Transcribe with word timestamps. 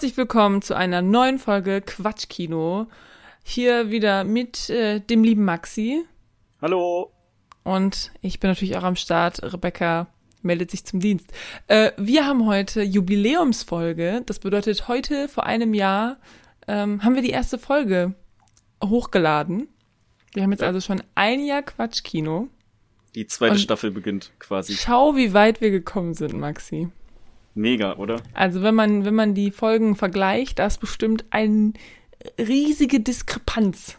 Herzlich 0.00 0.16
willkommen 0.16 0.62
zu 0.62 0.74
einer 0.74 1.02
neuen 1.02 1.38
Folge 1.38 1.82
Quatschkino. 1.82 2.86
Hier 3.44 3.90
wieder 3.90 4.24
mit 4.24 4.70
äh, 4.70 4.98
dem 4.98 5.22
lieben 5.22 5.44
Maxi. 5.44 6.06
Hallo. 6.62 7.12
Und 7.64 8.10
ich 8.22 8.40
bin 8.40 8.48
natürlich 8.48 8.78
auch 8.78 8.82
am 8.82 8.96
Start. 8.96 9.42
Rebecca 9.42 10.06
meldet 10.40 10.70
sich 10.70 10.86
zum 10.86 11.00
Dienst. 11.00 11.30
Äh, 11.66 11.92
wir 11.98 12.24
haben 12.24 12.46
heute 12.46 12.80
Jubiläumsfolge. 12.80 14.22
Das 14.24 14.38
bedeutet, 14.38 14.88
heute 14.88 15.28
vor 15.28 15.44
einem 15.44 15.74
Jahr 15.74 16.16
ähm, 16.66 17.04
haben 17.04 17.14
wir 17.14 17.20
die 17.20 17.28
erste 17.28 17.58
Folge 17.58 18.14
hochgeladen. 18.82 19.68
Wir 20.32 20.44
haben 20.44 20.52
jetzt 20.52 20.62
also 20.62 20.80
schon 20.80 21.02
ein 21.14 21.44
Jahr 21.44 21.60
Quatschkino. 21.60 22.48
Die 23.14 23.26
zweite 23.26 23.52
Und 23.52 23.58
Staffel 23.58 23.90
beginnt 23.90 24.32
quasi. 24.38 24.76
Schau, 24.76 25.14
wie 25.16 25.34
weit 25.34 25.60
wir 25.60 25.70
gekommen 25.70 26.14
sind, 26.14 26.32
Maxi. 26.38 26.88
Mega, 27.54 27.96
oder? 27.96 28.20
Also 28.32 28.62
wenn 28.62 28.74
man, 28.74 29.04
wenn 29.04 29.14
man 29.14 29.34
die 29.34 29.50
Folgen 29.50 29.96
vergleicht, 29.96 30.58
da 30.58 30.66
ist 30.66 30.78
bestimmt 30.78 31.24
eine 31.30 31.72
riesige 32.38 33.00
Diskrepanz. 33.00 33.96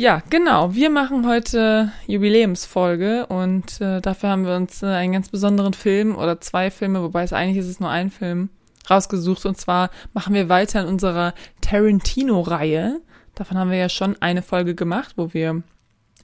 Ja, 0.00 0.22
genau. 0.30 0.76
Wir 0.76 0.90
machen 0.90 1.26
heute 1.26 1.90
Jubiläumsfolge 2.06 3.26
und 3.26 3.80
äh, 3.80 4.00
dafür 4.00 4.28
haben 4.28 4.46
wir 4.46 4.54
uns 4.54 4.80
äh, 4.80 4.86
einen 4.86 5.12
ganz 5.12 5.28
besonderen 5.28 5.74
Film 5.74 6.14
oder 6.14 6.40
zwei 6.40 6.70
Filme, 6.70 7.02
wobei 7.02 7.24
es 7.24 7.32
eigentlich 7.32 7.56
ist 7.56 7.66
es 7.66 7.80
nur 7.80 7.90
ein 7.90 8.12
Film, 8.12 8.48
rausgesucht. 8.88 9.44
Und 9.44 9.58
zwar 9.58 9.90
machen 10.12 10.34
wir 10.34 10.48
weiter 10.48 10.82
in 10.82 10.86
unserer 10.86 11.34
Tarantino-Reihe. 11.62 13.00
Davon 13.34 13.58
haben 13.58 13.72
wir 13.72 13.78
ja 13.78 13.88
schon 13.88 14.14
eine 14.22 14.42
Folge 14.42 14.76
gemacht, 14.76 15.14
wo 15.16 15.34
wir 15.34 15.64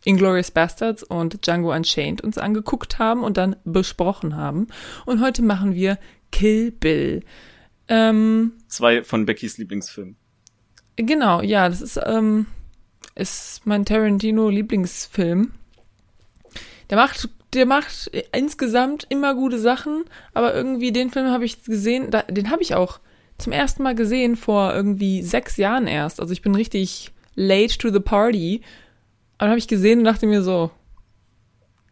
Inglorious 0.04 0.52
Bastards 0.52 1.02
und 1.02 1.44
Django 1.44 1.74
Unchained 1.74 2.20
uns 2.20 2.38
angeguckt 2.38 3.00
haben 3.00 3.24
und 3.24 3.36
dann 3.36 3.56
besprochen 3.64 4.36
haben. 4.36 4.68
Und 5.04 5.20
heute 5.20 5.42
machen 5.42 5.74
wir 5.74 5.98
Kill 6.30 6.70
Bill. 6.70 7.24
Ähm, 7.88 8.52
Zwei 8.68 9.02
von 9.02 9.26
Beckys 9.26 9.58
Lieblingsfilmen. 9.58 10.14
Genau, 10.94 11.42
ja, 11.42 11.68
das 11.68 11.82
ist, 11.82 12.00
ähm, 12.06 12.46
ist 13.14 13.62
mein 13.64 13.84
Tarantino-Lieblingsfilm. 13.84 15.52
Der 16.90 16.98
macht, 16.98 17.28
der 17.54 17.66
macht 17.66 18.10
insgesamt 18.32 19.06
immer 19.08 19.34
gute 19.34 19.58
Sachen, 19.58 20.04
aber 20.32 20.54
irgendwie 20.54 20.92
den 20.92 21.10
Film 21.10 21.28
habe 21.28 21.44
ich 21.44 21.62
gesehen, 21.64 22.10
da, 22.10 22.22
den 22.22 22.50
habe 22.50 22.62
ich 22.62 22.74
auch 22.74 23.00
zum 23.38 23.52
ersten 23.52 23.82
Mal 23.82 23.94
gesehen 23.94 24.36
vor 24.36 24.74
irgendwie 24.74 25.22
sechs 25.22 25.56
Jahren 25.56 25.86
erst. 25.86 26.20
Also 26.20 26.32
ich 26.32 26.42
bin 26.42 26.54
richtig 26.54 27.12
late 27.34 27.78
to 27.78 27.90
the 27.90 28.00
party. 28.00 28.62
Aber 29.38 29.50
habe 29.50 29.58
ich 29.58 29.68
gesehen 29.68 30.00
und 30.00 30.04
dachte 30.04 30.26
mir 30.26 30.42
so, 30.42 30.70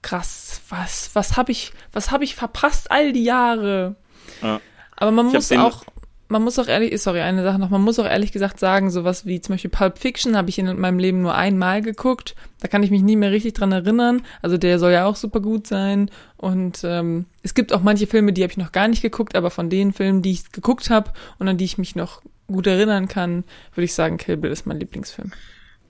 krass, 0.02 0.60
was, 0.68 1.10
was 1.14 1.36
habe 1.36 1.52
ich, 1.52 1.72
was 1.92 2.10
habe 2.10 2.24
ich 2.24 2.34
verpasst 2.34 2.90
all 2.90 3.12
die 3.12 3.24
Jahre? 3.24 3.96
Ja. 4.40 4.60
Aber 4.96 5.10
man 5.10 5.28
ich 5.28 5.34
muss 5.34 5.50
auch, 5.52 5.84
man 6.32 6.43
muss 6.43 6.59
auch 6.59 6.66
ehrlich, 6.66 7.00
sorry, 7.00 7.20
eine 7.20 7.43
Sache 7.43 7.59
noch, 7.59 7.70
man 7.70 7.82
muss 7.82 7.98
auch 7.98 8.06
ehrlich 8.06 8.32
gesagt 8.32 8.59
sagen, 8.59 8.91
sowas 8.91 9.26
wie 9.26 9.41
zum 9.41 9.54
Beispiel 9.54 9.70
Pulp 9.70 9.98
Fiction 9.98 10.37
habe 10.37 10.48
ich 10.48 10.59
in 10.59 10.81
meinem 10.81 10.98
Leben 10.98 11.22
nur 11.22 11.34
einmal 11.34 11.82
geguckt. 11.82 12.34
Da 12.60 12.69
kann 12.69 12.82
ich 12.82 12.91
mich 12.91 13.03
nie 13.03 13.16
mehr 13.16 13.31
richtig 13.31 13.54
dran 13.54 13.70
erinnern. 13.70 14.22
Also 14.41 14.56
der 14.56 14.78
soll 14.78 14.93
ja 14.93 15.04
auch 15.04 15.16
super 15.16 15.41
gut 15.41 15.66
sein. 15.66 16.10
Und 16.37 16.81
ähm, 16.84 17.26
es 17.43 17.54
gibt 17.54 17.72
auch 17.72 17.82
manche 17.82 18.06
Filme, 18.06 18.32
die 18.32 18.43
habe 18.43 18.50
ich 18.50 18.56
noch 18.56 18.72
gar 18.72 18.88
nicht 18.88 19.03
geguckt, 19.03 19.37
aber 19.37 19.50
von 19.50 19.70
den 19.70 19.93
Filmen, 19.93 20.22
die 20.22 20.32
ich 20.32 20.50
geguckt 20.50 20.91
habe 20.91 21.12
und 21.38 21.47
an 21.47 21.59
die 21.59 21.65
ich 21.65 21.78
mich 21.78 21.94
noch 21.94 22.22
gut 22.49 22.66
erinnern 22.66 23.09
kann, 23.09 23.44
würde 23.75 23.84
ich 23.84 23.94
sagen, 23.94 24.16
Kill 24.16 24.38
Bill 24.38 24.50
ist 24.50 24.66
mein 24.66 24.81
Lieblingsfilm. 24.81 25.32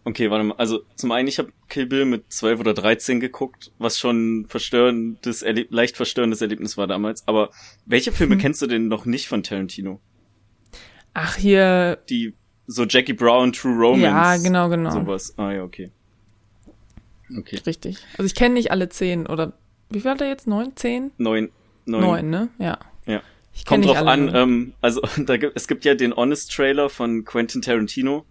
Okay, 0.05 0.31
warte 0.31 0.45
mal. 0.45 0.57
Also 0.57 0.81
zum 0.97 1.13
einen, 1.13 1.29
ich 1.29 1.39
habe 1.39 1.53
Kill 1.69 1.87
Bill 1.87 2.05
mit 2.05 2.33
12 2.33 2.61
oder 2.61 2.75
13 2.75 3.21
geguckt, 3.21 3.71
was 3.79 3.99
schon 3.99 4.47
verstörendes, 4.49 5.45
leicht 5.71 5.97
verstörendes 5.97 6.41
Erlebnis 6.41 6.77
war 6.77 6.89
damals. 6.89 7.27
Aber 7.29 7.51
welche 7.87 8.11
Filme 8.11 8.35
hm. 8.35 8.41
kennst 8.43 8.61
du 8.63 8.67
denn 8.67 8.89
noch 8.89 9.05
nicht 9.05 9.29
von 9.29 9.43
Tarantino? 9.43 10.01
Ach, 11.15 11.37
hier. 11.37 11.99
Die, 12.09 12.35
so 12.67 12.85
Jackie 12.85 13.13
Brown, 13.13 13.53
True 13.53 13.75
Romance. 13.75 14.03
Ja, 14.03 14.37
genau, 14.37 14.69
genau. 14.69 14.91
Sowas. 14.91 15.35
Ah, 15.37 15.53
ja, 15.53 15.63
okay. 15.63 15.91
Okay. 17.37 17.61
Richtig. 17.67 17.99
Also 18.19 18.25
ich 18.25 18.35
kenne 18.35 18.55
nicht 18.55 18.71
alle 18.71 18.89
zehn 18.89 19.27
oder, 19.27 19.53
wie 19.91 20.01
viel 20.01 20.11
hat 20.11 20.21
er 20.21 20.29
jetzt? 20.29 20.47
Neun? 20.47 20.77
Zehn? 20.77 21.13
Neun. 21.19 21.51
Neun, 21.87 22.03
Neun 22.03 22.31
ne? 22.31 22.49
Ja. 22.59 22.79
Ja. 23.07 23.23
Ich 23.55 23.65
Kommt 23.65 23.85
drauf 23.85 23.99
an, 23.99 24.35
ähm, 24.35 24.75
also 24.81 25.03
da 25.27 25.37
gibt, 25.37 25.57
es 25.57 25.69
gibt 25.69 25.85
ja 25.85 25.95
den 25.95 26.15
Honest 26.15 26.53
Trailer 26.53 26.89
von 26.89 27.25
Quentin 27.25 27.63
Tarantino 27.63 28.25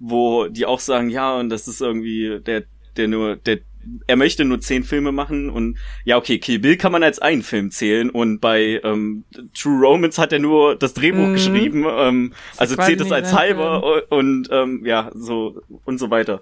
wo 0.00 0.48
die 0.48 0.66
auch 0.66 0.80
sagen, 0.80 1.10
ja, 1.10 1.38
und 1.38 1.50
das 1.50 1.68
ist 1.68 1.80
irgendwie 1.80 2.40
der, 2.40 2.64
der 2.96 3.06
nur, 3.06 3.36
der, 3.36 3.58
er 4.06 4.16
möchte 4.16 4.44
nur 4.44 4.60
zehn 4.60 4.84
Filme 4.84 5.12
machen 5.12 5.50
und 5.50 5.78
ja, 6.04 6.16
okay, 6.16 6.38
Kill 6.38 6.58
Bill 6.58 6.76
kann 6.76 6.92
man 6.92 7.02
als 7.02 7.18
einen 7.18 7.42
Film 7.42 7.70
zählen 7.70 8.10
und 8.10 8.40
bei 8.40 8.80
ähm, 8.84 9.24
True 9.58 9.80
Romance 9.80 10.20
hat 10.20 10.32
er 10.32 10.38
nur 10.38 10.76
das 10.76 10.94
Drehbuch 10.94 11.28
mhm. 11.28 11.32
geschrieben, 11.32 11.86
ähm, 11.88 12.32
also 12.56 12.76
zählt 12.76 13.00
es 13.00 13.12
als 13.12 13.32
halber 13.32 13.82
Film. 13.82 14.04
und 14.10 14.48
ähm, 14.50 14.82
ja, 14.84 15.10
so 15.14 15.62
und 15.84 15.98
so 15.98 16.10
weiter. 16.10 16.40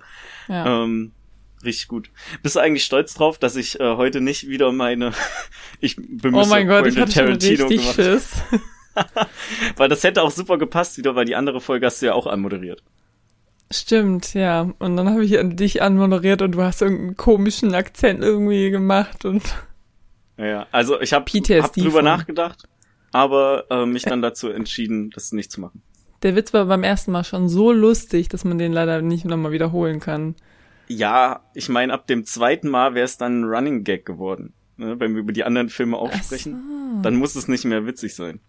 Ja. 0.48 0.84
Ähm, 0.84 1.12
richtig 1.65 1.88
gut. 1.88 2.10
Bist 2.43 2.56
du 2.56 2.60
eigentlich 2.60 2.84
stolz 2.84 3.15
drauf, 3.15 3.38
dass 3.38 3.56
ich 3.56 3.78
äh, 3.78 3.97
heute 3.97 4.21
nicht 4.21 4.48
wieder 4.48 4.72
meine 4.72 5.12
ich 5.81 5.97
bemüße 5.97 6.47
Oh 6.47 6.48
mein 6.48 6.66
Gott, 6.66 6.87
ich 6.87 6.97
hatte 6.97 7.12
Tarantino 7.12 7.56
schon 7.56 7.69
richtig 7.69 7.97
gemacht. 7.97 7.97
Schiss. 7.97 8.43
weil 9.77 9.88
das 9.88 10.03
hätte 10.03 10.22
auch 10.22 10.31
super 10.31 10.59
gepasst 10.59 10.98
wieder, 10.98 11.15
weil 11.15 11.25
die 11.25 11.37
andere 11.37 11.60
Folge 11.60 11.87
hast 11.87 12.03
du 12.03 12.06
ja 12.06 12.15
auch 12.15 12.27
anmoderiert. 12.27 12.82
Stimmt, 13.71 14.34
ja. 14.34 14.73
Und 14.79 14.97
dann 14.97 15.11
habe 15.11 15.25
ich 15.25 15.39
an 15.39 15.56
dich 15.56 15.83
anmoderiert 15.83 16.41
und 16.41 16.53
du 16.53 16.62
hast 16.62 16.81
irgendeinen 16.81 17.17
komischen 17.17 17.75
Akzent 17.75 18.23
irgendwie 18.23 18.71
gemacht 18.71 19.25
und. 19.25 19.43
Ja, 20.39 20.67
also 20.73 21.01
ich 21.01 21.12
habe 21.12 21.31
hab 21.31 21.73
drüber 21.75 21.91
von. 21.91 22.05
nachgedacht, 22.05 22.69
aber 23.12 23.67
äh, 23.71 23.84
mich 23.84 24.03
dann 24.05 24.23
dazu 24.23 24.49
entschieden, 24.49 25.11
das 25.11 25.33
nicht 25.33 25.53
zu 25.53 25.61
machen. 25.61 25.83
Der 26.23 26.34
Witz 26.34 26.53
war 26.53 26.65
beim 26.67 26.83
ersten 26.83 27.12
Mal 27.12 27.25
schon 27.25 27.49
so 27.49 27.71
lustig, 27.73 28.28
dass 28.28 28.45
man 28.45 28.59
den 28.59 28.73
leider 28.73 29.03
nicht 29.03 29.25
nochmal 29.25 29.53
wiederholen 29.53 30.01
kann. 30.01 30.34
Ja, 30.89 31.42
ich 31.54 31.69
meine, 31.69 31.92
ab 31.92 32.07
dem 32.07 32.25
zweiten 32.25 32.69
Mal 32.69 32.95
wäre 32.95 33.04
es 33.04 33.19
dann 33.19 33.42
ein 33.42 33.45
Running 33.45 33.84
Gag 33.84 34.07
geworden. 34.07 34.54
Ne? 34.78 34.98
Wenn 34.98 35.15
wir 35.15 35.21
über 35.21 35.33
die 35.33 35.45
anderen 35.45 35.69
Filme 35.69 35.98
auch 35.98 36.10
Ach 36.13 36.22
sprechen, 36.22 36.95
so. 36.97 37.03
dann 37.03 37.16
muss 37.16 37.37
es 37.37 37.47
nicht 37.47 37.65
mehr 37.65 37.87
witzig 37.87 38.15
sein. 38.15 38.41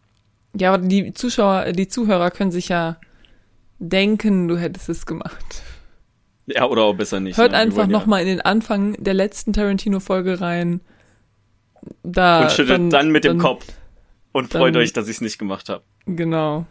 Ja, 0.55 0.73
aber 0.73 0.83
die 0.83 1.13
Zuschauer, 1.13 1.73
die 1.73 1.87
Zuhörer 1.87 2.31
können 2.31 2.51
sich 2.51 2.69
ja 2.69 2.97
denken, 3.79 4.47
du 4.47 4.57
hättest 4.57 4.89
es 4.89 5.05
gemacht. 5.05 5.63
Ja, 6.45 6.65
oder 6.65 6.83
auch 6.83 6.95
besser 6.95 7.19
nicht. 7.19 7.37
Hört 7.37 7.51
ne? 7.51 7.57
einfach 7.57 7.87
nochmal 7.87 8.21
ja. 8.21 8.23
in 8.23 8.37
den 8.37 8.41
Anfang 8.41 8.93
der 9.01 9.13
letzten 9.13 9.53
Tarantino-Folge 9.53 10.41
rein. 10.41 10.81
Da, 12.03 12.41
und 12.41 12.51
schüttelt 12.51 12.69
dann, 12.69 12.89
dann 12.89 13.11
mit 13.11 13.23
dem 13.23 13.37
Kopf 13.37 13.65
und 14.31 14.51
freut 14.51 14.75
euch, 14.75 14.93
dass 14.93 15.07
ich 15.07 15.17
es 15.17 15.21
nicht 15.21 15.37
gemacht 15.37 15.69
habe. 15.69 15.83
Genau. 16.05 16.65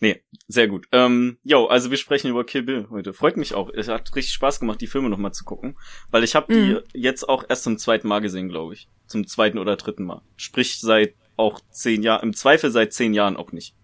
Nee, 0.00 0.22
sehr 0.48 0.66
gut. 0.68 0.86
Ähm, 0.92 1.38
jo, 1.44 1.66
also 1.66 1.90
wir 1.90 1.96
sprechen 1.96 2.28
über 2.28 2.44
Kill 2.44 2.62
Bill 2.62 2.88
heute. 2.90 3.12
Freut 3.12 3.36
mich 3.36 3.54
auch. 3.54 3.70
Es 3.70 3.88
hat 3.88 4.14
richtig 4.14 4.34
Spaß 4.34 4.60
gemacht, 4.60 4.80
die 4.80 4.86
Filme 4.86 5.08
nochmal 5.08 5.32
zu 5.32 5.44
gucken. 5.44 5.76
Weil 6.10 6.24
ich 6.24 6.34
habe 6.34 6.52
die 6.52 6.74
mhm. 6.74 6.80
jetzt 6.92 7.28
auch 7.28 7.44
erst 7.48 7.62
zum 7.62 7.78
zweiten 7.78 8.08
Mal 8.08 8.20
gesehen, 8.20 8.48
glaube 8.48 8.74
ich. 8.74 8.88
Zum 9.06 9.26
zweiten 9.26 9.58
oder 9.58 9.76
dritten 9.76 10.04
Mal. 10.04 10.22
Sprich 10.36 10.80
seit 10.80 11.14
auch 11.36 11.60
zehn 11.70 12.02
Jahren, 12.02 12.22
im 12.22 12.34
Zweifel 12.34 12.70
seit 12.70 12.92
zehn 12.92 13.14
Jahren 13.14 13.36
auch 13.36 13.52
nicht. 13.52 13.74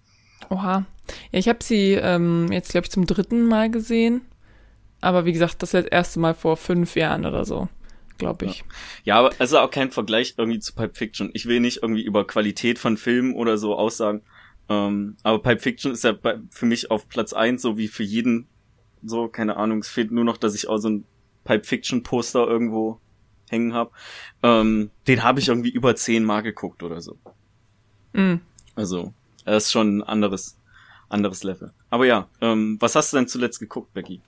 Oha. 0.50 0.84
Ja, 1.32 1.38
ich 1.38 1.48
habe 1.48 1.62
sie 1.62 1.92
ähm, 1.92 2.48
jetzt, 2.52 2.72
glaube 2.72 2.84
ich, 2.84 2.90
zum 2.90 3.06
dritten 3.06 3.46
Mal 3.46 3.70
gesehen. 3.70 4.22
Aber 5.00 5.24
wie 5.24 5.32
gesagt, 5.32 5.62
das 5.62 5.72
ist 5.72 5.84
das 5.84 5.90
erste 5.90 6.20
Mal 6.20 6.34
vor 6.34 6.56
fünf 6.56 6.94
Jahren 6.94 7.24
oder 7.24 7.44
so, 7.44 7.68
glaube 8.18 8.44
ich. 8.46 8.58
Ja. 8.58 8.64
ja, 9.04 9.18
aber 9.18 9.30
also 9.38 9.58
auch 9.58 9.70
kein 9.70 9.90
Vergleich 9.90 10.34
irgendwie 10.36 10.58
zu 10.58 10.74
Pipe 10.74 10.94
Fiction. 10.94 11.30
Ich 11.32 11.46
will 11.46 11.60
nicht 11.60 11.82
irgendwie 11.82 12.02
über 12.02 12.26
Qualität 12.26 12.78
von 12.78 12.96
Filmen 12.96 13.34
oder 13.34 13.56
so 13.56 13.76
aussagen. 13.76 14.22
Ähm, 14.68 15.16
aber 15.22 15.40
Pipe 15.40 15.60
Fiction 15.60 15.92
ist 15.92 16.04
ja 16.04 16.14
für 16.50 16.66
mich 16.66 16.90
auf 16.90 17.08
Platz 17.08 17.32
eins, 17.32 17.62
so 17.62 17.78
wie 17.78 17.88
für 17.88 18.02
jeden. 18.02 18.46
So, 19.02 19.28
keine 19.28 19.56
Ahnung, 19.56 19.78
es 19.78 19.88
fehlt 19.88 20.10
nur 20.10 20.24
noch, 20.24 20.36
dass 20.36 20.54
ich 20.54 20.68
auch 20.68 20.76
so 20.76 20.90
ein 20.90 21.04
Pipe 21.44 21.64
Fiction 21.64 22.02
Poster 22.02 22.46
irgendwo 22.46 23.00
hängen 23.48 23.72
habe. 23.72 23.90
Ähm, 24.42 24.90
den 25.06 25.22
habe 25.22 25.40
ich 25.40 25.48
irgendwie 25.48 25.70
über 25.70 25.96
zehn 25.96 26.24
Mal 26.24 26.42
geguckt 26.42 26.82
oder 26.82 27.00
so. 27.00 27.18
Mhm. 28.12 28.42
Also, 28.74 29.14
das 29.44 29.64
ist 29.66 29.72
schon 29.72 29.98
ein 29.98 30.02
anderes, 30.02 30.56
anderes 31.08 31.42
Level. 31.42 31.72
Aber 31.90 32.06
ja, 32.06 32.28
ähm, 32.40 32.76
was 32.80 32.94
hast 32.94 33.12
du 33.12 33.16
denn 33.16 33.28
zuletzt 33.28 33.60
geguckt, 33.60 33.92
Becky? 33.94 34.20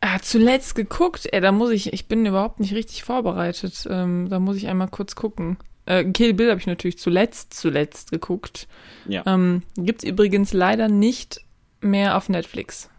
Ah, 0.00 0.18
zuletzt 0.20 0.74
geguckt? 0.74 1.26
Ey, 1.32 1.40
da 1.40 1.52
muss 1.52 1.70
ich, 1.70 1.92
ich 1.92 2.06
bin 2.06 2.26
überhaupt 2.26 2.60
nicht 2.60 2.74
richtig 2.74 3.04
vorbereitet. 3.04 3.86
Ähm, 3.88 4.28
da 4.28 4.38
muss 4.38 4.56
ich 4.56 4.68
einmal 4.68 4.88
kurz 4.88 5.16
gucken. 5.16 5.56
Äh, 5.86 6.04
Kill 6.04 6.34
Bill 6.34 6.50
habe 6.50 6.60
ich 6.60 6.66
natürlich 6.66 6.98
zuletzt, 6.98 7.54
zuletzt 7.54 8.10
geguckt. 8.10 8.68
Ja. 9.06 9.22
Ähm, 9.26 9.62
gibt's 9.76 10.04
übrigens 10.04 10.52
leider 10.52 10.88
nicht 10.88 11.40
mehr 11.80 12.16
auf 12.16 12.28
Netflix. 12.28 12.90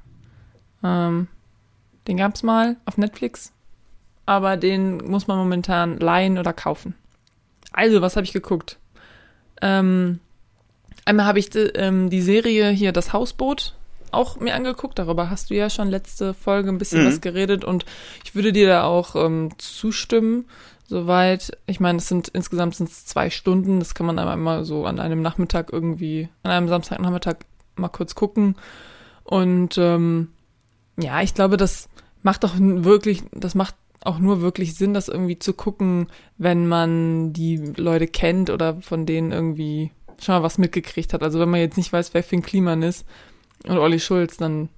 Ähm, 0.84 1.28
den 2.08 2.18
gab's 2.18 2.44
mal 2.44 2.78
auf 2.86 2.98
Netflix, 2.98 3.52
aber 4.26 4.58
den 4.58 4.98
muss 4.98 5.28
man 5.28 5.38
momentan 5.38 6.00
leihen 6.00 6.38
oder 6.38 6.54
kaufen. 6.54 6.96
Also, 7.72 8.02
was 8.02 8.16
habe 8.16 8.26
ich 8.26 8.34
geguckt? 8.34 8.80
Ähm, 9.62 10.20
einmal 11.06 11.25
habe 11.25 11.40
ich 11.40 11.50
die, 11.50 11.60
ähm, 11.60 12.10
die 12.10 12.22
Serie 12.22 12.69
hier 12.69 12.92
Das 12.92 13.13
Hausboot 13.13 13.74
auch 14.12 14.40
mir 14.40 14.56
angeguckt. 14.56 14.98
Darüber 14.98 15.30
hast 15.30 15.50
du 15.50 15.56
ja 15.56 15.69
schon 15.69 15.90
letzte 15.90 16.34
Folge 16.34 16.69
ein 16.69 16.78
bisschen 16.78 17.04
mhm. 17.04 17.07
was 17.07 17.22
geredet 17.22 17.63
und 17.63 17.86
ich 18.24 18.36
würde 18.36 18.52
dir 18.52 18.68
da 18.68 18.84
auch 18.84 19.16
ähm, 19.16 19.52
zustimmen. 19.57 20.46
Soweit, 20.88 21.57
ich 21.66 21.80
meine, 21.80 21.98
es 21.98 22.07
sind 22.07 22.28
insgesamt 22.30 22.75
sind 22.75 22.90
es 22.90 23.06
zwei 23.06 23.30
Stunden. 23.30 23.80
Das 23.80 23.96
kann 23.96 24.06
man 24.06 24.19
einmal 24.19 24.66
so 24.66 24.86
an 24.86 25.00
einem 25.00 25.22
Nachmittag 25.22 25.74
irgendwie, 25.74 26.30
an 26.44 26.52
einem 26.52 26.68
Samstagnachmittag 26.68 27.38
mal 27.75 27.90
kurz 27.90 28.16
gucken. 28.16 28.56
Und 29.24 29.78
ähm, 29.78 30.30
ja, 30.98 31.22
ich 31.22 31.34
glaube, 31.34 31.57
das 31.57 31.90
macht 32.22 32.46
auch 32.46 32.54
wirklich, 32.57 33.24
das 33.31 33.56
macht 33.56 33.75
auch 34.04 34.19
nur 34.19 34.42
wirklich 34.42 34.75
Sinn, 34.75 34.94
das 34.94 35.07
irgendwie 35.07 35.40
zu 35.40 35.54
gucken, 35.54 36.07
wenn 36.38 36.68
man 36.68 37.34
die 37.34 37.57
Leute 37.57 38.07
kennt 38.07 38.52
oder 38.52 38.75
von 38.81 39.07
denen 39.07 39.31
irgendwie 39.31 39.92
schon 40.20 40.36
mal 40.36 40.44
was 40.44 40.58
mitgekriegt 40.58 41.14
hat. 41.14 41.24
Also 41.24 41.40
wenn 41.40 41.50
man 41.50 41.60
jetzt 41.60 41.78
nicht 41.78 41.92
weiß, 41.92 42.14
wer 42.14 42.24
Finn 42.24 42.42
Kliman 42.42 42.84
ist 42.84 43.06
und 43.68 43.78
Olli 43.78 44.00
Schulz, 44.00 44.38
dann 44.38 44.70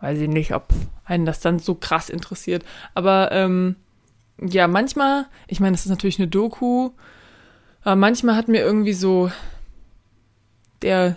weiß 0.00 0.18
ich 0.18 0.28
nicht, 0.28 0.54
ob 0.54 0.68
einen 1.04 1.26
das 1.26 1.40
dann 1.40 1.58
so 1.58 1.74
krass 1.74 2.08
interessiert. 2.08 2.64
Aber 2.94 3.32
ähm, 3.32 3.76
ja, 4.40 4.68
manchmal, 4.68 5.26
ich 5.48 5.60
meine, 5.60 5.72
das 5.72 5.84
ist 5.84 5.90
natürlich 5.90 6.18
eine 6.18 6.28
Doku, 6.28 6.90
aber 7.82 7.96
manchmal 7.96 8.36
hat 8.36 8.48
mir 8.48 8.60
irgendwie 8.60 8.92
so 8.92 9.30
der 10.82 11.16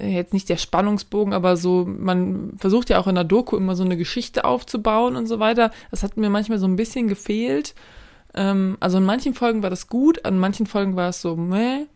jetzt 0.00 0.32
nicht 0.32 0.48
der 0.48 0.56
Spannungsbogen, 0.56 1.32
aber 1.32 1.56
so, 1.56 1.84
man 1.86 2.54
versucht 2.56 2.90
ja 2.90 2.98
auch 2.98 3.06
in 3.06 3.14
der 3.14 3.24
Doku 3.24 3.56
immer 3.56 3.76
so 3.76 3.84
eine 3.84 3.96
Geschichte 3.96 4.44
aufzubauen 4.44 5.16
und 5.16 5.26
so 5.26 5.38
weiter. 5.38 5.70
Das 5.90 6.02
hat 6.02 6.16
mir 6.16 6.30
manchmal 6.30 6.58
so 6.58 6.66
ein 6.66 6.76
bisschen 6.76 7.08
gefehlt. 7.08 7.74
Ähm, 8.34 8.76
also 8.80 8.98
in 8.98 9.04
manchen 9.04 9.34
Folgen 9.34 9.62
war 9.62 9.70
das 9.70 9.88
gut, 9.88 10.24
an 10.24 10.38
manchen 10.38 10.66
Folgen 10.66 10.96
war 10.96 11.10
es 11.10 11.20
so 11.20 11.36
meh. 11.36 11.86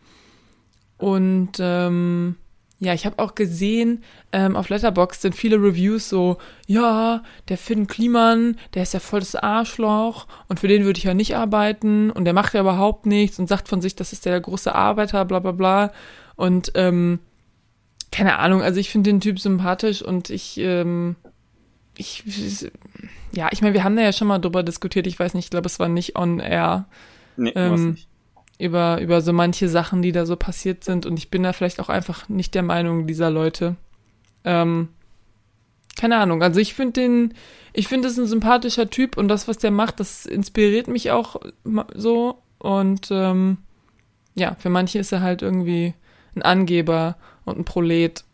Und 0.98 1.52
ähm, 1.60 2.36
ja, 2.78 2.92
ich 2.92 3.06
habe 3.06 3.18
auch 3.18 3.34
gesehen, 3.34 4.02
ähm, 4.32 4.54
auf 4.54 4.68
Letterboxd 4.68 5.22
sind 5.22 5.34
viele 5.34 5.56
Reviews 5.56 6.10
so, 6.10 6.36
ja, 6.66 7.22
der 7.48 7.56
Finn 7.56 7.86
Kliman, 7.86 8.58
der 8.74 8.82
ist 8.82 8.92
ja 8.92 9.00
voll 9.00 9.20
das 9.20 9.34
Arschloch 9.34 10.26
und 10.48 10.60
für 10.60 10.68
den 10.68 10.84
würde 10.84 10.98
ich 10.98 11.04
ja 11.04 11.14
nicht 11.14 11.36
arbeiten 11.36 12.10
und 12.10 12.26
der 12.26 12.34
macht 12.34 12.52
ja 12.52 12.60
überhaupt 12.60 13.06
nichts 13.06 13.38
und 13.38 13.48
sagt 13.48 13.68
von 13.68 13.80
sich, 13.80 13.96
das 13.96 14.12
ist 14.12 14.26
der 14.26 14.38
große 14.38 14.74
Arbeiter, 14.74 15.24
bla 15.24 15.38
bla 15.38 15.52
bla. 15.52 15.92
Und 16.36 16.72
ähm, 16.74 17.20
keine 18.12 18.38
Ahnung, 18.38 18.60
also 18.60 18.78
ich 18.78 18.90
finde 18.90 19.10
den 19.10 19.20
Typ 19.20 19.40
sympathisch 19.40 20.02
und 20.02 20.28
ich, 20.28 20.58
ähm, 20.58 21.16
ich, 21.96 22.24
ja, 23.32 23.48
ich 23.52 23.62
meine, 23.62 23.72
wir 23.72 23.84
haben 23.84 23.96
da 23.96 24.02
ja 24.02 24.12
schon 24.12 24.28
mal 24.28 24.38
drüber 24.38 24.62
diskutiert, 24.62 25.06
ich 25.06 25.18
weiß 25.18 25.32
nicht, 25.32 25.46
ich 25.46 25.50
glaube, 25.50 25.66
es 25.66 25.78
war 25.78 25.88
nicht 25.88 26.16
on 26.16 26.40
air. 26.40 26.86
Nee, 27.38 27.52
ähm, 27.54 27.92
nicht. 27.92 28.08
Über, 28.58 29.00
über 29.00 29.20
so 29.20 29.32
manche 29.32 29.68
Sachen, 29.68 30.00
die 30.00 30.12
da 30.12 30.24
so 30.24 30.36
passiert 30.36 30.82
sind 30.82 31.04
und 31.04 31.18
ich 31.18 31.30
bin 31.30 31.42
da 31.42 31.52
vielleicht 31.52 31.78
auch 31.78 31.90
einfach 31.90 32.28
nicht 32.28 32.54
der 32.54 32.62
Meinung 32.62 33.06
dieser 33.06 33.30
Leute. 33.30 33.76
Ähm, 34.44 34.88
keine 35.96 36.16
Ahnung, 36.16 36.42
also 36.42 36.60
ich 36.60 36.74
finde 36.74 37.00
den, 37.00 37.34
ich 37.74 37.88
finde, 37.88 38.08
es 38.08 38.18
ein 38.18 38.26
sympathischer 38.26 38.88
Typ 38.88 39.16
und 39.18 39.28
das, 39.28 39.46
was 39.48 39.58
der 39.58 39.70
macht, 39.70 40.00
das 40.00 40.24
inspiriert 40.24 40.88
mich 40.88 41.10
auch 41.10 41.36
so 41.94 42.38
und 42.58 43.08
ähm, 43.10 43.58
ja, 44.34 44.54
für 44.58 44.70
manche 44.70 44.98
ist 44.98 45.12
er 45.12 45.22
halt 45.22 45.42
irgendwie 45.42 45.94
ein 46.36 46.42
Angeber 46.42 47.16
und 47.44 47.58
ein 47.58 47.64
Prolet. 47.64 48.24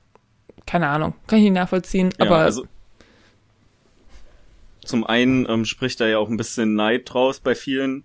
Keine 0.67 0.89
Ahnung, 0.89 1.15
kann 1.27 1.39
ich 1.39 1.45
nicht 1.45 1.55
nachvollziehen, 1.55 2.11
ja, 2.19 2.27
aber. 2.27 2.39
Also, 2.39 2.67
zum 4.85 5.07
einen 5.07 5.49
ähm, 5.49 5.65
spricht 5.65 6.01
da 6.01 6.07
ja 6.07 6.19
auch 6.19 6.29
ein 6.29 6.37
bisschen 6.37 6.75
Neid 6.75 7.13
draus 7.13 7.41
bei 7.41 7.55
vielen. 7.55 8.05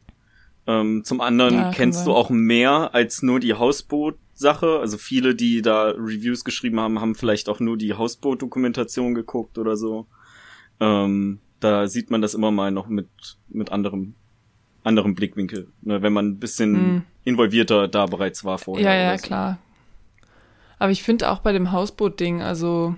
Ähm, 0.67 1.03
zum 1.03 1.21
anderen 1.21 1.55
ja, 1.55 1.71
kennst 1.71 2.05
du 2.05 2.13
auch 2.13 2.29
mehr 2.29 2.93
als 2.93 3.23
nur 3.23 3.39
die 3.39 3.53
Hausboot-Sache. 3.53 4.79
Also 4.79 4.97
viele, 4.97 5.33
die 5.33 5.61
da 5.61 5.91
Reviews 5.91 6.43
geschrieben 6.43 6.79
haben, 6.79 6.99
haben 6.99 7.15
vielleicht 7.15 7.47
auch 7.49 7.59
nur 7.59 7.77
die 7.77 7.93
Hausboot-Dokumentation 7.93 9.15
geguckt 9.15 9.57
oder 9.57 9.77
so. 9.77 10.07
Ähm, 10.79 11.39
da 11.59 11.87
sieht 11.87 12.11
man 12.11 12.21
das 12.21 12.33
immer 12.33 12.51
mal 12.51 12.71
noch 12.71 12.87
mit, 12.87 13.07
mit 13.47 13.71
anderem, 13.71 14.13
anderem 14.83 15.15
Blickwinkel, 15.15 15.69
ne, 15.81 16.01
wenn 16.01 16.13
man 16.13 16.27
ein 16.27 16.39
bisschen 16.39 16.97
mm. 16.97 17.03
involvierter 17.23 17.87
da 17.87 18.05
bereits 18.05 18.43
war 18.43 18.59
vorher. 18.59 18.85
Ja, 18.85 19.11
ja, 19.11 19.17
so. 19.17 19.25
klar, 19.25 19.57
aber 20.79 20.91
ich 20.91 21.03
finde 21.03 21.29
auch 21.31 21.39
bei 21.39 21.51
dem 21.51 21.71
Hausboot-Ding, 21.71 22.41
also 22.41 22.95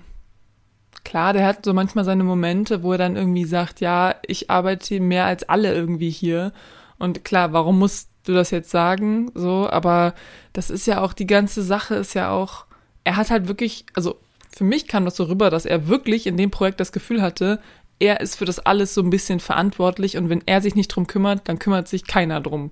klar, 1.04 1.32
der 1.32 1.46
hat 1.46 1.64
so 1.64 1.72
manchmal 1.72 2.04
seine 2.04 2.24
Momente, 2.24 2.82
wo 2.82 2.92
er 2.92 2.98
dann 2.98 3.16
irgendwie 3.16 3.44
sagt, 3.44 3.80
ja, 3.80 4.16
ich 4.26 4.50
arbeite 4.50 5.00
mehr 5.00 5.24
als 5.24 5.48
alle 5.48 5.74
irgendwie 5.74 6.10
hier. 6.10 6.52
Und 7.00 7.24
klar, 7.24 7.52
warum 7.52 7.78
musst 7.78 8.10
du 8.24 8.34
das 8.34 8.50
jetzt 8.50 8.70
sagen? 8.70 9.32
So, 9.34 9.68
aber 9.68 10.14
das 10.52 10.70
ist 10.70 10.86
ja 10.86 11.00
auch, 11.00 11.12
die 11.12 11.26
ganze 11.26 11.62
Sache 11.62 11.96
ist 11.96 12.14
ja 12.14 12.30
auch, 12.30 12.66
er 13.02 13.16
hat 13.16 13.30
halt 13.30 13.48
wirklich, 13.48 13.86
also 13.94 14.16
für 14.54 14.64
mich 14.64 14.86
kam 14.86 15.06
das 15.06 15.16
so 15.16 15.24
rüber, 15.24 15.50
dass 15.50 15.64
er 15.64 15.88
wirklich 15.88 16.26
in 16.26 16.36
dem 16.36 16.50
Projekt 16.50 16.78
das 16.78 16.92
Gefühl 16.92 17.22
hatte, 17.22 17.58
er 17.98 18.20
ist 18.20 18.36
für 18.36 18.44
das 18.44 18.58
alles 18.58 18.94
so 18.94 19.02
ein 19.02 19.10
bisschen 19.10 19.40
verantwortlich 19.40 20.16
und 20.16 20.28
wenn 20.28 20.42
er 20.46 20.60
sich 20.60 20.74
nicht 20.74 20.88
drum 20.88 21.06
kümmert, 21.06 21.48
dann 21.48 21.58
kümmert 21.58 21.88
sich 21.88 22.06
keiner 22.06 22.40
drum. 22.40 22.70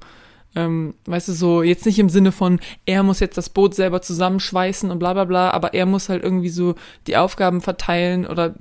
Ähm, 0.55 0.95
weißt 1.07 1.29
du, 1.29 1.33
so 1.33 1.63
jetzt 1.63 1.87
nicht 1.87 1.99
im 1.99 2.09
Sinne 2.09 2.33
von, 2.33 2.61
er 2.85 3.03
muss 3.03 3.21
jetzt 3.21 3.39
das 3.39 3.49
Boot 3.49 3.75
selber 3.75 4.03
zusammenschweißen 4.03 4.91
und 4.91 4.99
bla 4.99 5.15
bla 5.15 5.25
bla, 5.25 5.51
aber 5.51 5.75
er 5.75 5.87
muss 5.87 6.09
halt 6.09 6.23
irgendwie 6.23 6.49
so 6.49 6.75
die 7.07 7.17
Aufgaben 7.17 7.61
verteilen 7.61 8.27
oder 8.27 8.55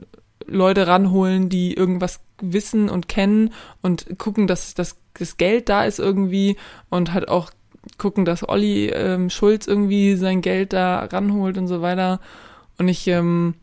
Leute 0.46 0.88
ranholen, 0.88 1.50
die 1.50 1.74
irgendwas 1.74 2.22
wissen 2.42 2.90
und 2.90 3.08
kennen 3.08 3.54
und 3.82 4.18
gucken, 4.18 4.48
dass 4.48 4.74
das, 4.74 4.98
das 5.14 5.38
Geld 5.38 5.70
da 5.70 5.86
ist 5.86 6.00
irgendwie 6.00 6.58
und 6.90 7.14
halt 7.14 7.28
auch 7.28 7.52
gucken, 7.98 8.26
dass 8.26 8.48
Olli 8.48 8.88
ähm, 8.88 9.30
Schulz 9.30 9.68
irgendwie 9.68 10.16
sein 10.16 10.42
Geld 10.42 10.74
da 10.74 11.00
ranholt 11.06 11.58
und 11.58 11.68
so 11.68 11.82
weiter. 11.82 12.20
Und 12.78 12.88
ich, 12.90 13.08
ähm, 13.08 13.56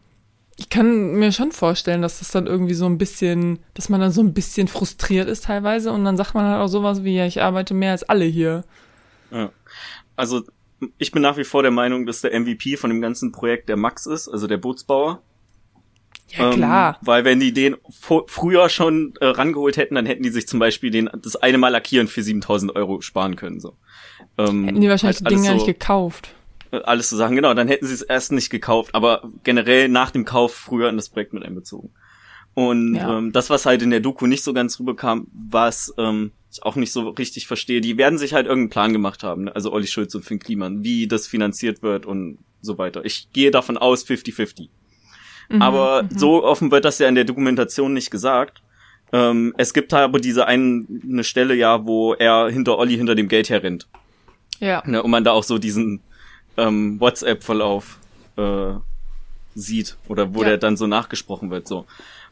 ich 0.56 0.68
kann 0.68 1.14
mir 1.14 1.32
schon 1.32 1.52
vorstellen, 1.52 2.02
dass 2.02 2.20
das 2.20 2.30
dann 2.30 2.46
irgendwie 2.46 2.74
so 2.74 2.86
ein 2.86 2.98
bisschen, 2.98 3.58
dass 3.74 3.88
man 3.88 4.00
dann 4.00 4.12
so 4.12 4.22
ein 4.22 4.34
bisschen 4.34 4.68
frustriert 4.68 5.28
ist 5.28 5.44
teilweise 5.44 5.92
und 5.92 6.04
dann 6.04 6.16
sagt 6.16 6.34
man 6.34 6.46
halt 6.46 6.60
auch 6.60 6.68
sowas 6.68 7.04
wie, 7.04 7.16
ja, 7.16 7.26
ich 7.26 7.42
arbeite 7.42 7.74
mehr 7.74 7.92
als 7.92 8.04
alle 8.04 8.24
hier. 8.24 8.64
Ja. 9.30 9.50
Also 10.16 10.42
ich 10.98 11.12
bin 11.12 11.22
nach 11.22 11.36
wie 11.36 11.44
vor 11.44 11.62
der 11.62 11.70
Meinung, 11.70 12.06
dass 12.06 12.20
der 12.20 12.38
MVP 12.38 12.76
von 12.76 12.90
dem 12.90 13.00
ganzen 13.00 13.32
Projekt 13.32 13.68
der 13.68 13.76
Max 13.76 14.06
ist, 14.06 14.28
also 14.28 14.46
der 14.46 14.58
Bootsbauer. 14.58 15.22
Ja, 16.36 16.50
klar. 16.50 16.98
Ähm, 17.00 17.06
weil 17.06 17.24
wenn 17.24 17.40
die 17.40 17.52
den 17.52 17.76
früher 18.26 18.68
schon 18.68 19.14
äh, 19.20 19.26
rangeholt 19.26 19.76
hätten, 19.76 19.94
dann 19.94 20.06
hätten 20.06 20.22
die 20.22 20.30
sich 20.30 20.46
zum 20.46 20.58
Beispiel 20.58 20.90
den, 20.90 21.10
das 21.22 21.36
eine 21.36 21.58
Mal 21.58 21.68
lackieren 21.68 22.08
für 22.08 22.22
7000 22.22 22.74
Euro 22.74 23.00
sparen 23.00 23.36
können, 23.36 23.60
so. 23.60 23.76
Ähm, 24.36 24.64
hätten 24.64 24.80
die 24.80 24.88
wahrscheinlich 24.88 25.20
halt 25.20 25.30
die 25.30 25.34
Dinge 25.34 25.48
so, 25.48 25.54
nicht 25.54 25.66
gekauft 25.66 26.34
alles 26.82 27.08
zu 27.08 27.16
sagen. 27.16 27.36
Genau, 27.36 27.54
dann 27.54 27.68
hätten 27.68 27.86
sie 27.86 27.94
es 27.94 28.02
erst 28.02 28.32
nicht 28.32 28.50
gekauft, 28.50 28.94
aber 28.94 29.30
generell 29.44 29.88
nach 29.88 30.10
dem 30.10 30.24
Kauf 30.24 30.54
früher 30.54 30.88
in 30.88 30.96
das 30.96 31.08
Projekt 31.08 31.32
mit 31.32 31.44
einbezogen. 31.44 31.90
Und 32.54 32.94
ja. 32.94 33.18
ähm, 33.18 33.32
das, 33.32 33.50
was 33.50 33.66
halt 33.66 33.82
in 33.82 33.90
der 33.90 34.00
Doku 34.00 34.26
nicht 34.26 34.44
so 34.44 34.52
ganz 34.52 34.78
rüberkam, 34.78 35.26
was 35.32 35.92
ähm, 35.98 36.32
ich 36.52 36.62
auch 36.62 36.76
nicht 36.76 36.92
so 36.92 37.08
richtig 37.08 37.48
verstehe, 37.48 37.80
die 37.80 37.98
werden 37.98 38.16
sich 38.16 38.32
halt 38.32 38.46
irgendeinen 38.46 38.70
Plan 38.70 38.92
gemacht 38.92 39.24
haben, 39.24 39.44
ne? 39.44 39.54
also 39.54 39.72
Olli 39.72 39.88
Schulz 39.88 40.14
und 40.14 40.24
Finn 40.24 40.38
Kliman, 40.38 40.84
wie 40.84 41.08
das 41.08 41.26
finanziert 41.26 41.82
wird 41.82 42.06
und 42.06 42.38
so 42.60 42.78
weiter. 42.78 43.04
Ich 43.04 43.28
gehe 43.32 43.50
davon 43.50 43.76
aus 43.76 44.06
50-50. 44.06 44.68
Mhm, 45.48 45.62
aber 45.62 46.02
mhm. 46.04 46.18
so 46.18 46.44
offen 46.44 46.70
wird 46.70 46.84
das 46.84 46.98
ja 46.98 47.08
in 47.08 47.14
der 47.14 47.24
Dokumentation 47.24 47.92
nicht 47.92 48.10
gesagt. 48.10 48.62
Ähm, 49.12 49.54
es 49.58 49.74
gibt 49.74 49.92
aber 49.92 50.18
diese 50.18 50.46
eine, 50.46 50.86
eine 51.08 51.24
Stelle 51.24 51.54
ja, 51.54 51.84
wo 51.84 52.14
er 52.14 52.50
hinter 52.50 52.78
Olli 52.78 52.96
hinter 52.96 53.14
dem 53.14 53.28
Geld 53.28 53.48
herrennt. 53.48 53.86
Ja. 54.60 54.82
Ne, 54.86 55.02
und 55.02 55.10
man 55.10 55.24
da 55.24 55.32
auch 55.32 55.44
so 55.44 55.58
diesen 55.58 56.00
ähm, 56.56 56.98
WhatsApp-Verlauf 57.00 57.98
äh, 58.36 58.74
sieht 59.54 59.96
oder 60.08 60.34
wo 60.34 60.42
ja. 60.42 60.50
der 60.50 60.58
dann 60.58 60.76
so 60.76 60.86
nachgesprochen 60.86 61.50
wird. 61.50 61.68
so. 61.68 61.86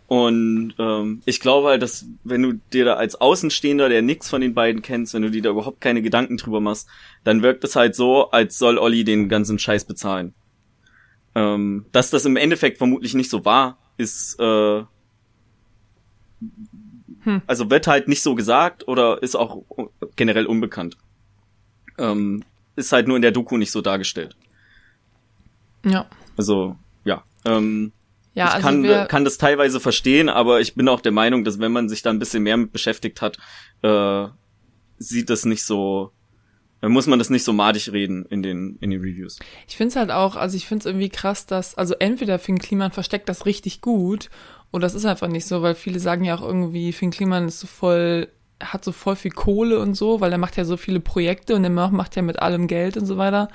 Und 0.08 0.74
ähm, 0.78 1.22
ich 1.24 1.40
glaube 1.40 1.68
halt, 1.68 1.80
dass 1.80 2.04
wenn 2.24 2.42
du 2.42 2.54
dir 2.72 2.84
da 2.84 2.94
als 2.94 3.18
Außenstehender, 3.18 3.88
der 3.88 4.02
nichts 4.02 4.28
von 4.28 4.40
den 4.40 4.52
beiden 4.52 4.82
kennst, 4.82 5.14
wenn 5.14 5.22
du 5.22 5.30
dir 5.30 5.40
da 5.40 5.50
überhaupt 5.50 5.80
keine 5.80 6.02
Gedanken 6.02 6.36
drüber 6.36 6.60
machst, 6.60 6.86
dann 7.24 7.42
wirkt 7.42 7.64
es 7.64 7.76
halt 7.76 7.94
so, 7.94 8.30
als 8.30 8.58
soll 8.58 8.76
Olli 8.76 9.04
den 9.04 9.28
ganzen 9.28 9.58
Scheiß 9.58 9.84
bezahlen. 9.84 10.34
Ähm, 11.34 11.86
dass 11.92 12.10
das 12.10 12.24
im 12.24 12.36
Endeffekt 12.36 12.78
vermutlich 12.78 13.14
nicht 13.14 13.30
so 13.30 13.44
war, 13.44 13.78
ist 13.96 14.38
äh, 14.38 14.82
Hm. 17.24 17.42
Also 17.46 17.70
wird 17.70 17.86
halt 17.86 18.08
nicht 18.08 18.22
so 18.22 18.34
gesagt 18.34 18.88
oder 18.88 19.22
ist 19.22 19.36
auch 19.36 19.62
generell 20.16 20.46
unbekannt. 20.46 20.96
Ähm, 21.98 22.42
ist 22.74 22.92
halt 22.92 23.06
nur 23.06 23.16
in 23.16 23.22
der 23.22 23.32
Doku 23.32 23.56
nicht 23.56 23.70
so 23.70 23.80
dargestellt. 23.80 24.36
Ja. 25.84 26.06
Also, 26.36 26.76
ja. 27.04 27.22
Ähm, 27.44 27.92
ja, 28.34 28.46
ich 28.46 28.64
also 28.64 28.66
kann, 28.66 29.08
kann 29.08 29.24
das 29.24 29.36
teilweise 29.38 29.78
verstehen, 29.78 30.28
aber 30.28 30.60
ich 30.60 30.74
bin 30.74 30.88
auch 30.88 31.00
der 31.00 31.12
Meinung, 31.12 31.44
dass 31.44 31.58
wenn 31.58 31.72
man 31.72 31.88
sich 31.88 32.02
da 32.02 32.10
ein 32.10 32.18
bisschen 32.18 32.42
mehr 32.42 32.56
mit 32.56 32.72
beschäftigt 32.72 33.20
hat, 33.20 33.36
äh, 33.82 34.28
sieht 34.98 35.28
das 35.28 35.44
nicht 35.44 35.64
so, 35.64 36.12
dann 36.82 36.90
muss 36.90 37.06
man 37.06 37.20
das 37.20 37.30
nicht 37.30 37.44
so 37.44 37.52
madig 37.52 37.92
reden 37.92 38.26
in 38.26 38.42
den, 38.42 38.76
in 38.80 38.90
den 38.90 39.00
Reviews. 39.00 39.38
Ich 39.68 39.76
finde 39.76 39.90
es 39.90 39.96
halt 39.96 40.10
auch, 40.10 40.34
also 40.34 40.56
ich 40.56 40.66
finde 40.66 40.80
es 40.80 40.86
irgendwie 40.86 41.08
krass, 41.08 41.46
dass, 41.46 41.76
also 41.76 41.94
entweder 41.94 42.40
Finn 42.40 42.58
Kliman 42.58 42.90
versteckt 42.90 43.28
das 43.28 43.46
richtig 43.46 43.80
gut 43.80 44.30
oder 44.72 44.82
das 44.82 44.94
ist 44.94 45.04
einfach 45.04 45.28
nicht 45.28 45.46
so, 45.46 45.62
weil 45.62 45.76
viele 45.76 46.00
sagen 46.00 46.24
ja 46.24 46.34
auch 46.34 46.42
irgendwie, 46.42 46.92
Finn 46.92 47.12
Kliman 47.12 47.46
ist 47.46 47.60
so 47.60 47.68
voll, 47.68 48.28
hat 48.60 48.84
so 48.84 48.90
voll 48.90 49.14
viel 49.14 49.30
Kohle 49.30 49.78
und 49.78 49.94
so, 49.94 50.20
weil 50.20 50.32
er 50.32 50.38
macht 50.38 50.56
ja 50.56 50.64
so 50.64 50.76
viele 50.76 50.98
Projekte 50.98 51.54
und 51.54 51.62
er 51.62 51.70
macht 51.70 52.16
ja 52.16 52.22
mit 52.22 52.40
allem 52.40 52.66
Geld 52.66 52.96
und 52.96 53.06
so 53.06 53.16
weiter. 53.16 53.48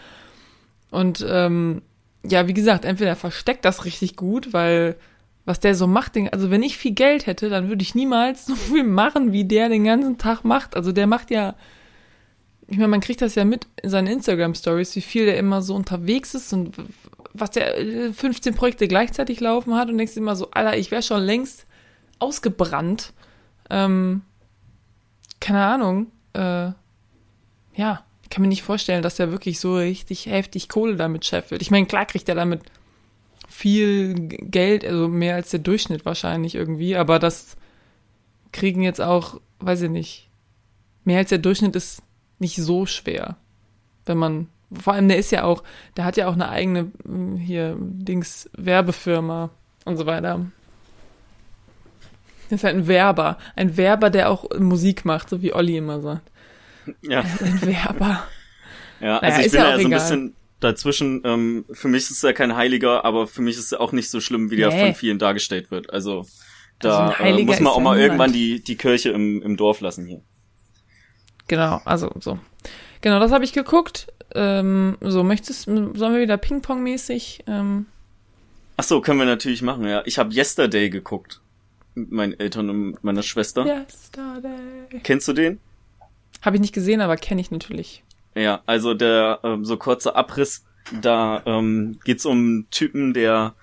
Und 0.89 1.25
ähm, 1.27 1.81
ja, 2.25 2.47
wie 2.47 2.53
gesagt, 2.53 2.85
entweder 2.85 3.09
er 3.09 3.17
versteckt 3.17 3.65
das 3.65 3.83
richtig 3.83 4.15
gut, 4.15 4.53
weil 4.53 4.95
was 5.43 5.59
der 5.59 5.75
so 5.75 5.85
macht, 5.85 6.13
also 6.31 6.49
wenn 6.49 6.63
ich 6.63 6.77
viel 6.77 6.93
Geld 6.93 7.25
hätte, 7.25 7.49
dann 7.49 7.67
würde 7.67 7.81
ich 7.81 7.93
niemals 7.93 8.45
so 8.45 8.55
viel 8.55 8.85
machen, 8.85 9.33
wie 9.33 9.43
der 9.43 9.67
den 9.67 9.83
ganzen 9.83 10.17
Tag 10.17 10.45
macht. 10.45 10.77
Also 10.77 10.93
der 10.93 11.07
macht 11.07 11.29
ja, 11.29 11.55
ich 12.67 12.77
meine, 12.77 12.89
man 12.89 12.99
kriegt 12.99 13.21
das 13.21 13.35
ja 13.35 13.45
mit 13.45 13.67
in 13.81 13.89
seinen 13.89 14.07
Instagram-Stories, 14.07 14.95
wie 14.95 15.01
viel 15.01 15.25
der 15.25 15.37
immer 15.37 15.61
so 15.61 15.73
unterwegs 15.73 16.33
ist 16.33 16.51
und 16.51 16.75
was 17.33 17.51
der 17.51 18.13
15 18.13 18.53
äh, 18.53 18.55
Projekte 18.55 18.87
gleichzeitig 18.87 19.39
laufen 19.39 19.75
hat 19.75 19.89
und 19.89 19.97
denkst 19.97 20.17
immer 20.17 20.35
so, 20.35 20.51
Alter, 20.51 20.77
ich 20.77 20.91
wäre 20.91 21.01
schon 21.01 21.23
längst 21.23 21.65
ausgebrannt. 22.19 23.13
Ähm, 23.69 24.21
keine 25.39 25.63
Ahnung. 25.65 26.07
Äh, 26.33 26.71
ja, 27.75 28.03
ich 28.23 28.29
kann 28.29 28.41
mir 28.41 28.49
nicht 28.49 28.63
vorstellen, 28.63 29.01
dass 29.01 29.15
der 29.15 29.31
wirklich 29.31 29.59
so 29.59 29.77
richtig 29.77 30.25
heftig 30.25 30.67
Kohle 30.67 30.97
damit 30.97 31.23
scheffelt. 31.23 31.61
Ich 31.61 31.71
meine, 31.71 31.85
klar 31.85 32.05
kriegt 32.05 32.27
er 32.27 32.35
damit 32.35 32.63
viel 33.47 34.13
Geld, 34.15 34.83
also 34.83 35.07
mehr 35.07 35.35
als 35.35 35.51
der 35.51 35.61
Durchschnitt 35.61 36.05
wahrscheinlich 36.05 36.55
irgendwie, 36.55 36.97
aber 36.97 37.17
das 37.19 37.55
kriegen 38.51 38.81
jetzt 38.81 38.99
auch, 38.99 39.39
weiß 39.59 39.83
ich 39.83 39.89
nicht, 39.89 40.29
mehr 41.05 41.19
als 41.19 41.29
der 41.29 41.37
Durchschnitt 41.37 41.75
ist 41.75 42.01
nicht 42.39 42.57
so 42.57 42.85
schwer, 42.85 43.37
wenn 44.05 44.17
man, 44.17 44.47
vor 44.71 44.93
allem 44.93 45.07
der 45.07 45.17
ist 45.17 45.31
ja 45.31 45.43
auch, 45.43 45.63
der 45.95 46.05
hat 46.05 46.17
ja 46.17 46.27
auch 46.27 46.33
eine 46.33 46.49
eigene, 46.49 46.91
hm, 47.03 47.37
hier, 47.37 47.75
Dings, 47.79 48.49
Werbefirma 48.53 49.49
und 49.85 49.97
so 49.97 50.05
weiter. 50.05 50.45
Das 52.49 52.59
ist 52.59 52.63
halt 52.63 52.75
ein 52.75 52.87
Werber, 52.87 53.37
ein 53.55 53.75
Werber, 53.75 54.09
der 54.09 54.29
auch 54.29 54.45
Musik 54.57 55.03
macht, 55.03 55.29
so 55.29 55.41
wie 55.41 55.53
Olli 55.53 55.77
immer 55.77 56.01
sagt. 56.01 56.31
Ja. 57.01 57.21
Ist 57.21 57.43
ein 57.43 57.61
Werber. 57.61 58.23
Ja, 59.01 59.19
also 59.19 59.37
naja, 59.37 59.45
ich 59.45 59.51
bin 59.51 59.61
ja, 59.61 59.69
ja 59.69 59.77
so 59.77 59.85
ein 59.85 59.91
bisschen 59.91 60.35
dazwischen. 60.59 61.21
Ähm, 61.25 61.65
für 61.71 61.87
mich 61.87 62.09
ist 62.09 62.23
er 62.23 62.33
kein 62.33 62.55
Heiliger, 62.55 63.05
aber 63.05 63.27
für 63.27 63.41
mich 63.41 63.57
ist 63.57 63.71
er 63.71 63.81
auch 63.81 63.91
nicht 63.91 64.09
so 64.09 64.21
schlimm, 64.21 64.49
wie 64.49 64.55
der 64.55 64.69
nee. 64.69 64.85
von 64.85 64.95
vielen 64.95 65.19
dargestellt 65.19 65.71
wird. 65.71 65.91
Also 65.91 66.25
da 66.79 67.09
also 67.09 67.39
äh, 67.39 67.43
muss 67.43 67.59
man 67.59 67.73
auch 67.73 67.79
mal 67.79 67.99
irgendwann 67.99 68.31
die, 68.31 68.63
die 68.63 68.75
Kirche 68.75 69.09
im, 69.09 69.41
im 69.41 69.57
Dorf 69.57 69.81
lassen 69.81 70.05
hier. 70.05 70.21
Genau, 71.47 71.81
also 71.85 72.11
so. 72.19 72.39
Genau, 73.01 73.19
das 73.19 73.31
habe 73.31 73.43
ich 73.43 73.53
geguckt. 73.53 74.07
Ähm, 74.35 74.97
so, 75.01 75.23
möchtest, 75.23 75.63
sollen 75.63 75.95
wir 75.95 76.19
wieder 76.19 76.37
Ping-Pong-mäßig? 76.37 77.43
Ähm, 77.47 77.85
Ach 78.75 78.83
so, 78.83 79.01
können 79.01 79.19
wir 79.19 79.25
natürlich 79.25 79.61
machen, 79.61 79.87
ja. 79.87 80.03
Ich 80.05 80.19
habe 80.19 80.33
Yesterday 80.33 80.89
geguckt. 80.89 81.41
Mit 81.95 82.11
meinen 82.11 82.39
Eltern 82.39 82.69
und 82.69 83.03
meiner 83.03 83.23
Schwester. 83.23 83.65
Yesterday. 83.65 84.99
Kennst 85.03 85.27
du 85.27 85.33
den? 85.33 85.59
Habe 86.43 86.57
ich 86.57 86.61
nicht 86.61 86.73
gesehen, 86.73 87.01
aber 87.01 87.17
kenne 87.17 87.41
ich 87.41 87.49
natürlich. 87.49 88.03
Ja, 88.35 88.61
also 88.67 88.93
der 88.93 89.39
ähm, 89.43 89.65
so 89.65 89.77
kurze 89.77 90.15
Abriss, 90.15 90.63
da 91.01 91.41
ähm, 91.45 91.99
geht's 92.05 92.25
um 92.25 92.37
einen 92.37 92.69
Typen, 92.69 93.13
der 93.13 93.55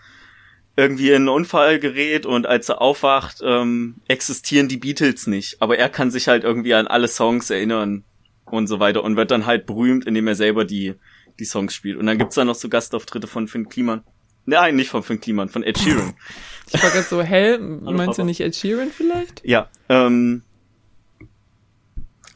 irgendwie 0.77 1.11
in 1.11 1.17
einen 1.17 1.29
Unfall 1.29 1.79
gerät 1.79 2.27
und 2.27 2.47
als 2.47 2.69
er 2.69 2.81
aufwacht, 2.81 3.41
ähm, 3.45 3.97
existieren 4.09 4.69
die 4.69 4.77
Beatles 4.77 5.27
nicht. 5.27 5.63
Aber 5.63 5.79
er 5.79 5.89
kann 5.89 6.11
sich 6.11 6.27
halt 6.29 6.43
irgendwie 6.45 6.75
an 6.75 6.87
alle 6.87 7.09
Songs 7.09 7.51
erinnern 7.51 8.05
und 8.45 8.67
so 8.67 8.81
weiter 8.81 9.05
und 9.05 9.17
wird 9.17 9.31
dann 9.31 9.47
halt 9.47 9.67
berühmt, 9.67 10.07
indem 10.07 10.27
er 10.27 10.35
selber 10.35 10.65
die, 10.65 10.95
die 11.39 11.45
Songs 11.45 11.75
spielt. 11.75 11.97
Und 11.97 12.07
dann 12.07 12.19
gibt's 12.19 12.35
da 12.35 12.45
noch 12.45 12.57
so 12.57 12.69
Gastauftritte 12.69 13.27
von 13.27 13.47
Finn 13.47 13.69
Kliman. 13.69 14.03
Nein, 14.47 14.77
nicht 14.77 14.91
von 14.91 15.03
Finn 15.03 15.21
Kliman, 15.21 15.49
von 15.49 15.63
Ed 15.63 15.79
Sheeran. 15.79 16.15
ich 16.73 16.83
war 16.83 16.91
gerade 16.91 17.05
so, 17.05 17.23
hell, 17.23 17.59
meinst 17.59 18.19
du 18.19 18.25
nicht 18.25 18.41
Ed 18.41 18.55
Sheeran 18.55 18.91
vielleicht? 18.91 19.45
Ja, 19.45 19.71
ähm, 19.89 20.43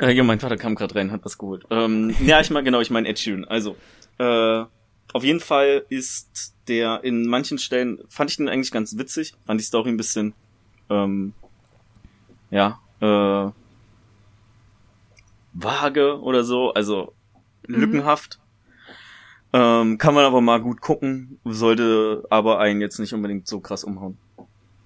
äh, 0.01 0.13
ja, 0.13 0.23
mein 0.23 0.41
Vater 0.41 0.57
kam 0.57 0.77
gerade 0.77 0.95
rein, 0.95 1.11
hat 1.11 1.25
was 1.25 1.39
geholt. 1.39 1.65
Ähm, 1.71 2.15
ja, 2.25 2.41
ich 2.41 2.51
meine, 2.51 2.65
genau, 2.65 2.81
ich 2.81 2.91
meine 2.91 3.09
Ed 3.09 3.19
Sheeran. 3.19 3.45
Also, 3.45 3.77
äh, 4.19 4.65
auf 5.13 5.25
jeden 5.25 5.41
Fall 5.41 5.85
ist 5.89 6.55
der 6.69 7.03
in 7.03 7.27
manchen 7.27 7.59
Stellen, 7.59 7.99
fand 8.09 8.31
ich 8.31 8.37
den 8.37 8.49
eigentlich 8.49 8.71
ganz 8.71 8.97
witzig, 8.99 9.35
fand 9.47 9.61
die 9.61 9.65
Story 9.65 9.89
ein 9.91 9.97
bisschen, 9.97 10.35
ähm, 10.91 11.33
ja, 12.51 12.81
äh, 13.01 13.51
vage 15.55 16.21
oder 16.21 16.45
so, 16.45 16.73
also 16.73 17.13
mhm. 17.67 17.75
lückenhaft. 17.75 18.39
Ähm, 19.53 19.97
kann 19.97 20.15
man 20.15 20.25
aber 20.25 20.43
mal 20.43 20.61
gut 20.61 20.83
gucken, 20.83 21.41
sollte 21.45 22.25
aber 22.29 22.59
einen 22.59 22.83
jetzt 22.83 22.99
nicht 22.99 23.15
unbedingt 23.15 23.49
so 23.49 23.61
krass 23.61 23.83
umhauen. 23.83 24.19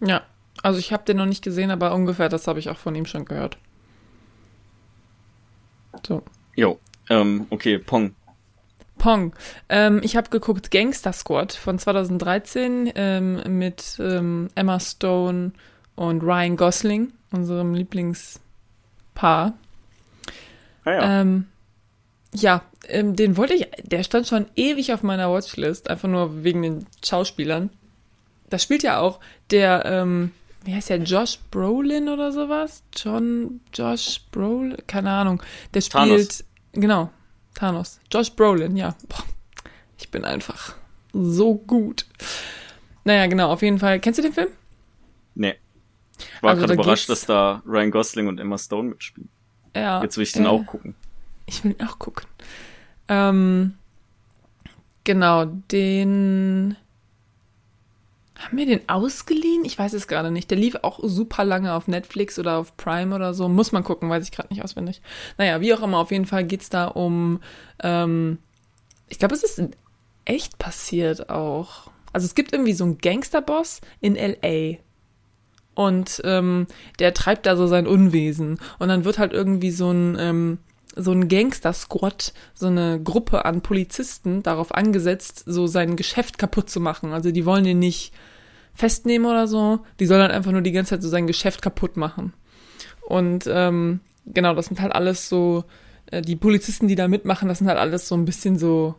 Ja, 0.00 0.22
also 0.62 0.78
ich 0.78 0.92
habe 0.92 1.04
den 1.04 1.16
noch 1.16 1.26
nicht 1.26 1.42
gesehen, 1.42 1.72
aber 1.72 1.92
ungefähr 1.94 2.28
das 2.28 2.46
habe 2.46 2.60
ich 2.60 2.70
auch 2.70 2.78
von 2.78 2.94
ihm 2.94 3.06
schon 3.06 3.24
gehört. 3.24 3.58
So. 6.06 6.22
Jo, 6.54 6.78
ähm, 7.10 7.46
okay, 7.50 7.78
Pong. 7.78 8.14
Pong. 8.98 9.34
Ähm, 9.68 10.00
ich 10.02 10.16
habe 10.16 10.30
geguckt 10.30 10.70
Gangster 10.70 11.12
Squad 11.12 11.52
von 11.52 11.78
2013 11.78 12.92
ähm, 12.94 13.58
mit 13.58 13.96
ähm, 13.98 14.50
Emma 14.54 14.78
Stone 14.80 15.52
und 15.96 16.22
Ryan 16.22 16.56
Gosling, 16.56 17.12
unserem 17.32 17.74
Lieblingspaar. 17.74 19.54
Ah, 20.84 20.90
ja. 20.90 21.20
Ähm, 21.20 21.46
ja, 22.34 22.62
ähm, 22.88 23.14
den 23.14 23.36
wollte 23.36 23.54
ich, 23.54 23.68
der 23.82 24.02
stand 24.02 24.26
schon 24.26 24.46
ewig 24.56 24.92
auf 24.92 25.02
meiner 25.02 25.30
Watchlist, 25.30 25.90
einfach 25.90 26.08
nur 26.08 26.44
wegen 26.44 26.62
den 26.62 26.86
Schauspielern. 27.04 27.70
Da 28.48 28.58
spielt 28.58 28.82
ja 28.82 29.00
auch 29.00 29.20
der, 29.50 29.84
ähm, 29.84 30.32
wie 30.64 30.74
heißt 30.74 30.90
der, 30.90 30.98
Josh 30.98 31.38
Brolin 31.50 32.08
oder 32.08 32.32
sowas? 32.32 32.82
John, 32.96 33.60
Josh 33.74 34.20
Brolin, 34.30 34.76
keine 34.86 35.10
Ahnung. 35.10 35.42
Der 35.74 35.80
spielt, 35.80 35.92
Thanos. 35.92 36.44
genau, 36.72 37.10
Thanos. 37.54 38.00
Josh 38.12 38.32
Brolin, 38.32 38.76
ja. 38.76 38.94
Boah, 39.08 39.24
ich 39.98 40.10
bin 40.10 40.24
einfach 40.24 40.74
so 41.12 41.54
gut. 41.54 42.06
Naja, 43.04 43.26
genau, 43.26 43.50
auf 43.50 43.62
jeden 43.62 43.78
Fall. 43.78 44.00
Kennst 44.00 44.18
du 44.18 44.22
den 44.22 44.32
Film? 44.32 44.48
Nee. 45.34 45.56
Ich 46.18 46.42
war 46.42 46.50
also, 46.50 46.62
gerade 46.62 46.74
überrascht, 46.74 47.08
dass 47.08 47.26
da 47.26 47.62
Ryan 47.66 47.90
Gosling 47.90 48.28
und 48.28 48.38
Emma 48.38 48.58
Stone 48.58 48.90
mitspielen. 48.90 49.28
Ja. 49.74 50.02
Jetzt 50.02 50.16
will 50.16 50.24
ich 50.24 50.32
den 50.32 50.44
äh, 50.44 50.48
auch 50.48 50.64
gucken. 50.66 50.94
Ich 51.46 51.64
will 51.64 51.72
ihn 51.72 51.86
auch 51.86 51.98
gucken. 51.98 52.26
Ähm, 53.08 53.74
genau, 55.04 55.46
den 55.46 56.76
haben 58.42 58.56
wir 58.56 58.66
den 58.66 58.88
ausgeliehen? 58.88 59.64
Ich 59.64 59.78
weiß 59.78 59.92
es 59.92 60.08
gerade 60.08 60.30
nicht. 60.30 60.50
Der 60.50 60.58
lief 60.58 60.76
auch 60.82 61.00
super 61.02 61.44
lange 61.44 61.74
auf 61.74 61.88
Netflix 61.88 62.38
oder 62.38 62.56
auf 62.58 62.76
Prime 62.76 63.14
oder 63.14 63.34
so. 63.34 63.48
Muss 63.48 63.72
man 63.72 63.84
gucken, 63.84 64.10
weiß 64.10 64.24
ich 64.24 64.32
gerade 64.32 64.52
nicht 64.52 64.64
auswendig. 64.64 65.00
Naja, 65.38 65.60
wie 65.60 65.74
auch 65.74 65.82
immer, 65.82 65.98
auf 65.98 66.10
jeden 66.10 66.26
Fall 66.26 66.44
geht's 66.44 66.68
da 66.68 66.86
um. 66.86 67.40
Ähm, 67.82 68.38
ich 69.08 69.18
glaube, 69.18 69.34
es 69.34 69.42
ist 69.42 69.62
echt 70.24 70.58
passiert 70.58 71.30
auch. 71.30 71.90
Also 72.12 72.26
es 72.26 72.34
gibt 72.34 72.52
irgendwie 72.52 72.74
so 72.74 72.84
einen 72.84 72.98
Gangsterboss 72.98 73.80
in 74.00 74.16
LA. 74.16 74.78
Und 75.74 76.20
ähm, 76.24 76.66
der 76.98 77.14
treibt 77.14 77.46
da 77.46 77.56
so 77.56 77.66
sein 77.66 77.86
Unwesen. 77.86 78.58
Und 78.78 78.88
dann 78.88 79.04
wird 79.04 79.18
halt 79.18 79.32
irgendwie 79.32 79.70
so 79.70 79.90
ein. 79.90 80.16
Ähm, 80.18 80.58
so 80.94 81.12
ein 81.12 81.28
Gangster-Squad, 81.28 82.32
so 82.54 82.66
eine 82.66 83.00
Gruppe 83.02 83.44
an 83.44 83.62
Polizisten 83.62 84.42
darauf 84.42 84.74
angesetzt, 84.74 85.42
so 85.46 85.66
sein 85.66 85.96
Geschäft 85.96 86.38
kaputt 86.38 86.68
zu 86.68 86.80
machen. 86.80 87.12
Also 87.12 87.30
die 87.30 87.46
wollen 87.46 87.64
den 87.64 87.78
nicht 87.78 88.12
festnehmen 88.74 89.30
oder 89.30 89.46
so. 89.46 89.80
Die 90.00 90.06
sollen 90.06 90.22
halt 90.22 90.32
einfach 90.32 90.52
nur 90.52 90.62
die 90.62 90.72
ganze 90.72 90.90
Zeit 90.90 91.02
so 91.02 91.08
sein 91.08 91.26
Geschäft 91.26 91.62
kaputt 91.62 91.96
machen. 91.96 92.32
Und 93.02 93.44
ähm, 93.46 94.00
genau, 94.26 94.54
das 94.54 94.66
sind 94.66 94.80
halt 94.80 94.92
alles 94.92 95.28
so, 95.28 95.64
äh, 96.06 96.22
die 96.22 96.36
Polizisten, 96.36 96.88
die 96.88 96.94
da 96.94 97.08
mitmachen, 97.08 97.48
das 97.48 97.58
sind 97.58 97.68
halt 97.68 97.78
alles 97.78 98.08
so 98.08 98.14
ein 98.14 98.24
bisschen 98.24 98.58
so 98.58 98.94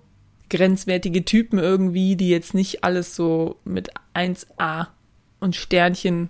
grenzwertige 0.49 1.25
Typen 1.25 1.57
irgendwie, 1.57 2.15
die 2.15 2.29
jetzt 2.29 2.53
nicht 2.53 2.83
alles 2.83 3.15
so 3.15 3.57
mit 3.63 3.89
1a 4.13 4.87
und 5.39 5.55
Sternchen 5.55 6.29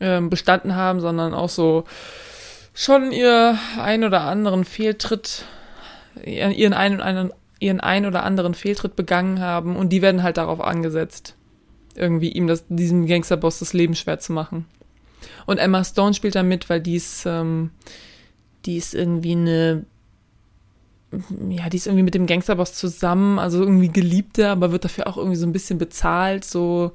ähm, 0.00 0.30
bestanden 0.30 0.74
haben, 0.74 1.00
sondern 1.00 1.34
auch 1.34 1.48
so 1.48 1.84
schon 2.74 3.12
ihr 3.12 3.58
ein 3.78 4.04
oder 4.04 4.22
anderen 4.22 4.64
Fehltritt, 4.64 5.44
ihren 6.24 6.72
einen, 6.72 7.32
ihren 7.58 7.80
ein 7.80 8.06
oder 8.06 8.22
anderen 8.22 8.54
Fehltritt 8.54 8.96
begangen 8.96 9.40
haben 9.40 9.76
und 9.76 9.90
die 9.90 10.02
werden 10.02 10.22
halt 10.22 10.36
darauf 10.36 10.60
angesetzt 10.60 11.35
irgendwie 11.96 12.30
ihm 12.30 12.46
das, 12.46 12.64
diesem 12.68 13.06
Gangsterboss 13.06 13.58
das 13.58 13.72
Leben 13.72 13.94
schwer 13.94 14.18
zu 14.18 14.32
machen. 14.32 14.66
Und 15.46 15.58
Emma 15.58 15.84
Stone 15.84 16.14
spielt 16.14 16.34
da 16.34 16.42
mit, 16.42 16.68
weil 16.68 16.80
die 16.80 16.96
ist, 16.96 17.26
ähm, 17.26 17.70
die 18.64 18.76
ist 18.76 18.94
irgendwie 18.94 19.32
eine, 19.32 19.84
ja, 21.48 21.68
die 21.68 21.76
ist 21.76 21.86
irgendwie 21.86 22.02
mit 22.02 22.14
dem 22.14 22.26
Gangsterboss 22.26 22.74
zusammen, 22.74 23.38
also 23.38 23.60
irgendwie 23.60 23.88
Geliebte, 23.88 24.48
aber 24.48 24.72
wird 24.72 24.84
dafür 24.84 25.06
auch 25.06 25.16
irgendwie 25.16 25.36
so 25.36 25.46
ein 25.46 25.52
bisschen 25.52 25.78
bezahlt, 25.78 26.44
so, 26.44 26.92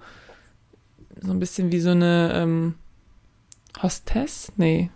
so 1.21 1.31
ein 1.31 1.39
bisschen 1.39 1.71
wie 1.71 1.79
so 1.79 1.91
eine 1.91 2.31
ähm, 2.35 2.75
Hostess? 3.81 4.51
Nee. 4.57 4.89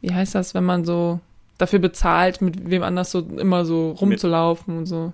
Wie 0.00 0.14
heißt 0.14 0.34
das, 0.34 0.54
wenn 0.54 0.64
man 0.64 0.84
so 0.84 1.20
dafür 1.58 1.78
bezahlt, 1.78 2.40
mit 2.40 2.70
wem 2.70 2.82
anders 2.82 3.10
so 3.10 3.20
immer 3.20 3.64
so 3.64 3.92
rumzulaufen 3.92 4.78
und 4.78 4.86
so? 4.86 5.12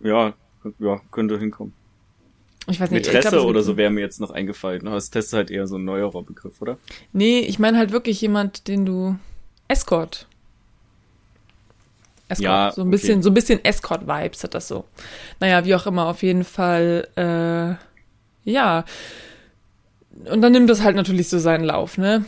Ja, 0.00 0.34
ja, 0.80 1.00
könnte 1.12 1.38
hinkommen. 1.38 1.72
Ich 2.68 2.80
weiß 2.80 2.90
nicht. 2.90 3.06
Mätresse 3.06 3.30
glaub, 3.30 3.46
oder 3.46 3.62
so 3.62 3.76
wäre 3.76 3.90
mir 3.90 4.00
jetzt 4.00 4.20
noch 4.20 4.30
eingefallen. 4.30 4.86
Aber 4.86 4.96
Hostess 4.96 5.26
ist 5.26 5.32
halt 5.32 5.50
eher 5.50 5.66
so 5.66 5.76
ein 5.76 5.84
neuerer 5.84 6.22
Begriff, 6.22 6.60
oder? 6.62 6.78
Nee, 7.12 7.40
ich 7.40 7.58
meine 7.58 7.78
halt 7.78 7.92
wirklich 7.92 8.20
jemand, 8.20 8.68
den 8.68 8.86
du 8.86 9.16
Escort. 9.68 10.26
Escort. 12.28 12.44
Ja, 12.44 12.72
so 12.72 12.82
ein 12.82 12.90
bisschen, 12.90 13.14
okay. 13.14 13.22
so 13.22 13.30
ein 13.30 13.34
bisschen 13.34 13.64
Escort-Vibes 13.64 14.44
hat 14.44 14.54
das 14.54 14.68
so. 14.68 14.84
Naja, 15.40 15.64
wie 15.64 15.74
auch 15.74 15.86
immer, 15.86 16.06
auf 16.06 16.22
jeden 16.22 16.44
Fall, 16.44 17.08
äh, 17.16 18.50
ja. 18.50 18.84
Und 20.30 20.40
dann 20.40 20.52
nimmt 20.52 20.70
das 20.70 20.82
halt 20.82 20.96
natürlich 20.96 21.28
so 21.28 21.38
seinen 21.38 21.64
Lauf, 21.64 21.98
ne? 21.98 22.24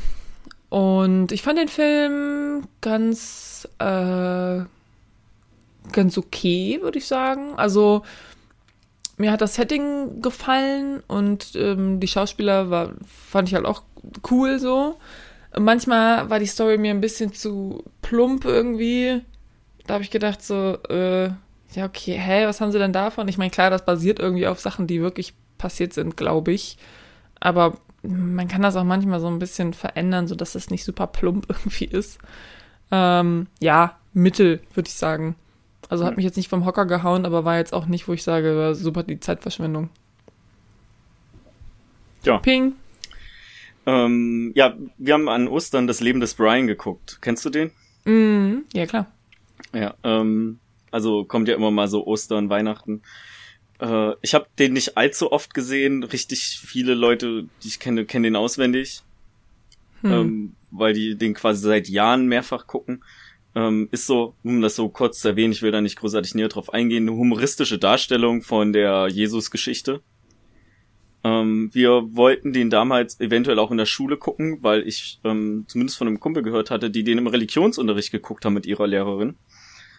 Und 0.68 1.30
ich 1.30 1.42
fand 1.42 1.58
den 1.58 1.68
Film 1.68 2.66
ganz, 2.80 3.68
äh, 3.78 4.60
ganz 5.92 6.18
okay, 6.18 6.80
würde 6.82 6.98
ich 6.98 7.06
sagen. 7.06 7.54
Also, 7.56 8.02
mir 9.16 9.30
hat 9.30 9.40
das 9.40 9.54
Setting 9.54 10.22
gefallen 10.22 11.02
und 11.06 11.54
ähm, 11.54 12.00
die 12.00 12.08
Schauspieler 12.08 12.70
war, 12.70 12.92
fand 13.06 13.48
ich 13.48 13.54
halt 13.54 13.66
auch 13.66 13.82
cool 14.30 14.58
so. 14.58 14.98
Manchmal 15.56 16.28
war 16.30 16.40
die 16.40 16.46
Story 16.46 16.78
mir 16.78 16.90
ein 16.90 17.00
bisschen 17.00 17.32
zu 17.32 17.84
plump 18.02 18.44
irgendwie. 18.44 19.22
Da 19.86 19.94
habe 19.94 20.04
ich 20.04 20.10
gedacht 20.10 20.42
so, 20.42 20.78
äh, 20.88 21.26
ja 21.74 21.86
okay, 21.86 22.18
hä, 22.18 22.46
was 22.46 22.60
haben 22.60 22.72
sie 22.72 22.78
denn 22.78 22.92
davon? 22.92 23.28
Ich 23.28 23.38
meine, 23.38 23.50
klar, 23.50 23.70
das 23.70 23.84
basiert 23.84 24.18
irgendwie 24.18 24.46
auf 24.46 24.60
Sachen, 24.60 24.86
die 24.86 25.00
wirklich 25.00 25.34
passiert 25.58 25.92
sind, 25.92 26.16
glaube 26.16 26.52
ich. 26.52 26.76
Aber 27.38 27.78
man 28.02 28.48
kann 28.48 28.62
das 28.62 28.76
auch 28.76 28.84
manchmal 28.84 29.20
so 29.20 29.28
ein 29.28 29.38
bisschen 29.38 29.74
verändern, 29.74 30.26
sodass 30.28 30.54
es 30.54 30.70
nicht 30.70 30.84
super 30.84 31.06
plump 31.06 31.46
irgendwie 31.48 31.86
ist. 31.86 32.18
Ähm, 32.90 33.46
ja, 33.60 33.98
Mittel, 34.12 34.60
würde 34.74 34.88
ich 34.88 34.94
sagen. 34.94 35.36
Also 35.88 36.04
hat 36.04 36.16
mich 36.16 36.24
jetzt 36.24 36.36
nicht 36.36 36.48
vom 36.48 36.64
Hocker 36.64 36.86
gehauen, 36.86 37.26
aber 37.26 37.44
war 37.44 37.58
jetzt 37.58 37.72
auch 37.72 37.86
nicht, 37.86 38.08
wo 38.08 38.12
ich 38.12 38.22
sage, 38.22 38.56
war 38.56 38.74
super 38.74 39.02
die 39.02 39.20
Zeitverschwendung. 39.20 39.90
Ja. 42.24 42.38
Ping. 42.38 42.74
Ähm, 43.86 44.52
ja, 44.54 44.74
wir 44.96 45.14
haben 45.14 45.28
an 45.28 45.48
Ostern 45.48 45.86
das 45.86 46.00
Leben 46.00 46.20
des 46.20 46.34
Brian 46.34 46.66
geguckt. 46.66 47.18
Kennst 47.20 47.44
du 47.44 47.50
den? 47.50 47.70
Mm, 48.04 48.64
ja, 48.72 48.86
klar. 48.86 49.06
Ja, 49.74 49.94
ähm, 50.04 50.58
also 50.90 51.24
kommt 51.24 51.48
ja 51.48 51.54
immer 51.54 51.70
mal 51.70 51.88
so 51.88 52.06
Ostern, 52.06 52.48
Weihnachten. 52.48 53.02
Äh, 53.80 54.12
ich 54.22 54.34
habe 54.34 54.46
den 54.58 54.72
nicht 54.72 54.96
allzu 54.96 55.32
oft 55.32 55.52
gesehen. 55.52 56.02
Richtig 56.02 56.60
viele 56.64 56.94
Leute, 56.94 57.46
die 57.62 57.68
ich 57.68 57.78
kenne, 57.78 58.06
kennen 58.06 58.24
den 58.24 58.36
auswendig. 58.36 59.02
Hm. 60.00 60.12
Ähm, 60.12 60.56
weil 60.70 60.94
die 60.94 61.16
den 61.16 61.34
quasi 61.34 61.62
seit 61.62 61.88
Jahren 61.88 62.26
mehrfach 62.26 62.66
gucken 62.66 63.02
ähm, 63.54 63.88
ist 63.92 64.06
so, 64.06 64.34
um 64.42 64.60
das 64.60 64.76
so 64.76 64.88
kurz 64.88 65.20
zu 65.20 65.28
erwähnen, 65.28 65.52
ich 65.52 65.62
will 65.62 65.70
da 65.70 65.80
nicht 65.80 65.98
großartig 65.98 66.34
näher 66.34 66.48
drauf 66.48 66.72
eingehen, 66.72 67.08
eine 67.08 67.16
humoristische 67.16 67.78
Darstellung 67.78 68.42
von 68.42 68.72
der 68.72 69.08
Jesus-Geschichte. 69.08 70.00
Ähm, 71.22 71.70
wir 71.72 72.14
wollten 72.14 72.52
den 72.52 72.68
damals 72.68 73.18
eventuell 73.20 73.58
auch 73.58 73.70
in 73.70 73.78
der 73.78 73.86
Schule 73.86 74.16
gucken, 74.16 74.58
weil 74.60 74.86
ich 74.86 75.20
ähm, 75.24 75.64
zumindest 75.68 75.96
von 75.96 76.06
einem 76.06 76.20
Kumpel 76.20 76.42
gehört 76.42 76.70
hatte, 76.70 76.90
die 76.90 77.04
den 77.04 77.18
im 77.18 77.26
Religionsunterricht 77.26 78.12
geguckt 78.12 78.44
haben 78.44 78.54
mit 78.54 78.66
ihrer 78.66 78.86
Lehrerin. 78.86 79.36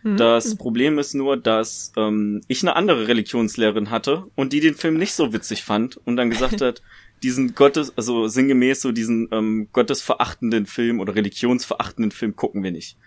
Mhm. 0.04 0.18
Das 0.18 0.56
Problem 0.56 1.00
ist 1.00 1.16
nur, 1.16 1.36
dass 1.36 1.92
ähm, 1.98 2.42
ich 2.48 2.62
eine 2.62 2.76
andere 2.76 3.08
Religionslehrerin 3.08 3.90
hatte 3.90 4.26
und 4.36 4.54
die 4.54 4.60
den 4.60 4.76
Film 4.76 4.98
nicht 4.98 5.14
so 5.14 5.34
witzig 5.34 5.64
fand 5.64 5.98
und 5.98 6.16
dann 6.16 6.30
gesagt 6.30 6.62
hat, 6.62 6.84
diesen 7.24 7.56
Gottes, 7.56 7.98
also 7.98 8.28
sinngemäß 8.28 8.82
so 8.82 8.92
diesen 8.92 9.28
ähm, 9.32 9.70
gottesverachtenden 9.74 10.68
Film 10.68 11.00
oder 11.00 11.16
religionsverachtenden 11.16 12.12
Film 12.12 12.36
gucken 12.36 12.62
wir 12.62 12.72
nicht. 12.72 12.98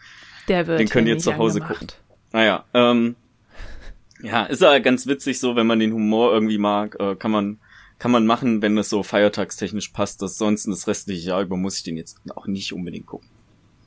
Der 0.49 0.67
wird 0.67 0.81
Den 0.81 0.89
könnt 0.89 1.09
ihr 1.09 1.19
zu 1.19 1.37
Hause 1.37 1.61
angemacht. 1.61 1.81
gucken. 1.81 1.95
Naja, 2.33 2.65
ah 2.73 2.91
ähm, 2.91 3.17
ja, 4.23 4.45
ist 4.45 4.63
ja 4.63 4.79
ganz 4.81 5.07
witzig 5.07 5.39
so, 5.39 5.57
wenn 5.57 5.67
man 5.67 5.79
den 5.79 5.93
Humor 5.93 6.33
irgendwie 6.33 6.59
mag, 6.59 6.97
äh, 7.01 7.15
kann 7.15 7.31
man 7.31 7.59
kann 7.99 8.11
man 8.13 8.27
machen, 8.27 8.63
wenn 8.63 8.79
es 8.79 8.91
so 8.91 9.03
feiertagstechnisch 9.03 9.89
passt. 9.89 10.23
Das 10.23 10.39
sonst 10.39 10.67
das 10.67 10.87
restliche 10.87 11.31
Jahr 11.31 11.43
über 11.43 11.57
muss 11.57 11.79
ich 11.79 11.83
den 11.83 11.97
jetzt 11.97 12.19
auch 12.35 12.47
nicht 12.47 12.73
unbedingt 12.73 13.07
gucken. 13.07 13.29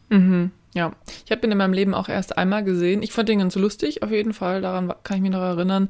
Mhm, 0.09 0.51
ja. 0.73 0.91
Ich 1.25 1.31
habe 1.31 1.45
ihn 1.45 1.51
in 1.51 1.57
meinem 1.57 1.73
Leben 1.73 1.93
auch 1.93 2.09
erst 2.09 2.37
einmal 2.37 2.63
gesehen. 2.63 3.03
Ich 3.03 3.13
fand 3.13 3.29
den 3.29 3.39
ganz 3.39 3.55
lustig, 3.55 4.03
auf 4.03 4.11
jeden 4.11 4.33
Fall. 4.33 4.61
Daran 4.61 4.93
kann 5.03 5.17
ich 5.17 5.21
mich 5.21 5.31
noch 5.31 5.41
erinnern. 5.41 5.89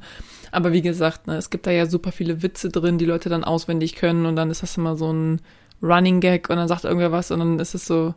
Aber 0.52 0.72
wie 0.72 0.82
gesagt, 0.82 1.26
ne, 1.26 1.36
es 1.36 1.50
gibt 1.50 1.66
da 1.66 1.72
ja 1.72 1.86
super 1.86 2.12
viele 2.12 2.42
Witze 2.42 2.68
drin, 2.68 2.98
die 2.98 3.06
Leute 3.06 3.28
dann 3.28 3.42
auswendig 3.42 3.96
können 3.96 4.26
und 4.26 4.36
dann 4.36 4.50
ist 4.50 4.62
das 4.62 4.76
immer 4.76 4.96
so 4.96 5.12
ein 5.12 5.40
Running 5.82 6.20
Gag 6.20 6.48
und 6.48 6.56
dann 6.56 6.68
sagt 6.68 6.84
irgendwer 6.84 7.10
was 7.10 7.32
und 7.32 7.40
dann 7.40 7.58
ist 7.58 7.74
es 7.74 7.86
so, 7.86 8.14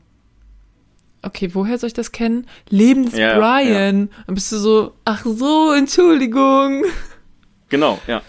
okay, 1.25 1.49
woher 1.53 1.77
soll 1.77 1.87
ich 1.87 1.93
das 1.93 2.11
kennen? 2.11 2.47
Lebens 2.69 3.15
ja, 3.15 3.37
Brian. 3.37 4.09
Ja. 4.09 4.23
Dann 4.25 4.35
bist 4.35 4.51
du 4.51 4.57
so, 4.57 4.93
ach 5.05 5.25
so, 5.25 5.71
Entschuldigung. 5.73 6.83
Genau, 7.69 7.99
ja. 8.07 8.21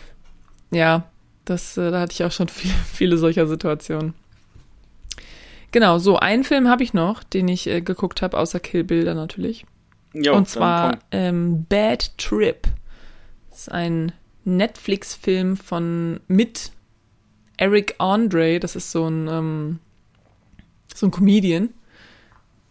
Ja, 0.71 1.05
das, 1.45 1.77
äh, 1.77 1.91
da 1.91 2.01
hatte 2.01 2.13
ich 2.13 2.25
auch 2.25 2.33
schon 2.33 2.49
viel, 2.49 2.71
viele 2.93 3.19
solcher 3.19 3.47
Situationen. 3.47 4.15
Genau, 5.73 5.99
so 5.99 6.17
einen 6.17 6.45
Film 6.45 6.69
habe 6.69 6.83
ich 6.83 6.95
noch, 6.95 7.23
den 7.23 7.49
ich 7.49 7.67
äh, 7.67 7.81
geguckt 7.81 8.23
habe, 8.23 8.39
außer 8.39 8.61
Kill 8.61 8.85
Bilder 8.85 9.15
natürlich. 9.15 9.67
Jo, 10.15 10.35
Und 10.35 10.49
zwar 10.49 10.99
ähm, 11.11 11.67
Bad 11.69 12.17
Trip. 12.17 12.67
Das 13.51 13.61
ist 13.61 13.73
ein 13.73 14.13
Netflix-Film 14.45 15.57
von 15.57 16.21
mit 16.29 16.71
Eric 17.59 17.97
Andre. 17.99 18.61
Das 18.61 18.77
ist 18.77 18.91
so 18.91 19.07
ein 19.07 19.29
ähm, 19.29 19.79
so 20.95 21.07
ein 21.07 21.11
Comedian. 21.11 21.71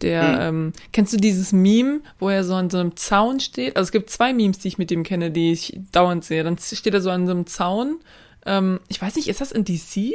Der, 0.02 0.28
hm. 0.28 0.40
ähm, 0.40 0.72
kennst 0.92 1.12
du 1.12 1.16
dieses 1.16 1.52
Meme, 1.52 2.00
wo 2.18 2.28
er 2.28 2.44
so 2.44 2.54
an 2.54 2.68
so 2.68 2.78
einem 2.78 2.96
Zaun 2.96 3.40
steht? 3.40 3.76
Also 3.76 3.88
es 3.88 3.92
gibt 3.92 4.10
zwei 4.10 4.34
Memes, 4.34 4.58
die 4.58 4.68
ich 4.68 4.78
mit 4.78 4.90
ihm 4.90 5.04
kenne, 5.04 5.30
die 5.30 5.52
ich 5.52 5.78
dauernd 5.92 6.24
sehe. 6.24 6.44
Dann 6.44 6.58
steht 6.58 6.92
er 6.92 7.00
so 7.00 7.10
an 7.10 7.26
so 7.26 7.32
einem 7.32 7.46
Zaun. 7.46 8.00
Ähm, 8.44 8.80
ich 8.88 9.00
weiß 9.00 9.16
nicht, 9.16 9.28
ist 9.28 9.40
das 9.40 9.52
in 9.52 9.64
DC? 9.64 10.14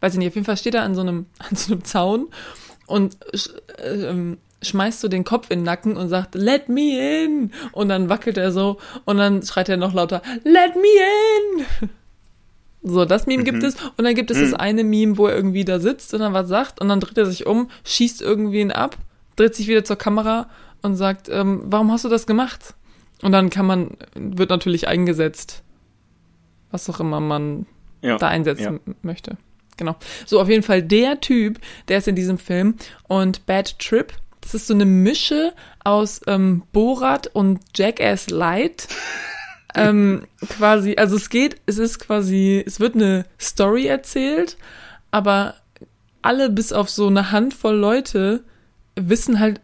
Weiß 0.00 0.12
ich 0.12 0.18
nicht, 0.18 0.28
auf 0.28 0.34
jeden 0.34 0.44
Fall 0.44 0.56
steht 0.56 0.74
er 0.74 0.82
an 0.82 0.94
so 0.94 1.00
einem, 1.00 1.26
an 1.38 1.56
so 1.56 1.72
einem 1.72 1.84
Zaun 1.84 2.28
und 2.86 3.16
äh, 3.78 3.88
ähm, 3.88 4.38
schmeißt 4.60 5.00
so 5.00 5.08
den 5.08 5.24
Kopf 5.24 5.50
in 5.50 5.60
den 5.60 5.64
Nacken 5.64 5.96
und 5.96 6.08
sagt, 6.08 6.34
let 6.34 6.68
me 6.68 7.24
in. 7.24 7.52
Und 7.72 7.88
dann 7.88 8.10
wackelt 8.10 8.36
er 8.36 8.52
so 8.52 8.78
und 9.06 9.16
dann 9.16 9.42
schreit 9.42 9.70
er 9.70 9.78
noch 9.78 9.94
lauter, 9.94 10.22
let 10.44 10.76
me 10.76 11.58
in. 11.58 11.88
So, 12.84 13.04
das 13.04 13.28
Meme 13.28 13.42
mhm. 13.42 13.44
gibt 13.44 13.62
es. 13.62 13.76
Und 13.96 14.02
dann 14.04 14.16
gibt 14.16 14.32
es 14.32 14.38
mhm. 14.38 14.42
das 14.42 14.54
eine 14.54 14.82
Meme, 14.82 15.16
wo 15.16 15.28
er 15.28 15.36
irgendwie 15.36 15.64
da 15.64 15.78
sitzt 15.78 16.14
und 16.14 16.20
dann 16.20 16.32
was 16.32 16.48
sagt 16.48 16.80
und 16.80 16.88
dann 16.88 16.98
dreht 16.98 17.16
er 17.16 17.26
sich 17.26 17.46
um, 17.46 17.70
schießt 17.84 18.20
irgendwen 18.20 18.72
ab 18.72 18.98
dreht 19.36 19.54
sich 19.54 19.68
wieder 19.68 19.84
zur 19.84 19.96
Kamera 19.96 20.48
und 20.82 20.96
sagt, 20.96 21.28
ähm, 21.28 21.62
warum 21.64 21.90
hast 21.92 22.04
du 22.04 22.08
das 22.08 22.26
gemacht? 22.26 22.74
Und 23.22 23.32
dann 23.32 23.50
kann 23.50 23.66
man, 23.66 23.96
wird 24.14 24.50
natürlich 24.50 24.88
eingesetzt, 24.88 25.62
was 26.70 26.90
auch 26.90 27.00
immer 27.00 27.20
man 27.20 27.66
ja, 28.02 28.18
da 28.18 28.28
einsetzen 28.28 28.80
ja. 28.84 28.94
möchte. 29.02 29.36
Genau. 29.76 29.96
So, 30.26 30.40
auf 30.40 30.48
jeden 30.48 30.62
Fall 30.62 30.82
der 30.82 31.20
Typ, 31.20 31.58
der 31.88 31.98
ist 31.98 32.08
in 32.08 32.16
diesem 32.16 32.38
Film. 32.38 32.74
Und 33.08 33.46
Bad 33.46 33.78
Trip, 33.78 34.12
das 34.40 34.54
ist 34.54 34.66
so 34.66 34.74
eine 34.74 34.84
Mische 34.84 35.54
aus 35.84 36.20
ähm, 36.26 36.64
Borat 36.72 37.28
und 37.28 37.60
Jackass 37.74 38.28
Light. 38.28 38.88
ähm, 39.74 40.26
quasi, 40.48 40.96
also 40.96 41.16
es 41.16 41.30
geht, 41.30 41.60
es 41.66 41.78
ist 41.78 42.00
quasi, 42.00 42.62
es 42.66 42.80
wird 42.80 42.96
eine 42.96 43.24
Story 43.40 43.86
erzählt, 43.86 44.56
aber 45.10 45.54
alle 46.20 46.50
bis 46.50 46.72
auf 46.72 46.90
so 46.90 47.06
eine 47.06 47.30
Handvoll 47.30 47.76
Leute 47.76 48.44
wissen 48.96 49.40
halt 49.40 49.60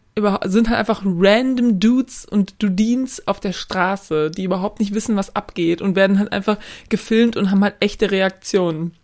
sind 0.46 0.68
halt 0.68 0.80
einfach 0.80 1.02
random 1.04 1.78
Dudes 1.78 2.24
und 2.24 2.60
Dudins 2.60 3.26
auf 3.28 3.38
der 3.38 3.52
Straße, 3.52 4.32
die 4.32 4.42
überhaupt 4.42 4.80
nicht 4.80 4.92
wissen, 4.92 5.14
was 5.14 5.36
abgeht 5.36 5.80
und 5.80 5.94
werden 5.94 6.18
halt 6.18 6.32
einfach 6.32 6.58
gefilmt 6.88 7.36
und 7.36 7.52
haben 7.52 7.62
halt 7.62 7.76
echte 7.78 8.10
Reaktionen. 8.10 8.94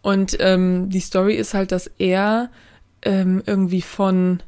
Und 0.00 0.36
ähm, 0.40 0.88
die 0.88 1.00
Story 1.00 1.34
ist 1.34 1.54
halt, 1.54 1.72
dass 1.72 1.88
er 1.98 2.50
ähm, 3.02 3.42
irgendwie 3.44 3.82
von 3.82 4.42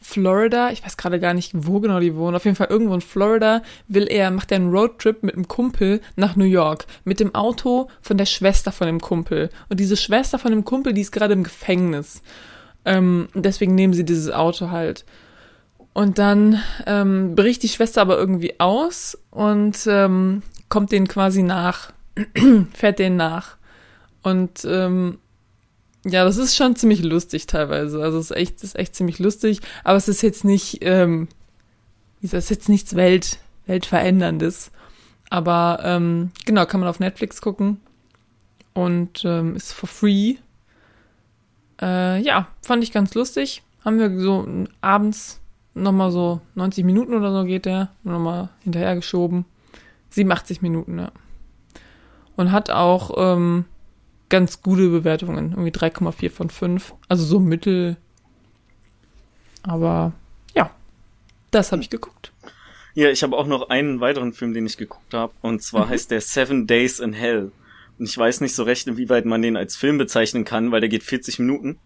Florida, 0.00 0.70
ich 0.70 0.84
weiß 0.84 0.96
gerade 0.96 1.18
gar 1.18 1.34
nicht, 1.34 1.52
wo 1.54 1.80
genau 1.80 1.98
die 1.98 2.14
wohnen, 2.14 2.36
auf 2.36 2.44
jeden 2.44 2.56
Fall 2.56 2.68
irgendwo 2.68 2.94
in 2.94 3.00
Florida, 3.00 3.62
will 3.88 4.06
er, 4.08 4.30
macht 4.30 4.52
er 4.52 4.56
einen 4.56 4.70
Roadtrip 4.70 5.22
mit 5.22 5.34
einem 5.34 5.48
Kumpel 5.48 6.00
nach 6.14 6.36
New 6.36 6.44
York. 6.44 6.86
Mit 7.04 7.18
dem 7.18 7.34
Auto 7.34 7.88
von 8.02 8.16
der 8.16 8.26
Schwester 8.26 8.70
von 8.70 8.86
dem 8.86 9.00
Kumpel. 9.00 9.50
Und 9.68 9.80
diese 9.80 9.96
Schwester 9.96 10.38
von 10.38 10.52
dem 10.52 10.64
Kumpel, 10.64 10.92
die 10.92 11.00
ist 11.00 11.10
gerade 11.10 11.32
im 11.32 11.42
Gefängnis. 11.42 12.22
Ähm, 12.86 13.28
deswegen 13.34 13.74
nehmen 13.74 13.92
sie 13.92 14.04
dieses 14.04 14.30
Auto 14.32 14.70
halt. 14.70 15.04
Und 15.92 16.18
dann 16.18 16.62
ähm, 16.86 17.34
bricht 17.34 17.62
die 17.62 17.68
Schwester 17.68 18.00
aber 18.00 18.16
irgendwie 18.16 18.58
aus 18.60 19.18
und 19.30 19.86
ähm, 19.86 20.42
kommt 20.68 20.92
denen 20.92 21.08
quasi 21.08 21.42
nach, 21.42 21.92
fährt 22.72 22.98
denen 22.98 23.16
nach. 23.16 23.56
Und 24.22 24.64
ähm, 24.64 25.18
Ja, 26.04 26.24
das 26.24 26.36
ist 26.36 26.54
schon 26.56 26.76
ziemlich 26.76 27.02
lustig 27.02 27.46
teilweise. 27.46 28.00
Also 28.02 28.18
es 28.18 28.30
ist 28.30 28.36
echt, 28.36 28.62
ist 28.62 28.76
echt 28.78 28.94
ziemlich 28.94 29.18
lustig, 29.18 29.60
aber 29.82 29.96
es 29.96 30.06
ist 30.08 30.22
jetzt 30.22 30.44
nicht, 30.44 30.78
ähm, 30.82 31.28
ist 32.22 32.32
das 32.32 32.48
jetzt 32.48 32.68
nichts 32.68 32.94
Welt, 32.94 33.38
Weltveränderndes. 33.66 34.70
Aber 35.30 35.80
ähm, 35.82 36.30
genau, 36.44 36.64
kann 36.66 36.80
man 36.80 36.88
auf 36.88 37.00
Netflix 37.00 37.40
gucken 37.40 37.80
und 38.74 39.24
ähm, 39.24 39.56
ist 39.56 39.72
for 39.72 39.88
free. 39.88 40.36
Äh, 41.80 42.20
ja, 42.20 42.48
fand 42.62 42.82
ich 42.82 42.92
ganz 42.92 43.14
lustig. 43.14 43.62
Haben 43.84 43.98
wir 43.98 44.18
so 44.18 44.46
abends 44.80 45.40
nochmal 45.74 46.10
so 46.10 46.40
90 46.54 46.84
Minuten 46.84 47.14
oder 47.14 47.32
so 47.32 47.44
geht 47.44 47.66
der, 47.66 47.90
nochmal 48.02 48.48
hinterhergeschoben. 48.64 49.44
87 50.10 50.62
Minuten, 50.62 50.98
ja. 50.98 51.12
Und 52.36 52.52
hat 52.52 52.70
auch 52.70 53.12
ähm, 53.16 53.66
ganz 54.28 54.62
gute 54.62 54.88
Bewertungen, 54.88 55.52
irgendwie 55.52 55.70
3,4 55.70 56.30
von 56.30 56.50
5. 56.50 56.94
Also 57.08 57.24
so 57.24 57.40
mittel. 57.40 57.96
Aber 59.62 60.12
ja, 60.54 60.70
das 61.50 61.72
habe 61.72 61.82
ich 61.82 61.90
geguckt. 61.90 62.32
Ja, 62.94 63.10
ich 63.10 63.22
habe 63.22 63.36
auch 63.36 63.46
noch 63.46 63.68
einen 63.68 64.00
weiteren 64.00 64.32
Film, 64.32 64.54
den 64.54 64.66
ich 64.66 64.78
geguckt 64.78 65.12
habe. 65.12 65.32
Und 65.42 65.62
zwar 65.62 65.86
mhm. 65.86 65.90
heißt 65.90 66.10
der 66.10 66.20
Seven 66.20 66.66
Days 66.66 66.98
in 66.98 67.12
Hell. 67.12 67.52
Und 67.98 68.08
ich 68.08 68.16
weiß 68.16 68.40
nicht 68.40 68.54
so 68.54 68.62
recht, 68.62 68.86
inwieweit 68.86 69.24
man 69.24 69.42
den 69.42 69.56
als 69.56 69.76
Film 69.76 69.98
bezeichnen 69.98 70.44
kann, 70.44 70.72
weil 70.72 70.80
der 70.80 70.88
geht 70.88 71.02
40 71.02 71.38
Minuten. 71.38 71.78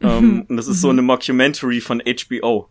Mhm. 0.00 0.08
Um, 0.08 0.42
und 0.48 0.56
das 0.56 0.66
ist 0.66 0.80
so 0.80 0.88
mhm. 0.88 0.98
eine 0.98 1.02
Mockumentary 1.02 1.80
von 1.80 2.02
HBO, 2.02 2.68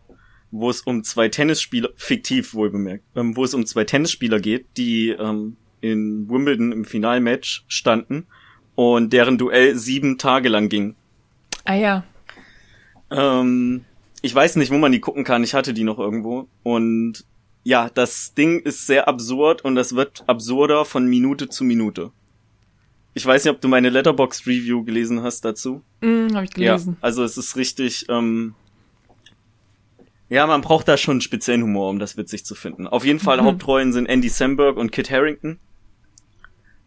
wo 0.50 0.70
es 0.70 0.82
um 0.82 1.04
zwei 1.04 1.28
Tennisspieler, 1.28 1.90
fiktiv 1.96 2.54
wohl 2.54 2.70
bemerkt, 2.70 3.04
ähm, 3.16 3.36
wo 3.36 3.44
es 3.44 3.54
um 3.54 3.66
zwei 3.66 3.84
Tennisspieler 3.84 4.40
geht, 4.40 4.66
die 4.76 5.10
ähm, 5.10 5.56
in 5.80 6.28
Wimbledon 6.28 6.72
im 6.72 6.84
Finalmatch 6.84 7.64
standen 7.68 8.26
und 8.74 9.12
deren 9.12 9.38
Duell 9.38 9.76
sieben 9.76 10.18
Tage 10.18 10.48
lang 10.48 10.68
ging. 10.68 10.94
Ah 11.64 11.74
ja. 11.74 12.04
Ähm, 13.10 13.84
ich 14.22 14.34
weiß 14.34 14.56
nicht, 14.56 14.70
wo 14.70 14.78
man 14.78 14.92
die 14.92 15.00
gucken 15.00 15.24
kann. 15.24 15.44
Ich 15.44 15.54
hatte 15.54 15.74
die 15.74 15.84
noch 15.84 15.98
irgendwo. 15.98 16.48
Und 16.62 17.24
ja, 17.62 17.90
das 17.90 18.34
Ding 18.34 18.60
ist 18.60 18.86
sehr 18.86 19.08
absurd 19.08 19.64
und 19.64 19.74
das 19.74 19.94
wird 19.94 20.24
absurder 20.26 20.84
von 20.84 21.06
Minute 21.06 21.48
zu 21.48 21.64
Minute. 21.64 22.10
Ich 23.14 23.24
weiß 23.24 23.44
nicht, 23.44 23.54
ob 23.54 23.60
du 23.60 23.68
meine 23.68 23.90
Letterbox 23.90 24.46
Review 24.46 24.84
gelesen 24.84 25.22
hast 25.22 25.44
dazu. 25.44 25.82
Mm, 26.00 26.34
hab 26.34 26.42
ich 26.44 26.50
gelesen. 26.50 26.94
Ja, 26.94 26.98
also 27.00 27.22
es 27.22 27.38
ist 27.38 27.56
richtig. 27.56 28.06
Ähm, 28.08 28.54
ja, 30.28 30.46
man 30.48 30.62
braucht 30.62 30.88
da 30.88 30.96
schon 30.96 31.12
einen 31.12 31.20
speziellen 31.20 31.62
Humor, 31.62 31.90
um 31.90 32.00
das 32.00 32.16
witzig 32.16 32.44
zu 32.44 32.56
finden. 32.56 32.88
Auf 32.88 33.04
jeden 33.04 33.20
Fall 33.20 33.40
mhm. 33.40 33.44
Hauptrollen 33.44 33.92
sind 33.92 34.06
Andy 34.06 34.28
Samberg 34.28 34.76
und 34.76 34.90
Kit 34.90 35.10
Harrington. 35.10 35.60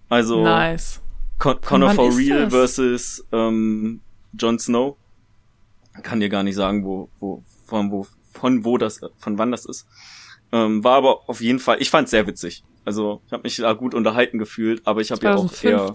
Also 0.09 0.43
nice. 0.43 1.01
Con 1.39 1.61
Connor 1.61 1.91
for 1.91 2.15
Real 2.17 2.49
versus 2.49 3.25
ähm, 3.31 4.01
Jon 4.33 4.59
Snow. 4.59 4.97
Kann 6.03 6.19
dir 6.19 6.29
gar 6.29 6.43
nicht 6.43 6.55
sagen, 6.55 6.83
wo, 6.83 7.09
wo, 7.19 7.43
von 7.65 7.91
wo, 7.91 8.05
von 8.33 8.65
wo 8.65 8.77
das, 8.77 8.99
von 9.17 9.37
wann 9.37 9.51
das 9.51 9.65
ist. 9.65 9.87
Ähm, 10.51 10.83
war 10.83 10.95
aber 10.95 11.29
auf 11.29 11.41
jeden 11.41 11.59
Fall, 11.59 11.77
ich 11.81 11.89
fand's 11.89 12.11
sehr 12.11 12.27
witzig. 12.27 12.63
Also 12.85 13.21
ich 13.27 13.33
habe 13.33 13.43
mich 13.43 13.57
da 13.57 13.73
gut 13.73 13.93
unterhalten 13.93 14.37
gefühlt, 14.37 14.81
aber 14.85 15.01
ich 15.01 15.11
habe 15.11 15.23
ja 15.25 15.35
auch 15.35 15.63
eher 15.63 15.93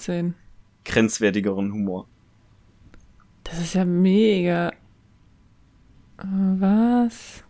grenzwertigeren 0.84 1.72
Humor. 1.72 2.06
Das 3.44 3.60
ist 3.60 3.74
ja 3.74 3.84
mega. 3.84 4.68
Äh, 6.18 6.24
was? 6.58 7.44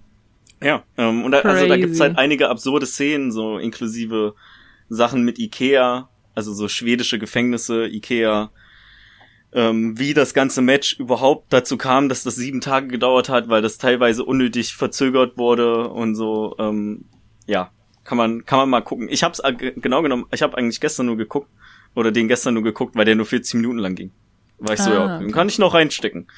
Ja, 0.63 0.85
ähm, 0.97 1.25
und 1.25 1.33
da, 1.33 1.41
also 1.41 1.67
da 1.67 1.77
gibt's 1.77 1.99
halt 1.99 2.17
einige 2.19 2.49
absurde 2.49 2.87
Szenen, 2.87 3.33
so 3.33 3.59
inklusive 3.59 4.35
Sachen 4.89 5.25
mit 5.25 5.39
Ikea, 5.39 6.09
also 6.35 6.55
so 6.55 6.69
schwedische 6.69 7.19
Gefängnisse, 7.19 7.89
Ikea, 7.89 8.51
ähm, 9.55 9.99
wie 9.99 10.15
das 10.15 10.35
ganze 10.35 10.63
Match 10.63 10.99
überhaupt 10.99 11.53
dazu 11.53 11.77
kam, 11.77 12.09
dass 12.09 12.23
das 12.23 12.37
sieben 12.37 12.61
Tage 12.61 12.89
gedauert 12.89 13.29
hat, 13.29 13.49
weil 13.49 13.63
das 13.63 13.79
teilweise 13.79 14.25
unnötig 14.25 14.75
verzögert 14.75 15.37
wurde 15.37 15.89
und 15.89 16.15
so. 16.15 16.57
Ähm, 16.59 17.05
ja, 17.47 17.71
kann 18.05 18.19
man 18.19 18.45
kann 18.47 18.59
man 18.59 18.71
mal 18.71 18.81
gucken. 18.81 19.09
Ich 19.11 19.23
hab's 19.23 19.43
genau 19.59 20.03
genommen. 20.03 20.25
Ich 20.33 20.43
habe 20.43 20.57
eigentlich 20.57 20.81
gestern 20.81 21.07
nur 21.07 21.17
geguckt 21.17 21.49
oder 21.95 22.13
den 22.13 22.29
gestern 22.29 22.55
nur 22.55 22.63
geguckt, 22.63 22.97
weil 22.97 23.05
der 23.05 23.15
nur 23.15 23.27
40 23.27 23.55
Minuten 23.55 23.79
lang 23.79 23.95
ging. 23.95 24.13
War 24.59 24.75
ich 24.75 24.81
ah, 24.81 24.85
so, 24.85 24.93
ja, 24.93 25.19
den 25.19 25.33
kann 25.33 25.49
ich 25.49 25.59
noch 25.59 25.75
reinstecken. 25.75 26.29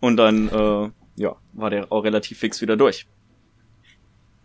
Und 0.00 0.16
dann 0.16 0.48
äh, 0.48 0.90
ja 1.16 1.36
war 1.52 1.70
der 1.70 1.90
auch 1.90 2.04
relativ 2.04 2.38
fix 2.38 2.60
wieder 2.60 2.76
durch. 2.76 3.06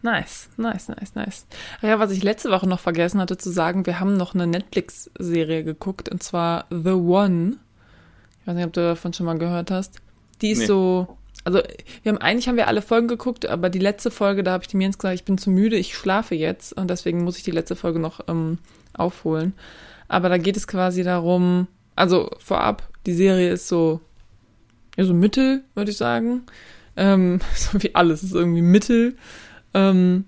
Nice, 0.02 0.50
nice, 0.58 0.90
nice, 0.90 1.16
nice. 1.16 1.48
Ja, 1.82 2.00
was 2.00 2.12
ich 2.12 2.24
letzte 2.24 2.52
Woche 2.52 2.68
noch 2.68 2.80
vergessen 2.80 3.20
hatte 3.20 3.38
zu 3.38 3.50
sagen, 3.50 3.86
wir 3.86 4.00
haben 4.00 4.16
noch 4.16 4.36
eine 4.36 4.46
Netflix-Serie 4.46 5.64
geguckt 5.64 6.08
und 6.08 6.22
zwar 6.22 6.66
The 6.70 6.92
One. 6.92 7.58
Ich 8.48 8.50
weiß 8.50 8.56
nicht, 8.56 8.66
ob 8.66 8.72
du 8.72 8.80
davon 8.80 9.12
schon 9.12 9.26
mal 9.26 9.38
gehört 9.38 9.72
hast. 9.72 10.00
Die 10.42 10.52
ist 10.52 10.60
nee. 10.60 10.66
so, 10.68 11.18
also 11.44 11.60
wir 12.04 12.14
haben 12.14 12.20
eigentlich 12.20 12.48
haben 12.48 12.56
wir 12.56 12.70
alle 12.70 12.82
Folgen 12.82 13.10
geguckt, 13.10 13.46
aber 13.46 13.70
die 13.70 13.78
letzte 13.78 14.10
Folge, 14.10 14.42
da 14.42 14.54
habe 14.54 14.64
ich 14.64 14.70
dem 14.70 14.80
Jens 14.80 14.98
gesagt, 14.98 15.16
ich 15.16 15.26
bin 15.26 15.38
zu 15.38 15.50
müde, 15.50 15.76
ich 15.76 15.98
schlafe 15.98 16.34
jetzt 16.34 16.72
und 16.72 16.90
deswegen 16.90 17.26
muss 17.26 17.38
ich 17.38 17.44
die 17.44 17.52
letzte 17.52 17.76
Folge 17.76 18.00
noch 18.00 18.22
ähm, 18.30 18.60
aufholen. 18.94 19.52
Aber 20.08 20.30
da 20.30 20.38
geht 20.38 20.56
es 20.56 20.66
quasi 20.66 21.04
darum, 21.04 21.68
also 21.98 22.30
vorab, 22.40 22.88
die 23.06 23.12
Serie 23.12 23.52
ist 23.52 23.68
so, 23.68 24.00
ja, 24.96 25.04
so 25.04 25.14
Mittel, 25.14 25.64
würde 25.76 25.92
ich 25.92 25.98
sagen. 25.98 26.44
Ähm, 26.96 27.42
so 27.54 27.84
wie 27.84 27.96
alles 27.96 28.24
ist 28.24 28.34
irgendwie 28.34 28.62
Mittel. 28.62 29.18
Ähm, 29.74 30.24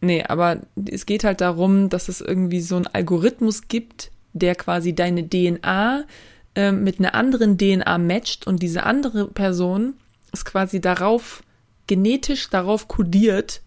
nee, 0.00 0.24
aber 0.24 0.62
es 0.90 1.04
geht 1.04 1.24
halt 1.24 1.42
darum, 1.42 1.90
dass 1.90 2.08
es 2.08 2.22
irgendwie 2.22 2.62
so 2.62 2.76
einen 2.76 2.86
Algorithmus 2.86 3.68
gibt, 3.68 4.12
der 4.32 4.54
quasi 4.54 4.94
deine 4.94 5.28
DNA 5.28 6.06
ähm, 6.54 6.84
mit 6.84 6.98
einer 6.98 7.14
anderen 7.14 7.58
DNA 7.58 7.98
matcht 7.98 8.46
und 8.46 8.62
diese 8.62 8.84
andere 8.84 9.28
Person 9.28 9.94
ist 10.32 10.44
quasi 10.44 10.80
darauf, 10.80 11.42
genetisch 11.86 12.50
darauf 12.50 12.88
kodiert, 12.88 13.62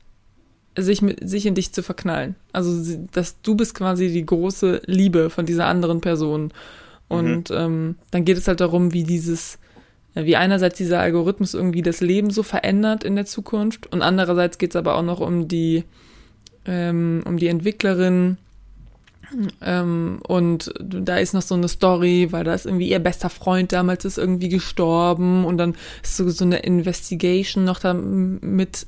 sich, 0.77 1.01
mit, 1.01 1.27
sich 1.27 1.45
in 1.45 1.55
dich 1.55 1.71
zu 1.71 1.83
verknallen. 1.83 2.35
Also, 2.51 2.97
dass 3.11 3.41
du 3.41 3.55
bist 3.55 3.75
quasi 3.75 4.11
die 4.11 4.25
große 4.25 4.81
Liebe 4.85 5.29
von 5.29 5.45
dieser 5.45 5.67
anderen 5.67 6.01
Person. 6.01 6.51
Und 7.07 7.49
mhm. 7.49 7.55
ähm, 7.55 7.95
dann 8.11 8.25
geht 8.25 8.37
es 8.37 8.47
halt 8.47 8.59
darum, 8.59 8.93
wie 8.93 9.03
dieses, 9.03 9.59
wie 10.15 10.35
einerseits 10.35 10.77
dieser 10.77 10.99
Algorithmus 10.99 11.53
irgendwie 11.53 11.81
das 11.81 12.01
Leben 12.01 12.29
so 12.29 12.43
verändert 12.43 13.03
in 13.03 13.15
der 13.15 13.25
Zukunft 13.25 13.91
und 13.91 14.01
andererseits 14.01 14.57
geht 14.57 14.71
es 14.71 14.75
aber 14.75 14.95
auch 14.95 15.03
noch 15.03 15.19
um 15.19 15.47
die, 15.47 15.83
ähm, 16.65 17.23
um 17.25 17.37
die 17.37 17.47
Entwicklerin, 17.47 18.37
ähm, 19.61 20.19
und 20.27 20.73
da 20.79 21.17
ist 21.17 21.33
noch 21.33 21.41
so 21.41 21.55
eine 21.55 21.67
Story, 21.67 22.27
weil 22.31 22.43
da 22.43 22.53
ist 22.53 22.65
irgendwie 22.65 22.89
ihr 22.89 22.99
bester 22.99 23.29
Freund 23.29 23.71
damals 23.71 24.05
ist 24.05 24.17
irgendwie 24.17 24.49
gestorben 24.49 25.45
und 25.45 25.57
dann 25.57 25.75
ist 26.03 26.17
so, 26.17 26.29
so 26.29 26.45
eine 26.45 26.59
Investigation 26.59 27.63
noch 27.63 27.79
da 27.79 27.93
mit 27.93 28.87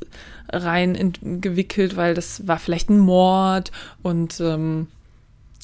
rein 0.52 1.14
gewickelt, 1.42 1.96
weil 1.96 2.14
das 2.14 2.48
war 2.48 2.60
vielleicht 2.60 2.90
ein 2.90 3.00
Mord 3.00 3.72
und 4.04 4.40
ähm, 4.40 4.88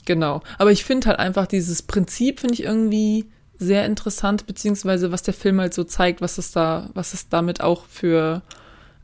genau. 0.05 0.41
Aber 0.57 0.71
ich 0.71 0.83
finde 0.83 1.07
halt 1.07 1.19
einfach 1.19 1.47
dieses 1.47 1.81
Prinzip 1.81 2.39
finde 2.39 2.55
ich 2.55 2.63
irgendwie 2.63 3.25
sehr 3.57 3.85
interessant, 3.85 4.47
beziehungsweise 4.47 5.11
was 5.11 5.21
der 5.21 5.35
Film 5.35 5.61
halt 5.61 5.73
so 5.73 5.83
zeigt, 5.83 6.21
was 6.21 6.39
es 6.39 6.51
da, 6.51 6.89
was 6.95 7.13
es 7.13 7.29
damit 7.29 7.61
auch 7.61 7.85
für 7.85 8.41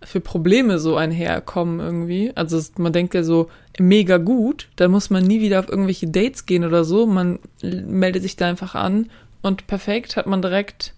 für 0.04 0.22
Probleme 0.22 0.80
so 0.80 0.96
einherkommen 0.96 1.80
irgendwie. 1.80 2.32
Also 2.36 2.62
man 2.78 2.94
denkt 2.94 3.14
ja 3.14 3.24
so 3.24 3.50
mega 3.80 4.18
gut, 4.18 4.70
da 4.76 4.88
muss 4.88 5.10
man 5.10 5.24
nie 5.24 5.42
wieder 5.42 5.60
auf 5.60 5.70
irgendwelche 5.70 6.08
Dates 6.08 6.46
gehen 6.46 6.64
oder 6.64 6.84
so. 6.84 7.06
Man 7.06 7.40
meldet 7.62 8.24
sich 8.24 8.36
da 8.36 8.48
einfach 8.48 8.76
an 8.76 9.10
und 9.42 9.68
perfekt 9.68 10.16
hat 10.16 10.28
man 10.28 10.42
direkt 10.42 10.94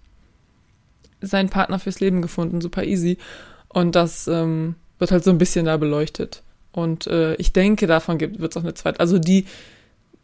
seinen 1.20 1.48
Partner 1.48 1.78
fürs 1.78 2.00
Leben 2.00 2.22
gefunden, 2.22 2.60
super 2.60 2.84
easy. 2.84 3.18
Und 3.68 3.94
das 3.94 4.26
ähm, 4.26 4.74
wird 4.98 5.10
halt 5.10 5.24
so 5.24 5.30
ein 5.30 5.38
bisschen 5.38 5.66
da 5.66 5.76
beleuchtet. 5.76 6.42
Und 6.72 7.06
äh, 7.06 7.34
ich 7.34 7.52
denke, 7.52 7.86
davon 7.86 8.20
wird 8.20 8.52
es 8.52 8.56
auch 8.56 8.62
eine 8.62 8.74
zweite. 8.74 9.00
Also 9.00 9.18
die, 9.18 9.46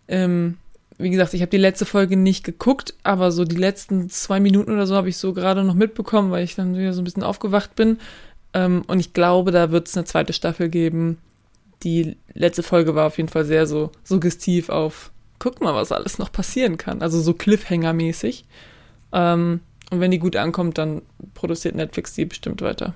ähm, 0.08 0.56
wie 0.98 1.10
gesagt, 1.10 1.34
ich 1.34 1.42
habe 1.42 1.50
die 1.50 1.56
letzte 1.56 1.84
Folge 1.84 2.16
nicht 2.16 2.44
geguckt, 2.44 2.94
aber 3.02 3.32
so 3.32 3.44
die 3.44 3.56
letzten 3.56 4.08
zwei 4.08 4.40
Minuten 4.40 4.72
oder 4.72 4.86
so 4.86 4.94
habe 4.94 5.08
ich 5.08 5.16
so 5.16 5.32
gerade 5.32 5.64
noch 5.64 5.74
mitbekommen, 5.74 6.30
weil 6.30 6.44
ich 6.44 6.54
dann 6.54 6.76
wieder 6.76 6.92
so 6.92 7.00
ein 7.00 7.04
bisschen 7.04 7.22
aufgewacht 7.22 7.74
bin. 7.74 7.98
Ähm, 8.56 8.82
und 8.86 9.00
ich 9.00 9.12
glaube, 9.12 9.50
da 9.52 9.70
wird 9.70 9.86
es 9.86 9.96
eine 9.96 10.06
zweite 10.06 10.32
Staffel 10.32 10.70
geben. 10.70 11.18
Die 11.82 12.16
letzte 12.32 12.62
Folge 12.62 12.94
war 12.94 13.06
auf 13.06 13.18
jeden 13.18 13.28
Fall 13.28 13.44
sehr 13.44 13.66
so 13.66 13.92
suggestiv 14.02 14.70
auf, 14.70 15.12
guck 15.38 15.60
mal, 15.60 15.74
was 15.74 15.92
alles 15.92 16.18
noch 16.18 16.32
passieren 16.32 16.78
kann. 16.78 17.02
Also 17.02 17.20
so 17.20 17.32
Cliffhanger-mäßig. 17.32 18.44
Ähm, 19.12 19.60
und 19.90 20.00
wenn 20.00 20.10
die 20.10 20.18
gut 20.18 20.36
ankommt, 20.36 20.78
dann 20.78 21.02
produziert 21.34 21.74
Netflix 21.74 22.14
die 22.14 22.24
bestimmt 22.24 22.62
weiter. 22.62 22.94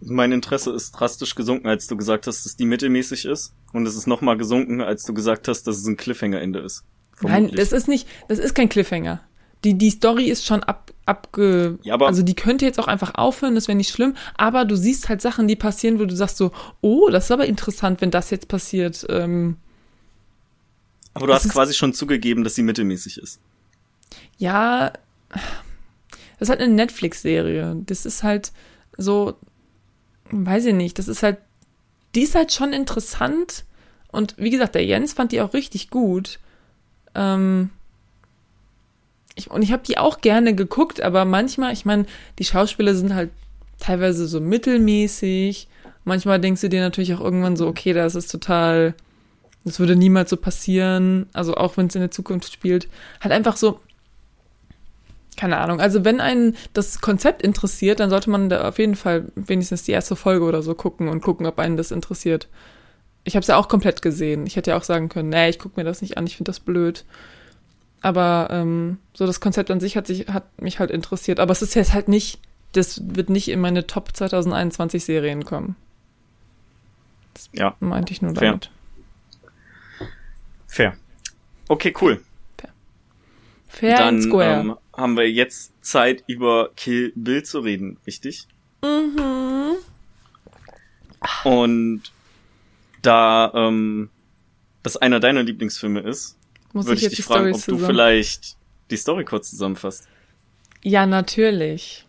Mein 0.00 0.30
Interesse 0.30 0.70
ist 0.70 0.92
drastisch 0.92 1.34
gesunken, 1.34 1.66
als 1.66 1.88
du 1.88 1.96
gesagt 1.96 2.28
hast, 2.28 2.46
dass 2.46 2.54
die 2.54 2.64
mittelmäßig 2.64 3.24
ist. 3.24 3.52
Und 3.72 3.84
es 3.84 3.96
ist 3.96 4.06
nochmal 4.06 4.36
gesunken, 4.36 4.80
als 4.80 5.02
du 5.02 5.12
gesagt 5.12 5.48
hast, 5.48 5.64
dass 5.66 5.76
es 5.76 5.86
ein 5.86 5.96
Cliffhanger-Ende 5.96 6.60
ist. 6.60 6.84
Vermutlich. 7.16 7.50
Nein, 7.50 7.56
das 7.56 7.72
ist 7.72 7.88
nicht, 7.88 8.06
das 8.28 8.38
ist 8.38 8.54
kein 8.54 8.68
Cliffhanger 8.68 9.27
die, 9.64 9.76
die 9.76 9.90
Story 9.90 10.24
ist 10.24 10.46
schon 10.46 10.62
ab, 10.62 10.92
abge, 11.04 11.78
ja, 11.82 11.94
aber 11.94 12.06
also 12.06 12.22
die 12.22 12.34
könnte 12.34 12.64
jetzt 12.64 12.78
auch 12.78 12.86
einfach 12.86 13.14
aufhören, 13.14 13.54
das 13.54 13.66
wäre 13.66 13.76
nicht 13.76 13.90
schlimm, 13.90 14.14
aber 14.36 14.64
du 14.64 14.76
siehst 14.76 15.08
halt 15.08 15.20
Sachen, 15.20 15.48
die 15.48 15.56
passieren, 15.56 15.98
wo 15.98 16.04
du 16.04 16.14
sagst 16.14 16.36
so, 16.36 16.52
oh, 16.80 17.08
das 17.10 17.24
ist 17.24 17.30
aber 17.30 17.46
interessant, 17.46 18.00
wenn 18.00 18.10
das 18.10 18.30
jetzt 18.30 18.48
passiert. 18.48 19.06
Ähm, 19.08 19.56
aber 21.14 21.26
du 21.26 21.34
hast 21.34 21.48
quasi 21.48 21.74
schon 21.74 21.94
zugegeben, 21.94 22.44
dass 22.44 22.54
sie 22.54 22.62
mittelmäßig 22.62 23.18
ist. 23.18 23.40
Ja, 24.36 24.92
das 25.30 25.42
ist 26.42 26.48
halt 26.50 26.60
eine 26.60 26.72
Netflix-Serie. 26.72 27.76
Das 27.86 28.06
ist 28.06 28.22
halt 28.22 28.52
so, 28.96 29.34
weiß 30.30 30.66
ich 30.66 30.74
nicht, 30.74 30.98
das 30.98 31.08
ist 31.08 31.22
halt, 31.22 31.38
die 32.14 32.22
ist 32.22 32.36
halt 32.36 32.52
schon 32.52 32.72
interessant. 32.72 33.64
Und 34.12 34.36
wie 34.38 34.50
gesagt, 34.50 34.74
der 34.74 34.84
Jens 34.84 35.12
fand 35.12 35.32
die 35.32 35.40
auch 35.40 35.54
richtig 35.54 35.90
gut. 35.90 36.38
Ähm, 37.14 37.70
ich, 39.38 39.50
und 39.50 39.62
ich 39.62 39.72
habe 39.72 39.84
die 39.86 39.98
auch 39.98 40.20
gerne 40.20 40.54
geguckt, 40.54 41.00
aber 41.00 41.24
manchmal, 41.24 41.72
ich 41.72 41.84
meine, 41.84 42.06
die 42.38 42.44
Schauspieler 42.44 42.94
sind 42.94 43.14
halt 43.14 43.30
teilweise 43.78 44.26
so 44.26 44.40
mittelmäßig. 44.40 45.68
Manchmal 46.04 46.40
denkst 46.40 46.60
du 46.60 46.68
dir 46.68 46.80
natürlich 46.80 47.14
auch 47.14 47.20
irgendwann 47.20 47.56
so, 47.56 47.66
okay, 47.68 47.92
das 47.92 48.14
ist 48.14 48.30
total, 48.30 48.94
das 49.64 49.78
würde 49.78 49.94
niemals 49.94 50.30
so 50.30 50.36
passieren. 50.36 51.26
Also 51.32 51.54
auch 51.54 51.76
wenn 51.76 51.86
es 51.86 51.94
in 51.94 52.00
der 52.00 52.10
Zukunft 52.10 52.52
spielt. 52.52 52.88
Halt 53.20 53.32
einfach 53.32 53.56
so, 53.56 53.80
keine 55.36 55.58
Ahnung. 55.58 55.80
Also 55.80 56.04
wenn 56.04 56.20
einen 56.20 56.56
das 56.72 57.00
Konzept 57.00 57.42
interessiert, 57.42 58.00
dann 58.00 58.10
sollte 58.10 58.30
man 58.30 58.48
da 58.48 58.68
auf 58.68 58.78
jeden 58.78 58.96
Fall 58.96 59.30
wenigstens 59.36 59.84
die 59.84 59.92
erste 59.92 60.16
Folge 60.16 60.44
oder 60.44 60.62
so 60.62 60.74
gucken 60.74 61.08
und 61.08 61.22
gucken, 61.22 61.46
ob 61.46 61.60
einen 61.60 61.76
das 61.76 61.92
interessiert. 61.92 62.48
Ich 63.22 63.36
habe 63.36 63.42
es 63.42 63.48
ja 63.48 63.56
auch 63.56 63.68
komplett 63.68 64.02
gesehen. 64.02 64.46
Ich 64.46 64.56
hätte 64.56 64.72
ja 64.72 64.76
auch 64.76 64.82
sagen 64.82 65.08
können, 65.08 65.28
nee, 65.28 65.48
ich 65.48 65.60
gucke 65.60 65.78
mir 65.78 65.84
das 65.84 66.02
nicht 66.02 66.18
an, 66.18 66.26
ich 66.26 66.36
finde 66.36 66.48
das 66.48 66.58
blöd. 66.58 67.04
Aber 68.00 68.48
ähm, 68.50 68.98
so 69.12 69.26
das 69.26 69.40
Konzept 69.40 69.70
an 69.70 69.80
sich 69.80 69.96
hat, 69.96 70.06
sich 70.06 70.28
hat 70.28 70.60
mich 70.60 70.78
halt 70.78 70.90
interessiert. 70.90 71.40
Aber 71.40 71.52
es 71.52 71.62
ist 71.62 71.74
jetzt 71.74 71.92
halt 71.92 72.08
nicht, 72.08 72.40
das 72.72 73.02
wird 73.04 73.28
nicht 73.28 73.48
in 73.48 73.60
meine 73.60 73.86
Top 73.86 74.14
2021 74.14 75.04
Serien 75.04 75.44
kommen. 75.44 75.76
Das 77.34 77.50
ja. 77.52 77.76
meinte 77.80 78.12
ich 78.12 78.22
nur 78.22 78.32
damit. 78.32 78.70
Fair. 80.66 80.96
Okay, 81.68 81.94
cool. 82.00 82.22
Fair. 82.56 82.70
Fair 83.66 83.96
Dann, 83.98 84.14
and 84.16 84.22
square. 84.24 84.60
Ähm, 84.60 84.76
haben 84.96 85.16
wir 85.16 85.30
jetzt 85.30 85.72
Zeit, 85.84 86.24
über 86.26 86.70
Kill 86.76 87.12
Bill 87.14 87.42
zu 87.42 87.60
reden, 87.60 87.98
richtig? 88.06 88.46
Mhm. 88.82 89.76
Und 91.44 92.02
da 93.02 93.52
ähm, 93.54 94.10
das 94.82 94.96
einer 94.96 95.20
deiner 95.20 95.42
Lieblingsfilme 95.42 96.00
ist, 96.00 96.37
Muss 96.72 96.86
würde 96.86 96.94
ich 96.94 96.98
ich, 96.98 97.02
jetzt 97.04 97.18
dich 97.18 97.26
die 97.26 97.32
fragen, 97.32 97.54
ob 97.54 97.64
du 97.64 97.78
vielleicht 97.78 98.56
die 98.90 98.96
Story 98.96 99.24
kurz 99.24 99.50
zusammenfasst. 99.50 100.08
Ja, 100.82 101.06
natürlich. 101.06 102.04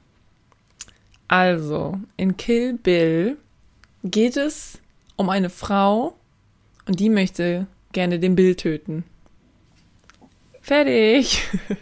Also, 1.27 1.99
in 2.17 2.37
Kill 2.37 2.73
Bill 2.73 3.37
geht 4.03 4.37
es 4.37 4.79
um 5.15 5.29
eine 5.29 5.49
Frau 5.49 6.15
und 6.87 6.99
die 6.99 7.09
möchte 7.09 7.67
gerne 7.91 8.19
den 8.19 8.35
Bill 8.35 8.55
töten. 8.55 9.03
Fertig. 10.61 11.43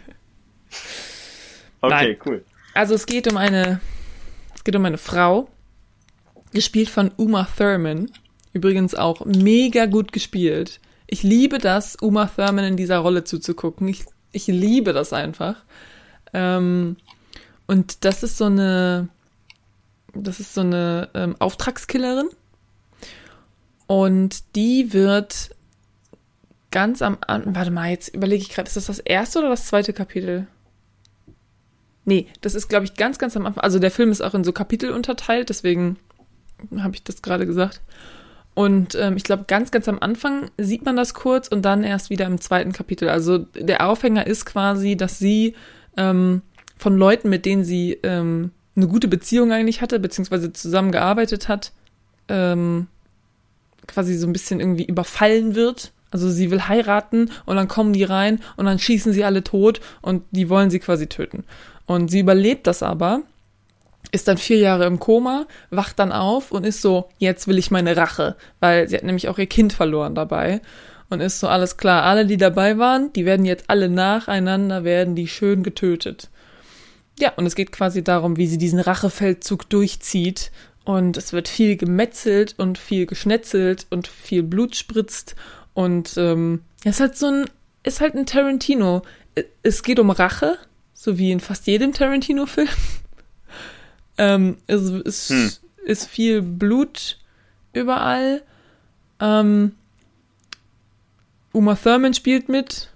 Okay, 1.80 1.94
Nein. 1.94 2.16
cool. 2.26 2.44
Also 2.74 2.94
es 2.94 3.06
geht 3.06 3.30
um 3.30 3.36
eine, 3.36 3.80
es 4.54 4.64
geht 4.64 4.74
um 4.74 4.84
eine 4.84 4.98
Frau, 4.98 5.48
gespielt 6.52 6.88
von 6.88 7.12
Uma 7.16 7.46
Thurman. 7.56 8.10
Übrigens 8.52 8.94
auch 8.94 9.24
mega 9.24 9.86
gut 9.86 10.12
gespielt. 10.12 10.80
Ich 11.08 11.22
liebe 11.22 11.58
das, 11.58 11.96
Uma 12.00 12.26
Thurman 12.26 12.64
in 12.64 12.76
dieser 12.76 12.98
Rolle 12.98 13.24
zuzugucken. 13.24 13.88
Ich, 13.88 14.04
ich 14.30 14.46
liebe 14.46 14.92
das 14.92 15.12
einfach. 15.12 15.56
Ähm, 16.34 16.96
und 17.66 18.04
das 18.04 18.22
ist 18.22 18.36
so 18.36 18.44
eine, 18.44 19.08
das 20.14 20.38
ist 20.38 20.54
so 20.54 20.60
eine 20.60 21.08
ähm, 21.14 21.34
Auftragskillerin. 21.38 22.28
Und 23.86 24.54
die 24.54 24.92
wird 24.92 25.50
ganz 26.70 27.00
am 27.00 27.16
Anfang, 27.26 27.54
warte 27.54 27.70
mal, 27.70 27.90
jetzt 27.90 28.14
überlege 28.14 28.42
ich 28.42 28.50
gerade, 28.50 28.68
ist 28.68 28.76
das 28.76 28.86
das 28.86 28.98
erste 28.98 29.38
oder 29.38 29.48
das 29.48 29.66
zweite 29.66 29.94
Kapitel? 29.94 30.46
Nee, 32.04 32.26
das 32.42 32.54
ist, 32.54 32.68
glaube 32.68 32.84
ich, 32.84 32.94
ganz, 32.94 33.18
ganz 33.18 33.34
am 33.36 33.46
Anfang. 33.46 33.62
Also 33.62 33.78
der 33.78 33.90
Film 33.90 34.10
ist 34.10 34.20
auch 34.20 34.34
in 34.34 34.44
so 34.44 34.52
Kapitel 34.52 34.90
unterteilt, 34.90 35.48
deswegen 35.48 35.96
habe 36.78 36.94
ich 36.94 37.02
das 37.02 37.22
gerade 37.22 37.46
gesagt. 37.46 37.80
Und 38.58 38.96
ähm, 38.96 39.16
ich 39.16 39.22
glaube, 39.22 39.44
ganz, 39.46 39.70
ganz 39.70 39.86
am 39.86 40.00
Anfang 40.00 40.50
sieht 40.58 40.84
man 40.84 40.96
das 40.96 41.14
kurz 41.14 41.46
und 41.46 41.62
dann 41.62 41.84
erst 41.84 42.10
wieder 42.10 42.26
im 42.26 42.40
zweiten 42.40 42.72
Kapitel. 42.72 43.08
Also 43.08 43.38
der 43.54 43.88
Aufhänger 43.88 44.26
ist 44.26 44.46
quasi, 44.46 44.96
dass 44.96 45.20
sie 45.20 45.54
ähm, 45.96 46.42
von 46.76 46.96
Leuten, 46.96 47.28
mit 47.28 47.46
denen 47.46 47.62
sie 47.62 48.00
ähm, 48.02 48.50
eine 48.74 48.88
gute 48.88 49.06
Beziehung 49.06 49.52
eigentlich 49.52 49.80
hatte, 49.80 50.00
beziehungsweise 50.00 50.52
zusammengearbeitet 50.52 51.46
hat, 51.46 51.70
ähm, 52.26 52.88
quasi 53.86 54.16
so 54.16 54.26
ein 54.26 54.32
bisschen 54.32 54.58
irgendwie 54.58 54.86
überfallen 54.86 55.54
wird. 55.54 55.92
Also 56.10 56.28
sie 56.28 56.50
will 56.50 56.66
heiraten 56.66 57.30
und 57.46 57.54
dann 57.54 57.68
kommen 57.68 57.92
die 57.92 58.02
rein 58.02 58.40
und 58.56 58.64
dann 58.64 58.80
schießen 58.80 59.12
sie 59.12 59.22
alle 59.22 59.44
tot 59.44 59.80
und 60.02 60.24
die 60.32 60.48
wollen 60.48 60.70
sie 60.70 60.80
quasi 60.80 61.06
töten. 61.06 61.44
Und 61.86 62.10
sie 62.10 62.18
überlebt 62.18 62.66
das 62.66 62.82
aber, 62.82 63.22
ist 64.10 64.28
dann 64.28 64.38
vier 64.38 64.58
Jahre 64.58 64.86
im 64.86 64.98
Koma, 64.98 65.46
wacht 65.70 65.98
dann 65.98 66.12
auf 66.12 66.52
und 66.52 66.64
ist 66.64 66.82
so, 66.82 67.08
jetzt 67.18 67.46
will 67.46 67.58
ich 67.58 67.70
meine 67.70 67.96
Rache, 67.96 68.36
weil 68.60 68.88
sie 68.88 68.96
hat 68.96 69.04
nämlich 69.04 69.28
auch 69.28 69.38
ihr 69.38 69.46
Kind 69.46 69.72
verloren 69.72 70.14
dabei 70.14 70.60
und 71.10 71.20
ist 71.20 71.40
so, 71.40 71.48
alles 71.48 71.76
klar, 71.76 72.04
alle, 72.04 72.26
die 72.26 72.36
dabei 72.36 72.78
waren, 72.78 73.12
die 73.12 73.24
werden 73.24 73.44
jetzt 73.44 73.64
alle 73.68 73.88
nacheinander, 73.88 74.84
werden 74.84 75.14
die 75.14 75.28
schön 75.28 75.62
getötet. 75.62 76.30
Ja, 77.18 77.32
und 77.36 77.46
es 77.46 77.54
geht 77.54 77.72
quasi 77.72 78.04
darum, 78.04 78.36
wie 78.36 78.46
sie 78.46 78.58
diesen 78.58 78.78
Rachefeldzug 78.78 79.68
durchzieht 79.68 80.52
und 80.84 81.16
es 81.16 81.32
wird 81.32 81.48
viel 81.48 81.76
gemetzelt 81.76 82.54
und 82.58 82.78
viel 82.78 83.06
geschnetzelt 83.06 83.86
und 83.90 84.06
viel 84.06 84.42
Blut 84.42 84.76
spritzt 84.76 85.34
und 85.74 86.14
ähm, 86.16 86.62
es 86.84 86.96
ist 86.96 87.00
halt 87.00 87.16
so 87.16 87.26
ein, 87.26 87.44
ist 87.84 88.00
halt 88.00 88.14
ein 88.14 88.26
Tarantino. 88.26 89.02
Es 89.62 89.82
geht 89.82 89.98
um 90.00 90.10
Rache, 90.10 90.58
so 90.92 91.18
wie 91.18 91.30
in 91.30 91.40
fast 91.40 91.66
jedem 91.66 91.92
Tarantino-Film. 91.92 92.68
Ähm, 94.18 94.56
es 94.66 94.82
ist, 94.90 95.30
Hm. 95.30 95.50
ist 95.84 96.06
viel 96.08 96.42
Blut 96.42 97.18
überall. 97.72 98.42
Ähm, 99.20 99.72
Uma 101.52 101.74
Thurman 101.74 102.14
spielt 102.14 102.48
mit. 102.48 102.92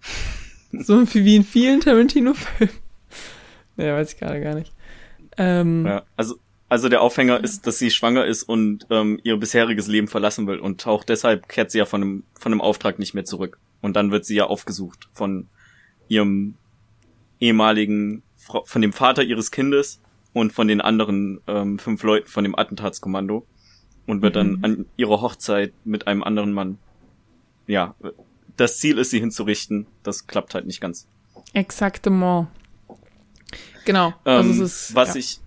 So 0.76 1.02
wie 1.14 1.36
in 1.36 1.44
vielen 1.44 1.80
Tarantino-Filmen. 1.80 2.74
Nee, 3.76 3.90
weiß 3.92 4.12
ich 4.12 4.18
gerade 4.20 4.40
gar 4.40 4.54
nicht. 4.54 4.72
Ähm, 5.36 5.84
Ja, 5.86 6.02
also, 6.16 6.36
also 6.68 6.88
der 6.88 7.00
Aufhänger 7.00 7.42
ist, 7.42 7.66
dass 7.66 7.78
sie 7.78 7.90
schwanger 7.90 8.24
ist 8.24 8.42
und 8.44 8.86
ähm, 8.90 9.18
ihr 9.24 9.36
bisheriges 9.36 9.86
Leben 9.88 10.06
verlassen 10.08 10.46
will 10.46 10.58
und 10.60 10.86
auch 10.86 11.02
deshalb 11.04 11.48
kehrt 11.48 11.70
sie 11.72 11.78
ja 11.78 11.84
von 11.84 12.02
einem, 12.02 12.24
von 12.38 12.52
einem 12.52 12.60
Auftrag 12.60 12.98
nicht 13.00 13.14
mehr 13.14 13.24
zurück. 13.24 13.58
Und 13.82 13.94
dann 13.96 14.10
wird 14.12 14.24
sie 14.26 14.34
ja 14.36 14.46
aufgesucht 14.46 15.08
von 15.12 15.48
ihrem 16.08 16.54
ehemaligen, 17.40 18.22
von 18.64 18.80
dem 18.82 18.92
Vater 18.92 19.22
ihres 19.22 19.50
Kindes 19.50 20.00
und 20.34 20.52
von 20.52 20.68
den 20.68 20.82
anderen 20.82 21.40
ähm, 21.46 21.78
fünf 21.78 22.02
Leuten 22.02 22.28
von 22.28 22.44
dem 22.44 22.58
Attentatskommando 22.58 23.46
und 24.06 24.20
wird 24.20 24.36
dann 24.36 24.56
Mhm. 24.56 24.64
an 24.64 24.86
ihrer 24.98 25.22
Hochzeit 25.22 25.72
mit 25.84 26.06
einem 26.06 26.22
anderen 26.22 26.52
Mann. 26.52 26.78
Ja, 27.66 27.94
das 28.58 28.78
Ziel 28.78 28.98
ist, 28.98 29.10
sie 29.10 29.20
hinzurichten. 29.20 29.86
Das 30.02 30.26
klappt 30.26 30.54
halt 30.54 30.66
nicht 30.66 30.82
ganz. 30.82 31.08
Exaktement. 31.54 32.48
Genau. 33.86 34.08
Ähm, 34.26 34.36
also 34.36 34.64
ist, 34.64 34.94
was 34.94 35.14
ja. 35.14 35.20
ich 35.20 35.40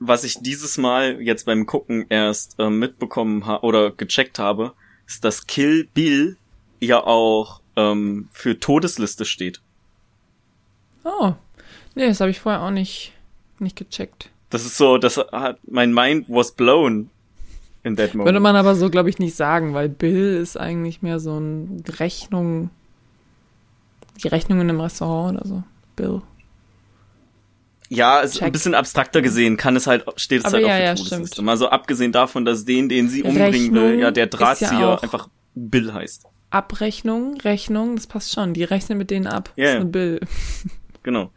was 0.00 0.22
ich 0.22 0.38
dieses 0.40 0.78
Mal 0.78 1.20
jetzt 1.20 1.44
beim 1.44 1.66
Gucken 1.66 2.06
erst 2.08 2.54
ähm, 2.58 2.78
mitbekommen 2.78 3.46
ha 3.46 3.58
oder 3.62 3.90
gecheckt 3.90 4.38
habe, 4.38 4.74
ist, 5.06 5.24
dass 5.24 5.46
Kill 5.48 5.88
Bill 5.92 6.36
ja 6.80 7.02
auch 7.02 7.60
ähm, 7.74 8.28
für 8.30 8.60
Todesliste 8.60 9.24
steht. 9.24 9.60
Oh. 11.02 11.32
Nee, 11.96 12.06
das 12.06 12.20
habe 12.20 12.30
ich 12.30 12.38
vorher 12.38 12.62
auch 12.62 12.70
nicht, 12.70 13.12
nicht 13.60 13.76
gecheckt. 13.76 14.30
Das 14.50 14.64
ist 14.64 14.76
so, 14.76 14.98
das 14.98 15.18
hat 15.18 15.58
mein 15.66 15.92
Mind 15.92 16.26
was 16.28 16.52
blown 16.52 17.10
in 17.82 17.96
that 17.96 18.14
moment. 18.14 18.26
Würde 18.26 18.40
man 18.40 18.56
aber 18.56 18.74
so, 18.74 18.88
glaube 18.90 19.10
ich, 19.10 19.18
nicht 19.18 19.34
sagen, 19.36 19.74
weil 19.74 19.88
Bill 19.88 20.36
ist 20.36 20.56
eigentlich 20.58 21.02
mehr 21.02 21.20
so 21.20 21.38
ein 21.38 21.82
Rechnung. 21.98 22.70
Die 24.22 24.28
Rechnung 24.28 24.60
in 24.60 24.68
einem 24.70 24.80
Restaurant 24.80 25.38
oder 25.38 25.46
so. 25.48 25.62
Bill. 25.96 26.22
ja, 27.88 28.20
ist 28.20 28.34
Check. 28.34 28.42
ein 28.42 28.52
bisschen 28.52 28.74
abstrakter 28.74 29.20
gesehen, 29.22 29.56
kann 29.56 29.74
es 29.76 29.86
halt 29.86 30.04
steht 30.16 30.40
es 30.40 30.44
Aber 30.46 30.56
halt 30.56 30.66
ja, 30.66 30.72
auch 30.74 30.78
für 30.78 30.82
ja, 30.84 30.94
Todesliste. 30.94 31.42
Mal 31.42 31.56
so 31.56 31.68
abgesehen 31.68 32.12
davon, 32.12 32.44
dass 32.44 32.64
den, 32.64 32.88
den 32.88 33.08
sie 33.08 33.22
umbringen 33.22 33.74
will, 33.74 33.82
Rechnung 33.82 33.98
ja 34.00 34.10
der 34.10 34.24
ja 34.24 34.28
Drahtzieher 34.30 34.88
auch- 34.88 35.02
einfach 35.02 35.28
Bill 35.54 35.92
heißt. 35.92 36.24
Abrechnung, 36.50 37.38
Rechnung, 37.42 37.96
das 37.96 38.06
passt 38.06 38.32
schon. 38.32 38.54
Die 38.54 38.64
rechnen 38.64 38.96
mit 38.96 39.10
denen 39.10 39.26
ab. 39.26 39.52
Ja, 39.56 39.64
Das 39.64 39.68
ist 39.70 39.74
ja. 39.74 39.80
eine 39.80 39.90
Bill. 39.90 40.20
Genau. 41.02 41.30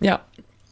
Ja, 0.00 0.24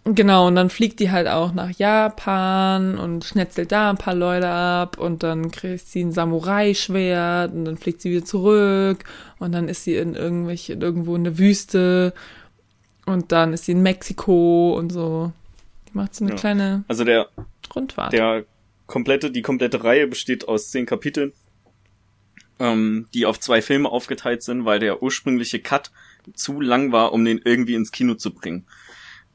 genau. 0.04 0.46
Und 0.48 0.54
dann 0.56 0.70
fliegt 0.70 1.00
die 1.00 1.10
halt 1.10 1.28
auch 1.28 1.52
nach 1.52 1.70
Japan 1.70 2.98
und 2.98 3.24
schnetzelt 3.24 3.72
da 3.72 3.90
ein 3.90 3.98
paar 3.98 4.14
Leute 4.14 4.48
ab 4.48 4.98
und 4.98 5.22
dann 5.22 5.50
kriegt 5.50 5.86
sie 5.86 6.02
ein 6.02 6.12
Samurai-Schwert 6.12 7.52
und 7.52 7.64
dann 7.64 7.76
fliegt 7.76 8.00
sie 8.00 8.10
wieder 8.10 8.24
zurück 8.24 9.04
und 9.38 9.52
dann 9.52 9.68
ist 9.68 9.84
sie 9.84 9.96
in 9.96 10.14
irgendwelche, 10.14 10.74
irgendwo 10.74 11.14
in 11.16 11.24
der 11.24 11.38
Wüste 11.38 12.14
und 13.06 13.32
dann 13.32 13.52
ist 13.52 13.64
sie 13.66 13.72
in 13.72 13.82
Mexiko 13.82 14.74
und 14.76 14.90
so. 14.92 15.32
Die 15.88 15.96
macht 15.96 16.14
so 16.14 16.24
eine 16.24 16.34
Ja. 16.34 16.38
kleine 16.38 16.84
Also 16.88 17.04
der 17.04 17.28
Rundfahrt. 17.74 18.12
Der 18.12 18.44
komplette, 18.86 19.30
die 19.30 19.42
komplette 19.42 19.82
Reihe 19.84 20.06
besteht 20.06 20.48
aus 20.48 20.70
zehn 20.70 20.86
Kapiteln, 20.86 21.32
ähm, 22.58 23.06
die 23.14 23.26
auf 23.26 23.40
zwei 23.40 23.62
Filme 23.62 23.88
aufgeteilt 23.88 24.42
sind, 24.42 24.64
weil 24.64 24.78
der 24.78 25.02
ursprüngliche 25.02 25.60
Cut 25.60 25.90
zu 26.34 26.60
lang 26.60 26.92
war, 26.92 27.12
um 27.12 27.24
den 27.24 27.40
irgendwie 27.44 27.74
ins 27.74 27.90
Kino 27.90 28.14
zu 28.14 28.32
bringen. 28.32 28.66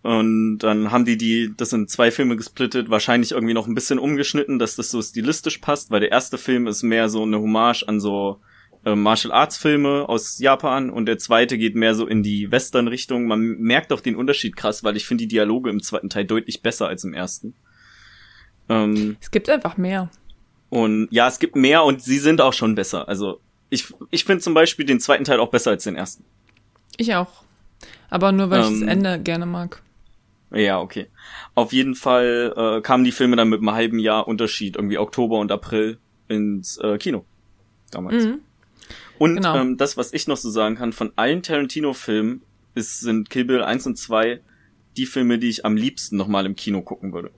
Und 0.03 0.59
dann 0.59 0.91
haben 0.91 1.05
die 1.05 1.17
die 1.17 1.51
das 1.55 1.73
in 1.73 1.87
zwei 1.87 2.11
Filme 2.11 2.37
gesplittet, 2.37 2.89
wahrscheinlich 2.89 3.31
irgendwie 3.31 3.53
noch 3.53 3.67
ein 3.67 3.75
bisschen 3.75 3.99
umgeschnitten, 3.99 4.59
dass 4.59 4.75
das 4.75 4.89
so 4.89 5.01
stilistisch 5.01 5.57
passt, 5.57 5.91
weil 5.91 5.99
der 5.99 6.11
erste 6.11 6.37
Film 6.37 6.67
ist 6.67 6.83
mehr 6.83 7.09
so 7.09 7.23
eine 7.23 7.39
Hommage 7.39 7.83
an 7.87 7.99
so 7.99 8.39
äh, 8.85 8.95
Martial 8.95 9.33
Arts 9.33 9.57
Filme 9.57 10.07
aus 10.07 10.39
Japan 10.39 10.89
und 10.89 11.07
der 11.07 11.17
zweite 11.17 11.57
geht 11.57 11.75
mehr 11.75 11.93
so 11.93 12.07
in 12.07 12.23
die 12.23 12.51
Western 12.51 12.87
Richtung. 12.87 13.27
Man 13.27 13.41
merkt 13.57 13.91
auch 13.91 14.01
den 14.01 14.15
Unterschied 14.15 14.55
krass, 14.55 14.83
weil 14.83 14.95
ich 14.95 15.05
finde 15.05 15.23
die 15.23 15.27
Dialoge 15.27 15.69
im 15.69 15.81
zweiten 15.81 16.09
Teil 16.09 16.25
deutlich 16.25 16.61
besser 16.61 16.87
als 16.87 17.03
im 17.03 17.13
ersten. 17.13 17.53
Ähm, 18.69 19.17
es 19.19 19.31
gibt 19.31 19.49
einfach 19.49 19.77
mehr. 19.77 20.09
Und 20.69 21.07
ja, 21.11 21.27
es 21.27 21.39
gibt 21.39 21.55
mehr 21.55 21.83
und 21.83 22.01
sie 22.01 22.19
sind 22.19 22.39
auch 22.39 22.53
schon 22.53 22.75
besser. 22.75 23.07
Also 23.07 23.39
ich, 23.69 23.93
ich 24.11 24.25
finde 24.25 24.43
zum 24.43 24.53
Beispiel 24.53 24.85
den 24.85 24.99
zweiten 24.99 25.23
Teil 25.23 25.39
auch 25.39 25.49
besser 25.49 25.71
als 25.71 25.83
den 25.83 25.95
ersten. 25.95 26.23
Ich 26.97 27.13
auch. 27.15 27.43
Aber 28.09 28.31
nur 28.31 28.49
weil 28.49 28.63
ähm, 28.63 28.73
ich 28.73 28.79
das 28.81 28.89
Ende 28.89 29.19
gerne 29.19 29.45
mag. 29.45 29.81
Ja, 30.51 30.79
okay. 30.79 31.07
Auf 31.55 31.73
jeden 31.73 31.95
Fall 31.95 32.53
äh, 32.55 32.81
kamen 32.81 33.03
die 33.03 33.11
Filme 33.11 33.35
dann 33.35 33.49
mit 33.49 33.59
einem 33.59 33.71
halben 33.71 33.99
Jahr 33.99 34.27
Unterschied, 34.27 34.75
irgendwie 34.75 34.97
Oktober 34.97 35.39
und 35.39 35.51
April 35.51 35.97
ins 36.27 36.77
äh, 36.77 36.97
Kino. 36.97 37.25
Damals. 37.91 38.25
Mhm. 38.25 38.39
Und 39.17 39.35
genau. 39.35 39.57
ähm, 39.57 39.77
das, 39.77 39.97
was 39.97 40.13
ich 40.13 40.27
noch 40.27 40.37
so 40.37 40.49
sagen 40.49 40.75
kann, 40.75 40.93
von 40.93 41.11
allen 41.15 41.41
Tarantino-Filmen 41.41 42.41
ist, 42.75 42.99
sind 42.99 43.29
Kill 43.29 43.45
Bill 43.45 43.63
1 43.63 43.87
und 43.87 43.97
2 43.97 44.41
die 44.95 45.05
Filme, 45.05 45.39
die 45.39 45.49
ich 45.49 45.65
am 45.65 45.75
liebsten 45.75 46.17
nochmal 46.17 46.45
im 46.45 46.55
Kino 46.55 46.81
gucken 46.81 47.13
würde. 47.13 47.31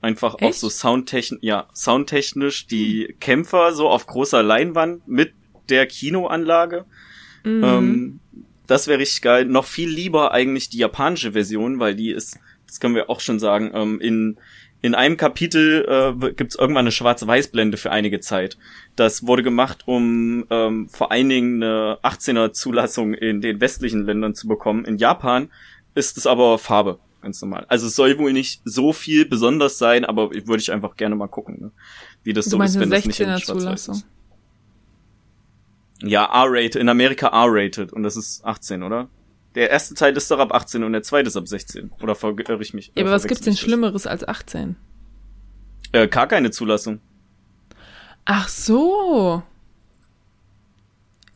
Einfach 0.00 0.34
Echt? 0.38 0.42
auch 0.42 0.52
so 0.52 0.68
soundtechnisch, 0.68 1.40
ja, 1.42 1.68
soundtechnisch 1.72 2.66
die 2.66 3.06
hm. 3.08 3.20
Kämpfer 3.20 3.72
so 3.72 3.88
auf 3.88 4.06
großer 4.06 4.42
Leinwand 4.42 5.06
mit 5.06 5.32
der 5.68 5.86
Kinoanlage. 5.86 6.84
Mhm. 7.44 7.64
Ähm, 7.64 8.20
das 8.72 8.86
wäre 8.86 8.98
richtig 8.98 9.20
geil. 9.20 9.44
Noch 9.44 9.66
viel 9.66 9.90
lieber 9.90 10.32
eigentlich 10.32 10.70
die 10.70 10.78
japanische 10.78 11.32
Version, 11.32 11.78
weil 11.78 11.94
die 11.94 12.10
ist, 12.10 12.38
das 12.66 12.80
können 12.80 12.94
wir 12.94 13.10
auch 13.10 13.20
schon 13.20 13.38
sagen, 13.38 13.70
ähm, 13.74 14.00
in 14.00 14.38
in 14.84 14.96
einem 14.96 15.16
Kapitel 15.16 15.86
äh, 15.88 16.32
gibt 16.32 16.52
es 16.52 16.58
irgendwann 16.58 16.86
eine 16.86 16.90
Schwarz-Weiß-Blende 16.90 17.76
für 17.76 17.92
einige 17.92 18.18
Zeit. 18.18 18.58
Das 18.96 19.24
wurde 19.24 19.44
gemacht, 19.44 19.84
um 19.86 20.44
ähm, 20.50 20.88
vor 20.88 21.12
allen 21.12 21.28
Dingen 21.28 21.62
eine 21.62 21.98
18er-Zulassung 22.02 23.14
in 23.14 23.40
den 23.40 23.60
westlichen 23.60 24.04
Ländern 24.04 24.34
zu 24.34 24.48
bekommen. 24.48 24.84
In 24.84 24.96
Japan 24.96 25.50
ist 25.94 26.18
es 26.18 26.26
aber 26.26 26.58
Farbe, 26.58 26.98
ganz 27.20 27.40
normal. 27.42 27.64
Also 27.68 27.86
es 27.86 27.94
soll 27.94 28.18
wohl 28.18 28.32
nicht 28.32 28.60
so 28.64 28.92
viel 28.92 29.24
besonders 29.24 29.78
sein, 29.78 30.04
aber 30.04 30.32
würde 30.32 30.60
ich 30.60 30.72
einfach 30.72 30.96
gerne 30.96 31.14
mal 31.14 31.28
gucken, 31.28 31.60
ne? 31.60 31.70
wie 32.24 32.32
das 32.32 32.46
du 32.46 32.52
so 32.52 32.62
ist, 32.62 32.80
wenn 32.80 32.90
das 32.90 33.04
nicht 33.04 33.20
in 33.20 33.38
Schwarz-Weiß 33.38 33.88
ist. 33.88 34.06
Ja, 36.02 36.24
R-rated, 36.24 36.76
in 36.76 36.88
Amerika 36.88 37.28
R-rated 37.28 37.92
und 37.92 38.02
das 38.02 38.16
ist 38.16 38.44
18, 38.44 38.82
oder? 38.82 39.08
Der 39.54 39.70
erste 39.70 39.94
Teil 39.94 40.16
ist 40.16 40.30
doch 40.30 40.38
ab 40.38 40.52
18 40.52 40.82
und 40.82 40.92
der 40.92 41.02
zweite 41.02 41.28
ist 41.28 41.36
ab 41.36 41.46
16. 41.46 41.92
Oder 42.00 42.14
verirre 42.14 42.60
ich 42.62 42.72
mich? 42.74 42.90
Ja, 42.94 43.02
aber 43.02 43.12
was 43.12 43.26
gibt's 43.26 43.44
denn 43.44 43.56
Schlimmeres 43.56 44.06
als 44.06 44.26
18? 44.26 44.76
Äh, 45.92 46.08
gar 46.08 46.26
keine 46.26 46.50
Zulassung. 46.50 47.00
Ach 48.24 48.48
so. 48.48 49.42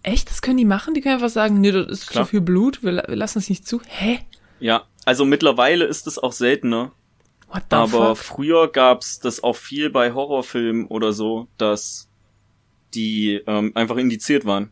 Echt? 0.03 0.31
Das 0.31 0.41
können 0.41 0.57
die 0.57 0.65
machen? 0.65 0.95
Die 0.95 1.01
können 1.01 1.15
einfach 1.17 1.29
sagen, 1.29 1.61
nee, 1.61 1.73
das 1.73 1.87
ist 1.89 2.11
Klar. 2.11 2.25
zu 2.25 2.31
viel 2.31 2.41
Blut, 2.41 2.83
wir, 2.83 3.05
wir 3.07 3.17
lassen 3.17 3.39
es 3.39 3.51
nicht 3.51 3.67
zu. 3.67 3.81
Hä? 3.87 4.21
Ja, 4.61 4.85
also 5.05 5.25
mittlerweile 5.25 5.85
ist 5.85 6.07
es 6.07 6.19
auch 6.19 6.33
seltener. 6.33 6.93
What 7.49 7.65
the 7.71 7.77
aber 7.77 8.17
fuck? 8.17 8.25
früher 8.25 8.69
gab's 8.73 9.21
das 9.21 9.43
auch 9.45 9.57
viel 9.57 9.91
bei 9.91 10.13
Horrorfilmen 10.15 10.87
oder 10.87 11.13
so, 11.13 11.49
dass 11.59 12.06
die 12.95 13.41
ähm, 13.47 13.73
einfach 13.75 13.97
indiziert 13.97 14.45
waren. 14.45 14.71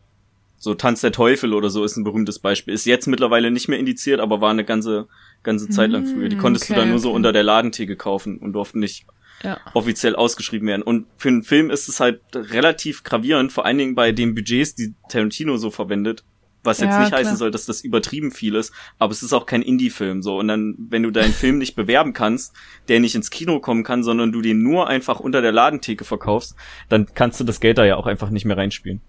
So 0.57 0.73
Tanz 0.73 1.01
der 1.01 1.11
Teufel 1.11 1.53
oder 1.53 1.69
so 1.69 1.83
ist 1.83 1.97
ein 1.97 2.03
berühmtes 2.03 2.39
Beispiel. 2.39 2.73
Ist 2.73 2.85
jetzt 2.85 3.07
mittlerweile 3.07 3.51
nicht 3.51 3.67
mehr 3.67 3.77
indiziert, 3.77 4.19
aber 4.19 4.41
war 4.41 4.51
eine 4.51 4.65
ganze 4.65 5.07
ganze 5.43 5.69
Zeit 5.69 5.91
lang 5.91 6.05
früher. 6.05 6.27
Die 6.27 6.35
hm, 6.35 6.41
konntest 6.41 6.65
okay, 6.65 6.73
du 6.73 6.79
dann 6.79 6.89
nur 6.89 6.99
so 6.99 7.11
unter 7.11 7.31
der 7.31 7.43
Ladentheke 7.43 7.95
kaufen 7.95 8.37
und 8.39 8.53
durften 8.53 8.79
nicht 8.79 9.05
ja. 9.43 9.59
offiziell 9.73 10.15
ausgeschrieben 10.15 10.67
werden. 10.67 10.81
Und 10.81 11.05
für 11.17 11.29
einen 11.29 11.43
Film 11.43 11.69
ist 11.69 11.87
es 11.87 11.99
halt 11.99 12.21
relativ 12.33 13.03
gravierend, 13.03 13.53
vor 13.53 13.65
allen 13.65 13.77
Dingen 13.77 13.95
bei 13.95 14.11
den 14.11 14.35
Budgets, 14.35 14.75
die 14.75 14.93
Tarantino 15.07 15.55
so 15.57 15.71
verwendet. 15.71 16.23
Was 16.65 16.79
jetzt 16.79 16.91
ja, 16.91 16.99
nicht 16.99 17.09
klar. 17.09 17.21
heißen 17.21 17.37
soll, 17.37 17.51
dass 17.51 17.65
das 17.65 17.81
übertrieben 17.81 18.31
viel 18.31 18.55
ist, 18.55 18.73
aber 18.99 19.11
es 19.11 19.23
ist 19.23 19.33
auch 19.33 19.45
kein 19.45 19.61
Indie-Film 19.61 20.21
so. 20.21 20.39
Und 20.39 20.47
dann, 20.47 20.75
wenn 20.77 21.03
du 21.03 21.11
deinen 21.11 21.33
Film 21.33 21.57
nicht 21.57 21.75
bewerben 21.75 22.13
kannst, 22.13 22.53
der 22.87 22.99
nicht 22.99 23.15
ins 23.15 23.29
Kino 23.29 23.59
kommen 23.59 23.83
kann, 23.83 24.03
sondern 24.03 24.31
du 24.31 24.41
den 24.41 24.61
nur 24.61 24.87
einfach 24.87 25.19
unter 25.19 25.41
der 25.41 25.51
Ladentheke 25.51 26.03
verkaufst, 26.03 26.55
dann 26.89 27.07
kannst 27.13 27.39
du 27.39 27.43
das 27.43 27.59
Geld 27.59 27.77
da 27.77 27.85
ja 27.85 27.95
auch 27.95 28.07
einfach 28.07 28.29
nicht 28.29 28.45
mehr 28.45 28.57
reinspielen. 28.57 29.01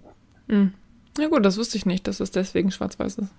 Mhm. 0.47 0.75
Ja 1.19 1.29
gut, 1.29 1.45
das 1.45 1.57
wusste 1.57 1.79
ich 1.79 1.87
nicht, 1.87 2.07
dass 2.07 2.21
es 2.21 2.31
deswegen 2.31 2.71
schwarz-weiß 2.71 3.19
ist. 3.19 3.31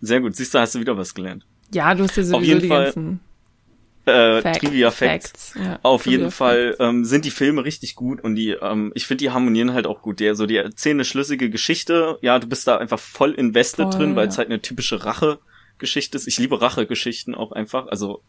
Sehr 0.00 0.20
gut. 0.20 0.34
Siehst 0.36 0.52
du, 0.54 0.58
hast 0.58 0.74
du 0.74 0.80
wieder 0.80 0.96
was 0.96 1.14
gelernt. 1.14 1.46
Ja, 1.72 1.94
du 1.94 2.04
hast 2.04 2.16
ja 2.16 2.22
sowieso 2.22 2.36
Auf 2.36 2.44
jeden 2.44 2.60
die 2.60 2.68
Fall, 2.68 2.84
ganzen 2.84 3.20
äh, 4.06 4.40
Fact, 4.40 4.60
Trivia 4.60 4.90
Facts. 4.90 5.30
Facts. 5.30 5.54
Ja, 5.56 5.78
Auf 5.82 6.04
Trivia 6.04 6.18
jeden 6.18 6.30
Fall 6.30 6.76
ähm, 6.78 7.04
sind 7.04 7.24
die 7.24 7.30
Filme 7.30 7.64
richtig 7.64 7.94
gut 7.94 8.22
und 8.22 8.34
die, 8.36 8.50
ähm, 8.50 8.92
ich 8.94 9.06
finde, 9.06 9.24
die 9.24 9.30
harmonieren 9.30 9.72
halt 9.72 9.86
auch 9.86 10.02
gut. 10.02 10.20
Der, 10.20 10.34
so 10.34 10.46
die 10.46 10.56
erzählen 10.56 10.96
eine 10.96 11.04
schlüssige 11.04 11.50
Geschichte. 11.50 12.18
Ja, 12.22 12.38
du 12.38 12.46
bist 12.46 12.66
da 12.66 12.76
einfach 12.78 12.98
voll 12.98 13.32
invested 13.32 13.86
voll, 13.86 13.98
drin, 13.98 14.16
weil 14.16 14.28
es 14.28 14.38
halt 14.38 14.48
eine 14.48 14.62
typische 14.62 15.04
Rache-Geschichte 15.04 16.16
ist. 16.16 16.26
Ich 16.26 16.38
liebe 16.38 16.60
Rache-Geschichten 16.60 17.34
auch 17.34 17.52
einfach. 17.52 17.88
Also 17.88 18.22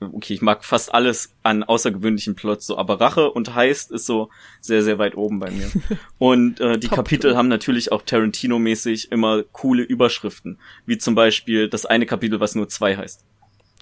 okay, 0.00 0.34
ich 0.34 0.42
mag 0.42 0.64
fast 0.64 0.92
alles 0.94 1.34
an 1.42 1.62
außergewöhnlichen 1.62 2.34
Plots 2.34 2.66
so, 2.66 2.78
aber 2.78 3.00
Rache 3.00 3.30
und 3.30 3.54
Heist 3.54 3.90
ist 3.90 4.06
so 4.06 4.30
sehr, 4.60 4.82
sehr 4.82 4.98
weit 4.98 5.16
oben 5.16 5.38
bei 5.38 5.50
mir. 5.50 5.70
Und 6.18 6.60
äh, 6.60 6.78
die 6.78 6.88
Kapitel 6.88 7.36
haben 7.36 7.48
natürlich 7.48 7.92
auch 7.92 8.02
Tarantino-mäßig 8.02 9.10
immer 9.10 9.42
coole 9.42 9.82
Überschriften, 9.82 10.58
wie 10.86 10.98
zum 10.98 11.14
Beispiel 11.14 11.68
das 11.68 11.86
eine 11.86 12.06
Kapitel, 12.06 12.40
was 12.40 12.54
nur 12.54 12.68
zwei 12.68 12.96
heißt. 12.96 13.24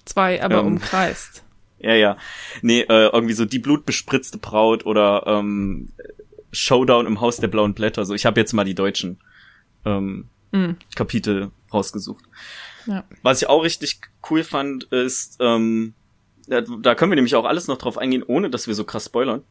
Zwei, 0.05 0.43
aber 0.43 0.59
ähm, 0.59 0.67
umkreist. 0.67 1.42
Ja, 1.83 1.93
ja. 1.93 2.17
Nee, 2.61 2.81
äh, 2.81 3.09
irgendwie 3.09 3.33
so 3.33 3.45
die 3.45 3.59
blutbespritzte 3.59 4.37
Braut 4.37 4.85
oder 4.85 5.23
ähm, 5.27 5.89
Showdown 6.51 7.05
im 7.05 7.19
Haus 7.19 7.37
der 7.37 7.49
blauen 7.49 7.73
Blätter. 7.73 8.05
So, 8.05 8.13
ich 8.13 8.25
habe 8.25 8.39
jetzt 8.39 8.53
mal 8.53 8.63
die 8.63 8.75
deutschen 8.75 9.19
ähm, 9.85 10.29
mm. 10.51 10.71
Kapitel 10.95 11.51
rausgesucht. 11.73 12.23
Ja. 12.85 13.03
Was 13.21 13.41
ich 13.41 13.49
auch 13.49 13.63
richtig 13.63 13.99
cool 14.29 14.43
fand, 14.43 14.85
ist, 14.85 15.37
ähm, 15.39 15.93
da, 16.47 16.61
da 16.61 16.95
können 16.95 17.11
wir 17.11 17.15
nämlich 17.15 17.35
auch 17.35 17.45
alles 17.45 17.67
noch 17.67 17.77
drauf 17.77 17.97
eingehen, 17.97 18.23
ohne 18.23 18.49
dass 18.49 18.67
wir 18.67 18.75
so 18.75 18.85
krass 18.85 19.05
spoilern. 19.05 19.43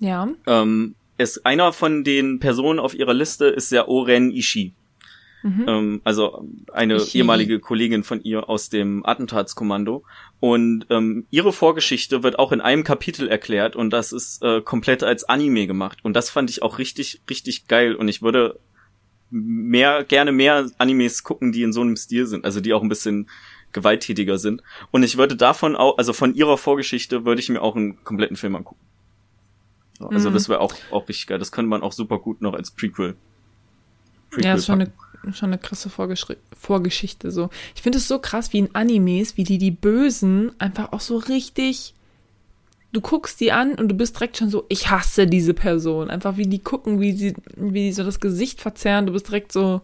Ja. 0.00 0.28
Ähm, 0.46 0.94
ist 1.18 1.44
einer 1.46 1.72
von 1.72 2.02
den 2.02 2.40
Personen 2.40 2.78
auf 2.78 2.94
ihrer 2.94 3.14
Liste 3.14 3.46
ist 3.46 3.72
der 3.72 3.88
Oren 3.88 4.30
Ishii. 4.30 4.74
Mhm. 5.44 5.64
Ähm, 5.68 6.00
also 6.04 6.48
eine 6.72 6.96
Ishii. 6.96 7.18
ehemalige 7.18 7.60
Kollegin 7.60 8.02
von 8.02 8.22
ihr 8.22 8.48
aus 8.48 8.70
dem 8.70 9.04
Attentatskommando. 9.04 10.02
Und 10.40 10.86
ähm, 10.88 11.26
ihre 11.30 11.52
Vorgeschichte 11.52 12.22
wird 12.22 12.38
auch 12.38 12.50
in 12.50 12.62
einem 12.62 12.82
Kapitel 12.82 13.28
erklärt 13.28 13.76
und 13.76 13.90
das 13.90 14.12
ist 14.12 14.42
äh, 14.42 14.62
komplett 14.62 15.02
als 15.02 15.24
Anime 15.24 15.66
gemacht. 15.66 15.98
Und 16.02 16.14
das 16.14 16.30
fand 16.30 16.48
ich 16.48 16.62
auch 16.62 16.78
richtig, 16.78 17.20
richtig 17.28 17.68
geil. 17.68 17.94
Und 17.94 18.08
ich 18.08 18.22
würde 18.22 18.58
mehr, 19.30 20.02
gerne 20.04 20.32
mehr 20.32 20.70
Animes 20.78 21.22
gucken, 21.24 21.52
die 21.52 21.62
in 21.62 21.74
so 21.74 21.82
einem 21.82 21.96
Stil 21.96 22.26
sind, 22.26 22.46
also 22.46 22.60
die 22.60 22.72
auch 22.72 22.82
ein 22.82 22.88
bisschen 22.88 23.28
gewalttätiger 23.72 24.38
sind. 24.38 24.62
Und 24.92 25.02
ich 25.02 25.18
würde 25.18 25.36
davon 25.36 25.76
auch, 25.76 25.98
also 25.98 26.14
von 26.14 26.34
ihrer 26.34 26.56
Vorgeschichte 26.56 27.26
würde 27.26 27.42
ich 27.42 27.50
mir 27.50 27.60
auch 27.60 27.76
einen 27.76 28.02
kompletten 28.02 28.38
Film 28.38 28.56
angucken. 28.56 28.80
Also 30.00 30.30
mhm. 30.30 30.34
das 30.34 30.48
wäre 30.48 30.60
auch, 30.60 30.74
auch 30.90 31.06
richtig 31.06 31.26
geil. 31.26 31.38
Das 31.38 31.52
könnte 31.52 31.68
man 31.68 31.82
auch 31.82 31.92
super 31.92 32.18
gut 32.18 32.40
noch 32.40 32.54
als 32.54 32.70
Prequel. 32.70 33.14
Prequel 34.30 34.46
ja, 34.46 34.54
ist 34.54 34.66
schon 34.66 34.80
eine, 34.80 34.92
schon 35.32 35.50
eine 35.50 35.58
krasse 35.58 35.88
Vorgeschichte 35.88 37.30
so. 37.30 37.50
Ich 37.74 37.82
finde 37.82 37.98
es 37.98 38.08
so 38.08 38.18
krass, 38.18 38.52
wie 38.52 38.58
in 38.58 38.74
Animes, 38.74 39.36
wie 39.36 39.44
die 39.44 39.58
die 39.58 39.70
Bösen 39.70 40.52
einfach 40.58 40.92
auch 40.92 41.00
so 41.00 41.16
richtig 41.16 41.94
du 42.94 43.00
guckst 43.00 43.40
die 43.40 43.52
an 43.52 43.74
und 43.74 43.88
du 43.88 43.94
bist 43.94 44.16
direkt 44.16 44.38
schon 44.38 44.48
so, 44.48 44.64
ich 44.68 44.88
hasse 44.88 45.26
diese 45.26 45.52
Person. 45.52 46.10
Einfach 46.10 46.36
wie 46.36 46.46
die 46.46 46.60
gucken, 46.60 47.00
wie 47.00 47.12
sie, 47.12 47.34
wie 47.56 47.86
die 47.86 47.92
so 47.92 48.04
das 48.04 48.20
Gesicht 48.20 48.62
verzerren, 48.62 49.06
du 49.06 49.12
bist 49.12 49.28
direkt 49.28 49.52
so, 49.52 49.82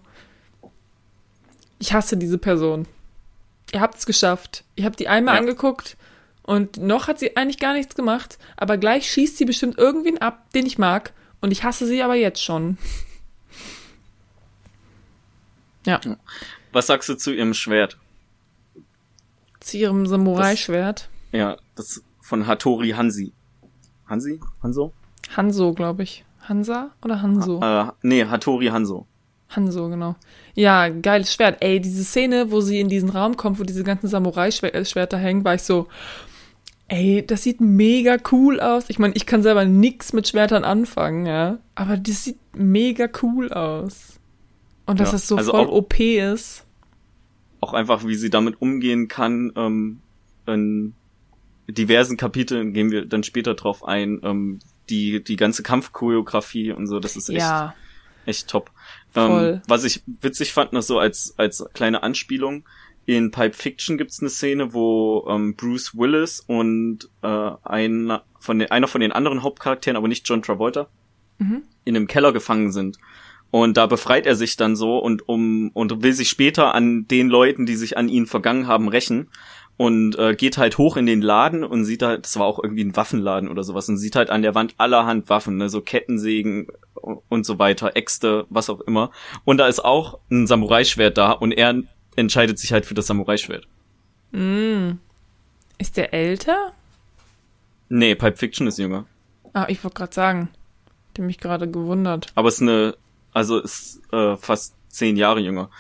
ich 1.79 1.93
hasse 1.93 2.17
diese 2.17 2.39
Person. 2.39 2.87
Ihr 3.73 3.81
habt 3.81 3.97
es 3.97 4.07
geschafft. 4.07 4.65
Ihr 4.77 4.85
habt 4.85 5.01
die 5.01 5.09
einmal 5.09 5.35
ja. 5.35 5.41
angeguckt 5.41 5.97
und 6.43 6.79
noch 6.79 7.09
hat 7.09 7.19
sie 7.19 7.37
eigentlich 7.37 7.59
gar 7.59 7.75
nichts 7.75 7.95
gemacht, 7.95 8.39
aber 8.57 8.79
gleich 8.79 9.11
schießt 9.11 9.37
sie 9.37 9.45
bestimmt 9.45 9.77
irgendwen 9.77 10.19
ab, 10.19 10.51
den 10.53 10.67
ich 10.67 10.79
mag 10.79 11.13
und 11.41 11.51
ich 11.51 11.65
hasse 11.65 11.87
sie 11.87 12.03
aber 12.03 12.15
jetzt 12.15 12.43
schon. 12.43 12.79
Ja. 15.87 16.01
Was 16.73 16.87
sagst 16.87 17.09
du 17.09 17.15
zu 17.15 17.33
ihrem 17.33 17.55
Schwert? 17.55 17.99
Zu 19.61 19.79
ihrem 19.79 20.07
Samurai-Schwert? 20.07 21.09
Ja, 21.33 21.57
das 21.75 22.03
von 22.21 22.47
Hattori 22.47 22.91
Hansi. 22.91 23.33
Hansi? 24.07 24.41
Hanso? 24.63 24.93
Hanso, 25.37 25.73
glaube 25.73 26.03
ich. 26.03 26.25
Hansa 26.43 26.91
oder 27.05 27.23
Hanso? 27.23 27.61
Ha, 27.61 27.89
äh, 27.89 27.93
nee, 28.03 28.25
Hattori 28.25 28.67
Hanso. 28.67 29.07
Hanso, 29.49 29.89
genau. 29.89 30.17
Ja, 30.55 30.89
geiles 30.89 31.35
Schwert. 31.35 31.59
Ey, 31.61 31.81
diese 31.81 32.05
Szene, 32.05 32.51
wo 32.51 32.61
sie 32.61 32.81
in 32.81 32.89
diesen 32.89 33.11
Raum 33.11 33.37
kommt, 33.37 33.59
wo 33.59 33.65
diese 33.65 33.85
ganzen 33.85 34.09
Samurai-Schwerter 34.09 35.19
hängen, 35.19 35.45
war 35.45 35.55
ich 35.55 35.63
so, 35.63 35.89
ey, 36.89 37.25
das 37.27 37.43
sieht 37.43 37.61
mega 37.61 38.17
cool 38.31 38.61
aus. 38.61 38.91
Ich 38.91 38.99
meine, 38.99 39.15
ich 39.15 39.27
kann 39.27 39.43
selber 39.43 39.65
nix 39.65 40.13
mit 40.13 40.29
Schwertern 40.29 40.65
anfangen, 40.65 41.27
ja. 41.27 41.59
Aber 41.75 41.97
das 41.97 42.25
sieht 42.25 42.39
mega 42.55 43.09
cool 43.23 43.53
aus. 43.53 44.20
Und 44.91 45.01
dass 45.01 45.09
ja, 45.09 45.13
das 45.13 45.29
so 45.29 45.37
also 45.37 45.53
voll 45.53 45.67
OP 45.67 46.01
ist. 46.01 46.65
Auch 46.65 46.71
auch 47.61 47.75
einfach, 47.75 48.07
wie 48.07 48.15
sie 48.15 48.31
damit 48.31 48.61
umgehen 48.61 49.09
kann. 49.09 49.53
Ähm, 49.57 50.01
in 50.47 50.95
diversen 51.69 52.17
Kapiteln 52.17 52.73
gehen 52.73 52.91
wir 52.91 53.07
dann 53.07 53.23
später 53.23 53.55
drauf 53.55 53.85
ein. 53.85 54.21
Ähm, 54.23 54.59
die, 54.89 55.23
die 55.23 55.37
ganze 55.37 55.63
Kampfchoreografie 55.63 56.73
und 56.73 56.89
so, 56.89 56.99
das 56.99 57.17
ist 57.17 57.29
echt, 57.29 57.39
ja. 57.39 57.75
echt 58.27 58.49
top. 58.49 58.73
Ähm, 59.15 59.61
was 59.69 59.85
ich 59.85 60.03
witzig 60.07 60.53
fand, 60.53 60.73
noch 60.73 60.83
so 60.83 60.99
als, 60.99 61.35
als 61.37 61.65
kleine 61.75 62.03
Anspielung, 62.03 62.65
in 63.07 63.31
Pipe 63.31 63.57
Fiction 63.57 63.99
gibt's 63.99 64.21
eine 64.21 64.31
Szene, 64.31 64.75
wo 64.75 65.27
ähm, 65.29 65.55
Bruce 65.55 65.97
Willis 65.97 66.41
und 66.41 67.09
äh, 67.23 67.51
ein, 67.63 68.19
von 68.41 68.59
den, 68.59 68.71
einer 68.71 68.89
von 68.89 69.01
den 69.01 69.13
anderen 69.13 69.43
Hauptcharakteren, 69.43 69.97
aber 69.97 70.09
nicht 70.09 70.29
John 70.29 70.43
Travolta, 70.43 70.89
mhm. 71.39 71.63
in 71.85 71.97
einem 71.97 72.09
Keller 72.09 72.33
gefangen 72.33 72.73
sind. 72.73 72.99
Und 73.51 73.77
da 73.77 73.87
befreit 73.87 74.27
er 74.27 74.37
sich 74.37 74.57
dann 74.57 74.77
so 74.77 74.99
und 74.99 75.29
um 75.29 75.71
und 75.75 76.03
will 76.03 76.13
sich 76.13 76.29
später 76.29 76.75
an 76.75 77.09
den 77.09 77.29
Leuten, 77.29 77.67
die 77.67 77.75
sich 77.75 77.97
an 77.97 78.09
ihn 78.09 78.27
vergangen 78.27 78.67
haben, 78.67 78.89
rächen 78.89 79.29
und 79.77 80.19
äh, 80.19 80.35
geht 80.35 80.59
halt 80.59 80.77
hoch 80.77 80.97
in 80.97 81.07
den 81.07 81.23
Laden 81.23 81.65
und 81.65 81.85
sieht 81.85 82.03
halt, 82.03 82.27
das 82.27 82.39
war 82.39 82.47
auch 82.47 82.63
irgendwie 82.63 82.85
ein 82.85 82.97
Waffenladen 82.97 83.49
oder 83.49 83.65
sowas 83.65 83.89
und 83.89 83.97
sieht 83.97 84.15
halt 84.15 84.29
an 84.29 84.43
der 84.43 84.55
Wand 84.55 84.75
allerhand 84.77 85.31
Waffen, 85.31 85.57
ne, 85.57 85.71
so 85.71 85.81
Kettensägen 85.81 86.69
und 86.95 87.47
so 87.47 87.59
weiter, 87.59 87.97
Äxte, 87.97 88.45
was 88.51 88.69
auch 88.69 88.81
immer. 88.83 89.11
Und 89.45 89.57
da 89.57 89.67
ist 89.67 89.83
auch 89.83 90.19
ein 90.31 90.47
Samurai-Schwert 90.47 91.17
da 91.17 91.33
und 91.33 91.53
er 91.53 91.83
entscheidet 92.15 92.59
sich 92.59 92.73
halt 92.73 92.85
für 92.85 92.93
das 92.93 93.07
Samurai-Schwert. 93.07 93.67
Mm. 94.33 94.99
Ist 95.79 95.97
der 95.97 96.13
älter? 96.13 96.73
Nee, 97.89 98.15
Pipe 98.15 98.37
Fiction 98.37 98.67
ist 98.67 98.79
jünger. 98.79 99.07
Ah, 99.55 99.65
ich 99.69 99.83
wollte 99.83 99.97
gerade 99.97 100.15
sagen. 100.15 100.51
Der 101.17 101.25
mich 101.25 101.39
gerade 101.39 101.69
gewundert. 101.69 102.27
Aber 102.35 102.49
ist 102.49 102.61
eine, 102.61 102.97
also 103.33 103.59
ist 103.59 104.01
äh, 104.13 104.37
fast 104.37 104.75
zehn 104.89 105.17
Jahre 105.17 105.41
jünger. 105.41 105.71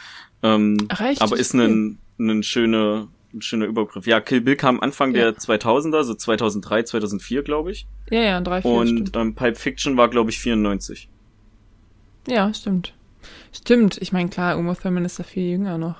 Ähm, 0.42 0.78
Ach, 0.88 1.00
echt? 1.00 1.22
Aber 1.22 1.36
ist 1.38 1.54
ein, 1.54 1.98
ein 2.18 2.42
schöner, 2.42 3.08
ein 3.34 3.42
schöner 3.42 3.66
Übergriff. 3.66 4.06
Ja, 4.06 4.20
Kill 4.20 4.40
Bill 4.40 4.56
kam 4.56 4.80
Anfang 4.80 5.14
ja. 5.14 5.30
der 5.30 5.38
2000er, 5.38 6.02
so 6.04 6.14
2003, 6.14 6.84
2004, 6.84 7.42
glaube 7.42 7.72
ich. 7.72 7.86
Ja, 8.10 8.20
ja, 8.20 8.40
drei, 8.40 8.62
vier, 8.62 8.70
Und 8.70 9.16
ähm, 9.16 9.34
Pipe 9.34 9.56
Fiction 9.56 9.96
war, 9.96 10.08
glaube 10.08 10.30
ich, 10.30 10.38
94. 10.38 11.08
Ja, 12.28 12.52
stimmt. 12.54 12.94
Stimmt. 13.52 13.98
Ich 14.00 14.12
meine, 14.12 14.28
klar, 14.28 14.58
Uma 14.58 14.74
Thurman 14.74 15.04
ist 15.04 15.18
da 15.18 15.22
viel 15.22 15.50
jünger 15.50 15.78
noch. 15.78 15.96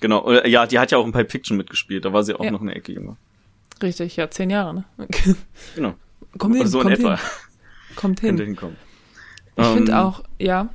Genau, 0.00 0.30
ja, 0.32 0.66
die 0.66 0.78
hat 0.78 0.90
ja 0.90 0.98
auch 0.98 1.06
in 1.06 1.12
Pipe 1.12 1.30
Fiction 1.30 1.56
mitgespielt, 1.56 2.04
da 2.04 2.12
war 2.12 2.22
sie 2.24 2.34
auch 2.34 2.44
ja. 2.44 2.50
noch 2.50 2.60
eine 2.60 2.74
Ecke 2.74 2.92
jünger. 2.92 3.16
Richtig, 3.82 4.16
ja, 4.16 4.30
zehn 4.30 4.50
Jahre, 4.50 4.74
ne? 4.74 4.84
genau. 5.74 5.94
Kommt 6.38 6.56
hin, 6.56 6.66
so 6.66 6.80
kommt 6.80 6.98
in 6.98 7.00
etwa. 7.00 7.16
hin. 7.16 7.26
Kommt 7.94 8.20
hin. 8.20 8.28
Könnte 8.30 8.44
hinkommen. 8.44 8.76
Ich 9.56 9.64
ähm, 9.64 9.74
finde 9.74 10.00
auch, 10.00 10.22
ja. 10.38 10.68